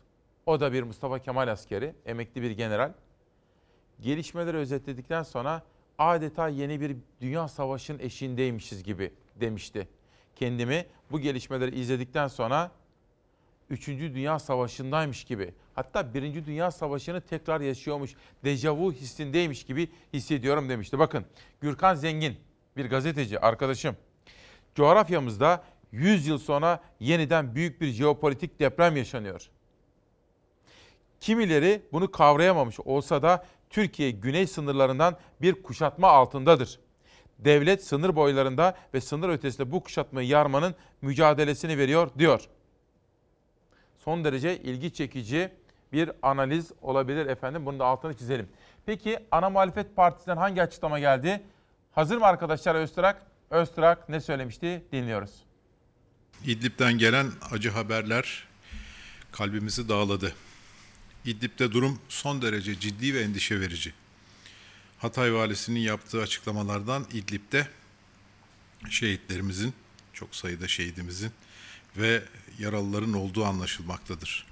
o 0.45 0.59
da 0.59 0.73
bir 0.73 0.83
Mustafa 0.83 1.19
Kemal 1.19 1.47
askeri, 1.47 1.95
emekli 2.05 2.41
bir 2.41 2.51
general. 2.51 2.93
Gelişmeleri 3.99 4.57
özetledikten 4.57 5.23
sonra 5.23 5.61
adeta 5.97 6.47
yeni 6.47 6.81
bir 6.81 6.97
dünya 7.21 7.47
savaşının 7.47 7.99
eşiğindeymişiz 7.99 8.83
gibi 8.83 9.13
demişti. 9.35 9.87
Kendimi 10.35 10.85
bu 11.11 11.19
gelişmeleri 11.19 11.79
izledikten 11.79 12.27
sonra 12.27 12.71
3. 13.69 13.87
Dünya 13.87 14.39
Savaşı'ndaymış 14.39 15.23
gibi 15.23 15.53
hatta 15.73 16.13
1. 16.13 16.45
Dünya 16.45 16.71
Savaşı'nı 16.71 17.21
tekrar 17.21 17.61
yaşıyormuş, 17.61 18.15
dejavu 18.43 18.91
hissindeymiş 18.91 19.63
gibi 19.63 19.89
hissediyorum 20.13 20.69
demişti. 20.69 20.99
Bakın 20.99 21.25
Gürkan 21.61 21.95
Zengin 21.95 22.37
bir 22.77 22.89
gazeteci 22.89 23.39
arkadaşım. 23.39 23.97
Coğrafyamızda 24.75 25.63
100 25.91 26.27
yıl 26.27 26.37
sonra 26.37 26.83
yeniden 26.99 27.55
büyük 27.55 27.81
bir 27.81 27.87
jeopolitik 27.87 28.59
deprem 28.59 28.97
yaşanıyor. 28.97 29.49
Kimileri 31.19 31.81
bunu 31.91 32.11
kavrayamamış 32.11 32.79
olsa 32.79 33.21
da 33.21 33.45
Türkiye 33.69 34.11
güney 34.11 34.47
sınırlarından 34.47 35.17
bir 35.41 35.63
kuşatma 35.63 36.07
altındadır. 36.07 36.79
Devlet 37.39 37.83
sınır 37.83 38.15
boylarında 38.15 38.77
ve 38.93 39.01
sınır 39.01 39.29
ötesinde 39.29 39.71
bu 39.71 39.83
kuşatmayı 39.83 40.27
yarmanın 40.27 40.75
mücadelesini 41.01 41.77
veriyor 41.77 42.09
diyor. 42.17 42.49
Son 44.05 44.23
derece 44.23 44.57
ilgi 44.57 44.93
çekici 44.93 45.51
bir 45.93 46.11
analiz 46.21 46.71
olabilir 46.81 47.25
efendim. 47.25 47.65
Bunu 47.65 47.79
da 47.79 47.85
altını 47.85 48.17
çizelim. 48.17 48.49
Peki 48.85 49.19
ana 49.31 49.49
muhalefet 49.49 49.95
partisinden 49.95 50.37
hangi 50.37 50.61
açıklama 50.61 50.99
geldi? 50.99 51.43
Hazır 51.91 52.17
mı 52.17 52.25
arkadaşlar 52.25 52.75
Öztürk? 52.75 53.15
Öztürk 53.49 54.09
ne 54.09 54.21
söylemişti? 54.21 54.83
Dinliyoruz. 54.91 55.31
İdlib'den 56.45 56.97
gelen 56.97 57.31
acı 57.51 57.69
haberler 57.69 58.47
kalbimizi 59.31 59.89
dağladı. 59.89 60.33
İdlib'de 61.25 61.71
durum 61.71 61.99
son 62.09 62.41
derece 62.41 62.79
ciddi 62.79 63.13
ve 63.13 63.21
endişe 63.21 63.59
verici. 63.59 63.93
Hatay 64.97 65.33
valisinin 65.33 65.79
yaptığı 65.79 66.21
açıklamalardan 66.21 67.05
İdlib'de 67.13 67.67
şehitlerimizin, 68.89 69.73
çok 70.13 70.35
sayıda 70.35 70.67
şehidimizin 70.67 71.31
ve 71.97 72.23
yaralıların 72.59 73.13
olduğu 73.13 73.45
anlaşılmaktadır. 73.45 74.45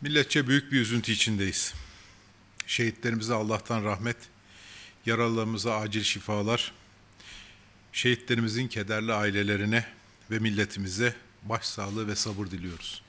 Milletçe 0.00 0.48
büyük 0.48 0.72
bir 0.72 0.80
üzüntü 0.80 1.12
içindeyiz. 1.12 1.74
Şehitlerimize 2.66 3.34
Allah'tan 3.34 3.84
rahmet, 3.84 4.16
yaralılarımıza 5.06 5.76
acil 5.76 6.02
şifalar, 6.02 6.72
şehitlerimizin 7.92 8.68
kederli 8.68 9.12
ailelerine 9.12 9.86
ve 10.30 10.38
milletimize 10.38 11.14
başsağlığı 11.42 12.08
ve 12.08 12.16
sabır 12.16 12.46
diliyoruz. 12.46 13.02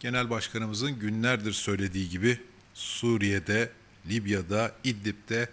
Genel 0.00 0.30
Başkanımızın 0.30 0.98
günlerdir 0.98 1.52
söylediği 1.52 2.08
gibi 2.08 2.40
Suriye'de, 2.74 3.72
Libya'da, 4.08 4.74
İdlib'de 4.84 5.50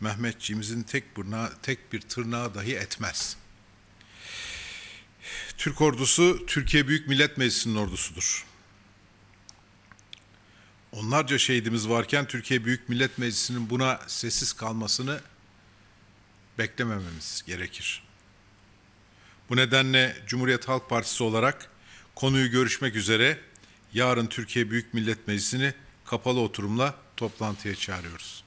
Mehmetçiğimizin 0.00 0.82
tek, 0.82 1.16
burna, 1.16 1.50
tek 1.62 1.92
bir 1.92 2.00
tırnağı 2.00 2.54
dahi 2.54 2.74
etmez. 2.74 3.36
Türk 5.58 5.80
ordusu 5.80 6.46
Türkiye 6.46 6.88
Büyük 6.88 7.08
Millet 7.08 7.38
Meclisi'nin 7.38 7.76
ordusudur. 7.76 8.46
Onlarca 10.92 11.38
şehidimiz 11.38 11.88
varken 11.88 12.26
Türkiye 12.26 12.64
Büyük 12.64 12.88
Millet 12.88 13.18
Meclisi'nin 13.18 13.70
buna 13.70 14.00
sessiz 14.06 14.52
kalmasını 14.52 15.20
beklemememiz 16.58 17.42
gerekir. 17.46 18.02
Bu 19.50 19.56
nedenle 19.56 20.16
Cumhuriyet 20.26 20.68
Halk 20.68 20.88
Partisi 20.88 21.24
olarak 21.24 21.70
konuyu 22.14 22.50
görüşmek 22.50 22.96
üzere 22.96 23.38
yarın 23.92 24.26
Türkiye 24.26 24.70
Büyük 24.70 24.94
Millet 24.94 25.28
Meclisi'ni 25.28 25.74
kapalı 26.04 26.40
oturumla 26.40 26.94
toplantıya 27.16 27.74
çağırıyoruz. 27.74 28.44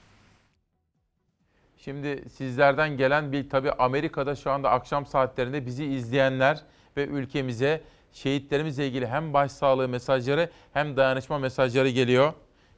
Şimdi 1.77 2.23
sizlerden 2.37 2.97
gelen 2.97 3.31
bir 3.31 3.49
tabii 3.49 3.71
Amerika'da 3.71 4.35
şu 4.35 4.51
anda 4.51 4.69
akşam 4.69 5.05
saatlerinde 5.05 5.65
bizi 5.65 5.85
izleyenler 5.85 6.63
ve 6.97 7.05
ülkemize 7.05 7.81
şehitlerimizle 8.11 8.87
ilgili 8.87 9.07
hem 9.07 9.33
başsağlığı 9.33 9.87
mesajları 9.87 10.49
hem 10.73 10.97
dayanışma 10.97 11.39
mesajları 11.39 11.89
geliyor. 11.89 12.33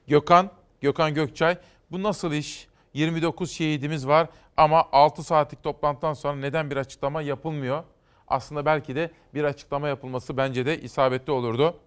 Gökhan, 0.07 0.49
Gökhan 0.81 1.13
Gökçay 1.13 1.57
bu 1.91 2.03
nasıl 2.03 2.31
iş? 2.31 2.67
29 2.93 3.51
şehidimiz 3.51 4.07
var 4.07 4.27
ama 4.57 4.85
6 4.91 5.23
saatlik 5.23 5.63
toplantıdan 5.63 6.13
sonra 6.13 6.35
neden 6.35 6.71
bir 6.71 6.77
açıklama 6.77 7.21
yapılmıyor? 7.21 7.83
Aslında 8.27 8.65
belki 8.65 8.95
de 8.95 9.11
bir 9.33 9.43
açıklama 9.43 9.87
yapılması 9.87 10.37
bence 10.37 10.65
de 10.65 10.81
isabetli 10.81 11.31
olurdu. 11.31 11.79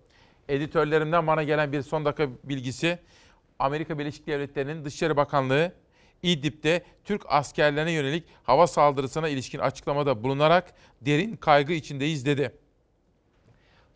Editörlerimden 0.48 1.26
bana 1.26 1.42
gelen 1.42 1.72
bir 1.72 1.82
son 1.82 2.04
dakika 2.04 2.28
bilgisi. 2.44 2.98
Amerika 3.58 3.98
Birleşik 3.98 4.26
Devletleri'nin 4.26 4.84
Dışişleri 4.84 5.16
Bakanlığı 5.16 5.72
İdlib'de 6.22 6.84
Türk 7.04 7.22
askerlerine 7.28 7.92
yönelik 7.92 8.24
hava 8.42 8.66
saldırısına 8.66 9.28
ilişkin 9.28 9.58
açıklamada 9.58 10.22
bulunarak 10.22 10.74
derin 11.00 11.36
kaygı 11.36 11.72
içindeyiz 11.72 12.26
dedi. 12.26 12.52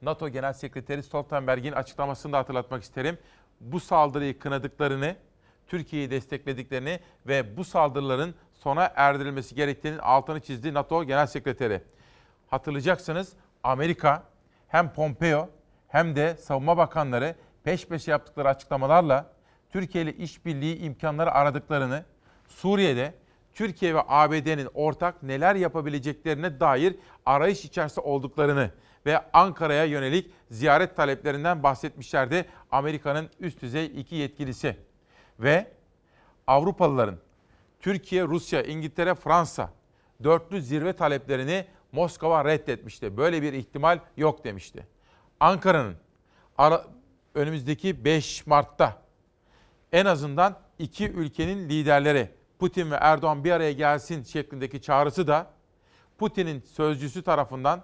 NATO 0.02 0.28
Genel 0.28 0.52
Sekreteri 0.52 1.02
Stoltenberg'in 1.02 1.72
açıklamasını 1.72 2.32
da 2.32 2.38
hatırlatmak 2.38 2.82
isterim. 2.82 3.18
Bu 3.60 3.80
saldırıyı 3.80 4.38
kınadıklarını, 4.38 5.16
Türkiye'yi 5.66 6.10
desteklediklerini 6.10 7.00
ve 7.26 7.56
bu 7.56 7.64
saldırıların 7.64 8.34
sona 8.54 8.92
erdirilmesi 8.96 9.54
gerektiğinin 9.54 9.98
altını 9.98 10.40
çizdi 10.40 10.74
NATO 10.74 11.04
Genel 11.04 11.26
Sekreteri. 11.26 11.82
Hatırlayacaksınız 12.50 13.32
Amerika 13.62 14.22
hem 14.68 14.92
Pompeo 14.92 15.48
hem 15.88 16.16
de 16.16 16.36
savunma 16.36 16.76
bakanları 16.76 17.34
peş 17.64 17.86
peşe 17.86 18.10
yaptıkları 18.10 18.48
açıklamalarla 18.48 19.32
Türkiye 19.72 20.04
ile 20.04 20.12
işbirliği 20.14 20.78
imkanları 20.78 21.32
aradıklarını, 21.32 22.04
Suriye'de 22.48 23.14
Türkiye 23.54 23.94
ve 23.94 24.00
ABD'nin 24.08 24.68
ortak 24.74 25.22
neler 25.22 25.54
yapabileceklerine 25.54 26.60
dair 26.60 26.96
arayış 27.26 27.64
içerisinde 27.64 28.00
olduklarını 28.00 28.70
ve 29.06 29.20
Ankara'ya 29.32 29.84
yönelik 29.84 30.30
ziyaret 30.50 30.96
taleplerinden 30.96 31.62
bahsetmişlerdi 31.62 32.46
Amerika'nın 32.70 33.30
üst 33.40 33.62
düzey 33.62 33.86
iki 33.86 34.14
yetkilisi. 34.14 34.76
Ve 35.40 35.66
Avrupalıların 36.46 37.18
Türkiye, 37.80 38.24
Rusya, 38.24 38.62
İngiltere, 38.62 39.14
Fransa 39.14 39.72
dörtlü 40.24 40.62
zirve 40.62 40.92
taleplerini 40.92 41.66
Moskova 41.92 42.44
reddetmişti. 42.44 43.16
Böyle 43.16 43.42
bir 43.42 43.52
ihtimal 43.52 43.98
yok 44.16 44.44
demişti. 44.44 44.86
Ankara'nın 45.40 45.96
önümüzdeki 47.34 48.04
5 48.04 48.46
Mart'ta 48.46 49.02
en 49.92 50.06
azından 50.06 50.56
iki 50.78 51.10
ülkenin 51.10 51.68
liderleri 51.68 52.30
Putin 52.58 52.90
ve 52.90 52.94
Erdoğan 52.94 53.44
bir 53.44 53.50
araya 53.50 53.72
gelsin 53.72 54.22
şeklindeki 54.22 54.82
çağrısı 54.82 55.26
da 55.26 55.46
Putin'in 56.18 56.60
sözcüsü 56.60 57.22
tarafından 57.22 57.82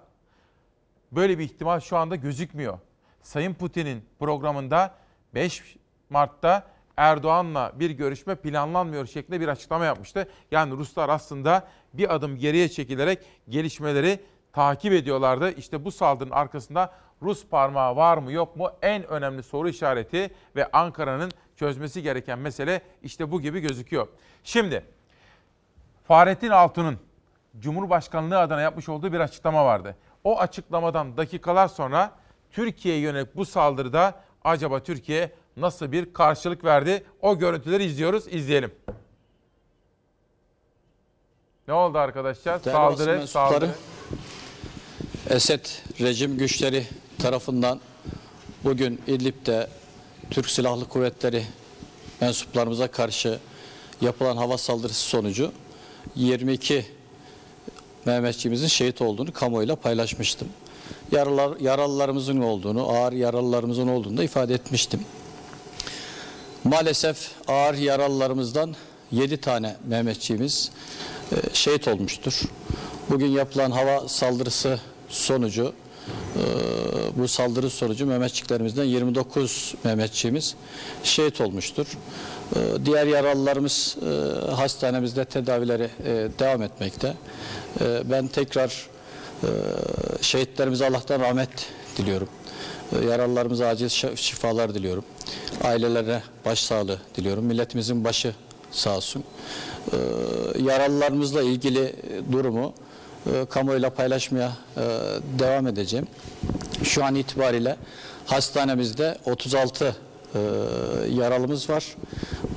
böyle 1.11 1.39
bir 1.39 1.43
ihtimal 1.43 1.79
şu 1.79 1.97
anda 1.97 2.15
gözükmüyor. 2.15 2.79
Sayın 3.21 3.53
Putin'in 3.53 4.05
programında 4.19 4.95
5 5.35 5.77
Mart'ta 6.09 6.67
Erdoğan'la 6.97 7.71
bir 7.75 7.89
görüşme 7.89 8.35
planlanmıyor 8.35 9.05
şeklinde 9.05 9.41
bir 9.41 9.47
açıklama 9.47 9.85
yapmıştı. 9.85 10.29
Yani 10.51 10.73
Ruslar 10.73 11.09
aslında 11.09 11.67
bir 11.93 12.15
adım 12.15 12.37
geriye 12.37 12.69
çekilerek 12.69 13.19
gelişmeleri 13.49 14.19
takip 14.53 14.93
ediyorlardı. 14.93 15.51
İşte 15.51 15.85
bu 15.85 15.91
saldırının 15.91 16.35
arkasında 16.35 16.93
Rus 17.21 17.45
parmağı 17.45 17.95
var 17.95 18.17
mı 18.17 18.31
yok 18.31 18.55
mu 18.55 18.71
en 18.81 19.07
önemli 19.07 19.43
soru 19.43 19.69
işareti 19.69 20.29
ve 20.55 20.71
Ankara'nın 20.71 21.31
çözmesi 21.57 22.01
gereken 22.01 22.39
mesele 22.39 22.81
işte 23.03 23.31
bu 23.31 23.41
gibi 23.41 23.59
gözüküyor. 23.59 24.07
Şimdi 24.43 24.85
Fahrettin 26.07 26.49
Altun'un 26.49 26.99
Cumhurbaşkanlığı 27.59 28.39
adına 28.39 28.61
yapmış 28.61 28.89
olduğu 28.89 29.13
bir 29.13 29.19
açıklama 29.19 29.65
vardı. 29.65 29.95
O 30.23 30.39
açıklamadan 30.39 31.17
dakikalar 31.17 31.67
sonra 31.67 32.11
Türkiye'ye 32.51 33.01
yönelik 33.01 33.35
bu 33.35 33.45
saldırıda 33.45 34.15
acaba 34.43 34.83
Türkiye 34.83 35.31
nasıl 35.57 35.91
bir 35.91 36.13
karşılık 36.13 36.63
verdi? 36.63 37.03
O 37.21 37.39
görüntüleri 37.39 37.83
izliyoruz, 37.83 38.27
izleyelim. 38.27 38.71
Ne 41.67 41.73
oldu 41.73 41.97
arkadaşlar? 41.97 42.65
Değerli 42.65 42.97
saldırı, 42.97 43.27
saldırı. 43.27 43.69
Esed 45.29 45.65
rejim 46.01 46.37
güçleri 46.37 46.87
tarafından 47.19 47.79
bugün 48.63 49.01
İdlib'de 49.07 49.67
Türk 50.31 50.49
Silahlı 50.49 50.85
Kuvvetleri 50.85 51.43
mensuplarımıza 52.21 52.87
karşı 52.87 53.39
yapılan 54.01 54.37
hava 54.37 54.57
saldırısı 54.57 54.99
sonucu 54.99 55.51
22 56.15 56.85
Mehmetçiğimizin 58.05 58.67
şehit 58.67 59.01
olduğunu 59.01 59.33
kamuoyuyla 59.33 59.75
paylaşmıştım. 59.75 60.47
Yaralar, 61.11 61.59
yaralılarımızın 61.59 62.41
olduğunu, 62.41 62.89
ağır 62.89 63.13
yaralılarımızın 63.13 63.87
olduğunu 63.87 64.17
da 64.17 64.23
ifade 64.23 64.53
etmiştim. 64.53 64.99
Maalesef 66.63 67.31
ağır 67.47 67.73
yaralılarımızdan 67.73 68.75
7 69.11 69.37
tane 69.37 69.75
Mehmetçiğimiz 69.87 70.71
e, 71.31 71.35
şehit 71.53 71.87
olmuştur. 71.87 72.41
Bugün 73.09 73.27
yapılan 73.27 73.71
hava 73.71 74.07
saldırısı 74.07 74.79
sonucu 75.09 75.73
bu 77.17 77.27
saldırı 77.27 77.69
sonucu 77.69 78.05
Mehmetçiklerimizden 78.05 78.83
29 78.83 79.75
Mehmetçiğimiz 79.83 80.55
şehit 81.03 81.41
olmuştur. 81.41 81.85
E, 82.55 82.85
Diğer 82.85 83.07
yaralılarımız 83.07 83.97
e, 84.01 84.51
hastanemizde 84.51 85.25
tedavileri 85.25 85.89
e, 86.05 86.27
devam 86.39 86.61
etmekte. 86.61 87.13
E, 87.81 88.01
Ben 88.11 88.27
tekrar 88.27 88.87
e, 89.43 89.47
şehitlerimize 90.21 90.87
Allah'tan 90.87 91.19
rahmet 91.19 91.49
diliyorum. 91.97 92.29
Yaralılarımıza 93.09 93.67
acil 93.67 93.85
şi- 93.85 94.17
şifalar 94.17 94.73
diliyorum. 94.73 95.03
Ailelerine 95.63 96.21
başsağlığı 96.45 96.99
diliyorum. 97.17 97.45
Milletimizin 97.45 98.03
başı 98.03 98.33
sağ 98.71 98.97
olsun. 98.97 99.23
Yaralılarımızla 100.65 101.41
ilgili 101.41 101.95
durumu 102.31 102.73
e, 103.33 103.45
kamuoyuyla 103.45 103.89
paylaşmaya 103.89 104.51
e, 104.77 104.81
devam 105.39 105.67
edeceğim. 105.67 106.07
Şu 106.83 107.05
an 107.05 107.15
itibariyle 107.15 107.77
hastanemizde 108.25 109.17
36 109.25 109.95
e, 110.35 110.39
yaralımız 111.09 111.69
var. 111.69 111.95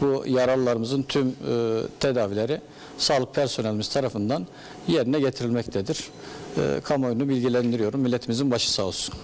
Bu 0.00 0.24
yaralılarımızın 0.26 1.02
tüm 1.02 1.28
e, 1.28 1.32
tedavileri 2.00 2.60
sağlık 2.98 3.34
personelimiz 3.34 3.88
tarafından 3.88 4.46
yerine 4.88 5.20
getirilmektedir. 5.20 6.10
Kamuoyunu 6.84 7.28
bilgilendiriyorum. 7.28 8.00
Milletimizin 8.00 8.50
başı 8.50 8.72
sağ 8.72 8.82
olsun. 8.82 9.14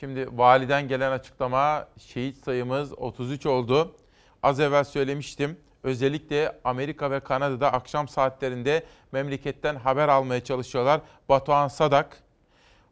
Şimdi 0.00 0.28
validen 0.32 0.88
gelen 0.88 1.12
açıklama 1.12 1.88
şehit 1.98 2.44
sayımız 2.44 2.92
33 2.92 3.46
oldu. 3.46 3.94
Az 4.42 4.60
evvel 4.60 4.84
söylemiştim. 4.84 5.56
Özellikle 5.82 6.60
Amerika 6.64 7.10
ve 7.10 7.20
Kanada'da 7.20 7.72
akşam 7.72 8.08
saatlerinde 8.08 8.84
memleketten 9.12 9.74
haber 9.76 10.08
almaya 10.08 10.44
çalışıyorlar. 10.44 11.00
Batuhan 11.28 11.68
Sadak, 11.68 12.22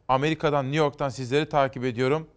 Amerika'dan, 0.07 0.65
New 0.65 0.77
York'tan 0.77 1.09
sizleri 1.09 1.49
takip 1.49 1.85
ediyorum. 1.85 2.27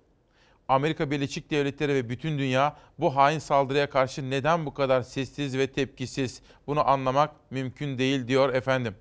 Amerika 0.68 1.10
Birleşik 1.10 1.50
Devletleri 1.50 1.94
ve 1.94 2.08
bütün 2.08 2.38
dünya 2.38 2.76
bu 2.98 3.16
hain 3.16 3.38
saldırıya 3.38 3.90
karşı 3.90 4.30
neden 4.30 4.66
bu 4.66 4.74
kadar 4.74 5.02
sessiz 5.02 5.58
ve 5.58 5.66
tepkisiz? 5.66 6.42
Bunu 6.66 6.88
anlamak 6.88 7.30
mümkün 7.50 7.98
değil 7.98 8.28
diyor 8.28 8.54
efendim. 8.54 8.94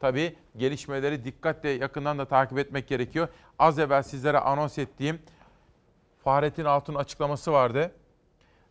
Tabii 0.00 0.36
gelişmeleri 0.56 1.24
dikkatle 1.24 1.70
yakından 1.70 2.18
da 2.18 2.24
takip 2.24 2.58
etmek 2.58 2.88
gerekiyor. 2.88 3.28
Az 3.58 3.78
evvel 3.78 4.02
sizlere 4.02 4.38
anons 4.38 4.78
ettiğim 4.78 5.18
Fahrettin 6.24 6.64
Altun 6.64 6.94
açıklaması 6.94 7.52
vardı. 7.52 7.92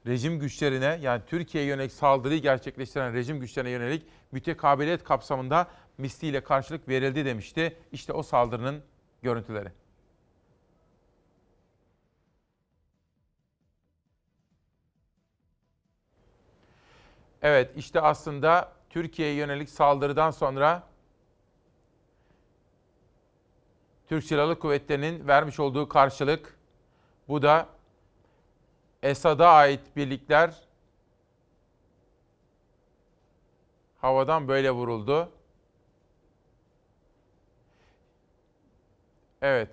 Rejim 0.08 0.40
güçlerine 0.40 1.00
yani 1.02 1.22
Türkiye'ye 1.28 1.70
yönelik 1.70 1.92
saldırıyı 1.92 2.42
gerçekleştiren 2.42 3.14
rejim 3.14 3.40
güçlerine 3.40 3.70
yönelik 3.70 4.06
mütekabiliyet 4.32 5.04
kapsamında 5.04 5.68
misliyle 5.98 6.44
karşılık 6.44 6.88
verildi 6.88 7.26
demişti. 7.26 7.78
İşte 7.92 8.14
o 8.14 8.24
saldırının 8.24 8.84
görüntüleri. 9.22 9.72
Evet 17.42 17.72
işte 17.76 18.02
aslında 18.02 18.74
Türkiye'ye 18.90 19.36
yönelik 19.36 19.70
saldırıdan 19.70 20.32
sonra 20.32 20.84
Türk 24.08 24.24
Silahlı 24.24 24.60
Kuvvetleri'nin 24.60 25.28
vermiş 25.28 25.60
olduğu 25.60 25.90
karşılık 25.90 26.58
bu 27.28 27.42
da 27.42 27.77
Esad'a 29.04 29.50
ait 29.50 29.96
birlikler 29.96 30.68
havadan 33.98 34.48
böyle 34.48 34.72
vuruldu. 34.72 35.32
Evet. 39.42 39.70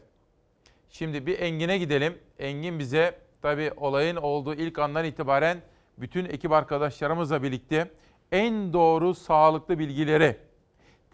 Şimdi 0.90 1.26
bir 1.26 1.38
Engin'e 1.38 1.78
gidelim. 1.78 2.18
Engin 2.38 2.78
bize 2.78 3.18
tabii 3.42 3.72
olayın 3.76 4.16
olduğu 4.16 4.54
ilk 4.54 4.78
andan 4.78 5.04
itibaren 5.04 5.62
bütün 5.98 6.24
ekip 6.24 6.52
arkadaşlarımızla 6.52 7.42
birlikte 7.42 7.90
en 8.32 8.72
doğru 8.72 9.14
sağlıklı 9.14 9.78
bilgileri, 9.78 10.36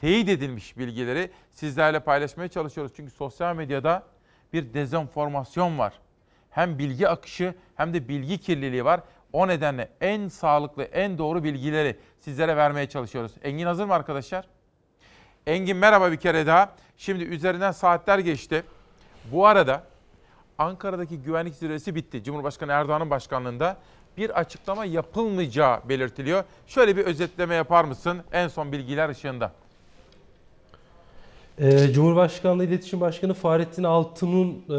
teyit 0.01 0.29
edilmiş 0.29 0.79
bilgileri 0.79 1.31
sizlerle 1.51 2.01
paylaşmaya 2.01 2.49
çalışıyoruz. 2.49 2.93
Çünkü 2.97 3.11
sosyal 3.11 3.57
medyada 3.57 4.07
bir 4.53 4.75
dezenformasyon 4.75 5.79
var. 5.79 6.01
Hem 6.51 6.79
bilgi 6.79 7.09
akışı 7.09 7.55
hem 7.77 7.95
de 7.95 8.09
bilgi 8.09 8.39
kirliliği 8.39 8.85
var. 8.85 9.01
O 9.33 9.49
nedenle 9.49 9.89
en 10.01 10.29
sağlıklı, 10.29 10.83
en 10.83 11.19
doğru 11.19 11.45
bilgileri 11.45 11.97
sizlere 12.21 12.57
vermeye 12.57 12.89
çalışıyoruz. 12.89 13.33
Engin 13.43 13.67
hazır 13.67 13.85
mı 13.85 13.95
arkadaşlar? 13.95 14.45
Engin 15.47 15.77
merhaba 15.77 16.13
bir 16.13 16.17
kere 16.17 16.47
daha. 16.47 16.73
Şimdi 16.97 17.25
üzerinden 17.25 17.73
saatler 17.73 18.19
geçti. 18.19 18.65
Bu 19.33 19.47
arada 19.47 19.85
Ankara'daki 20.59 21.23
güvenlik 21.23 21.55
zirvesi 21.55 21.95
bitti. 21.95 22.25
Cumhurbaşkanı 22.25 22.73
Erdoğan'ın 22.73 23.11
başkanlığında 23.11 23.77
bir 24.17 24.41
açıklama 24.41 24.85
yapılmayacağı 24.85 25.89
belirtiliyor. 25.89 26.45
Şöyle 26.67 26.97
bir 26.97 27.05
özetleme 27.05 27.55
yapar 27.55 27.85
mısın 27.85 28.23
en 28.33 28.49
son 28.49 28.73
bilgiler 28.73 29.09
ışığında? 29.09 29.53
Ee, 31.61 31.93
Cumhurbaşkanlığı 31.93 32.65
İletişim 32.65 33.01
Başkanı 33.01 33.35
Fahrettin 33.35 33.83
Altun'un 33.85 34.65
e, 34.69 34.75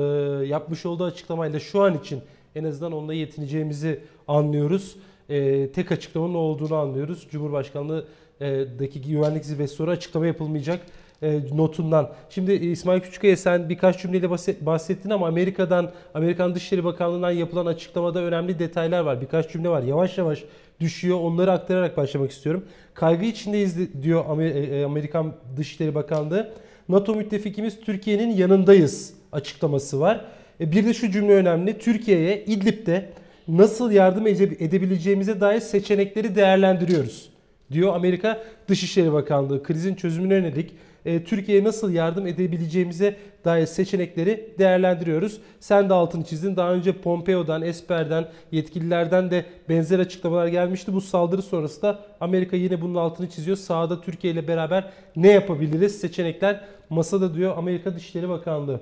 yapmış 0.46 0.86
olduğu 0.86 1.04
açıklamayla 1.04 1.60
şu 1.60 1.82
an 1.82 1.98
için 1.98 2.22
en 2.56 2.64
azından 2.64 2.92
onunla 2.92 3.14
yetineceğimizi 3.14 4.00
anlıyoruz. 4.28 4.96
E, 5.30 5.68
tek 5.72 5.92
açıklamanın 5.92 6.34
olduğunu 6.34 6.76
anlıyoruz. 6.76 7.28
Cumhurbaşkanlığı'daki 7.32 9.02
güvenlik 9.02 9.46
zirvesi 9.46 9.76
sonra 9.76 9.92
açıklama 9.92 10.28
yapılmayacak 10.28 10.80
e, 11.22 11.40
notundan. 11.58 12.12
Şimdi 12.30 12.52
İsmail 12.54 13.00
Küçükkaya 13.02 13.38
sen 13.38 13.70
birkaç 13.70 14.02
cümleyle 14.02 14.28
bahset- 14.30 14.66
bahsettin 14.66 15.10
ama 15.10 15.28
Amerika'dan, 15.28 15.92
Amerikan 16.14 16.56
Dışişleri 16.56 16.84
Bakanlığı'ndan 16.84 17.32
yapılan 17.32 17.66
açıklamada 17.66 18.24
önemli 18.24 18.60
detaylar 18.60 19.02
var. 19.02 19.22
Birkaç 19.22 19.52
cümle 19.52 19.70
var. 19.70 19.84
Yavaş 19.84 20.18
yavaş 20.18 20.44
düşüyor. 20.80 21.20
Onları 21.22 21.52
aktararak 21.52 21.98
başlamak 21.98 22.32
istiyorum. 22.32 22.66
Kaygı 22.94 23.26
içindeyiz 23.26 24.04
diyor 24.04 24.40
e, 24.42 24.86
Amerikan 24.86 25.34
Dışişleri 25.58 25.96
Bakanlığı. 25.96 26.54
NATO 26.92 27.16
müttefikimiz 27.16 27.80
Türkiye'nin 27.80 28.30
yanındayız 28.36 29.14
açıklaması 29.32 30.00
var. 30.00 30.26
E, 30.62 30.72
Bir 30.72 30.86
de 30.86 30.94
şu 30.94 31.12
cümle 31.12 31.34
önemli. 31.34 31.78
Türkiye'ye 31.80 32.46
İdlib'de 32.46 33.10
nasıl 33.48 33.92
yardım 33.92 34.28
ede- 34.28 34.66
edebileceğimize 34.66 35.42
dair 35.42 35.60
seçenekleri 35.60 36.36
değerlendiriyoruz 36.36 37.30
diyor 37.72 37.96
Amerika 37.96 38.44
Dışişleri 38.68 39.14
Bakanlığı. 39.14 39.64
Krizin 39.64 39.96
çözümüne 39.96 40.34
yönelik 40.34 40.72
e, 41.06 41.24
Türkiye'ye 41.24 41.64
nasıl 41.64 41.92
yardım 41.92 42.28
edebileceğimize 42.28 43.16
dair 43.46 43.66
seçenekleri 43.66 44.50
değerlendiriyoruz. 44.60 45.42
Sen 45.60 45.90
de 45.90 45.94
altını 45.94 46.24
çizdin. 46.24 46.56
Daha 46.56 46.74
önce 46.74 46.92
Pompeo'dan, 46.94 47.62
Esper'den, 47.62 48.26
yetkililerden 48.52 49.32
de 49.32 49.46
benzer 49.70 50.00
açıklamalar 50.00 50.48
gelmişti. 50.48 50.94
Bu 50.94 51.02
saldırı 51.02 51.42
sonrası 51.42 51.82
da 51.82 52.00
Amerika 52.22 52.58
yine 52.58 52.82
bunun 52.82 52.96
altını 52.96 53.30
çiziyor. 53.30 53.58
Sahada 53.58 54.02
Türkiye 54.02 54.34
ile 54.34 54.48
beraber 54.48 54.90
ne 55.16 55.32
yapabiliriz? 55.32 56.00
Seçenekler 56.00 56.62
masada 56.92 57.34
diyor 57.36 57.58
Amerika 57.58 57.96
Dışişleri 57.96 58.30
Bakanlığı. 58.30 58.82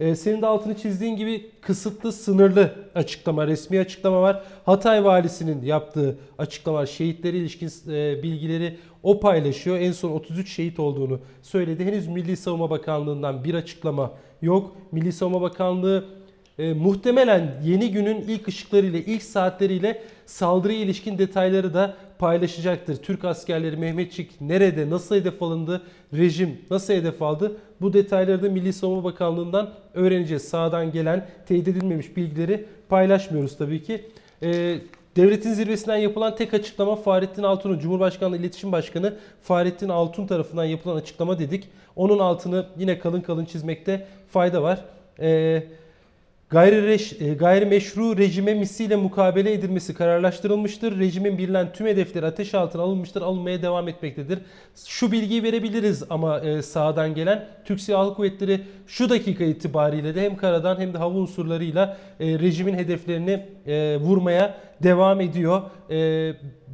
Ee, 0.00 0.14
senin 0.16 0.42
de 0.42 0.46
altını 0.46 0.74
çizdiğin 0.76 1.16
gibi 1.16 1.50
kısıtlı, 1.60 2.12
sınırlı 2.12 2.74
açıklama, 2.94 3.46
resmi 3.46 3.80
açıklama 3.80 4.22
var. 4.22 4.42
Hatay 4.64 5.04
valisinin 5.04 5.62
yaptığı 5.62 6.18
açıklama 6.38 6.78
var. 6.78 6.86
Şehitlere 6.86 7.36
ilişkin 7.36 7.70
e, 7.92 8.22
bilgileri 8.22 8.76
o 9.02 9.20
paylaşıyor. 9.20 9.78
En 9.78 9.92
son 9.92 10.10
33 10.10 10.52
şehit 10.52 10.80
olduğunu 10.80 11.20
söyledi. 11.42 11.84
Henüz 11.84 12.08
Milli 12.08 12.36
Savunma 12.36 12.70
Bakanlığı'ndan 12.70 13.44
bir 13.44 13.54
açıklama 13.54 14.12
yok. 14.42 14.76
Milli 14.92 15.12
Savunma 15.12 15.40
Bakanlığı 15.40 16.04
e, 16.58 16.72
muhtemelen 16.72 17.60
yeni 17.64 17.90
günün 17.90 18.20
ilk 18.20 18.48
ışıklarıyla, 18.48 18.98
ilk 18.98 19.22
saatleriyle 19.22 20.02
saldırıya 20.26 20.78
ilişkin 20.78 21.18
detayları 21.18 21.74
da 21.74 21.96
paylaşacaktır. 22.18 22.96
Türk 22.96 23.24
askerleri 23.24 23.76
Mehmetçik 23.76 24.40
nerede, 24.40 24.90
nasıl 24.90 25.16
hedef 25.16 25.42
alındı, 25.42 25.82
rejim 26.14 26.58
nasıl 26.70 26.94
hedef 26.94 27.22
aldı? 27.22 27.56
Bu 27.80 27.92
detayları 27.92 28.42
da 28.42 28.48
Milli 28.48 28.72
Savunma 28.72 29.04
Bakanlığı'ndan 29.04 29.70
öğreneceğiz. 29.94 30.48
Sağdan 30.48 30.92
gelen 30.92 31.26
teyit 31.46 31.68
edilmemiş 31.68 32.16
bilgileri 32.16 32.66
paylaşmıyoruz 32.88 33.56
tabii 33.56 33.82
ki. 33.82 34.04
E, 34.42 34.78
Devletin 35.16 35.52
zirvesinden 35.52 35.96
yapılan 35.96 36.36
tek 36.36 36.54
açıklama 36.54 36.96
Fahrettin 36.96 37.42
Altun'un 37.42 37.78
Cumhurbaşkanlığı 37.78 38.36
İletişim 38.36 38.72
Başkanı 38.72 39.14
Fahrettin 39.42 39.88
Altun 39.88 40.26
tarafından 40.26 40.64
yapılan 40.64 40.96
açıklama 40.96 41.38
dedik. 41.38 41.68
Onun 41.96 42.18
altını 42.18 42.66
yine 42.78 42.98
kalın 42.98 43.20
kalın 43.20 43.44
çizmekte 43.44 44.06
fayda 44.28 44.62
var. 44.62 44.84
Ee, 45.20 45.62
Gayri 46.50 47.24
e, 47.24 47.34
gayrimeşru 47.34 48.18
rejime 48.18 48.54
misiyle 48.54 48.96
mukabele 48.96 49.52
edilmesi 49.52 49.94
kararlaştırılmıştır. 49.94 50.98
Rejimin 50.98 51.38
bilinen 51.38 51.72
tüm 51.72 51.86
hedefleri 51.86 52.26
ateş 52.26 52.54
altına 52.54 52.82
alınmıştır, 52.82 53.22
alınmaya 53.22 53.62
devam 53.62 53.88
etmektedir. 53.88 54.38
Şu 54.86 55.12
bilgiyi 55.12 55.42
verebiliriz 55.42 56.02
ama 56.10 56.40
e, 56.40 56.62
sağdan 56.62 57.14
gelen 57.14 57.48
Türk 57.64 57.80
Silahlı 57.80 58.14
Kuvvetleri 58.14 58.60
şu 58.86 59.10
dakika 59.10 59.44
itibariyle 59.44 60.14
de 60.14 60.22
hem 60.22 60.36
karadan 60.36 60.80
hem 60.80 60.94
de 60.94 60.98
hava 60.98 61.14
unsurlarıyla 61.14 61.96
e, 62.20 62.38
rejimin 62.38 62.74
hedeflerini 62.74 63.46
vurmaya 64.00 64.54
devam 64.82 65.20
ediyor. 65.20 65.62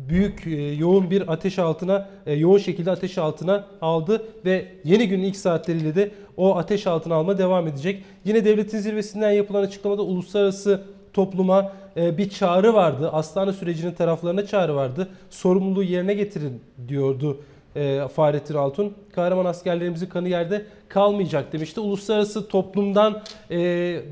Büyük 0.09 0.47
yoğun 0.78 1.11
bir 1.11 1.32
ateş 1.32 1.59
altına, 1.59 2.09
yoğun 2.27 2.59
şekilde 2.59 2.90
ateş 2.90 3.19
altına 3.19 3.66
aldı 3.81 4.23
ve 4.44 4.65
yeni 4.85 5.09
günün 5.09 5.23
ilk 5.23 5.36
saatleriyle 5.36 5.94
de 5.94 6.11
o 6.36 6.56
ateş 6.56 6.86
altına 6.86 7.14
alma 7.14 7.38
devam 7.38 7.68
edecek. 7.68 8.04
Yine 8.24 8.44
devletin 8.44 8.78
zirvesinden 8.78 9.30
yapılan 9.30 9.62
açıklamada 9.62 10.02
uluslararası 10.02 10.82
topluma 11.12 11.72
e, 11.96 12.18
bir 12.18 12.30
çağrı 12.30 12.74
vardı. 12.74 13.10
Astana 13.10 13.52
sürecinin 13.52 13.92
taraflarına 13.92 14.46
çağrı 14.46 14.74
vardı. 14.74 15.09
Sorumluluğu 15.30 15.82
yerine 15.82 16.14
getirin 16.14 16.60
diyordu 16.88 17.38
e, 17.76 18.09
Fahrettin 18.14 18.54
Altun. 18.54 18.94
Kahraman 19.14 19.44
askerlerimizin 19.44 20.06
kanı 20.06 20.28
yerde 20.28 20.66
kalmayacak 20.88 21.52
demişti. 21.52 21.80
Uluslararası 21.80 22.48
toplumdan 22.48 23.22
e, 23.50 23.56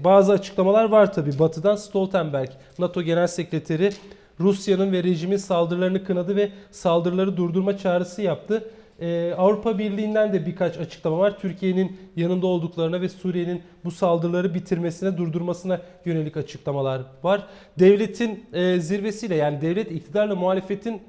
bazı 0.05 0.33
açıklamalar 0.33 0.85
var 0.85 1.13
tabi. 1.13 1.39
Batı'dan 1.39 1.77
Stoltenberg, 1.77 2.49
NATO 2.79 3.03
Genel 3.03 3.27
Sekreteri 3.27 3.91
Rusya'nın 4.41 4.93
ve 4.93 5.03
rejimin 5.05 5.37
saldırılarını 5.37 6.05
kınadı 6.05 6.37
ve 6.37 6.51
saldırıları 6.71 7.37
durdurma 7.37 7.79
çağrısı 7.79 8.23
yaptı. 8.23 8.71
Ee, 9.01 9.35
Avrupa 9.39 9.79
Birliği'nden 9.79 10.33
de 10.33 10.47
birkaç 10.47 10.79
açıklama 10.79 11.19
var. 11.19 11.39
Türkiye'nin 11.39 11.97
yanında 12.17 12.47
olduklarına 12.47 13.01
ve 13.01 13.09
Suriye'nin 13.09 13.63
bu 13.85 13.91
saldırıları 13.91 14.55
bitirmesine, 14.55 15.19
durdurmasına 15.19 15.81
yönelik 16.05 16.37
açıklamalar 16.37 17.03
var. 17.23 17.47
Devletin 17.79 18.45
e, 18.53 18.81
zirvesiyle 18.81 19.35
yani 19.35 19.61
devlet 19.61 19.93
iktidarla 19.93 20.37
muhalefetin 20.37 21.03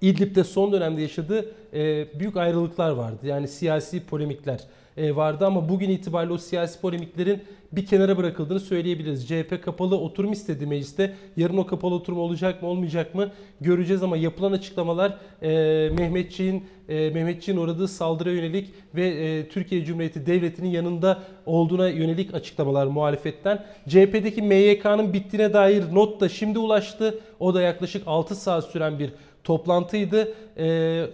İdlib'de 0.00 0.44
son 0.44 0.72
dönemde 0.72 1.02
yaşadığı 1.02 1.54
e, 1.74 2.06
büyük 2.20 2.36
ayrılıklar 2.36 2.90
vardı. 2.90 3.18
Yani 3.22 3.48
siyasi 3.48 4.06
polemikler 4.06 4.60
vardı 4.96 5.46
ama 5.46 5.68
bugün 5.68 5.90
itibariyle 5.90 6.32
o 6.32 6.38
siyasi 6.38 6.80
polemiklerin 6.80 7.42
bir 7.72 7.86
kenara 7.86 8.16
bırakıldığını 8.16 8.60
söyleyebiliriz. 8.60 9.28
CHP 9.28 9.62
kapalı 9.64 9.96
oturum 9.96 10.32
istedi 10.32 10.66
mecliste. 10.66 11.14
Yarın 11.36 11.56
o 11.56 11.66
kapalı 11.66 11.94
oturum 11.94 12.18
olacak 12.18 12.62
mı 12.62 12.68
olmayacak 12.68 13.14
mı 13.14 13.30
göreceğiz 13.60 14.02
ama 14.02 14.16
yapılan 14.16 14.52
açıklamalar 14.52 15.18
e, 15.42 15.48
Mehmetçiğin 15.98 16.64
e, 16.88 17.10
Mehmetçiğin 17.10 17.58
uğradığı 17.58 17.88
saldırıya 17.88 18.36
yönelik 18.36 18.70
ve 18.94 19.06
e, 19.06 19.48
Türkiye 19.48 19.84
Cumhuriyeti 19.84 20.26
Devleti'nin 20.26 20.68
yanında 20.68 21.22
olduğuna 21.46 21.88
yönelik 21.88 22.34
açıklamalar 22.34 22.86
muhalefetten. 22.86 23.64
CHP'deki 23.88 24.42
MYK'nın 24.42 25.12
bittiğine 25.12 25.52
dair 25.52 25.84
not 25.92 26.20
da 26.20 26.28
şimdi 26.28 26.58
ulaştı. 26.58 27.18
O 27.40 27.54
da 27.54 27.62
yaklaşık 27.62 28.02
6 28.06 28.34
saat 28.34 28.64
süren 28.64 28.98
bir 28.98 29.10
toplantıydı. 29.44 30.34
Ee, 30.56 30.66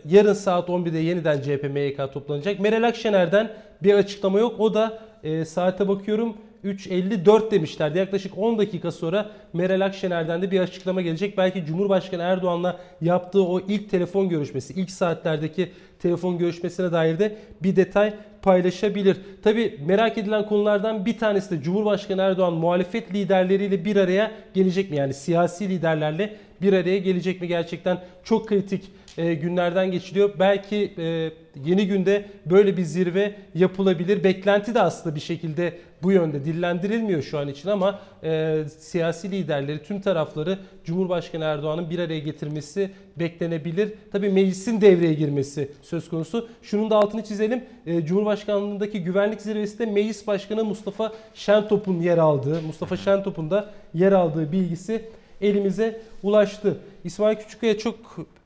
yarın 0.09 0.33
saat 0.33 0.69
11'de 0.69 0.99
yeniden 0.99 1.41
CHP 1.41 1.71
MYK 1.71 2.13
toplanacak. 2.13 2.61
Meral 2.61 2.83
Akşener'den 2.83 3.51
bir 3.83 3.95
açıklama 3.95 4.39
yok. 4.39 4.61
O 4.61 4.75
da 4.75 4.99
e, 5.23 5.45
saate 5.45 5.89
bakıyorum 5.89 6.37
3.54 6.65 7.51
demişlerdi. 7.51 7.99
Yaklaşık 7.99 8.39
10 8.39 8.59
dakika 8.59 8.93
sonra 8.93 9.31
Meral 9.53 9.81
Akşener'den 9.81 10.43
de 10.43 10.51
bir 10.51 10.61
açıklama 10.61 11.01
gelecek. 11.01 11.39
Belki 11.39 11.65
Cumhurbaşkanı 11.65 12.23
Erdoğan'la 12.23 12.81
yaptığı 13.01 13.45
o 13.45 13.61
ilk 13.61 13.91
telefon 13.91 14.29
görüşmesi, 14.29 14.73
ilk 14.73 14.91
saatlerdeki 14.91 15.73
telefon 15.99 16.39
görüşmesine 16.39 16.93
dair 16.93 17.19
de 17.19 17.37
bir 17.63 17.77
detay 17.77 18.15
paylaşabilir. 18.43 19.17
Tabi 19.43 19.79
merak 19.87 20.19
edilen 20.19 20.47
konulardan 20.47 21.07
bir 21.07 21.19
tanesi 21.19 21.51
de 21.51 21.63
Cumhurbaşkanı 21.63 22.23
Erdoğan 22.23 22.53
muhalefet 22.53 23.15
liderleriyle 23.15 23.85
bir 23.85 23.97
araya 23.97 24.31
gelecek 24.55 24.91
mi? 24.91 24.97
Yani 24.97 25.15
siyasi 25.15 25.69
liderlerle 25.69 26.37
bir 26.63 26.73
araya 26.73 26.99
gelecek 26.99 27.41
mi? 27.41 27.49
Gerçekten 27.49 28.01
çok 28.25 28.49
kritik 28.49 28.83
e, 29.19 29.35
günlerden 29.35 29.91
geçiliyor. 29.91 30.31
Belki 30.39 30.93
e, 30.99 31.31
yeni 31.65 31.87
günde 31.87 32.25
böyle 32.47 32.77
bir 32.77 32.83
zirve 32.83 33.35
yapılabilir. 33.55 34.25
Beklenti 34.25 34.75
de 34.75 34.81
aslında 34.81 35.15
bir 35.15 35.21
şekilde 35.21 35.79
bu 36.03 36.13
yönde 36.13 36.45
dillendirilmiyor 36.45 37.23
şu 37.23 37.39
an 37.39 37.49
için 37.49 37.69
ama 37.69 38.01
e, 38.25 38.63
siyasi 38.79 39.31
liderleri, 39.31 39.83
tüm 39.83 40.01
tarafları 40.01 40.59
Cumhurbaşkanı 40.85 41.45
Erdoğan'ın 41.45 41.91
bir 41.91 41.99
araya 41.99 42.19
getirmesi 42.19 42.91
beklenebilir. 43.17 43.93
Tabii 44.13 44.29
meclisin 44.29 44.81
devreye 44.81 45.15
girmesi 45.15 45.71
söz 45.83 46.09
konusu. 46.09 46.49
Şunun 46.63 46.91
da 46.91 46.97
altını 46.97 47.25
çizelim. 47.25 47.65
Cumhurbaşkanlığındaki 48.05 49.05
güvenlik 49.05 49.41
zirvesinde 49.41 49.87
Meclis 49.87 50.27
Başkanı 50.27 50.65
Mustafa 50.65 51.13
Şentop'un 51.35 52.01
yer 52.01 52.19
aldığı, 52.19 52.63
Mustafa 52.63 52.97
Şentop'un 52.97 53.51
da 53.51 53.71
yer 53.95 54.13
aldığı 54.13 54.53
bilgisi 54.53 55.03
elimize 55.41 56.01
ulaştı. 56.23 56.77
İsmail 57.05 57.37
Küçükkaya 57.37 57.79
çok 57.79 57.97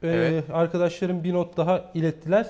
e, 0.02 0.08
Evet. 0.08 0.44
arkadaşlarım 0.52 1.24
bir 1.24 1.32
not 1.32 1.56
daha 1.56 1.90
ilettiler. 1.94 2.46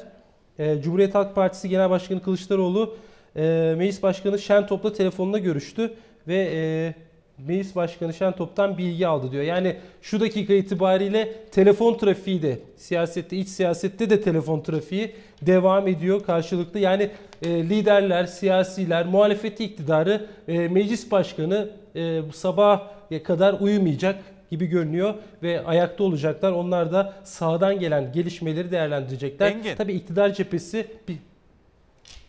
E, 0.58 0.82
Cumhuriyet 0.82 1.14
Halk 1.14 1.34
Partisi 1.34 1.68
Genel 1.68 1.90
Başkanı 1.90 2.22
Kılıçdaroğlu 2.22 2.96
e, 3.36 3.74
Meclis 3.78 4.02
Başkanı 4.02 4.38
Şentop'la 4.38 4.92
telefonla 4.92 5.38
görüştü 5.38 5.94
ve 6.28 6.48
e, 6.52 6.94
Meclis 7.38 7.76
Başkanı 7.76 8.14
Şentop'tan 8.14 8.78
bilgi 8.78 9.06
aldı 9.06 9.32
diyor. 9.32 9.42
Yani 9.42 9.76
şu 10.02 10.20
dakika 10.20 10.54
itibariyle 10.54 11.32
telefon 11.52 11.98
trafiği 11.98 12.42
de 12.42 12.58
siyasette, 12.76 13.36
iç 13.36 13.48
siyasette 13.48 14.10
de 14.10 14.20
telefon 14.20 14.60
trafiği 14.60 15.14
devam 15.42 15.88
ediyor 15.88 16.24
karşılıklı. 16.24 16.78
Yani 16.80 17.10
e, 17.42 17.48
liderler, 17.48 18.24
siyasiler, 18.24 19.06
muhalefeti 19.06 19.64
iktidarı, 19.64 20.26
e, 20.48 20.68
meclis 20.68 21.10
başkanı 21.10 21.68
e, 21.96 22.28
bu 22.28 22.32
sabah 22.32 22.82
kadar 23.24 23.60
uyumayacak 23.60 24.16
gibi 24.50 24.66
görünüyor 24.66 25.14
ve 25.42 25.66
ayakta 25.66 26.04
olacaklar. 26.04 26.52
Onlar 26.52 26.92
da 26.92 27.14
sağdan 27.24 27.78
gelen 27.78 28.12
gelişmeleri 28.12 28.70
değerlendirecekler. 28.70 29.50
Engin. 29.50 29.76
Tabii 29.76 29.92
iktidar 29.92 30.32
cephesi 30.32 30.96
bir 31.08 31.18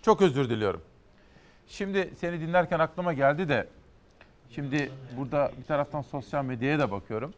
Çok 0.01 0.21
özür 0.21 0.49
diliyorum. 0.49 0.81
Şimdi 1.67 2.09
seni 2.19 2.39
dinlerken 2.39 2.79
aklıma 2.79 3.13
geldi 3.13 3.49
de 3.49 3.67
şimdi 4.49 4.91
burada 5.17 5.51
bir 5.59 5.63
taraftan 5.63 6.01
sosyal 6.01 6.45
medyaya 6.45 6.79
da 6.79 6.91
bakıyorum. 6.91 7.33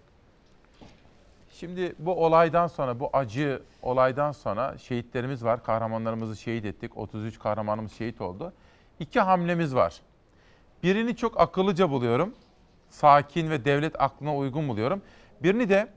Şimdi 1.60 1.96
bu 2.00 2.26
olaydan 2.26 2.68
sonra, 2.68 3.00
bu 3.00 3.10
acı 3.14 3.62
olaydan 3.82 4.32
sonra 4.32 4.78
şehitlerimiz 4.78 5.44
var. 5.44 5.64
Kahramanlarımızı 5.64 6.36
şehit 6.36 6.66
ettik. 6.66 6.98
33 6.98 7.40
kahramanımız 7.40 7.92
şehit 7.92 8.22
oldu. 8.22 8.54
İki 9.00 9.20
hamlemiz 9.20 9.76
var. 9.76 10.02
Birini 10.84 11.16
çok 11.16 11.40
akıllıca 11.40 11.90
buluyorum. 11.90 12.34
Sakin 12.90 13.50
ve 13.50 13.66
devlet 13.66 14.02
aklına 14.02 14.36
uygun 14.36 14.68
buluyorum. 14.68 15.02
Birini 15.44 15.70
de 15.70 15.88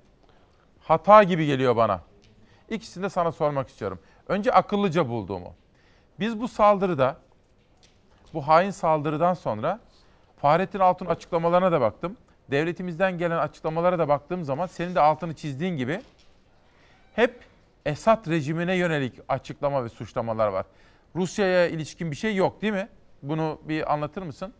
hata 0.80 1.22
gibi 1.22 1.46
geliyor 1.46 1.76
bana. 1.76 2.00
İkisini 2.70 3.04
de 3.04 3.08
sana 3.08 3.32
sormak 3.32 3.68
istiyorum. 3.68 3.98
Önce 4.28 4.52
akıllıca 4.52 5.08
bulduğumu. 5.08 5.54
Biz 6.20 6.40
bu 6.40 6.48
saldırıda, 6.48 7.16
bu 8.34 8.48
hain 8.48 8.70
saldırıdan 8.70 9.34
sonra 9.34 9.80
Fahrettin 10.36 10.78
Altun 10.78 11.06
açıklamalarına 11.06 11.72
da 11.72 11.80
baktım. 11.80 12.16
Devletimizden 12.50 13.18
gelen 13.18 13.38
açıklamalara 13.38 13.98
da 13.98 14.08
baktığım 14.08 14.44
zaman 14.44 14.66
senin 14.66 14.94
de 14.94 15.00
altını 15.00 15.34
çizdiğin 15.34 15.76
gibi 15.76 16.00
hep 17.14 17.40
Esad 17.86 18.30
rejimine 18.30 18.74
yönelik 18.74 19.14
açıklama 19.28 19.84
ve 19.84 19.88
suçlamalar 19.88 20.48
var. 20.48 20.66
Rusya'ya 21.16 21.66
ilişkin 21.66 22.10
bir 22.10 22.16
şey 22.16 22.36
yok 22.36 22.62
değil 22.62 22.72
mi? 22.72 22.88
Bunu 23.22 23.60
bir 23.64 23.92
anlatır 23.92 24.22
mısın? 24.22 24.54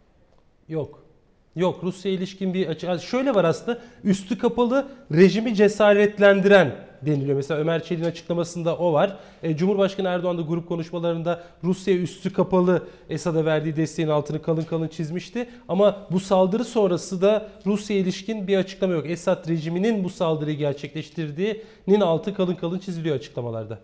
Yok. 0.68 1.09
Yok 1.56 1.80
Rusya 1.82 2.12
ilişkin 2.12 2.54
bir 2.54 2.66
açı. 2.66 2.98
Şöyle 3.06 3.34
var 3.34 3.44
aslında 3.44 3.78
üstü 4.04 4.38
kapalı 4.38 4.88
rejimi 5.12 5.54
cesaretlendiren 5.54 6.74
deniliyor. 7.02 7.36
Mesela 7.36 7.60
Ömer 7.60 7.82
Çelik'in 7.84 8.08
açıklamasında 8.08 8.76
o 8.76 8.92
var. 8.92 9.16
E, 9.42 9.56
Cumhurbaşkanı 9.56 10.08
Erdoğan 10.08 10.38
da 10.38 10.42
grup 10.42 10.68
konuşmalarında 10.68 11.42
Rusya 11.64 11.94
üstü 11.94 12.32
kapalı 12.32 12.86
Esad'a 13.08 13.44
verdiği 13.44 13.76
desteğin 13.76 14.08
altını 14.08 14.42
kalın 14.42 14.62
kalın 14.62 14.88
çizmişti. 14.88 15.48
Ama 15.68 16.06
bu 16.10 16.20
saldırı 16.20 16.64
sonrası 16.64 17.22
da 17.22 17.48
Rusya 17.66 17.96
ilişkin 17.96 18.46
bir 18.46 18.56
açıklama 18.56 18.94
yok. 18.94 19.10
Esad 19.10 19.48
rejiminin 19.48 20.04
bu 20.04 20.10
saldırıyı 20.10 20.56
gerçekleştirdiğinin 20.56 22.00
altı 22.00 22.34
kalın 22.34 22.54
kalın 22.54 22.78
çiziliyor 22.78 23.16
açıklamalarda. 23.16 23.78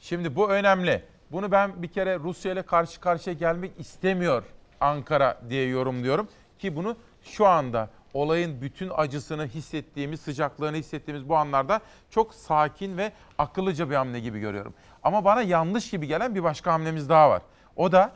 Şimdi 0.00 0.36
bu 0.36 0.50
önemli. 0.50 1.02
Bunu 1.32 1.52
ben 1.52 1.82
bir 1.82 1.88
kere 1.88 2.18
Rusya 2.18 2.52
ile 2.52 2.62
karşı 2.62 3.00
karşıya 3.00 3.36
gelmek 3.36 3.70
istemiyor 3.78 4.42
Ankara 4.80 5.40
diye 5.50 5.66
yorumluyorum. 5.66 6.28
Ki 6.58 6.76
bunu 6.76 6.96
şu 7.22 7.46
anda 7.46 7.88
olayın 8.14 8.60
bütün 8.60 8.90
acısını 8.96 9.46
hissettiğimiz, 9.46 10.20
sıcaklığını 10.20 10.76
hissettiğimiz 10.76 11.28
bu 11.28 11.36
anlarda 11.36 11.80
çok 12.10 12.34
sakin 12.34 12.98
ve 12.98 13.12
akıllıca 13.38 13.90
bir 13.90 13.94
hamle 13.94 14.20
gibi 14.20 14.40
görüyorum. 14.40 14.74
Ama 15.02 15.24
bana 15.24 15.42
yanlış 15.42 15.90
gibi 15.90 16.06
gelen 16.06 16.34
bir 16.34 16.42
başka 16.42 16.72
hamlemiz 16.72 17.08
daha 17.08 17.30
var. 17.30 17.42
O 17.76 17.92
da 17.92 18.12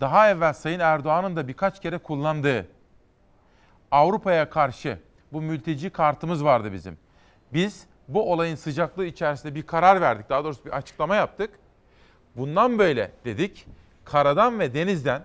daha 0.00 0.30
evvel 0.30 0.52
Sayın 0.52 0.80
Erdoğan'ın 0.80 1.36
da 1.36 1.48
birkaç 1.48 1.82
kere 1.82 1.98
kullandığı 1.98 2.66
Avrupa'ya 3.90 4.50
karşı 4.50 4.98
bu 5.32 5.42
mülteci 5.42 5.90
kartımız 5.90 6.44
vardı 6.44 6.72
bizim. 6.72 6.98
Biz 7.52 7.86
bu 8.08 8.32
olayın 8.32 8.54
sıcaklığı 8.54 9.06
içerisinde 9.06 9.54
bir 9.54 9.62
karar 9.62 10.00
verdik. 10.00 10.28
Daha 10.28 10.44
doğrusu 10.44 10.64
bir 10.64 10.70
açıklama 10.70 11.16
yaptık. 11.16 11.50
Bundan 12.36 12.78
böyle 12.78 13.12
dedik. 13.24 13.66
Karadan 14.04 14.58
ve 14.58 14.74
denizden 14.74 15.22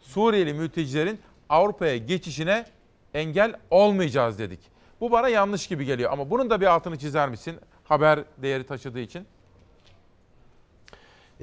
Suriyeli 0.00 0.54
mültecilerin 0.54 1.20
Avrupa'ya 1.52 1.96
geçişine 1.96 2.64
engel 3.14 3.54
olmayacağız 3.70 4.38
dedik. 4.38 4.60
Bu 5.00 5.10
bana 5.10 5.28
yanlış 5.28 5.66
gibi 5.66 5.84
geliyor 5.84 6.12
ama 6.12 6.30
bunun 6.30 6.50
da 6.50 6.60
bir 6.60 6.66
altını 6.66 6.98
çizer 6.98 7.28
misin? 7.28 7.54
Haber 7.84 8.18
değeri 8.42 8.64
taşıdığı 8.64 9.00
için. 9.00 9.26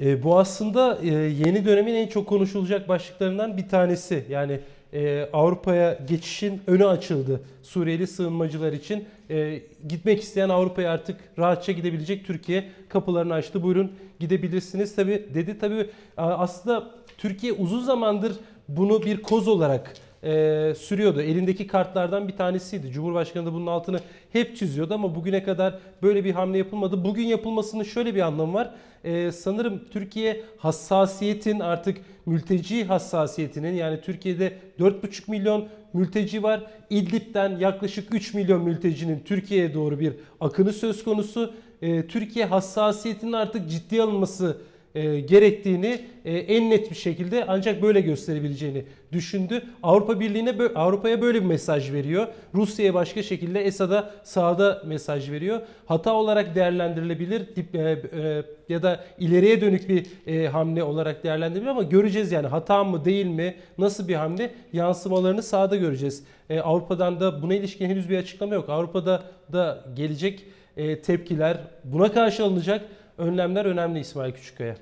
E, 0.00 0.22
bu 0.22 0.38
aslında 0.38 0.98
e, 1.02 1.06
yeni 1.08 1.64
dönemin 1.64 1.94
en 1.94 2.06
çok 2.06 2.26
konuşulacak 2.28 2.88
başlıklarından 2.88 3.56
bir 3.56 3.68
tanesi. 3.68 4.24
Yani 4.28 4.60
e, 4.92 5.28
Avrupa'ya 5.32 5.98
geçişin 6.08 6.62
önü 6.66 6.86
açıldı 6.86 7.40
Suriyeli 7.62 8.06
sığınmacılar 8.06 8.72
için. 8.72 9.04
E, 9.30 9.62
gitmek 9.88 10.22
isteyen 10.22 10.48
Avrupa'ya 10.48 10.92
artık 10.92 11.20
rahatça 11.38 11.72
gidebilecek 11.72 12.26
Türkiye 12.26 12.68
kapılarını 12.88 13.34
açtı. 13.34 13.62
Buyurun 13.62 13.92
gidebilirsiniz. 14.20 14.96
Tabi 14.96 15.28
dedi 15.34 15.58
tabi 15.58 15.90
aslında 16.16 16.90
Türkiye 17.18 17.52
uzun 17.52 17.80
zamandır 17.80 18.32
bunu 18.76 19.02
bir 19.02 19.22
koz 19.22 19.48
olarak 19.48 19.94
e, 20.24 20.74
sürüyordu. 20.78 21.22
Elindeki 21.22 21.66
kartlardan 21.66 22.28
bir 22.28 22.36
tanesiydi. 22.36 22.90
Cumhurbaşkanı 22.90 23.46
da 23.46 23.52
bunun 23.52 23.66
altını 23.66 24.00
hep 24.32 24.56
çiziyordu 24.56 24.94
ama 24.94 25.14
bugüne 25.14 25.42
kadar 25.42 25.78
böyle 26.02 26.24
bir 26.24 26.32
hamle 26.32 26.58
yapılmadı. 26.58 27.04
Bugün 27.04 27.26
yapılmasının 27.26 27.82
şöyle 27.82 28.14
bir 28.14 28.20
anlamı 28.20 28.54
var. 28.54 28.74
E, 29.04 29.32
sanırım 29.32 29.82
Türkiye 29.90 30.42
hassasiyetin 30.58 31.60
artık 31.60 31.98
mülteci 32.26 32.84
hassasiyetinin 32.84 33.72
yani 33.72 34.00
Türkiye'de 34.00 34.52
4,5 34.80 35.30
milyon 35.30 35.68
mülteci 35.92 36.42
var. 36.42 36.66
İdlib'den 36.90 37.58
yaklaşık 37.58 38.14
3 38.14 38.34
milyon 38.34 38.62
mültecinin 38.62 39.22
Türkiye'ye 39.24 39.74
doğru 39.74 40.00
bir 40.00 40.12
akını 40.40 40.72
söz 40.72 41.04
konusu. 41.04 41.54
E, 41.82 42.06
Türkiye 42.06 42.44
hassasiyetinin 42.44 43.32
artık 43.32 43.70
ciddiye 43.70 44.02
alınması 44.02 44.56
e, 44.94 45.20
gerektiğini 45.20 46.00
e, 46.24 46.38
en 46.38 46.70
net 46.70 46.90
bir 46.90 46.96
şekilde 46.96 47.44
ancak 47.48 47.82
böyle 47.82 48.00
gösterebileceğini 48.00 48.84
düşündü. 49.12 49.62
Avrupa 49.82 50.20
Birliği'ne 50.20 50.54
Avrupa'ya 50.74 51.22
böyle 51.22 51.40
bir 51.40 51.46
mesaj 51.46 51.92
veriyor. 51.92 52.26
Rusya'ya 52.54 52.94
başka 52.94 53.22
şekilde 53.22 53.64
Esad'a 53.64 54.14
sağda 54.24 54.82
mesaj 54.86 55.30
veriyor. 55.30 55.60
Hata 55.86 56.14
olarak 56.14 56.54
değerlendirilebilir 56.54 57.42
e, 57.74 57.80
e, 57.80 58.42
ya 58.68 58.82
da 58.82 59.04
ileriye 59.18 59.60
dönük 59.60 59.88
bir 59.88 60.06
e, 60.26 60.48
hamle 60.48 60.82
olarak 60.82 61.24
değerlendirilebilir 61.24 61.70
ama 61.70 61.82
göreceğiz 61.82 62.32
yani 62.32 62.46
hata 62.46 62.84
mı 62.84 63.04
değil 63.04 63.26
mi 63.26 63.54
nasıl 63.78 64.08
bir 64.08 64.14
hamle 64.14 64.50
yansımalarını 64.72 65.42
sahada 65.42 65.76
göreceğiz. 65.76 66.24
E, 66.50 66.60
Avrupa'dan 66.60 67.20
da 67.20 67.42
buna 67.42 67.54
ilişkin 67.54 67.88
henüz 67.88 68.10
bir 68.10 68.18
açıklama 68.18 68.54
yok. 68.54 68.68
Avrupa'da 68.68 69.22
da 69.52 69.84
gelecek 69.94 70.44
e, 70.76 71.00
tepkiler 71.00 71.56
buna 71.84 72.12
karşı 72.12 72.44
alınacak 72.44 72.84
önlemler 73.20 73.64
önemli 73.64 74.00
İsmail 74.00 74.32
Küçükkaya. 74.32 74.76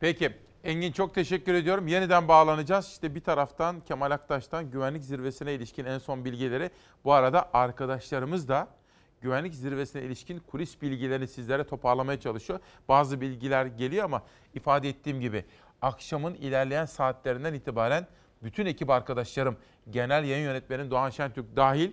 Peki 0.00 0.32
Engin 0.64 0.92
çok 0.92 1.14
teşekkür 1.14 1.54
ediyorum. 1.54 1.88
Yeniden 1.88 2.28
bağlanacağız. 2.28 2.88
İşte 2.88 3.14
bir 3.14 3.20
taraftan 3.20 3.80
Kemal 3.80 4.10
Aktaş'tan 4.10 4.70
güvenlik 4.70 5.04
zirvesine 5.04 5.54
ilişkin 5.54 5.84
en 5.84 5.98
son 5.98 6.24
bilgileri. 6.24 6.70
Bu 7.04 7.12
arada 7.12 7.50
arkadaşlarımız 7.52 8.48
da 8.48 8.68
güvenlik 9.20 9.54
zirvesine 9.54 10.02
ilişkin 10.02 10.38
kulis 10.38 10.82
bilgilerini 10.82 11.28
sizlere 11.28 11.64
toparlamaya 11.64 12.20
çalışıyor. 12.20 12.60
Bazı 12.88 13.20
bilgiler 13.20 13.66
geliyor 13.66 14.04
ama 14.04 14.22
ifade 14.54 14.88
ettiğim 14.88 15.20
gibi 15.20 15.44
akşamın 15.82 16.34
ilerleyen 16.34 16.84
saatlerinden 16.84 17.54
itibaren 17.54 18.06
bütün 18.42 18.66
ekip 18.66 18.90
arkadaşlarım, 18.90 19.56
genel 19.90 20.24
yayın 20.24 20.44
yönetmenim 20.44 20.90
Doğan 20.90 21.10
Şentürk 21.10 21.56
dahil 21.56 21.90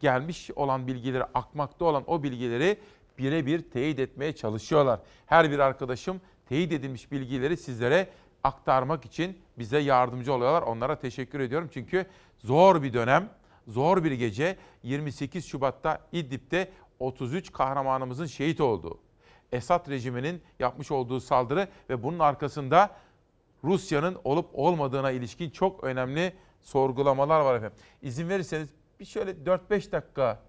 gelmiş 0.00 0.50
olan 0.56 0.86
bilgileri, 0.86 1.24
akmakta 1.24 1.84
olan 1.84 2.04
o 2.06 2.22
bilgileri 2.22 2.78
birebir 3.20 3.70
teyit 3.70 3.98
etmeye 3.98 4.32
çalışıyorlar. 4.32 5.00
Her 5.26 5.50
bir 5.50 5.58
arkadaşım 5.58 6.20
teyit 6.48 6.72
edilmiş 6.72 7.12
bilgileri 7.12 7.56
sizlere 7.56 8.08
aktarmak 8.44 9.04
için 9.04 9.38
bize 9.58 9.78
yardımcı 9.78 10.32
oluyorlar. 10.32 10.62
Onlara 10.62 10.98
teşekkür 10.98 11.40
ediyorum. 11.40 11.70
Çünkü 11.72 12.06
zor 12.38 12.82
bir 12.82 12.92
dönem, 12.92 13.28
zor 13.68 14.04
bir 14.04 14.12
gece 14.12 14.56
28 14.82 15.46
Şubat'ta 15.46 16.00
İdlib'de 16.12 16.70
33 16.98 17.52
kahramanımızın 17.52 18.26
şehit 18.26 18.60
olduğu, 18.60 18.98
Esad 19.52 19.90
rejiminin 19.90 20.42
yapmış 20.58 20.90
olduğu 20.90 21.20
saldırı 21.20 21.68
ve 21.90 22.02
bunun 22.02 22.18
arkasında 22.18 22.96
Rusya'nın 23.64 24.18
olup 24.24 24.48
olmadığına 24.52 25.10
ilişkin 25.10 25.50
çok 25.50 25.84
önemli 25.84 26.32
sorgulamalar 26.62 27.40
var 27.40 27.54
efendim. 27.54 27.78
İzin 28.02 28.28
verirseniz 28.28 28.68
bir 29.00 29.04
şöyle 29.04 29.30
4-5 29.30 29.92
dakika 29.92 30.42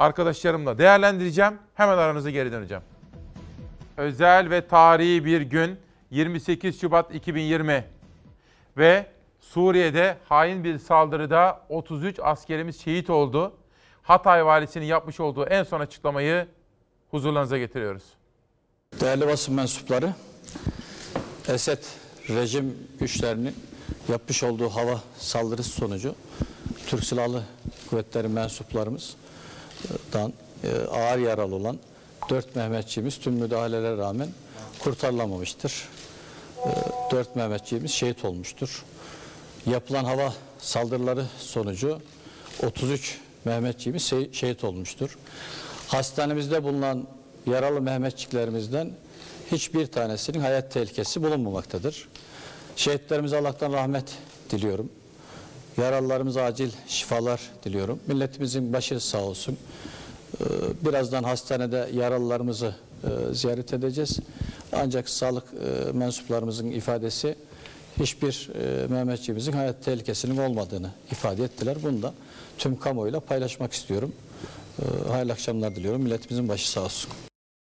arkadaşlarımla 0.00 0.78
değerlendireceğim. 0.78 1.58
Hemen 1.74 1.98
aranıza 1.98 2.30
geri 2.30 2.52
döneceğim. 2.52 2.82
Özel 3.96 4.50
ve 4.50 4.68
tarihi 4.68 5.24
bir 5.24 5.40
gün 5.40 5.78
28 6.10 6.80
Şubat 6.80 7.14
2020 7.14 7.84
ve 8.76 9.06
Suriye'de 9.40 10.16
hain 10.28 10.64
bir 10.64 10.78
saldırıda 10.78 11.60
33 11.68 12.18
askerimiz 12.22 12.80
şehit 12.80 13.10
oldu. 13.10 13.52
Hatay 14.02 14.46
valisinin 14.46 14.84
yapmış 14.84 15.20
olduğu 15.20 15.46
en 15.46 15.62
son 15.62 15.80
açıklamayı 15.80 16.46
huzurlarınıza 17.10 17.58
getiriyoruz. 17.58 18.04
Değerli 19.00 19.26
basın 19.26 19.54
mensupları, 19.54 20.14
Esed 21.48 21.84
rejim 22.28 22.78
güçlerinin 23.00 23.54
yapmış 24.08 24.42
olduğu 24.42 24.68
hava 24.68 25.00
saldırısı 25.18 25.70
sonucu 25.70 26.14
Türk 26.86 27.04
Silahlı 27.04 27.42
Kuvvetleri 27.90 28.28
mensuplarımız 28.28 29.16
dan 30.12 30.32
e, 30.64 30.70
ağır 30.90 31.18
yaralı 31.18 31.54
olan 31.54 31.78
dört 32.30 32.56
Mehmetçiğimiz 32.56 33.18
tüm 33.18 33.32
müdahalelere 33.34 33.96
rağmen 33.96 34.28
kurtarılamamıştır. 34.78 35.88
E, 36.58 36.70
dört 37.10 37.36
Mehmetçiğimiz 37.36 37.90
şehit 37.90 38.24
olmuştur. 38.24 38.84
Yapılan 39.66 40.04
hava 40.04 40.34
saldırıları 40.58 41.24
sonucu 41.38 42.00
33 42.62 43.18
Mehmetçiğimiz 43.44 44.12
şehit 44.32 44.64
olmuştur. 44.64 45.18
Hastanemizde 45.88 46.64
bulunan 46.64 47.06
yaralı 47.46 47.80
Mehmetçiklerimizden 47.80 48.90
hiçbir 49.52 49.86
tanesinin 49.86 50.40
hayat 50.40 50.72
tehlikesi 50.72 51.22
bulunmamaktadır. 51.22 52.08
Şehitlerimize 52.76 53.36
Allah'tan 53.36 53.72
rahmet 53.72 54.04
diliyorum. 54.50 54.90
Yaralılarımıza 55.76 56.42
acil 56.42 56.70
şifalar 56.86 57.40
diliyorum. 57.64 58.00
Milletimizin 58.06 58.72
başı 58.72 59.00
sağ 59.00 59.22
olsun. 59.22 59.58
Ee, 60.40 60.44
birazdan 60.86 61.22
hastanede 61.22 61.88
yaralılarımızı 61.92 62.74
e, 63.04 63.34
ziyaret 63.34 63.72
edeceğiz. 63.72 64.18
Ancak 64.72 65.08
sağlık 65.08 65.44
e, 65.44 65.92
mensuplarımızın 65.92 66.70
ifadesi 66.70 67.34
hiçbir 68.00 68.50
e, 68.54 68.86
Mehmetçiğimizin 68.86 69.52
hayat 69.52 69.84
tehlikesinin 69.84 70.36
olmadığını 70.36 70.90
ifade 71.12 71.44
ettiler. 71.44 71.76
Bunu 71.82 72.02
da 72.02 72.14
tüm 72.58 72.78
kamuoyuyla 72.78 73.20
paylaşmak 73.20 73.72
istiyorum. 73.72 74.12
Ee, 74.78 75.08
hayırlı 75.10 75.32
akşamlar 75.32 75.76
diliyorum. 75.76 76.02
Milletimizin 76.02 76.48
başı 76.48 76.70
sağ 76.70 76.80
olsun. 76.80 77.10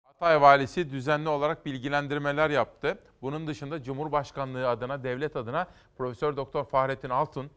Hatay 0.05 0.41
valisi 0.41 0.91
düzenli 0.91 1.29
olarak 1.29 1.67
bilgilendirmeler 1.67 2.51
yaptı. 2.51 2.99
Bunun 3.23 3.47
dışında 3.47 3.83
Cumhurbaşkanlığı 3.83 4.69
adına, 4.69 5.05
devlet 5.05 5.37
adına 5.37 5.67
Profesör 5.99 6.37
Doktor 6.37 6.65
Fahrettin 6.65 7.11
Altun 7.11 7.51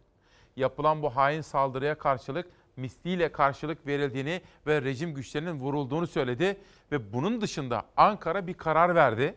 yapılan 0.56 1.02
bu 1.02 1.16
hain 1.16 1.42
saldırıya 1.42 1.98
karşılık 1.98 2.48
misliyle 2.78 3.32
karşılık 3.32 3.88
verildiğini 3.88 4.42
ve 4.68 4.82
rejim 4.82 5.14
güçlerinin 5.14 5.60
vurulduğunu 5.60 6.08
söyledi 6.08 6.58
ve 6.92 7.14
bunun 7.14 7.42
dışında 7.42 7.84
Ankara 7.98 8.48
bir 8.48 8.54
karar 8.54 8.96
verdi. 8.96 9.36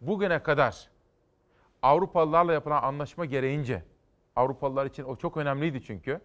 Bugüne 0.00 0.42
kadar 0.42 0.88
Avrupalılarla 1.82 2.52
yapılan 2.52 2.82
anlaşma 2.82 3.24
gereğince 3.24 3.82
Avrupalılar 4.36 4.86
için 4.86 5.04
o 5.04 5.16
çok 5.16 5.36
önemliydi 5.36 5.82
çünkü. 5.84 6.20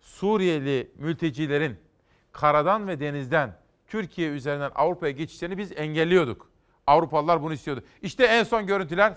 Suriyeli 0.00 0.90
mültecilerin 0.98 1.76
karadan 2.32 2.88
ve 2.88 3.00
denizden 3.00 3.56
Türkiye 3.86 4.30
üzerinden 4.30 4.70
Avrupa'ya 4.74 5.12
geçişlerini 5.12 5.58
biz 5.58 5.72
engelliyorduk. 5.72 6.50
Avrupalılar 6.86 7.42
bunu 7.42 7.52
istiyordu. 7.52 7.84
İşte 8.02 8.24
en 8.24 8.42
son 8.42 8.66
görüntüler. 8.66 9.16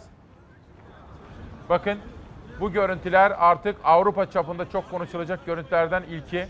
Bakın 1.69 1.99
bu 2.59 2.71
görüntüler 2.71 3.33
artık 3.37 3.75
Avrupa 3.83 4.29
çapında 4.29 4.69
çok 4.69 4.91
konuşulacak 4.91 5.45
görüntülerden 5.45 6.03
ilki. 6.03 6.47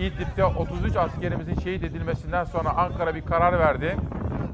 İdlib'de 0.00 0.44
33 0.44 0.96
askerimizin 0.96 1.54
şehit 1.54 1.84
edilmesinden 1.84 2.44
sonra 2.44 2.70
Ankara 2.70 3.14
bir 3.14 3.26
karar 3.26 3.58
verdi 3.58 3.96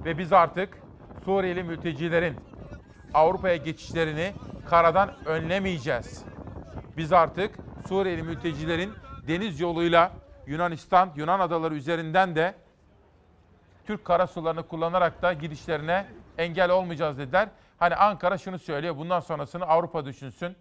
ve 0.04 0.18
biz 0.18 0.32
artık 0.32 0.78
Suriyeli 1.24 1.62
mültecilerin 1.62 2.36
Avrupa'ya 3.14 3.56
geçişlerini 3.56 4.32
karadan 4.70 5.10
önlemeyeceğiz. 5.26 6.24
Biz 6.96 7.12
artık 7.12 7.56
Suriyeli 7.88 8.22
mültecilerin 8.22 8.92
deniz 9.28 9.60
yoluyla 9.60 10.12
Yunanistan, 10.46 11.10
Yunan 11.16 11.40
adaları 11.40 11.74
üzerinden 11.74 12.36
de 12.36 12.54
Türk 13.86 14.04
karasularını 14.04 14.62
kullanarak 14.62 15.22
da 15.22 15.32
gidişlerine 15.32 16.06
engel 16.38 16.70
olmayacağız 16.70 17.18
dediler. 17.18 17.48
Hani 17.80 17.96
Ankara 17.96 18.38
şunu 18.38 18.58
söylüyor, 18.58 18.96
bundan 18.96 19.20
sonrasını 19.20 19.64
Avrupa 19.64 20.04
düşünsün. 20.04 20.56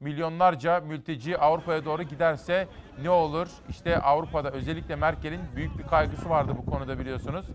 Milyonlarca 0.00 0.80
mülteci 0.80 1.38
Avrupa'ya 1.38 1.84
doğru 1.84 2.02
giderse 2.02 2.68
ne 3.02 3.10
olur? 3.10 3.48
İşte 3.68 3.98
Avrupa'da 3.98 4.50
özellikle 4.50 4.96
Merkel'in 4.96 5.40
büyük 5.56 5.78
bir 5.78 5.82
kaygısı 5.82 6.30
vardı 6.30 6.52
bu 6.58 6.70
konuda 6.70 6.98
biliyorsunuz. 6.98 7.46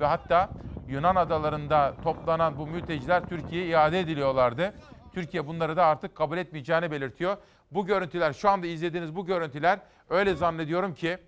Ve 0.00 0.06
hatta 0.06 0.50
Yunan 0.88 1.16
adalarında 1.16 1.94
toplanan 2.02 2.58
bu 2.58 2.66
mülteciler 2.66 3.28
Türkiye'ye 3.28 3.68
iade 3.68 4.00
ediliyorlardı. 4.00 4.74
Türkiye 5.14 5.46
bunları 5.46 5.76
da 5.76 5.84
artık 5.86 6.14
kabul 6.14 6.38
etmeyeceğini 6.38 6.90
belirtiyor. 6.90 7.36
Bu 7.70 7.86
görüntüler, 7.86 8.32
şu 8.32 8.50
anda 8.50 8.66
izlediğiniz 8.66 9.16
bu 9.16 9.26
görüntüler 9.26 9.78
öyle 10.08 10.34
zannediyorum 10.34 10.94
ki 10.94 11.18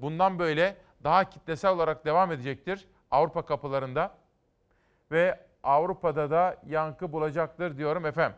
bundan 0.00 0.38
böyle 0.38 0.76
daha 1.04 1.24
kitlesel 1.24 1.70
olarak 1.70 2.04
devam 2.04 2.32
edecektir 2.32 2.88
Avrupa 3.10 3.42
kapılarında. 3.42 4.14
Ve 5.10 5.49
Avrupa'da 5.62 6.30
da 6.30 6.56
yankı 6.66 7.12
bulacaktır 7.12 7.78
diyorum 7.78 8.06
efendim. 8.06 8.36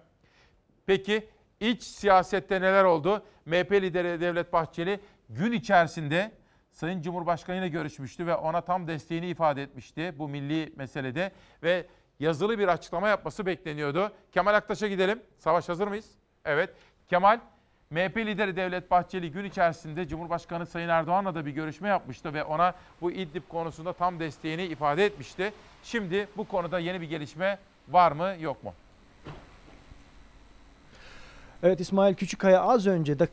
Peki 0.86 1.28
iç 1.60 1.82
siyasette 1.82 2.60
neler 2.60 2.84
oldu? 2.84 3.22
MHP 3.46 3.72
lideri 3.72 4.20
Devlet 4.20 4.52
Bahçeli 4.52 5.00
gün 5.28 5.52
içerisinde 5.52 6.32
Sayın 6.70 7.02
Cumhurbaşkanı 7.02 7.56
ile 7.56 7.68
görüşmüştü 7.68 8.26
ve 8.26 8.34
ona 8.34 8.60
tam 8.60 8.88
desteğini 8.88 9.26
ifade 9.26 9.62
etmişti 9.62 10.14
bu 10.18 10.28
milli 10.28 10.72
meselede 10.76 11.32
ve 11.62 11.86
yazılı 12.20 12.58
bir 12.58 12.68
açıklama 12.68 13.08
yapması 13.08 13.46
bekleniyordu. 13.46 14.12
Kemal 14.32 14.54
Aktaş'a 14.54 14.88
gidelim. 14.88 15.22
Savaş 15.38 15.68
hazır 15.68 15.88
mıyız? 15.88 16.10
Evet. 16.44 16.70
Kemal, 17.08 17.40
MHP 17.92 18.16
lideri 18.16 18.56
Devlet 18.56 18.90
Bahçeli 18.90 19.32
gün 19.32 19.44
içerisinde 19.44 20.08
Cumhurbaşkanı 20.08 20.66
Sayın 20.66 20.88
Erdoğan'la 20.88 21.34
da 21.34 21.46
bir 21.46 21.50
görüşme 21.50 21.88
yapmıştı 21.88 22.34
ve 22.34 22.44
ona 22.44 22.74
bu 23.00 23.12
İdlib 23.12 23.42
konusunda 23.48 23.92
tam 23.92 24.20
desteğini 24.20 24.64
ifade 24.64 25.04
etmişti. 25.04 25.52
Şimdi 25.82 26.28
bu 26.36 26.44
konuda 26.44 26.78
yeni 26.78 27.00
bir 27.00 27.08
gelişme 27.08 27.58
var 27.88 28.12
mı 28.12 28.34
yok 28.40 28.64
mu? 28.64 28.74
Evet 31.64 31.80
İsmail 31.80 32.14
Küçükkaya 32.14 32.62
az 32.62 32.86
önce 32.86 33.18
de 33.18 33.28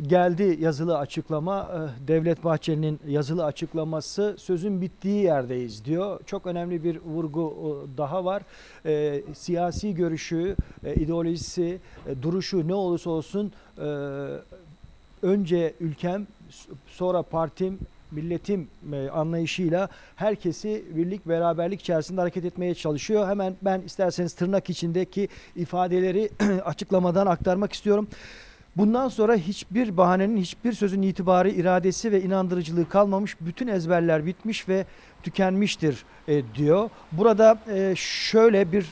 geldi 0.00 0.56
yazılı 0.60 0.98
açıklama. 0.98 1.60
E, 1.60 2.08
Devlet 2.08 2.44
Bahçeli'nin 2.44 3.00
yazılı 3.08 3.44
açıklaması 3.44 4.34
sözün 4.38 4.80
bittiği 4.80 5.22
yerdeyiz 5.24 5.84
diyor. 5.84 6.20
Çok 6.26 6.46
önemli 6.46 6.84
bir 6.84 7.00
vurgu 7.00 7.88
daha 7.96 8.24
var. 8.24 8.42
E, 8.86 9.22
siyasi 9.34 9.94
görüşü, 9.94 10.56
e, 10.84 10.94
ideolojisi, 10.94 11.78
duruşu 12.22 12.68
ne 12.68 12.74
olursa 12.74 13.10
olsun 13.10 13.52
önce 15.22 15.74
ülkem 15.80 16.26
sonra 16.86 17.22
partim 17.22 17.78
milletim 18.10 18.68
e, 18.92 19.08
anlayışıyla 19.10 19.88
herkesi 20.16 20.84
birlik 20.96 21.28
beraberlik 21.28 21.80
içerisinde 21.80 22.20
hareket 22.20 22.44
etmeye 22.44 22.74
çalışıyor. 22.74 23.28
Hemen 23.28 23.54
ben 23.62 23.80
isterseniz 23.80 24.34
tırnak 24.34 24.70
içindeki 24.70 25.28
ifadeleri 25.56 26.30
açıklamadan 26.64 27.26
aktarmak 27.26 27.72
istiyorum. 27.72 28.08
Bundan 28.76 29.08
sonra 29.08 29.36
hiçbir 29.36 29.96
bahanenin, 29.96 30.36
hiçbir 30.36 30.72
sözün 30.72 31.02
itibarı, 31.02 31.50
iradesi 31.50 32.12
ve 32.12 32.22
inandırıcılığı 32.22 32.88
kalmamış. 32.88 33.36
Bütün 33.40 33.66
ezberler 33.66 34.26
bitmiş 34.26 34.68
ve 34.68 34.84
tükenmiştir 35.22 36.04
e, 36.28 36.42
diyor. 36.54 36.90
Burada 37.12 37.58
e, 37.72 37.94
şöyle 37.96 38.72
bir 38.72 38.86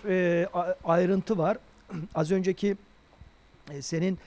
ayrıntı 0.85 1.39
var. 1.39 1.57
Az 2.15 2.33
önceki 2.33 2.77
senin 3.81 4.19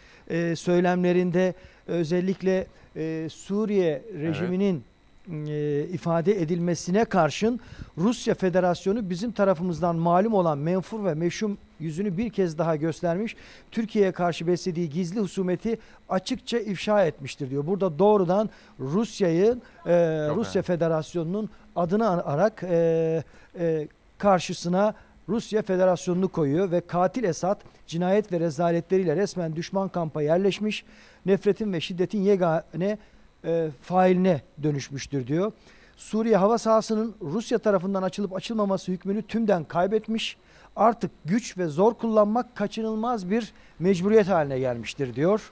söylemlerinde 0.56 1.54
özellikle 1.88 2.68
e, 2.98 3.28
Suriye 3.30 4.04
rejiminin 4.20 4.84
evet. 5.32 5.94
ifade 5.94 6.42
edilmesine 6.42 7.06
karşın 7.06 7.60
Rusya 7.98 8.36
Federasyonu 8.36 9.10
bizim 9.10 9.32
tarafımızdan 9.32 9.96
malum 9.96 10.34
olan 10.34 10.58
menfur 10.58 11.06
ve 11.06 11.14
meşhum 11.14 11.58
yüzünü 11.80 12.18
bir 12.18 12.30
kez 12.30 12.58
daha 12.58 12.76
göstermiş. 12.76 13.36
Türkiye'ye 13.72 14.12
karşı 14.12 14.48
beslediği 14.48 14.90
gizli 14.90 15.20
husumeti 15.20 15.80
açıkça 16.10 16.60
ifşa 16.60 17.06
etmiştir 17.06 17.50
diyor. 17.50 17.68
Burada 17.68 18.00
doğrudan 18.00 18.50
Rusya'yı 18.80 19.58
e, 19.86 19.96
Rusya 20.36 20.62
Federasyonu'nun 20.62 21.50
adını 21.76 22.10
anarak 22.10 22.64
e, 22.64 23.24
e, 23.60 23.88
karşısına 24.18 24.94
Rusya 25.30 25.62
Federasyonu'nu 25.62 26.28
koyuyor 26.28 26.72
ve 26.72 26.82
katil 26.82 27.24
Esad 27.24 27.62
cinayet 27.88 28.32
ve 28.32 28.40
rezaletleriyle 28.40 29.16
resmen 29.16 29.56
düşman 29.56 29.90
kampa 29.90 30.22
yerleşmiş 30.22 30.86
nefretin 31.28 31.74
ve 31.74 31.82
şiddetin 31.82 32.22
yegane 32.22 32.98
e, 33.46 33.70
failine 33.82 34.42
dönüşmüştür 34.64 35.28
diyor. 35.28 35.52
Suriye 35.98 36.38
hava 36.38 36.58
sahasının 36.58 37.16
Rusya 37.22 37.58
tarafından 37.58 38.04
açılıp 38.04 38.36
açılmaması 38.36 38.92
hükmünü 38.92 39.22
tümden 39.22 39.64
kaybetmiş. 39.64 40.38
Artık 40.76 41.12
güç 41.26 41.58
ve 41.58 41.68
zor 41.68 41.94
kullanmak 41.94 42.56
kaçınılmaz 42.56 43.30
bir 43.30 43.54
mecburiyet 43.80 44.28
haline 44.28 44.60
gelmiştir 44.60 45.16
diyor. 45.16 45.52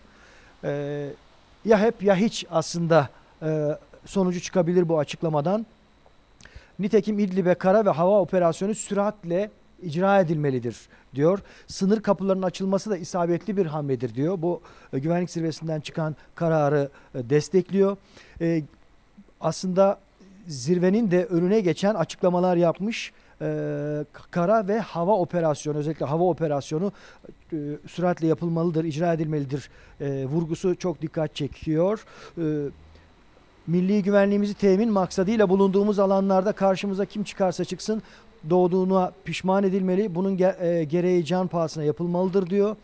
Ee, 0.63 1.09
ya 1.65 1.79
hep 1.79 2.03
ya 2.03 2.15
hiç 2.15 2.45
aslında 2.51 3.09
e, 3.41 3.77
sonucu 4.05 4.41
çıkabilir 4.41 4.89
bu 4.89 4.99
açıklamadan. 4.99 5.65
Nitekim 6.79 7.19
İdlib'e 7.19 7.53
kara 7.53 7.85
ve 7.85 7.89
hava 7.89 8.19
operasyonu 8.21 8.75
süratle 8.75 9.51
icra 9.81 10.19
edilmelidir 10.19 10.75
diyor. 11.15 11.39
Sınır 11.67 12.01
kapılarının 12.01 12.43
açılması 12.43 12.89
da 12.89 12.97
isabetli 12.97 13.57
bir 13.57 13.65
hamledir 13.65 14.15
diyor. 14.15 14.41
Bu 14.41 14.61
e, 14.93 14.99
güvenlik 14.99 15.29
zirvesinden 15.29 15.79
çıkan 15.79 16.15
kararı 16.35 16.89
e, 17.15 17.29
destekliyor. 17.29 17.97
E, 18.41 18.63
aslında 19.41 19.99
zirvenin 20.47 21.11
de 21.11 21.25
önüne 21.25 21.59
geçen 21.59 21.95
açıklamalar 21.95 22.57
yapmış. 22.57 23.13
E, 23.41 24.05
kara 24.31 24.67
ve 24.67 24.79
hava 24.79 25.17
operasyonu 25.17 25.77
özellikle 25.77 26.05
hava 26.05 26.23
operasyonu 26.23 26.91
e, 27.53 27.57
süratle 27.87 28.27
yapılmalıdır, 28.27 28.83
icra 28.83 29.13
edilmelidir 29.13 29.69
e, 30.01 30.25
vurgusu 30.25 30.75
çok 30.75 31.01
dikkat 31.01 31.35
çekiyor. 31.35 32.05
E, 32.37 32.43
milli 33.67 34.03
güvenliğimizi 34.03 34.53
temin 34.53 34.91
maksadıyla 34.91 35.49
bulunduğumuz 35.49 35.99
alanlarda 35.99 36.51
karşımıza 36.51 37.05
kim 37.05 37.23
çıkarsa 37.23 37.65
çıksın 37.65 38.01
doğduğuna 38.49 39.11
pişman 39.25 39.63
edilmeli. 39.63 40.15
Bunun 40.15 40.39
e, 40.59 40.83
gereği 40.83 41.25
can 41.25 41.47
pahasına 41.47 41.83
yapılmalıdır 41.83 42.49
diyor. 42.49 42.75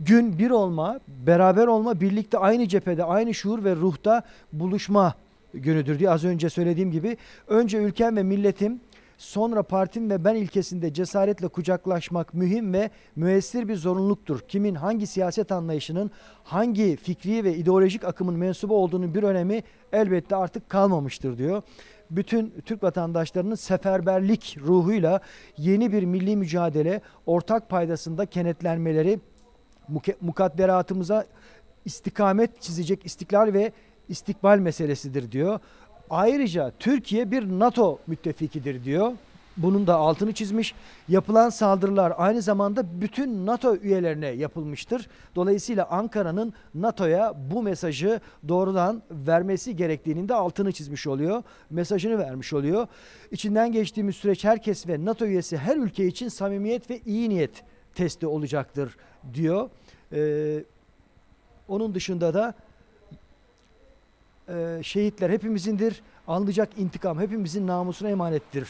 Gün 0.00 0.38
bir 0.38 0.50
olma, 0.50 1.00
beraber 1.26 1.66
olma, 1.66 2.00
birlikte 2.00 2.38
aynı 2.38 2.68
cephede, 2.68 3.04
aynı 3.04 3.34
şuur 3.34 3.64
ve 3.64 3.76
ruhta 3.76 4.22
buluşma 4.52 5.14
günüdür 5.54 5.98
diye 5.98 6.10
az 6.10 6.24
önce 6.24 6.50
söylediğim 6.50 6.90
gibi. 6.90 7.16
Önce 7.48 7.78
ülkem 7.78 8.16
ve 8.16 8.22
milletim, 8.22 8.80
sonra 9.18 9.62
partim 9.62 10.10
ve 10.10 10.24
ben 10.24 10.34
ilkesinde 10.34 10.92
cesaretle 10.92 11.48
kucaklaşmak 11.48 12.34
mühim 12.34 12.72
ve 12.72 12.90
müessir 13.16 13.68
bir 13.68 13.76
zorunluluktur. 13.76 14.40
Kimin 14.40 14.74
hangi 14.74 15.06
siyaset 15.06 15.52
anlayışının, 15.52 16.10
hangi 16.44 16.96
fikri 16.96 17.44
ve 17.44 17.56
ideolojik 17.56 18.04
akımın 18.04 18.34
mensubu 18.34 18.76
olduğunun 18.76 19.14
bir 19.14 19.22
önemi 19.22 19.62
elbette 19.92 20.36
artık 20.36 20.68
kalmamıştır 20.68 21.38
diyor 21.38 21.62
bütün 22.10 22.54
Türk 22.64 22.82
vatandaşlarının 22.82 23.54
seferberlik 23.54 24.56
ruhuyla 24.60 25.20
yeni 25.58 25.92
bir 25.92 26.02
milli 26.02 26.36
mücadele 26.36 27.00
ortak 27.26 27.68
paydasında 27.68 28.26
kenetlenmeleri 28.26 29.20
mukadderatımıza 30.20 31.26
istikamet 31.84 32.62
çizecek 32.62 33.06
istiklal 33.06 33.52
ve 33.52 33.72
istikbal 34.08 34.58
meselesidir 34.58 35.32
diyor. 35.32 35.58
Ayrıca 36.10 36.72
Türkiye 36.78 37.30
bir 37.30 37.58
NATO 37.58 37.98
müttefikidir 38.06 38.84
diyor. 38.84 39.12
Bunun 39.56 39.86
da 39.86 39.96
altını 39.96 40.32
çizmiş. 40.32 40.74
Yapılan 41.08 41.50
saldırılar 41.50 42.12
aynı 42.16 42.42
zamanda 42.42 43.00
bütün 43.00 43.46
NATO 43.46 43.76
üyelerine 43.76 44.26
yapılmıştır. 44.26 45.08
Dolayısıyla 45.34 45.86
Ankara'nın 45.90 46.52
NATO'ya 46.74 47.34
bu 47.50 47.62
mesajı 47.62 48.20
doğrudan 48.48 49.02
vermesi 49.10 49.76
gerektiğinin 49.76 50.28
de 50.28 50.34
altını 50.34 50.72
çizmiş 50.72 51.06
oluyor. 51.06 51.42
Mesajını 51.70 52.18
vermiş 52.18 52.52
oluyor. 52.52 52.86
İçinden 53.30 53.72
geçtiğimiz 53.72 54.16
süreç 54.16 54.44
herkes 54.44 54.88
ve 54.88 55.04
NATO 55.04 55.26
üyesi 55.26 55.56
her 55.56 55.76
ülke 55.76 56.06
için 56.06 56.28
samimiyet 56.28 56.90
ve 56.90 57.00
iyi 57.06 57.28
niyet 57.28 57.62
testi 57.94 58.26
olacaktır 58.26 58.96
diyor. 59.34 59.70
Ee, 60.12 60.64
onun 61.68 61.94
dışında 61.94 62.34
da 62.34 62.54
e, 64.48 64.80
şehitler 64.82 65.30
hepimizindir. 65.30 66.02
Alınacak 66.28 66.68
intikam 66.78 67.20
hepimizin 67.20 67.66
namusuna 67.66 68.10
emanettir 68.10 68.68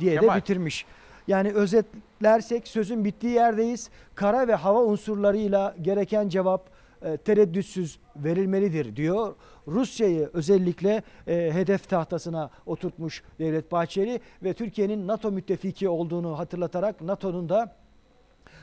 diye 0.00 0.20
Kemal. 0.20 0.34
de 0.34 0.40
bitirmiş. 0.40 0.86
Yani 1.28 1.52
özetlersek 1.52 2.68
sözün 2.68 3.04
bittiği 3.04 3.32
yerdeyiz. 3.32 3.90
Kara 4.14 4.48
ve 4.48 4.54
hava 4.54 4.82
unsurlarıyla 4.82 5.76
gereken 5.82 6.28
cevap 6.28 6.70
e, 7.02 7.16
tereddütsüz 7.16 7.98
verilmelidir 8.16 8.96
diyor. 8.96 9.34
Rusya'yı 9.66 10.30
özellikle 10.32 11.02
e, 11.26 11.50
hedef 11.52 11.88
tahtasına 11.88 12.50
oturtmuş 12.66 13.22
Devlet 13.38 13.72
Bahçeli 13.72 14.20
ve 14.42 14.52
Türkiye'nin 14.52 15.06
NATO 15.06 15.30
müttefiki 15.30 15.88
olduğunu 15.88 16.38
hatırlatarak 16.38 17.00
NATO'nun 17.00 17.48
da 17.48 17.76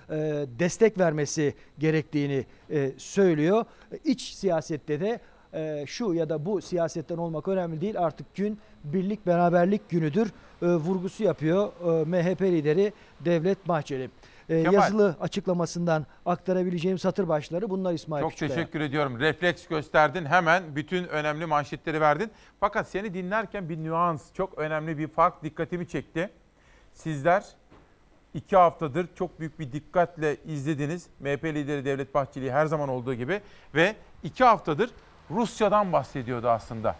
e, 0.09 0.15
destek 0.59 0.99
vermesi 0.99 1.53
gerektiğini 1.79 2.45
e, 2.69 2.91
söylüyor. 2.97 3.65
İç 4.03 4.21
siyasette 4.21 4.99
de 4.99 5.19
şu 5.87 6.13
ya 6.13 6.29
da 6.29 6.45
bu 6.45 6.61
siyasetten 6.61 7.17
olmak 7.17 7.47
önemli 7.47 7.81
değil. 7.81 7.99
Artık 7.99 8.35
gün 8.35 8.59
birlik 8.83 9.25
beraberlik 9.27 9.89
günüdür 9.89 10.31
e, 10.61 10.65
vurgusu 10.65 11.23
yapıyor 11.23 11.67
e, 11.67 12.05
MHP 12.05 12.41
lideri 12.41 12.93
Devlet 13.19 13.67
Bahçeli. 13.67 14.09
E, 14.49 14.63
Kemal. 14.63 14.73
yazılı 14.73 15.15
açıklamasından 15.21 16.05
aktarabileceğim 16.25 16.99
satır 16.99 17.27
başları 17.27 17.69
bunlar 17.69 17.93
İsmail 17.93 18.21
Çok 18.21 18.31
Küçükkaya. 18.31 18.55
teşekkür 18.55 18.81
ediyorum. 18.81 19.19
Refleks 19.19 19.67
gösterdin. 19.67 20.25
Hemen 20.25 20.75
bütün 20.75 21.03
önemli 21.03 21.45
manşetleri 21.45 22.01
verdin. 22.01 22.31
Fakat 22.59 22.87
seni 22.87 23.13
dinlerken 23.13 23.69
bir 23.69 23.77
nüans, 23.77 24.33
çok 24.33 24.57
önemli 24.57 24.97
bir 24.97 25.07
fark 25.07 25.43
dikkatimi 25.43 25.87
çekti. 25.87 26.29
Sizler 26.93 27.45
iki 28.33 28.55
haftadır 28.55 29.07
çok 29.15 29.39
büyük 29.39 29.59
bir 29.59 29.71
dikkatle 29.71 30.37
izlediniz. 30.45 31.07
MHP 31.19 31.43
lideri 31.45 31.85
Devlet 31.85 32.13
Bahçeli'yi 32.13 32.51
her 32.51 32.65
zaman 32.65 32.89
olduğu 32.89 33.13
gibi 33.13 33.41
ve 33.75 33.95
iki 34.23 34.43
haftadır 34.43 34.89
Rusya'dan 35.31 35.93
bahsediyordu 35.93 36.49
aslında. 36.49 36.95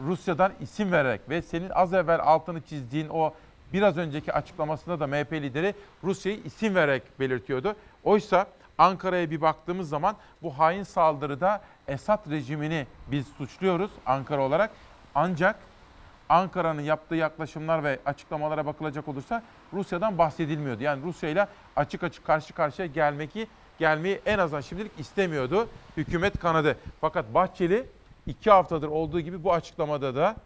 Rusya'dan 0.00 0.52
isim 0.60 0.92
vererek 0.92 1.20
ve 1.28 1.42
senin 1.42 1.70
az 1.70 1.94
evvel 1.94 2.20
altını 2.20 2.60
çizdiğin 2.60 3.08
o 3.08 3.34
biraz 3.72 3.96
önceki 3.96 4.32
açıklamasında 4.32 5.00
da 5.00 5.06
MHP 5.06 5.32
lideri 5.32 5.74
Rusya'yı 6.04 6.40
isim 6.44 6.74
vererek 6.74 7.02
belirtiyordu. 7.20 7.76
Oysa 8.04 8.46
Ankara'ya 8.78 9.30
bir 9.30 9.40
baktığımız 9.40 9.88
zaman 9.88 10.16
bu 10.42 10.58
hain 10.58 10.82
saldırıda 10.82 11.60
Esad 11.88 12.30
rejimini 12.30 12.86
biz 13.06 13.26
suçluyoruz 13.28 13.90
Ankara 14.06 14.42
olarak. 14.42 14.70
Ancak 15.14 15.56
Ankara'nın 16.28 16.82
yaptığı 16.82 17.14
yaklaşımlar 17.14 17.84
ve 17.84 17.98
açıklamalara 18.06 18.66
bakılacak 18.66 19.08
olursa 19.08 19.42
Rusya'dan 19.72 20.18
bahsedilmiyordu. 20.18 20.82
Yani 20.82 21.02
Rusya 21.02 21.30
ile 21.30 21.46
açık 21.76 22.02
açık 22.02 22.24
karşı 22.24 22.54
karşıya 22.54 22.86
gelmek 22.86 23.36
gelmeyi 23.78 24.20
en 24.26 24.38
azından 24.38 24.60
şimdilik 24.60 24.92
istemiyordu 24.98 25.68
hükümet 25.96 26.38
kanadı. 26.38 26.76
Fakat 27.00 27.34
Bahçeli 27.34 27.86
iki 28.26 28.50
haftadır 28.50 28.88
olduğu 28.88 29.20
gibi 29.20 29.44
bu 29.44 29.52
açıklamada 29.52 30.14
da 30.14 30.36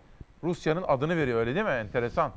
Rusya'nın 0.44 0.84
adını 0.88 1.16
veriyor 1.16 1.40
öyle 1.40 1.54
değil 1.54 1.66
mi? 1.66 1.72
Enteresan. 1.72 2.32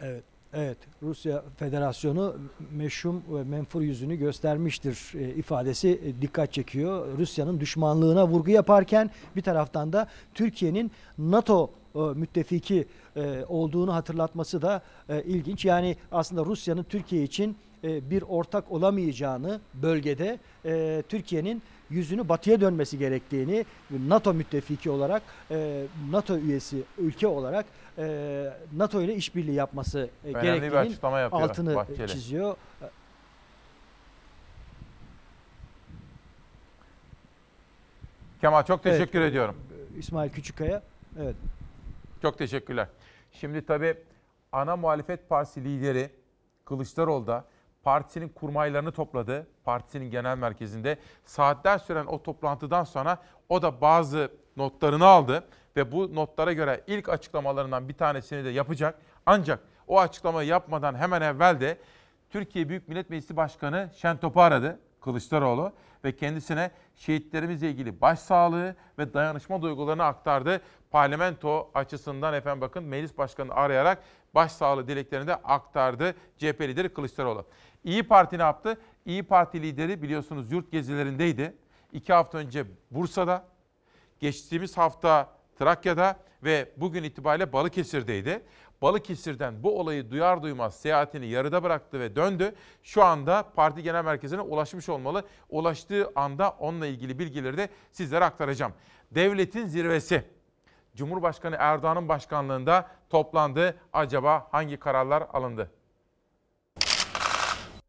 Evet. 0.00 0.24
Evet, 0.54 0.78
Rusya 1.02 1.42
Federasyonu 1.56 2.36
meşhum 2.70 3.22
ve 3.30 3.44
menfur 3.44 3.82
yüzünü 3.82 4.16
göstermiştir 4.16 5.12
e, 5.14 5.34
ifadesi 5.34 6.00
e, 6.04 6.22
dikkat 6.22 6.52
çekiyor. 6.52 7.18
Rusya'nın 7.18 7.60
düşmanlığına 7.60 8.28
vurgu 8.28 8.50
yaparken 8.50 9.10
bir 9.36 9.42
taraftan 9.42 9.92
da 9.92 10.08
Türkiye'nin 10.34 10.90
NATO 11.18 11.70
e, 11.94 11.98
müttefiki 11.98 12.86
olduğunu 13.48 13.94
hatırlatması 13.94 14.62
da 14.62 14.82
ilginç. 15.24 15.64
Yani 15.64 15.96
aslında 16.12 16.44
Rusya'nın 16.44 16.82
Türkiye 16.82 17.22
için 17.22 17.56
e, 17.84 18.10
bir 18.10 18.22
ortak 18.22 18.72
olamayacağını 18.72 19.60
bölgede 19.74 20.38
e, 20.64 21.02
Türkiye'nin 21.08 21.62
yüzünü 21.90 22.28
batıya 22.28 22.60
dönmesi 22.60 22.98
gerektiğini 22.98 23.64
NATO 24.06 24.34
müttefiki 24.34 24.90
olarak 24.90 25.22
e, 25.50 25.82
NATO 26.10 26.38
üyesi 26.38 26.82
ülke 26.98 27.26
olarak 27.26 27.66
e, 27.98 28.46
NATO 28.76 29.02
ile 29.02 29.14
işbirliği 29.14 29.54
yapması 29.54 30.10
e, 30.24 30.32
gerektiğinin 30.32 30.96
altını 31.30 31.74
Bahçeli. 31.74 32.08
çiziyor. 32.08 32.56
Kemal 38.40 38.62
çok 38.62 38.86
Evet. 38.86 38.98
teşekkür 38.98 39.20
ediyorum. 39.20 39.56
İsmail 39.98 40.30
Küçükkaya. 40.30 40.82
Evet. 41.20 41.36
Çok 42.22 42.38
teşekkürler. 42.38 42.88
Şimdi 43.32 43.66
tabii 43.66 43.94
ana 44.52 44.76
muhalefet 44.76 45.28
partisi 45.28 45.64
lideri 45.64 46.10
Kılıçdaroğlu 46.64 47.26
da 47.26 47.44
partisinin 47.82 48.28
kurmaylarını 48.28 48.92
topladı. 48.92 49.46
Partisinin 49.64 50.10
genel 50.10 50.38
merkezinde 50.38 50.98
saatler 51.24 51.78
süren 51.78 52.06
o 52.06 52.22
toplantıdan 52.22 52.84
sonra 52.84 53.18
o 53.48 53.62
da 53.62 53.80
bazı 53.80 54.32
notlarını 54.56 55.06
aldı 55.06 55.44
ve 55.76 55.92
bu 55.92 56.14
notlara 56.14 56.52
göre 56.52 56.84
ilk 56.86 57.08
açıklamalarından 57.08 57.88
bir 57.88 57.94
tanesini 57.94 58.44
de 58.44 58.48
yapacak. 58.48 58.98
Ancak 59.26 59.60
o 59.86 60.00
açıklamayı 60.00 60.48
yapmadan 60.48 60.94
hemen 60.94 61.20
evvel 61.20 61.60
de 61.60 61.78
Türkiye 62.30 62.68
Büyük 62.68 62.88
Millet 62.88 63.10
Meclisi 63.10 63.36
Başkanı 63.36 63.90
Şentop'u 63.96 64.40
aradı 64.40 64.78
Kılıçdaroğlu 65.00 65.72
ve 66.04 66.16
kendisine 66.16 66.70
şehitlerimizle 66.96 67.70
ilgili 67.70 68.00
başsağlığı 68.00 68.76
ve 68.98 69.14
dayanışma 69.14 69.62
duygularını 69.62 70.04
aktardı. 70.04 70.60
Parlamento 70.90 71.70
açısından 71.74 72.34
efendim 72.34 72.60
bakın 72.60 72.84
meclis 72.84 73.18
başkanını 73.18 73.54
arayarak 73.54 73.98
başsağlığı 74.34 74.88
dileklerini 74.88 75.26
de 75.26 75.34
aktardı 75.34 76.14
CHP 76.38 76.60
lideri 76.60 76.88
Kılıçdaroğlu. 76.88 77.46
İyi 77.84 78.02
Parti 78.02 78.38
ne 78.38 78.42
yaptı? 78.42 78.80
İyi 79.06 79.22
Parti 79.22 79.62
lideri 79.62 80.02
biliyorsunuz 80.02 80.52
yurt 80.52 80.72
gezilerindeydi. 80.72 81.56
İki 81.92 82.12
hafta 82.12 82.38
önce 82.38 82.64
Bursa'da, 82.90 83.44
geçtiğimiz 84.20 84.76
hafta 84.76 85.28
Trakya'da 85.58 86.16
ve 86.42 86.72
bugün 86.76 87.02
itibariyle 87.02 87.52
Balıkesir'deydi. 87.52 88.42
Balıkesir'den 88.82 89.62
bu 89.62 89.80
olayı 89.80 90.10
duyar 90.10 90.42
duymaz 90.42 90.80
seyahatini 90.80 91.26
yarıda 91.26 91.62
bıraktı 91.62 92.00
ve 92.00 92.16
döndü. 92.16 92.54
Şu 92.82 93.04
anda 93.04 93.42
parti 93.56 93.82
genel 93.82 94.04
merkezine 94.04 94.40
ulaşmış 94.40 94.88
olmalı. 94.88 95.24
Ulaştığı 95.48 96.12
anda 96.14 96.50
onunla 96.50 96.86
ilgili 96.86 97.18
bilgileri 97.18 97.56
de 97.56 97.68
sizlere 97.92 98.24
aktaracağım. 98.24 98.72
Devletin 99.10 99.66
zirvesi 99.66 100.24
Cumhurbaşkanı 100.96 101.56
Erdoğan'ın 101.58 102.08
başkanlığında 102.08 102.88
toplandı. 103.10 103.78
Acaba 103.92 104.48
hangi 104.50 104.76
kararlar 104.76 105.24
alındı? 105.32 105.70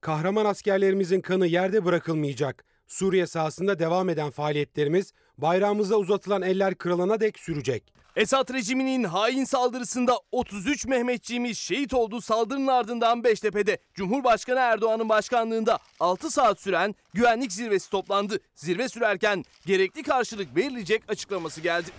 Kahraman 0.01 0.45
askerlerimizin 0.45 1.21
kanı 1.21 1.47
yerde 1.47 1.85
bırakılmayacak. 1.85 2.65
Suriye 2.87 3.27
sahasında 3.27 3.79
devam 3.79 4.09
eden 4.09 4.31
faaliyetlerimiz 4.31 5.13
bayrağımıza 5.37 5.95
uzatılan 5.95 6.41
eller 6.41 6.75
kırılana 6.75 7.19
dek 7.19 7.39
sürecek. 7.39 7.93
Esad 8.15 8.53
rejiminin 8.53 9.03
hain 9.03 9.43
saldırısında 9.43 10.19
33 10.31 10.85
Mehmetçiğimiz 10.85 11.57
şehit 11.57 11.93
olduğu 11.93 12.21
saldırının 12.21 12.67
ardından 12.67 13.23
Beştepe'de 13.23 13.77
Cumhurbaşkanı 13.93 14.59
Erdoğan'ın 14.59 15.09
başkanlığında 15.09 15.79
6 15.99 16.31
saat 16.31 16.59
süren 16.59 16.95
güvenlik 17.13 17.51
zirvesi 17.51 17.89
toplandı. 17.89 18.39
Zirve 18.55 18.89
sürerken 18.89 19.43
gerekli 19.65 20.03
karşılık 20.03 20.55
verilecek 20.55 21.03
açıklaması 21.07 21.61
geldi. 21.61 21.91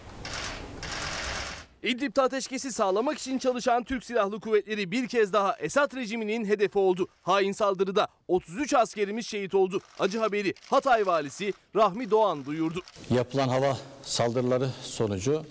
İdlib'de 1.83 2.23
ateşkesi 2.23 2.73
sağlamak 2.73 3.19
için 3.19 3.39
çalışan 3.39 3.85
Türk 3.85 4.05
Silahlı 4.05 4.41
Kuvvetleri 4.41 4.91
bir 4.91 5.09
kez 5.09 5.33
daha 5.33 5.57
Esad 5.57 5.97
rejiminin 5.97 6.45
hedefi 6.45 6.79
oldu. 6.79 7.09
Hain 7.23 7.53
saldırıda 7.53 8.09
33 8.29 8.75
askerimiz 8.75 9.27
şehit 9.27 9.55
oldu. 9.55 9.81
Acı 9.99 10.19
haberi 10.19 10.55
Hatay 10.71 11.07
valisi 11.07 11.53
Rahmi 11.77 12.11
Doğan 12.11 12.45
duyurdu. 12.45 12.83
Yapılan 13.11 13.49
hava 13.49 13.79
saldırıları 14.03 14.71
sonucu 14.83 15.45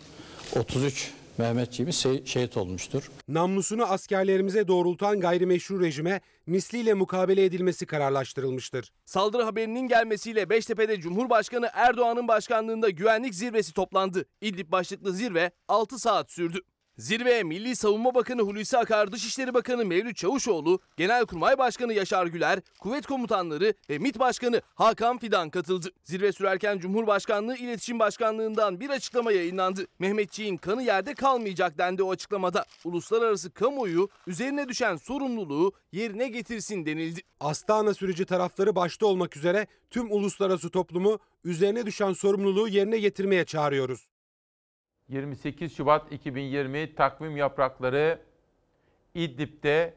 33 0.55 1.11
Mehmetçiğimiz 1.41 1.95
şeh- 1.95 2.25
şehit 2.25 2.57
olmuştur. 2.57 3.11
Namlusunu 3.27 3.83
askerlerimize 3.83 4.67
doğrultan 4.67 5.19
gayrimeşru 5.19 5.81
rejime 5.81 6.21
misliyle 6.45 6.93
mukabele 6.93 7.45
edilmesi 7.45 7.85
kararlaştırılmıştır. 7.85 8.91
Saldırı 9.05 9.43
haberinin 9.43 9.87
gelmesiyle 9.87 10.49
Beştepe'de 10.49 10.99
Cumhurbaşkanı 10.99 11.69
Erdoğan'ın 11.73 12.27
başkanlığında 12.27 12.89
güvenlik 12.89 13.35
zirvesi 13.35 13.73
toplandı. 13.73 14.25
İdlib 14.41 14.71
başlıklı 14.71 15.13
zirve 15.13 15.51
6 15.67 15.99
saat 15.99 16.31
sürdü. 16.31 16.59
Zirveye 17.01 17.43
Milli 17.43 17.75
Savunma 17.75 18.15
Bakanı 18.15 18.41
Hulusi 18.41 18.77
Akar, 18.77 19.11
Dışişleri 19.11 19.53
Bakanı 19.53 19.85
Mevlüt 19.85 20.17
Çavuşoğlu, 20.17 20.79
Genelkurmay 20.97 21.57
Başkanı 21.57 21.93
Yaşar 21.93 22.27
Güler, 22.27 22.59
kuvvet 22.79 23.05
komutanları 23.05 23.73
ve 23.89 23.99
MİT 23.99 24.19
Başkanı 24.19 24.61
Hakan 24.75 25.17
Fidan 25.17 25.49
katıldı. 25.49 25.89
Zirve 26.03 26.31
sürerken 26.31 26.79
Cumhurbaşkanlığı 26.79 27.57
İletişim 27.57 27.99
Başkanlığı'ndan 27.99 28.79
bir 28.79 28.89
açıklama 28.89 29.31
yayınlandı. 29.31 29.87
Mehmetçiğin 29.99 30.57
kanı 30.57 30.83
yerde 30.83 31.13
kalmayacak 31.13 31.77
dendi 31.77 32.03
o 32.03 32.11
açıklamada. 32.11 32.65
Uluslararası 32.85 33.51
kamuoyu 33.51 34.09
üzerine 34.27 34.69
düşen 34.69 34.95
sorumluluğu 34.95 35.71
yerine 35.91 36.27
getirsin 36.27 36.85
denildi. 36.85 37.21
Astana 37.39 37.93
süreci 37.93 38.25
tarafları 38.25 38.75
başta 38.75 39.05
olmak 39.05 39.37
üzere 39.37 39.67
tüm 39.89 40.11
uluslararası 40.11 40.69
toplumu 40.69 41.19
üzerine 41.43 41.85
düşen 41.85 42.13
sorumluluğu 42.13 42.67
yerine 42.67 42.97
getirmeye 42.97 43.45
çağırıyoruz. 43.45 44.10
28 45.11 45.75
Şubat 45.75 46.11
2020 46.11 46.95
takvim 46.95 47.37
yaprakları 47.37 48.21
İdlib'de 49.15 49.93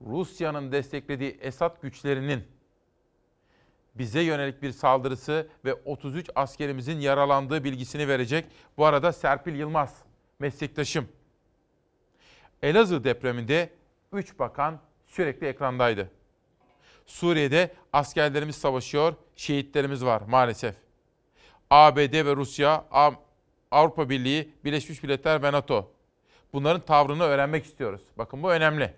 Rusya'nın 0.00 0.72
desteklediği 0.72 1.30
Esad 1.40 1.82
güçlerinin 1.82 2.44
bize 3.94 4.20
yönelik 4.20 4.62
bir 4.62 4.72
saldırısı 4.72 5.48
ve 5.64 5.74
33 5.74 6.30
askerimizin 6.34 7.00
yaralandığı 7.00 7.64
bilgisini 7.64 8.08
verecek. 8.08 8.46
Bu 8.76 8.86
arada 8.86 9.12
Serpil 9.12 9.54
Yılmaz, 9.54 10.02
meslektaşım. 10.38 11.08
Elazığ 12.62 13.04
depreminde 13.04 13.70
3 14.12 14.38
bakan 14.38 14.80
sürekli 15.06 15.46
ekrandaydı. 15.46 16.10
Suriye'de 17.06 17.74
askerlerimiz 17.92 18.56
savaşıyor, 18.56 19.14
şehitlerimiz 19.36 20.04
var 20.04 20.22
maalesef. 20.28 20.74
ABD 21.70 22.26
ve 22.26 22.36
Rusya, 22.36 22.84
Avrupa 23.70 24.10
Birliği, 24.10 24.52
Birleşmiş 24.64 25.02
Milletler 25.02 25.42
ve 25.42 25.52
NATO. 25.52 25.90
Bunların 26.52 26.80
tavrını 26.80 27.22
öğrenmek 27.22 27.64
istiyoruz. 27.64 28.00
Bakın 28.18 28.42
bu 28.42 28.52
önemli. 28.52 28.94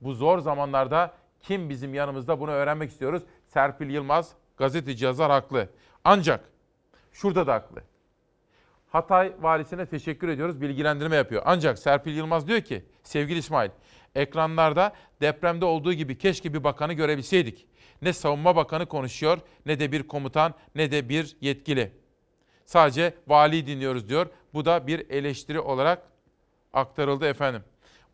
Bu 0.00 0.14
zor 0.14 0.38
zamanlarda 0.38 1.14
kim 1.40 1.70
bizim 1.70 1.94
yanımızda 1.94 2.40
bunu 2.40 2.50
öğrenmek 2.50 2.90
istiyoruz. 2.90 3.22
Serpil 3.46 3.90
Yılmaz, 3.90 4.32
gazeteci 4.56 5.04
yazar 5.04 5.30
haklı. 5.30 5.68
Ancak 6.04 6.44
şurada 7.12 7.46
da 7.46 7.54
haklı. 7.54 7.82
Hatay 8.92 9.32
valisine 9.40 9.86
teşekkür 9.86 10.28
ediyoruz, 10.28 10.60
bilgilendirme 10.60 11.16
yapıyor. 11.16 11.42
Ancak 11.44 11.78
Serpil 11.78 12.16
Yılmaz 12.16 12.48
diyor 12.48 12.60
ki, 12.60 12.84
sevgili 13.02 13.38
İsmail, 13.38 13.70
ekranlarda 14.14 14.92
depremde 15.20 15.64
olduğu 15.64 15.92
gibi 15.92 16.18
keşke 16.18 16.54
bir 16.54 16.64
bakanı 16.64 16.92
görebilseydik. 16.92 17.66
Ne 18.02 18.12
savunma 18.12 18.56
bakanı 18.56 18.86
konuşuyor, 18.86 19.38
ne 19.66 19.80
de 19.80 19.92
bir 19.92 20.02
komutan, 20.02 20.54
ne 20.74 20.90
de 20.90 21.08
bir 21.08 21.36
yetkili. 21.40 21.92
Sadece 22.72 23.14
vali 23.28 23.66
dinliyoruz 23.66 24.08
diyor. 24.08 24.26
Bu 24.54 24.64
da 24.64 24.86
bir 24.86 25.10
eleştiri 25.10 25.60
olarak 25.60 26.02
aktarıldı 26.72 27.26
efendim. 27.26 27.64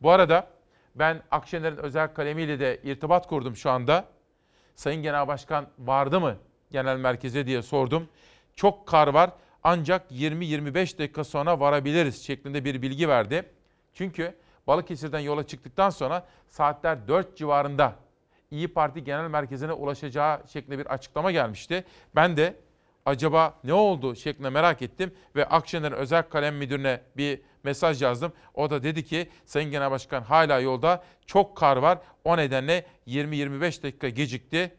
Bu 0.03 0.11
arada 0.11 0.47
ben 0.95 1.23
Akşener'in 1.31 1.77
özel 1.77 2.15
kalemiyle 2.15 2.61
de 2.61 2.81
irtibat 2.85 3.27
kurdum 3.27 3.57
şu 3.57 3.71
anda. 3.71 4.05
Sayın 4.75 5.03
Genel 5.03 5.29
Başkan 5.29 5.67
vardı 5.79 6.21
mı 6.21 6.37
genel 6.71 6.97
merkeze 6.97 7.47
diye 7.47 7.63
sordum. 7.63 8.09
Çok 8.55 8.87
kar 8.87 9.09
var 9.09 9.31
ancak 9.63 10.11
20-25 10.11 10.99
dakika 10.99 11.25
sonra 11.25 11.61
varabiliriz 11.61 12.27
şeklinde 12.27 12.65
bir 12.65 12.83
bilgi 12.83 13.09
verdi. 13.09 13.43
Çünkü 13.95 14.35
Balıkesir'den 14.67 15.21
yola 15.21 15.47
çıktıktan 15.47 15.91
sonra 15.91 16.27
saatler 16.49 17.09
4 17.09 17.37
civarında 17.37 17.95
İyi 18.51 18.69
Parti 18.69 19.05
Genel 19.05 19.29
Merkezi'ne 19.29 19.73
ulaşacağı 19.73 20.49
şeklinde 20.49 20.79
bir 20.79 20.87
açıklama 20.87 21.31
gelmişti. 21.33 21.85
Ben 22.15 22.37
de 22.37 22.55
acaba 23.09 23.55
ne 23.65 23.73
oldu 23.73 24.17
şeklinde 24.17 24.51
merak 24.51 24.83
ettim 24.83 25.15
ve 25.37 25.45
Akşener'in 25.45 25.95
özel 25.95 26.23
kalem 26.23 26.57
müdürüne 26.57 27.01
bir 27.17 27.41
mesaj 27.65 28.03
yazdım. 28.03 28.33
O 28.55 28.71
da 28.71 28.83
dedi 28.83 29.05
ki 29.05 29.29
Sayın 29.45 29.71
Genel 29.71 29.91
Başkan 29.91 30.23
hala 30.23 30.61
yolda 30.61 31.05
çok 31.27 31.57
kar 31.57 31.77
var. 31.77 31.99
O 32.25 32.37
nedenle 32.37 32.87
20-25 33.07 33.83
dakika 33.83 34.09
gecikti. 34.09 34.75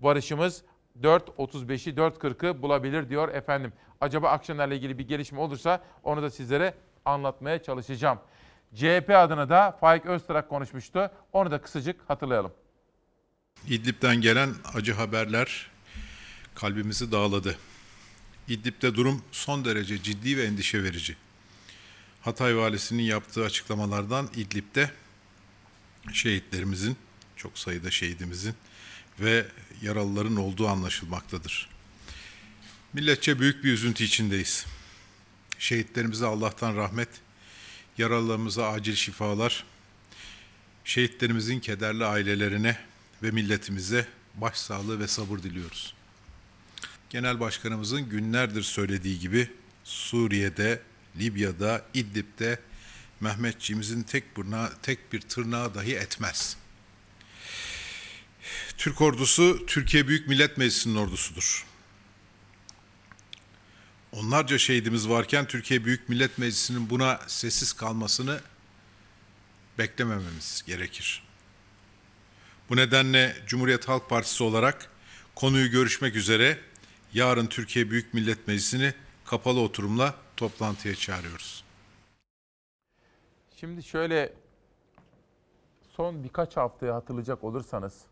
Varışımız 0.00 0.62
4.35'i 1.02 1.94
4.40'ı 1.94 2.62
bulabilir 2.62 3.08
diyor 3.08 3.28
efendim. 3.28 3.72
Acaba 4.00 4.28
Akşener'le 4.28 4.70
ilgili 4.70 4.98
bir 4.98 5.08
gelişme 5.08 5.40
olursa 5.40 5.80
onu 6.04 6.22
da 6.22 6.30
sizlere 6.30 6.74
anlatmaya 7.04 7.62
çalışacağım. 7.62 8.18
CHP 8.74 9.10
adına 9.10 9.48
da 9.48 9.76
Faik 9.80 10.06
Öztrak 10.06 10.48
konuşmuştu. 10.48 11.10
Onu 11.32 11.50
da 11.50 11.60
kısacık 11.60 12.10
hatırlayalım. 12.10 12.52
İdlib'den 13.68 14.20
gelen 14.20 14.50
acı 14.74 14.92
haberler 14.92 15.77
kalbimizi 16.58 17.12
dağladı. 17.12 17.58
İdlib'de 18.48 18.94
durum 18.94 19.22
son 19.32 19.64
derece 19.64 20.02
ciddi 20.02 20.36
ve 20.36 20.44
endişe 20.44 20.82
verici. 20.82 21.16
Hatay 22.20 22.56
valisinin 22.56 23.02
yaptığı 23.02 23.44
açıklamalardan 23.44 24.30
İdlib'de 24.36 24.90
şehitlerimizin, 26.12 26.96
çok 27.36 27.58
sayıda 27.58 27.90
şehidimizin 27.90 28.54
ve 29.20 29.46
yaralıların 29.82 30.36
olduğu 30.36 30.68
anlaşılmaktadır. 30.68 31.68
Milletçe 32.92 33.40
büyük 33.40 33.64
bir 33.64 33.72
üzüntü 33.72 34.04
içindeyiz. 34.04 34.66
Şehitlerimize 35.58 36.26
Allah'tan 36.26 36.76
rahmet, 36.76 37.08
yaralılarımıza 37.98 38.68
acil 38.68 38.94
şifalar, 38.94 39.64
şehitlerimizin 40.84 41.60
kederli 41.60 42.04
ailelerine 42.04 42.78
ve 43.22 43.30
milletimize 43.30 44.06
başsağlığı 44.34 45.00
ve 45.00 45.08
sabır 45.08 45.38
diliyoruz. 45.38 45.97
Genel 47.10 47.40
Başkanımızın 47.40 48.08
günlerdir 48.08 48.62
söylediği 48.62 49.18
gibi 49.18 49.50
Suriye'de, 49.84 50.82
Libya'da, 51.18 51.84
İdlib'de 51.94 52.60
Mehmetçiğimizin 53.20 54.02
tek, 54.02 54.36
burna, 54.36 54.70
tek 54.82 55.12
bir 55.12 55.20
tırnağı 55.20 55.74
dahi 55.74 55.94
etmez. 55.94 56.56
Türk 58.78 59.00
ordusu 59.00 59.66
Türkiye 59.66 60.08
Büyük 60.08 60.28
Millet 60.28 60.58
Meclisi'nin 60.58 60.96
ordusudur. 60.96 61.66
Onlarca 64.12 64.58
şehidimiz 64.58 65.08
varken 65.08 65.46
Türkiye 65.46 65.84
Büyük 65.84 66.08
Millet 66.08 66.38
Meclisi'nin 66.38 66.90
buna 66.90 67.20
sessiz 67.26 67.72
kalmasını 67.72 68.40
beklemememiz 69.78 70.62
gerekir. 70.66 71.22
Bu 72.70 72.76
nedenle 72.76 73.36
Cumhuriyet 73.46 73.88
Halk 73.88 74.08
Partisi 74.08 74.42
olarak 74.42 74.90
konuyu 75.34 75.70
görüşmek 75.70 76.16
üzere 76.16 76.58
yarın 77.12 77.46
Türkiye 77.46 77.90
Büyük 77.90 78.14
Millet 78.14 78.48
Meclisi'ni 78.48 78.94
kapalı 79.24 79.60
oturumla 79.60 80.14
toplantıya 80.36 80.94
çağırıyoruz. 80.94 81.64
Şimdi 83.56 83.82
şöyle 83.82 84.32
son 85.88 86.24
birkaç 86.24 86.56
haftayı 86.56 86.92
hatırlayacak 86.92 87.44
olursanız 87.44 88.02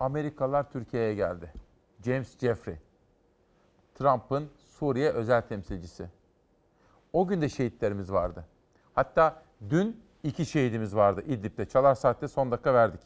Amerikalılar 0.00 0.70
Türkiye'ye 0.70 1.14
geldi. 1.14 1.52
James 2.04 2.38
Jeffrey, 2.38 2.76
Trump'ın 3.94 4.50
Suriye 4.78 5.10
özel 5.10 5.42
temsilcisi. 5.42 6.08
O 7.12 7.26
gün 7.26 7.40
de 7.40 7.48
şehitlerimiz 7.48 8.12
vardı. 8.12 8.46
Hatta 8.94 9.42
dün 9.70 10.00
iki 10.22 10.46
şehidimiz 10.46 10.96
vardı 10.96 11.22
İdlib'de. 11.26 11.68
Çalar 11.68 11.94
Saat'te 11.94 12.28
son 12.28 12.50
dakika 12.50 12.74
verdik. 12.74 13.00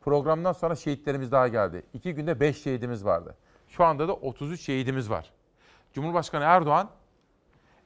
Programdan 0.00 0.52
sonra 0.52 0.76
şehitlerimiz 0.76 1.32
daha 1.32 1.48
geldi. 1.48 1.82
İki 1.94 2.14
günde 2.14 2.40
beş 2.40 2.62
şehidimiz 2.62 3.04
vardı. 3.04 3.36
Şu 3.76 3.84
anda 3.84 4.08
da 4.08 4.14
33 4.14 4.60
şehidimiz 4.60 5.10
var. 5.10 5.32
Cumhurbaşkanı 5.92 6.44
Erdoğan, 6.44 6.90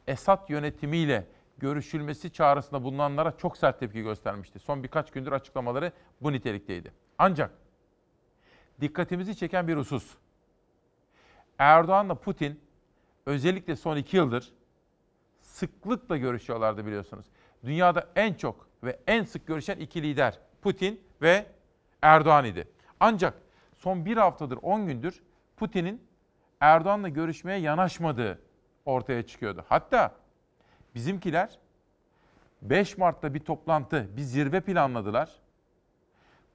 Esad 0.06 0.48
yönetimiyle 0.48 1.26
görüşülmesi 1.58 2.32
çağrısında 2.32 2.82
bulunanlara 2.82 3.36
çok 3.36 3.56
sert 3.56 3.80
tepki 3.80 4.02
göstermişti. 4.02 4.58
Son 4.58 4.82
birkaç 4.82 5.10
gündür 5.10 5.32
açıklamaları 5.32 5.92
bu 6.20 6.32
nitelikteydi. 6.32 6.92
Ancak 7.18 7.50
dikkatimizi 8.80 9.36
çeken 9.36 9.68
bir 9.68 9.76
husus. 9.76 10.14
Erdoğan'la 11.58 12.14
Putin 12.14 12.60
özellikle 13.26 13.76
son 13.76 13.96
iki 13.96 14.16
yıldır 14.16 14.52
sıklıkla 15.40 16.16
görüşüyorlardı 16.16 16.86
biliyorsunuz. 16.86 17.26
Dünyada 17.64 18.08
en 18.16 18.34
çok 18.34 18.68
ve 18.84 19.00
en 19.06 19.22
sık 19.24 19.46
görüşen 19.46 19.78
iki 19.78 20.02
lider 20.02 20.38
Putin 20.62 21.00
ve 21.22 21.46
Erdoğan 22.02 22.44
idi. 22.44 22.68
Ancak 23.00 23.42
son 23.76 24.04
bir 24.04 24.16
haftadır, 24.16 24.58
on 24.62 24.86
gündür 24.86 25.22
Putin'in 25.60 26.02
Erdoğan'la 26.60 27.08
görüşmeye 27.08 27.58
yanaşmadığı 27.58 28.42
ortaya 28.84 29.26
çıkıyordu. 29.26 29.64
Hatta 29.68 30.14
bizimkiler 30.94 31.58
5 32.62 32.98
Mart'ta 32.98 33.34
bir 33.34 33.40
toplantı, 33.40 34.16
bir 34.16 34.22
zirve 34.22 34.60
planladılar. 34.60 35.30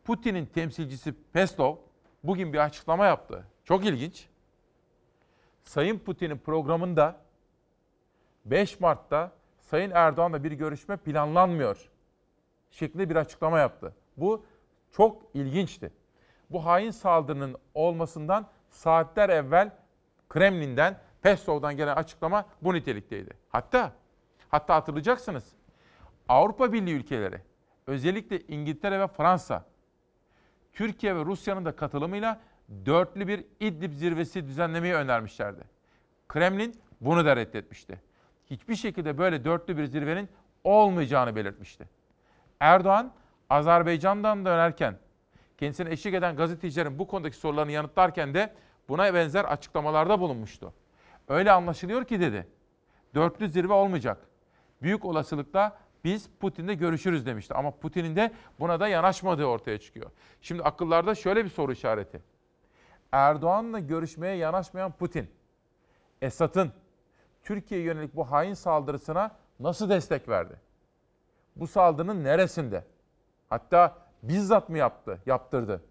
Putin'in 0.03 0.45
temsilcisi 0.45 1.13
Peslov 1.33 1.75
bugün 2.23 2.53
bir 2.53 2.57
açıklama 2.57 3.05
yaptı. 3.05 3.43
Çok 3.63 3.85
ilginç. 3.85 4.27
Sayın 5.63 5.99
Putin'in 5.99 6.37
programında 6.37 7.17
5 8.45 8.79
Mart'ta 8.79 9.31
Sayın 9.59 9.91
Erdoğan'la 9.91 10.43
bir 10.43 10.51
görüşme 10.51 10.97
planlanmıyor 10.97 11.89
şeklinde 12.71 13.09
bir 13.09 13.15
açıklama 13.15 13.59
yaptı. 13.59 13.95
Bu 14.17 14.45
çok 14.91 15.21
ilginçti. 15.33 15.93
Bu 16.49 16.65
hain 16.65 16.91
saldırının 16.91 17.55
olmasından 17.73 18.47
saatler 18.75 19.29
evvel 19.29 19.71
Kremlin'den, 20.29 20.99
Pestov'dan 21.21 21.77
gelen 21.77 21.95
açıklama 21.95 22.45
bu 22.61 22.73
nitelikteydi. 22.73 23.33
Hatta 23.49 23.91
Hatta 24.49 24.75
hatırlayacaksınız. 24.75 25.43
Avrupa 26.29 26.73
Birliği 26.73 26.93
ülkeleri, 26.93 27.41
özellikle 27.87 28.41
İngiltere 28.41 28.99
ve 28.99 29.07
Fransa, 29.07 29.65
Türkiye 30.73 31.15
ve 31.15 31.25
Rusya'nın 31.25 31.65
da 31.65 31.75
katılımıyla 31.75 32.39
dörtlü 32.85 33.27
bir 33.27 33.45
İdlib 33.59 33.93
zirvesi 33.93 34.45
düzenlemeyi 34.45 34.93
önermişlerdi. 34.93 35.63
Kremlin 36.27 36.81
bunu 37.01 37.25
da 37.25 37.35
reddetmişti. 37.35 38.01
Hiçbir 38.45 38.75
şekilde 38.75 39.17
böyle 39.17 39.45
dörtlü 39.45 39.77
bir 39.77 39.85
zirvenin 39.85 40.29
olmayacağını 40.63 41.35
belirtmişti. 41.35 41.89
Erdoğan, 42.59 43.13
Azerbaycan'dan 43.49 44.45
dönerken 44.45 44.97
kendisine 45.57 45.91
eşlik 45.91 46.13
eden 46.13 46.35
gazetecilerin 46.35 46.99
bu 46.99 47.07
konudaki 47.07 47.37
sorularını 47.37 47.71
yanıtlarken 47.71 48.33
de 48.33 48.53
buna 48.89 49.13
benzer 49.13 49.45
açıklamalarda 49.45 50.19
bulunmuştu. 50.19 50.73
Öyle 51.27 51.51
anlaşılıyor 51.51 52.05
ki 52.05 52.19
dedi, 52.19 52.47
dörtlü 53.15 53.49
zirve 53.49 53.73
olmayacak. 53.73 54.27
Büyük 54.81 55.05
olasılıkla 55.05 55.77
biz 56.03 56.29
Putin'le 56.39 56.77
görüşürüz 56.77 57.25
demişti. 57.25 57.53
Ama 57.53 57.71
Putin'in 57.71 58.15
de 58.15 58.31
buna 58.59 58.79
da 58.79 58.87
yanaşmadığı 58.87 59.45
ortaya 59.45 59.79
çıkıyor. 59.79 60.11
Şimdi 60.41 60.63
akıllarda 60.63 61.15
şöyle 61.15 61.45
bir 61.45 61.49
soru 61.49 61.71
işareti. 61.71 62.21
Erdoğan'la 63.11 63.79
görüşmeye 63.79 64.35
yanaşmayan 64.35 64.91
Putin, 64.91 65.31
Esad'ın 66.21 66.71
Türkiye'ye 67.43 67.85
yönelik 67.85 68.15
bu 68.15 68.31
hain 68.31 68.53
saldırısına 68.53 69.31
nasıl 69.59 69.89
destek 69.89 70.29
verdi? 70.29 70.59
Bu 71.55 71.67
saldırının 71.67 72.23
neresinde? 72.23 72.85
Hatta 73.49 74.04
bizzat 74.29 74.69
mı 74.69 74.77
yaptı, 74.77 75.19
yaptırdı? 75.25 75.81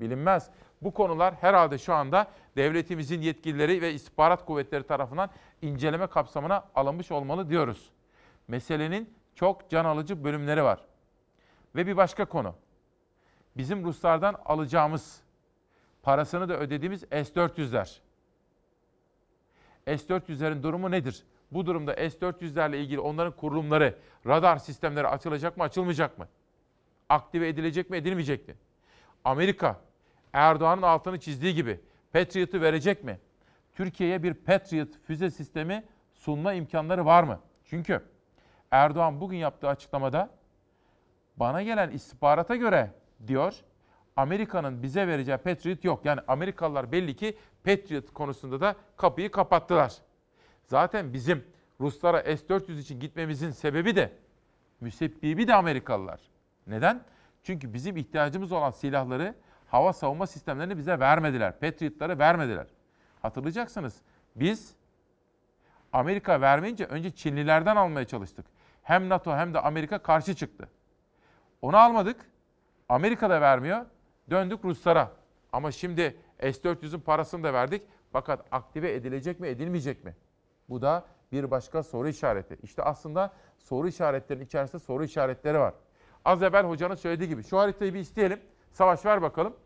Bilinmez. 0.00 0.50
Bu 0.82 0.94
konular 0.94 1.34
herhalde 1.34 1.78
şu 1.78 1.94
anda 1.94 2.26
devletimizin 2.56 3.20
yetkilileri 3.20 3.82
ve 3.82 3.92
istihbarat 3.92 4.44
kuvvetleri 4.44 4.86
tarafından 4.86 5.30
inceleme 5.62 6.06
kapsamına 6.06 6.64
alınmış 6.74 7.10
olmalı 7.10 7.48
diyoruz. 7.48 7.90
Meselenin 8.48 9.14
çok 9.34 9.70
can 9.70 9.84
alıcı 9.84 10.24
bölümleri 10.24 10.62
var. 10.62 10.80
Ve 11.74 11.86
bir 11.86 11.96
başka 11.96 12.24
konu. 12.24 12.54
Bizim 13.56 13.84
Ruslardan 13.84 14.36
alacağımız, 14.44 15.20
parasını 16.02 16.48
da 16.48 16.58
ödediğimiz 16.58 17.00
S-400'ler. 17.00 18.00
S-400'lerin 19.86 20.62
durumu 20.62 20.90
nedir? 20.90 21.24
Bu 21.52 21.66
durumda 21.66 21.94
S-400'lerle 21.94 22.76
ilgili 22.76 23.00
onların 23.00 23.36
kurulumları, 23.36 23.98
radar 24.26 24.56
sistemleri 24.56 25.08
açılacak 25.08 25.56
mı, 25.56 25.64
açılmayacak 25.64 26.18
mı? 26.18 26.28
Aktive 27.10 27.48
edilecek 27.48 27.90
mi, 27.90 27.96
edilmeyecek 27.96 28.48
mi? 28.48 28.54
Amerika, 29.24 29.80
Erdoğan'ın 30.32 30.82
altını 30.82 31.20
çizdiği 31.20 31.54
gibi 31.54 31.80
Patriot'u 32.12 32.60
verecek 32.60 33.04
mi? 33.04 33.18
Türkiye'ye 33.72 34.22
bir 34.22 34.34
Patriot 34.34 34.88
füze 35.06 35.30
sistemi 35.30 35.84
sunma 36.14 36.52
imkanları 36.52 37.04
var 37.04 37.22
mı? 37.22 37.40
Çünkü 37.64 38.04
Erdoğan 38.70 39.20
bugün 39.20 39.36
yaptığı 39.36 39.68
açıklamada 39.68 40.30
bana 41.36 41.62
gelen 41.62 41.90
istihbarata 41.90 42.56
göre 42.56 42.90
diyor 43.26 43.54
Amerika'nın 44.16 44.82
bize 44.82 45.06
vereceği 45.06 45.36
Patriot 45.38 45.84
yok. 45.84 46.04
Yani 46.04 46.20
Amerikalılar 46.28 46.92
belli 46.92 47.16
ki 47.16 47.38
Patriot 47.64 48.12
konusunda 48.12 48.60
da 48.60 48.76
kapıyı 48.96 49.30
kapattılar. 49.30 49.94
Zaten 50.64 51.12
bizim 51.12 51.44
Ruslara 51.80 52.22
S-400 52.22 52.78
için 52.78 53.00
gitmemizin 53.00 53.50
sebebi 53.50 53.96
de 53.96 54.12
müsebbibi 54.80 55.48
de 55.48 55.54
Amerikalılar. 55.54 56.20
Neden? 56.66 57.04
Çünkü 57.42 57.74
bizim 57.74 57.96
ihtiyacımız 57.96 58.52
olan 58.52 58.70
silahları 58.70 59.34
hava 59.66 59.92
savunma 59.92 60.26
sistemlerini 60.26 60.78
bize 60.78 61.00
vermediler. 61.00 61.60
Patriot'ları 61.60 62.18
vermediler. 62.18 62.66
Hatırlayacaksınız 63.22 64.02
biz 64.36 64.74
Amerika 65.92 66.40
vermeyince 66.40 66.84
önce 66.84 67.10
Çinlilerden 67.10 67.76
almaya 67.76 68.06
çalıştık. 68.06 68.46
Hem 68.82 69.08
NATO 69.08 69.36
hem 69.36 69.54
de 69.54 69.60
Amerika 69.60 69.98
karşı 69.98 70.34
çıktı. 70.34 70.68
Onu 71.62 71.76
almadık. 71.76 72.30
Amerika 72.88 73.30
da 73.30 73.40
vermiyor. 73.40 73.86
Döndük 74.30 74.64
Ruslara. 74.64 75.10
Ama 75.52 75.72
şimdi 75.72 76.16
S-400'ün 76.40 77.00
parasını 77.00 77.44
da 77.44 77.52
verdik. 77.52 77.82
Fakat 78.12 78.46
aktive 78.50 78.94
edilecek 78.94 79.40
mi 79.40 79.48
edilmeyecek 79.48 80.04
mi? 80.04 80.16
Bu 80.68 80.82
da 80.82 81.04
bir 81.32 81.50
başka 81.50 81.82
soru 81.82 82.08
işareti. 82.08 82.58
İşte 82.62 82.82
aslında 82.82 83.32
soru 83.58 83.88
işaretlerinin 83.88 84.44
içerisinde 84.44 84.82
soru 84.82 85.04
işaretleri 85.04 85.58
var. 85.58 85.74
Az 86.24 86.42
evvel 86.42 86.66
hocanın 86.66 86.94
söylediği 86.94 87.28
gibi. 87.28 87.44
Şu 87.44 87.58
haritayı 87.58 87.94
bir 87.94 88.00
isteyelim. 88.00 88.40
Savaş 88.72 89.04
ver 89.06 89.22
bakalım. 89.22 89.56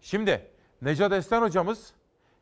Şimdi 0.00 0.50
Necat 0.82 1.12
Esen 1.12 1.42
hocamız 1.42 1.92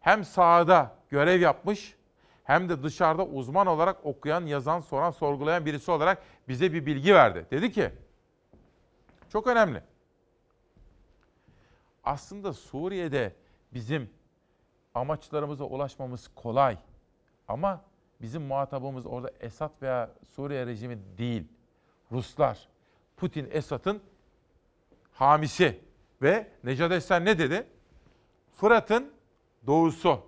hem 0.01 0.25
sahada 0.25 0.97
görev 1.11 1.41
yapmış 1.41 1.97
hem 2.45 2.69
de 2.69 2.83
dışarıda 2.83 3.27
uzman 3.27 3.67
olarak 3.67 4.07
okuyan, 4.07 4.47
yazan, 4.47 4.81
soran, 4.81 5.11
sorgulayan 5.11 5.67
birisi 5.67 5.91
olarak 5.91 6.23
bize 6.49 6.73
bir 6.73 6.87
bilgi 6.87 7.15
verdi. 7.15 7.47
Dedi 7.51 7.73
ki, 7.73 7.91
çok 9.29 9.47
önemli. 9.47 9.83
Aslında 12.05 12.53
Suriye'de 12.53 13.35
bizim 13.75 14.11
amaçlarımıza 14.95 15.65
ulaşmamız 15.65 16.31
kolay. 16.35 16.79
Ama 17.49 17.81
bizim 18.21 18.43
muhatabımız 18.43 19.07
orada 19.07 19.31
Esad 19.41 19.83
veya 19.83 20.11
Suriye 20.37 20.67
rejimi 20.67 20.99
değil. 21.19 21.49
Ruslar. 22.13 22.69
Putin 23.17 23.49
Esad'ın 23.51 24.01
hamisi. 25.13 25.85
Ve 26.23 26.49
Necat 26.65 26.93
Esen 26.93 27.25
ne 27.25 27.39
dedi? 27.39 27.67
Fırat'ın 28.57 29.13
doğusu. 29.67 30.21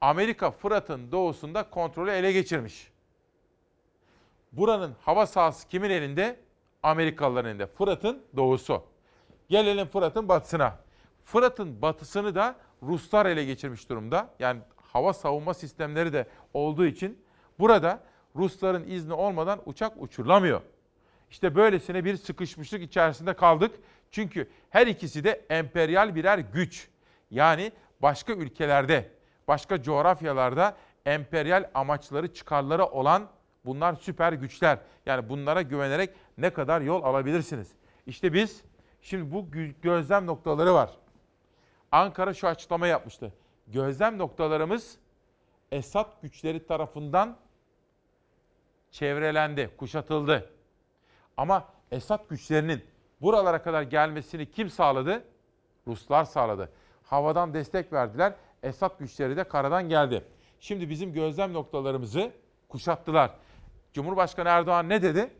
Amerika 0.00 0.50
Fırat'ın 0.50 1.12
doğusunda 1.12 1.70
kontrolü 1.70 2.10
ele 2.10 2.32
geçirmiş. 2.32 2.92
Buranın 4.52 4.96
hava 5.00 5.26
sahası 5.26 5.68
kimin 5.68 5.90
elinde? 5.90 6.40
Amerikalıların 6.82 7.50
elinde. 7.50 7.66
Fırat'ın 7.66 8.22
doğusu. 8.36 8.82
Gelelim 9.48 9.86
Fırat'ın 9.86 10.28
batısına. 10.28 10.78
Fırat'ın 11.24 11.82
batısını 11.82 12.34
da 12.34 12.56
Ruslar 12.82 13.26
ele 13.26 13.44
geçirmiş 13.44 13.88
durumda. 13.88 14.30
Yani 14.38 14.60
hava 14.76 15.12
savunma 15.12 15.54
sistemleri 15.54 16.12
de 16.12 16.26
olduğu 16.54 16.86
için 16.86 17.18
burada 17.58 18.00
Rusların 18.36 18.88
izni 18.88 19.12
olmadan 19.12 19.60
uçak 19.66 20.02
uçurulamıyor. 20.02 20.60
İşte 21.30 21.54
böylesine 21.54 22.04
bir 22.04 22.16
sıkışmışlık 22.16 22.82
içerisinde 22.82 23.34
kaldık. 23.34 23.74
Çünkü 24.10 24.50
her 24.70 24.86
ikisi 24.86 25.24
de 25.24 25.46
emperyal 25.50 26.14
birer 26.14 26.38
güç. 26.38 26.88
Yani 27.30 27.72
başka 28.02 28.32
ülkelerde, 28.32 29.10
başka 29.48 29.82
coğrafyalarda 29.82 30.76
emperyal 31.06 31.70
amaçları, 31.74 32.34
çıkarları 32.34 32.86
olan 32.86 33.28
bunlar 33.64 33.94
süper 33.94 34.32
güçler. 34.32 34.78
Yani 35.06 35.28
bunlara 35.28 35.62
güvenerek 35.62 36.10
ne 36.38 36.50
kadar 36.50 36.80
yol 36.80 37.02
alabilirsiniz? 37.02 37.72
İşte 38.06 38.32
biz 38.32 38.62
şimdi 39.00 39.32
bu 39.32 39.50
gözlem 39.82 40.26
noktaları 40.26 40.74
var. 40.74 40.90
Ankara 41.92 42.34
şu 42.34 42.48
açıklama 42.48 42.86
yapmıştı. 42.86 43.32
Gözlem 43.66 44.18
noktalarımız 44.18 44.98
Esad 45.72 46.22
güçleri 46.22 46.66
tarafından 46.66 47.36
çevrelendi, 48.90 49.70
kuşatıldı. 49.76 50.50
Ama 51.36 51.68
Esad 51.90 52.28
güçlerinin 52.28 52.84
buralara 53.20 53.62
kadar 53.62 53.82
gelmesini 53.82 54.50
kim 54.50 54.70
sağladı? 54.70 55.24
Ruslar 55.86 56.24
sağladı. 56.24 56.72
Havadan 57.02 57.54
destek 57.54 57.92
verdiler. 57.92 58.34
Esad 58.62 58.98
güçleri 58.98 59.36
de 59.36 59.44
karadan 59.44 59.88
geldi. 59.88 60.24
Şimdi 60.60 60.90
bizim 60.90 61.12
gözlem 61.12 61.52
noktalarımızı 61.52 62.32
kuşattılar. 62.68 63.30
Cumhurbaşkanı 63.92 64.48
Erdoğan 64.48 64.88
ne 64.88 65.02
dedi? 65.02 65.30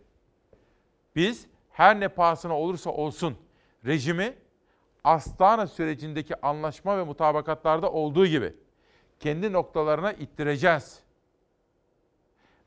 Biz 1.16 1.47
her 1.70 2.00
ne 2.00 2.08
pahasına 2.08 2.58
olursa 2.58 2.91
olsun 2.91 3.36
rejimi 3.86 4.34
Astana 5.05 5.66
sürecindeki 5.66 6.47
anlaşma 6.47 6.99
ve 6.99 7.05
mutabakatlarda 7.05 7.92
olduğu 7.92 8.26
gibi 8.26 8.55
kendi 9.20 9.52
noktalarına 9.52 10.12
ittireceğiz. 10.12 11.00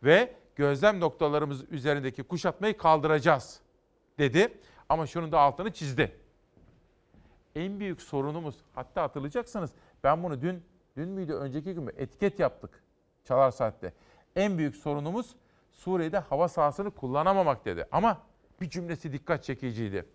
Ve 0.04 0.36
gözlem 0.60 1.00
noktalarımız 1.00 1.72
üzerindeki 1.72 2.24
kuşatmayı 2.24 2.78
kaldıracağız 2.78 3.60
dedi. 4.18 4.54
Ama 4.90 5.08
şunun 5.08 5.32
da 5.32 5.40
altını 5.40 5.74
çizdi. 5.74 6.16
En 7.56 7.80
büyük 7.80 8.02
sorunumuz 8.02 8.56
hatta 8.76 9.04
hatırlayacaksınız 9.04 9.72
ben 10.04 10.24
bunu 10.24 10.42
dün 10.42 10.64
dün 10.98 11.10
müydü 11.10 11.34
önceki 11.34 11.74
gün 11.74 11.84
mü 11.84 11.92
etiket 11.98 12.40
yaptık 12.40 12.84
Çalar 13.24 13.52
Saat'te. 13.52 13.94
En 14.36 14.58
büyük 14.58 14.76
sorunumuz 14.76 15.36
Suriye'de 15.72 16.18
hava 16.20 16.48
sahasını 16.48 16.92
kullanamamak 16.92 17.66
dedi. 17.66 17.88
Ama 17.92 18.18
bir 18.62 18.70
cümlesi 18.70 19.14
dikkat 19.14 19.44
çekiciydi. 19.44 20.06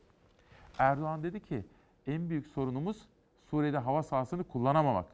Erdoğan 0.78 1.23
dedi 1.23 1.40
ki 1.40 1.64
en 2.06 2.31
büyük 2.31 2.47
sorunumuz 2.47 3.08
Suriye'de 3.50 3.78
hava 3.78 4.02
sahasını 4.02 4.44
kullanamamak. 4.44 5.06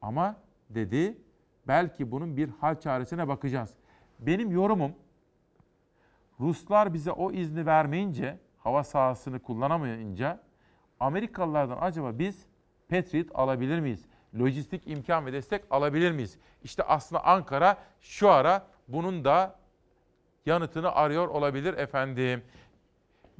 Ama 0.00 0.36
dedi 0.70 1.18
belki 1.68 2.10
bunun 2.10 2.36
bir 2.36 2.48
hal 2.48 2.80
çaresine 2.80 3.28
bakacağız. 3.28 3.81
Benim 4.26 4.50
yorumum 4.50 4.92
Ruslar 6.40 6.94
bize 6.94 7.12
o 7.12 7.32
izni 7.32 7.66
vermeyince, 7.66 8.38
hava 8.58 8.84
sahasını 8.84 9.38
kullanamayınca 9.38 10.40
Amerikalılardan 11.00 11.78
acaba 11.80 12.18
biz 12.18 12.46
Patriot 12.88 13.26
alabilir 13.34 13.80
miyiz? 13.80 14.06
lojistik 14.40 14.82
imkan 14.86 15.26
ve 15.26 15.32
destek 15.32 15.64
alabilir 15.70 16.12
miyiz? 16.12 16.38
İşte 16.64 16.82
aslında 16.82 17.24
Ankara 17.24 17.76
şu 18.00 18.30
ara 18.30 18.66
bunun 18.88 19.24
da 19.24 19.56
yanıtını 20.46 20.92
arıyor 20.92 21.28
olabilir 21.28 21.74
efendim. 21.74 22.42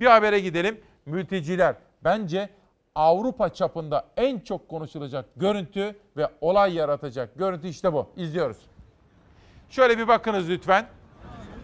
Bir 0.01 0.07
habere 0.07 0.41
gidelim. 0.41 0.81
Mülteciler 1.07 1.77
bence 2.05 2.49
Avrupa 2.95 3.49
çapında 3.49 4.09
en 4.17 4.39
çok 4.39 4.69
konuşulacak 4.69 5.27
görüntü 5.37 5.97
ve 6.17 6.29
olay 6.41 6.75
yaratacak 6.75 7.39
görüntü 7.39 7.69
işte 7.69 7.93
bu. 7.93 8.11
İzliyoruz. 8.17 8.72
Şöyle 9.73 9.99
bir 9.99 10.09
bakınız 10.09 10.49
lütfen. 10.49 10.87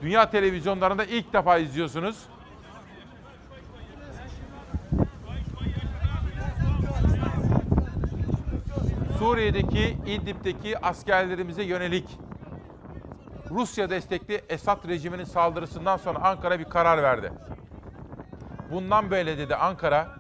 Dünya 0.02 0.30
televizyonlarında 0.30 1.04
ilk 1.04 1.32
defa 1.32 1.58
izliyorsunuz. 1.58 2.26
Suriye'deki 9.18 9.96
İdlib'deki 10.06 10.78
askerlerimize 10.78 11.62
yönelik 11.62 12.08
Rusya 13.50 13.90
destekli 13.90 14.44
Esad 14.48 14.88
rejiminin 14.88 15.24
saldırısından 15.24 15.96
sonra 15.96 16.18
Ankara 16.18 16.58
bir 16.58 16.64
karar 16.64 17.02
verdi. 17.02 17.32
Bundan 18.70 19.10
böyle 19.10 19.38
dedi 19.38 19.56
Ankara, 19.56 20.14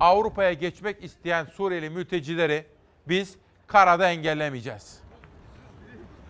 Avrupa'ya 0.00 0.52
geçmek 0.52 1.04
isteyen 1.04 1.44
Suriyeli 1.44 1.90
mültecileri 1.90 2.66
biz 3.08 3.36
karada 3.66 4.10
engellemeyeceğiz. 4.10 5.00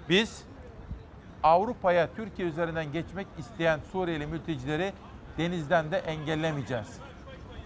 Biz 0.09 0.48
Avrupa'ya 1.43 2.09
Türkiye 2.17 2.49
üzerinden 2.49 2.93
geçmek 2.93 3.27
isteyen 3.39 3.81
Suriyeli 3.93 4.27
mültecileri 4.27 4.93
denizden 5.39 5.91
de 5.91 5.99
engellemeyeceğiz. 5.99 6.99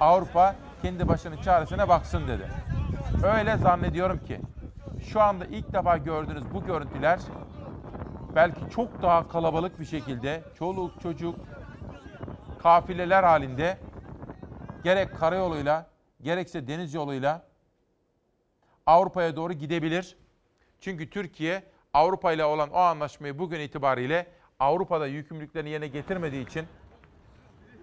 Avrupa 0.01 0.57
kendi 0.83 1.09
başının 1.09 1.37
çaresine 1.37 1.89
baksın 1.89 2.29
dedi. 2.29 2.49
Öyle 3.25 3.57
zannediyorum 3.57 4.19
ki 4.19 4.41
şu 5.09 5.21
anda 5.21 5.45
ilk 5.45 5.73
defa 5.73 5.97
gördüğünüz 5.97 6.45
bu 6.55 6.65
görüntüler 6.65 7.21
belki 8.35 8.61
çok 8.71 9.03
daha 9.03 9.29
kalabalık 9.29 9.81
bir 9.81 9.85
şekilde 9.85 10.43
çoluk 10.59 11.01
çocuk 11.01 11.35
kafileler 12.63 13.23
halinde 13.23 13.79
gerek 14.85 15.19
karayoluyla 15.19 15.87
gerekse 16.23 16.67
deniz 16.67 16.95
yoluyla 16.95 17.43
Avrupa'ya 18.87 19.37
doğru 19.37 19.53
gidebilir. 19.53 20.17
Çünkü 20.81 21.11
Türkiye 21.11 21.63
Avrupa 21.95 22.33
ile 22.33 22.45
olan 22.45 22.71
o 22.71 22.79
anlaşmayı 22.79 23.39
bugün 23.39 23.61
itibariyle 23.61 24.27
Avrupa'da 24.61 25.07
yükümlülüklerini 25.07 25.71
yerine 25.71 25.87
getirmediği 25.87 26.47
için 26.47 26.67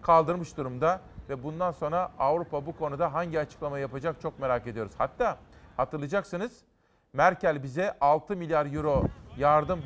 kaldırmış 0.01 0.57
durumda 0.57 1.01
ve 1.29 1.43
bundan 1.43 1.71
sonra 1.71 2.11
Avrupa 2.19 2.65
bu 2.65 2.77
konuda 2.77 3.13
hangi 3.13 3.39
açıklama 3.39 3.79
yapacak 3.79 4.21
çok 4.21 4.39
merak 4.39 4.67
ediyoruz. 4.67 4.91
Hatta 4.97 5.37
hatırlayacaksınız 5.77 6.61
Merkel 7.13 7.63
bize 7.63 7.97
6 8.01 8.35
milyar 8.35 8.73
euro 8.73 9.03
yardım 9.37 9.79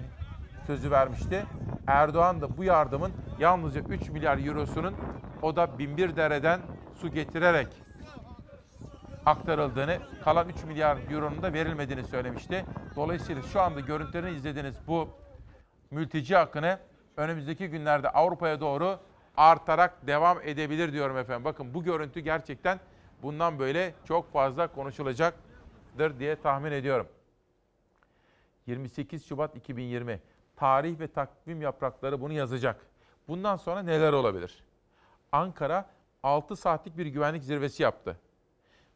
sözü 0.68 0.92
vermişti. 0.92 1.46
Erdoğan 1.88 2.42
da 2.42 2.58
bu 2.58 2.64
yardımın 2.64 3.12
yalnızca 3.40 3.82
3 3.82 4.10
milyar 4.10 4.48
eurosunun 4.48 4.96
o 5.42 5.56
da 5.56 5.80
binbir 5.80 6.16
dereden 6.16 6.62
su 7.02 7.10
getirerek 7.10 7.83
aktarıldığını, 9.26 10.00
kalan 10.24 10.50
3 10.50 10.64
milyar 10.64 10.98
euronun 11.12 11.44
da 11.44 11.54
verilmediğini 11.54 12.04
söylemişti. 12.04 12.66
Dolayısıyla 12.96 13.42
şu 13.42 13.62
anda 13.62 13.80
görüntülerini 13.80 14.38
izlediğiniz 14.38 14.76
bu 14.88 15.10
mülteci 15.92 16.38
akını 16.38 16.80
önümüzdeki 17.18 17.68
günlerde 17.68 18.10
Avrupa'ya 18.10 18.60
doğru 18.60 19.00
artarak 19.38 20.08
devam 20.08 20.42
edebilir 20.42 20.94
diyorum 20.94 21.18
efendim. 21.18 21.46
Bakın 21.46 21.74
bu 21.74 21.84
görüntü 21.84 22.20
gerçekten 22.20 22.80
bundan 23.22 23.60
böyle 23.60 23.94
çok 24.06 24.34
fazla 24.34 24.68
konuşulacaktır 24.68 26.20
diye 26.20 26.36
tahmin 26.36 26.72
ediyorum. 26.72 27.08
28 28.68 29.26
Şubat 29.26 29.56
2020 29.56 30.20
tarih 30.56 31.00
ve 31.00 31.08
takvim 31.08 31.62
yaprakları 31.62 32.22
bunu 32.22 32.34
yazacak. 32.34 32.86
Bundan 33.28 33.56
sonra 33.56 33.82
neler 33.82 34.14
olabilir? 34.14 34.64
Ankara 35.32 35.90
6 36.24 36.56
saatlik 36.56 36.98
bir 36.98 37.06
güvenlik 37.06 37.44
zirvesi 37.44 37.84
yaptı. 37.84 38.18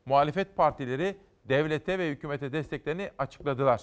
Muhalefet 0.08 0.56
partileri 0.56 1.18
devlete 1.46 2.00
ve 2.00 2.10
hükümete 2.10 2.52
desteklerini 2.52 3.12
açıkladılar. 3.18 3.82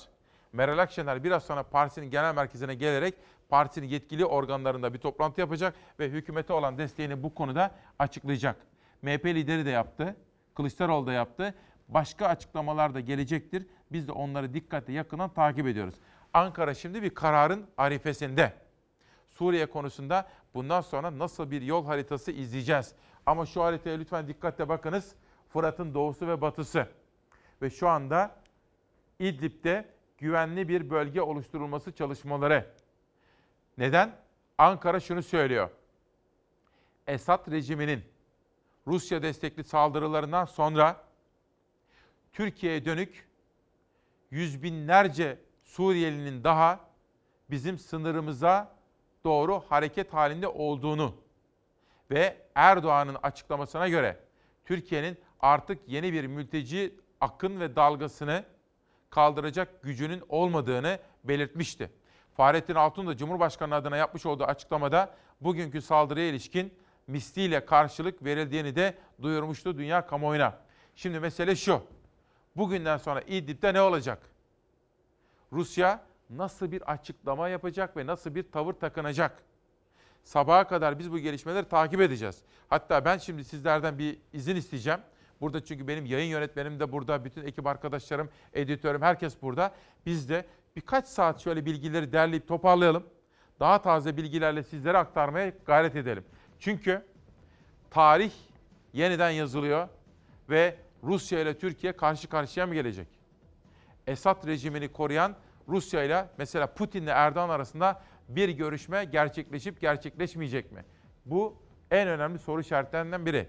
Meral 0.52 0.78
Akşener 0.78 1.24
biraz 1.24 1.44
sonra 1.44 1.62
partisinin 1.62 2.10
genel 2.10 2.34
merkezine 2.34 2.74
gelerek 2.74 3.14
partisinin 3.48 3.86
yetkili 3.86 4.24
organlarında 4.24 4.94
bir 4.94 4.98
toplantı 4.98 5.40
yapacak 5.40 5.74
ve 5.98 6.08
hükümete 6.08 6.52
olan 6.52 6.78
desteğini 6.78 7.22
bu 7.22 7.34
konuda 7.34 7.70
açıklayacak. 7.98 8.56
MHP 9.02 9.26
lideri 9.26 9.66
de 9.66 9.70
yaptı, 9.70 10.16
Kılıçdaroğlu 10.54 11.06
da 11.06 11.12
yaptı. 11.12 11.54
Başka 11.88 12.26
açıklamalar 12.26 12.94
da 12.94 13.00
gelecektir. 13.00 13.66
Biz 13.92 14.08
de 14.08 14.12
onları 14.12 14.54
dikkatle 14.54 14.92
yakından 14.92 15.34
takip 15.34 15.66
ediyoruz. 15.66 15.94
Ankara 16.34 16.74
şimdi 16.74 17.02
bir 17.02 17.10
kararın 17.10 17.66
arifesinde. 17.76 18.52
Suriye 19.26 19.66
konusunda 19.66 20.28
bundan 20.54 20.80
sonra 20.80 21.18
nasıl 21.18 21.50
bir 21.50 21.62
yol 21.62 21.86
haritası 21.86 22.32
izleyeceğiz? 22.32 22.92
Ama 23.26 23.46
şu 23.46 23.62
haritaya 23.62 23.98
lütfen 23.98 24.28
dikkatle 24.28 24.68
bakınız. 24.68 25.14
Fırat'ın 25.54 25.94
doğusu 25.94 26.26
ve 26.28 26.40
batısı. 26.40 26.88
Ve 27.62 27.70
şu 27.70 27.88
anda 27.88 28.36
İdlib'de 29.18 29.88
güvenli 30.18 30.68
bir 30.68 30.90
bölge 30.90 31.20
oluşturulması 31.20 31.92
çalışmaları. 31.92 32.74
Neden? 33.78 34.16
Ankara 34.58 35.00
şunu 35.00 35.22
söylüyor. 35.22 35.70
Esad 37.06 37.50
rejiminin 37.50 38.04
Rusya 38.86 39.22
destekli 39.22 39.64
saldırılarından 39.64 40.44
sonra 40.44 41.04
Türkiye'ye 42.32 42.84
dönük 42.84 43.28
yüz 44.30 44.62
binlerce 44.62 45.38
Suriyelinin 45.64 46.44
daha 46.44 46.80
bizim 47.50 47.78
sınırımıza 47.78 48.76
doğru 49.24 49.60
hareket 49.68 50.12
halinde 50.12 50.48
olduğunu 50.48 51.16
ve 52.10 52.36
Erdoğan'ın 52.54 53.16
açıklamasına 53.22 53.88
göre 53.88 54.20
Türkiye'nin 54.64 55.23
artık 55.44 55.78
yeni 55.86 56.12
bir 56.12 56.26
mülteci 56.26 56.94
akın 57.20 57.60
ve 57.60 57.76
dalgasını 57.76 58.44
kaldıracak 59.10 59.82
gücünün 59.82 60.22
olmadığını 60.28 60.98
belirtmişti. 61.24 61.90
Fahrettin 62.36 62.74
Altun 62.74 63.06
da 63.06 63.16
Cumhurbaşkanı 63.16 63.74
adına 63.74 63.96
yapmış 63.96 64.26
olduğu 64.26 64.44
açıklamada 64.44 65.14
bugünkü 65.40 65.82
saldırıya 65.82 66.26
ilişkin 66.26 66.74
misliyle 67.06 67.66
karşılık 67.66 68.24
verildiğini 68.24 68.76
de 68.76 68.98
duyurmuştu 69.22 69.78
dünya 69.78 70.06
kamuoyuna. 70.06 70.58
Şimdi 70.94 71.20
mesele 71.20 71.56
şu. 71.56 71.82
Bugünden 72.56 72.96
sonra 72.96 73.20
İdlib'de 73.20 73.74
ne 73.74 73.80
olacak? 73.80 74.22
Rusya 75.52 76.02
nasıl 76.30 76.72
bir 76.72 76.92
açıklama 76.92 77.48
yapacak 77.48 77.96
ve 77.96 78.06
nasıl 78.06 78.34
bir 78.34 78.52
tavır 78.52 78.72
takınacak? 78.72 79.42
Sabaha 80.22 80.68
kadar 80.68 80.98
biz 80.98 81.12
bu 81.12 81.18
gelişmeleri 81.18 81.68
takip 81.68 82.00
edeceğiz. 82.00 82.42
Hatta 82.68 83.04
ben 83.04 83.18
şimdi 83.18 83.44
sizlerden 83.44 83.98
bir 83.98 84.18
izin 84.32 84.56
isteyeceğim. 84.56 85.00
Burada 85.44 85.64
çünkü 85.64 85.88
benim 85.88 86.06
yayın 86.06 86.30
yönetmenim 86.30 86.80
de 86.80 86.92
burada, 86.92 87.24
bütün 87.24 87.44
ekip 87.44 87.66
arkadaşlarım, 87.66 88.28
editörüm, 88.52 89.02
herkes 89.02 89.42
burada. 89.42 89.74
Biz 90.06 90.28
de 90.28 90.46
birkaç 90.76 91.06
saat 91.06 91.40
şöyle 91.40 91.66
bilgileri 91.66 92.12
derleyip 92.12 92.48
toparlayalım. 92.48 93.04
Daha 93.60 93.82
taze 93.82 94.16
bilgilerle 94.16 94.62
sizlere 94.62 94.98
aktarmaya 94.98 95.52
gayret 95.66 95.96
edelim. 95.96 96.24
Çünkü 96.58 97.04
tarih 97.90 98.32
yeniden 98.92 99.30
yazılıyor 99.30 99.88
ve 100.50 100.76
Rusya 101.02 101.40
ile 101.40 101.58
Türkiye 101.58 101.92
karşı 101.92 102.28
karşıya 102.28 102.66
mı 102.66 102.74
gelecek? 102.74 103.08
Esad 104.06 104.46
rejimini 104.46 104.92
koruyan 104.92 105.36
Rusya 105.68 106.02
ile 106.04 106.26
mesela 106.38 106.66
Putin 106.66 107.02
ile 107.02 107.10
Erdoğan 107.10 107.48
arasında 107.48 108.02
bir 108.28 108.48
görüşme 108.48 109.04
gerçekleşip 109.04 109.80
gerçekleşmeyecek 109.80 110.72
mi? 110.72 110.84
Bu 111.26 111.56
en 111.90 112.08
önemli 112.08 112.38
soru 112.38 112.60
işaretlerinden 112.60 113.26
biri. 113.26 113.48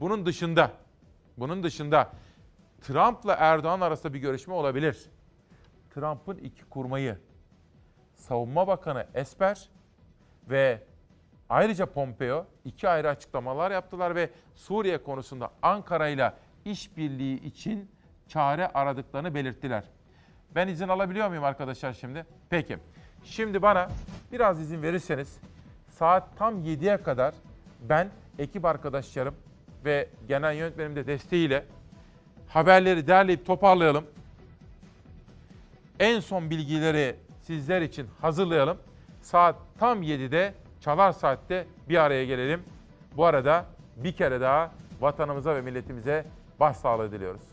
Bunun 0.00 0.26
dışında, 0.26 0.72
bunun 1.36 1.62
dışında 1.62 2.12
Trump'la 2.80 3.34
Erdoğan 3.34 3.80
arasında 3.80 4.14
bir 4.14 4.18
görüşme 4.18 4.54
olabilir. 4.54 5.10
Trump'ın 5.94 6.36
iki 6.36 6.64
kurmayı, 6.64 7.18
Savunma 8.14 8.66
Bakanı 8.66 9.06
Esper 9.14 9.68
ve 10.50 10.82
ayrıca 11.48 11.86
Pompeo 11.86 12.46
iki 12.64 12.88
ayrı 12.88 13.08
açıklamalar 13.08 13.70
yaptılar 13.70 14.14
ve 14.14 14.30
Suriye 14.54 15.02
konusunda 15.02 15.50
Ankara 15.62 16.08
ile 16.08 16.32
işbirliği 16.64 17.40
için 17.44 17.90
çare 18.28 18.68
aradıklarını 18.68 19.34
belirttiler. 19.34 19.84
Ben 20.54 20.68
izin 20.68 20.88
alabiliyor 20.88 21.28
muyum 21.28 21.44
arkadaşlar 21.44 21.92
şimdi? 21.92 22.26
Peki. 22.50 22.78
Şimdi 23.24 23.62
bana 23.62 23.88
biraz 24.32 24.60
izin 24.60 24.82
verirseniz 24.82 25.38
saat 25.90 26.36
tam 26.38 26.64
7'ye 26.64 26.96
kadar 26.96 27.34
ben 27.80 28.08
ekip 28.38 28.64
arkadaşlarım 28.64 29.34
ve 29.84 30.08
genel 30.28 30.54
yönetmenim 30.54 30.96
de 30.96 31.06
desteğiyle 31.06 31.64
haberleri 32.48 33.06
derleyip 33.06 33.46
toparlayalım. 33.46 34.04
En 36.00 36.20
son 36.20 36.50
bilgileri 36.50 37.16
sizler 37.42 37.82
için 37.82 38.06
hazırlayalım. 38.20 38.78
Saat 39.22 39.56
tam 39.78 40.02
7'de 40.02 40.54
çalar 40.80 41.12
saatte 41.12 41.66
bir 41.88 41.96
araya 41.96 42.24
gelelim. 42.24 42.62
Bu 43.16 43.24
arada 43.24 43.66
bir 43.96 44.12
kere 44.12 44.40
daha 44.40 44.72
vatanımıza 45.00 45.54
ve 45.54 45.60
milletimize 45.60 46.24
başsağlığı 46.60 47.12
diliyoruz. 47.12 47.49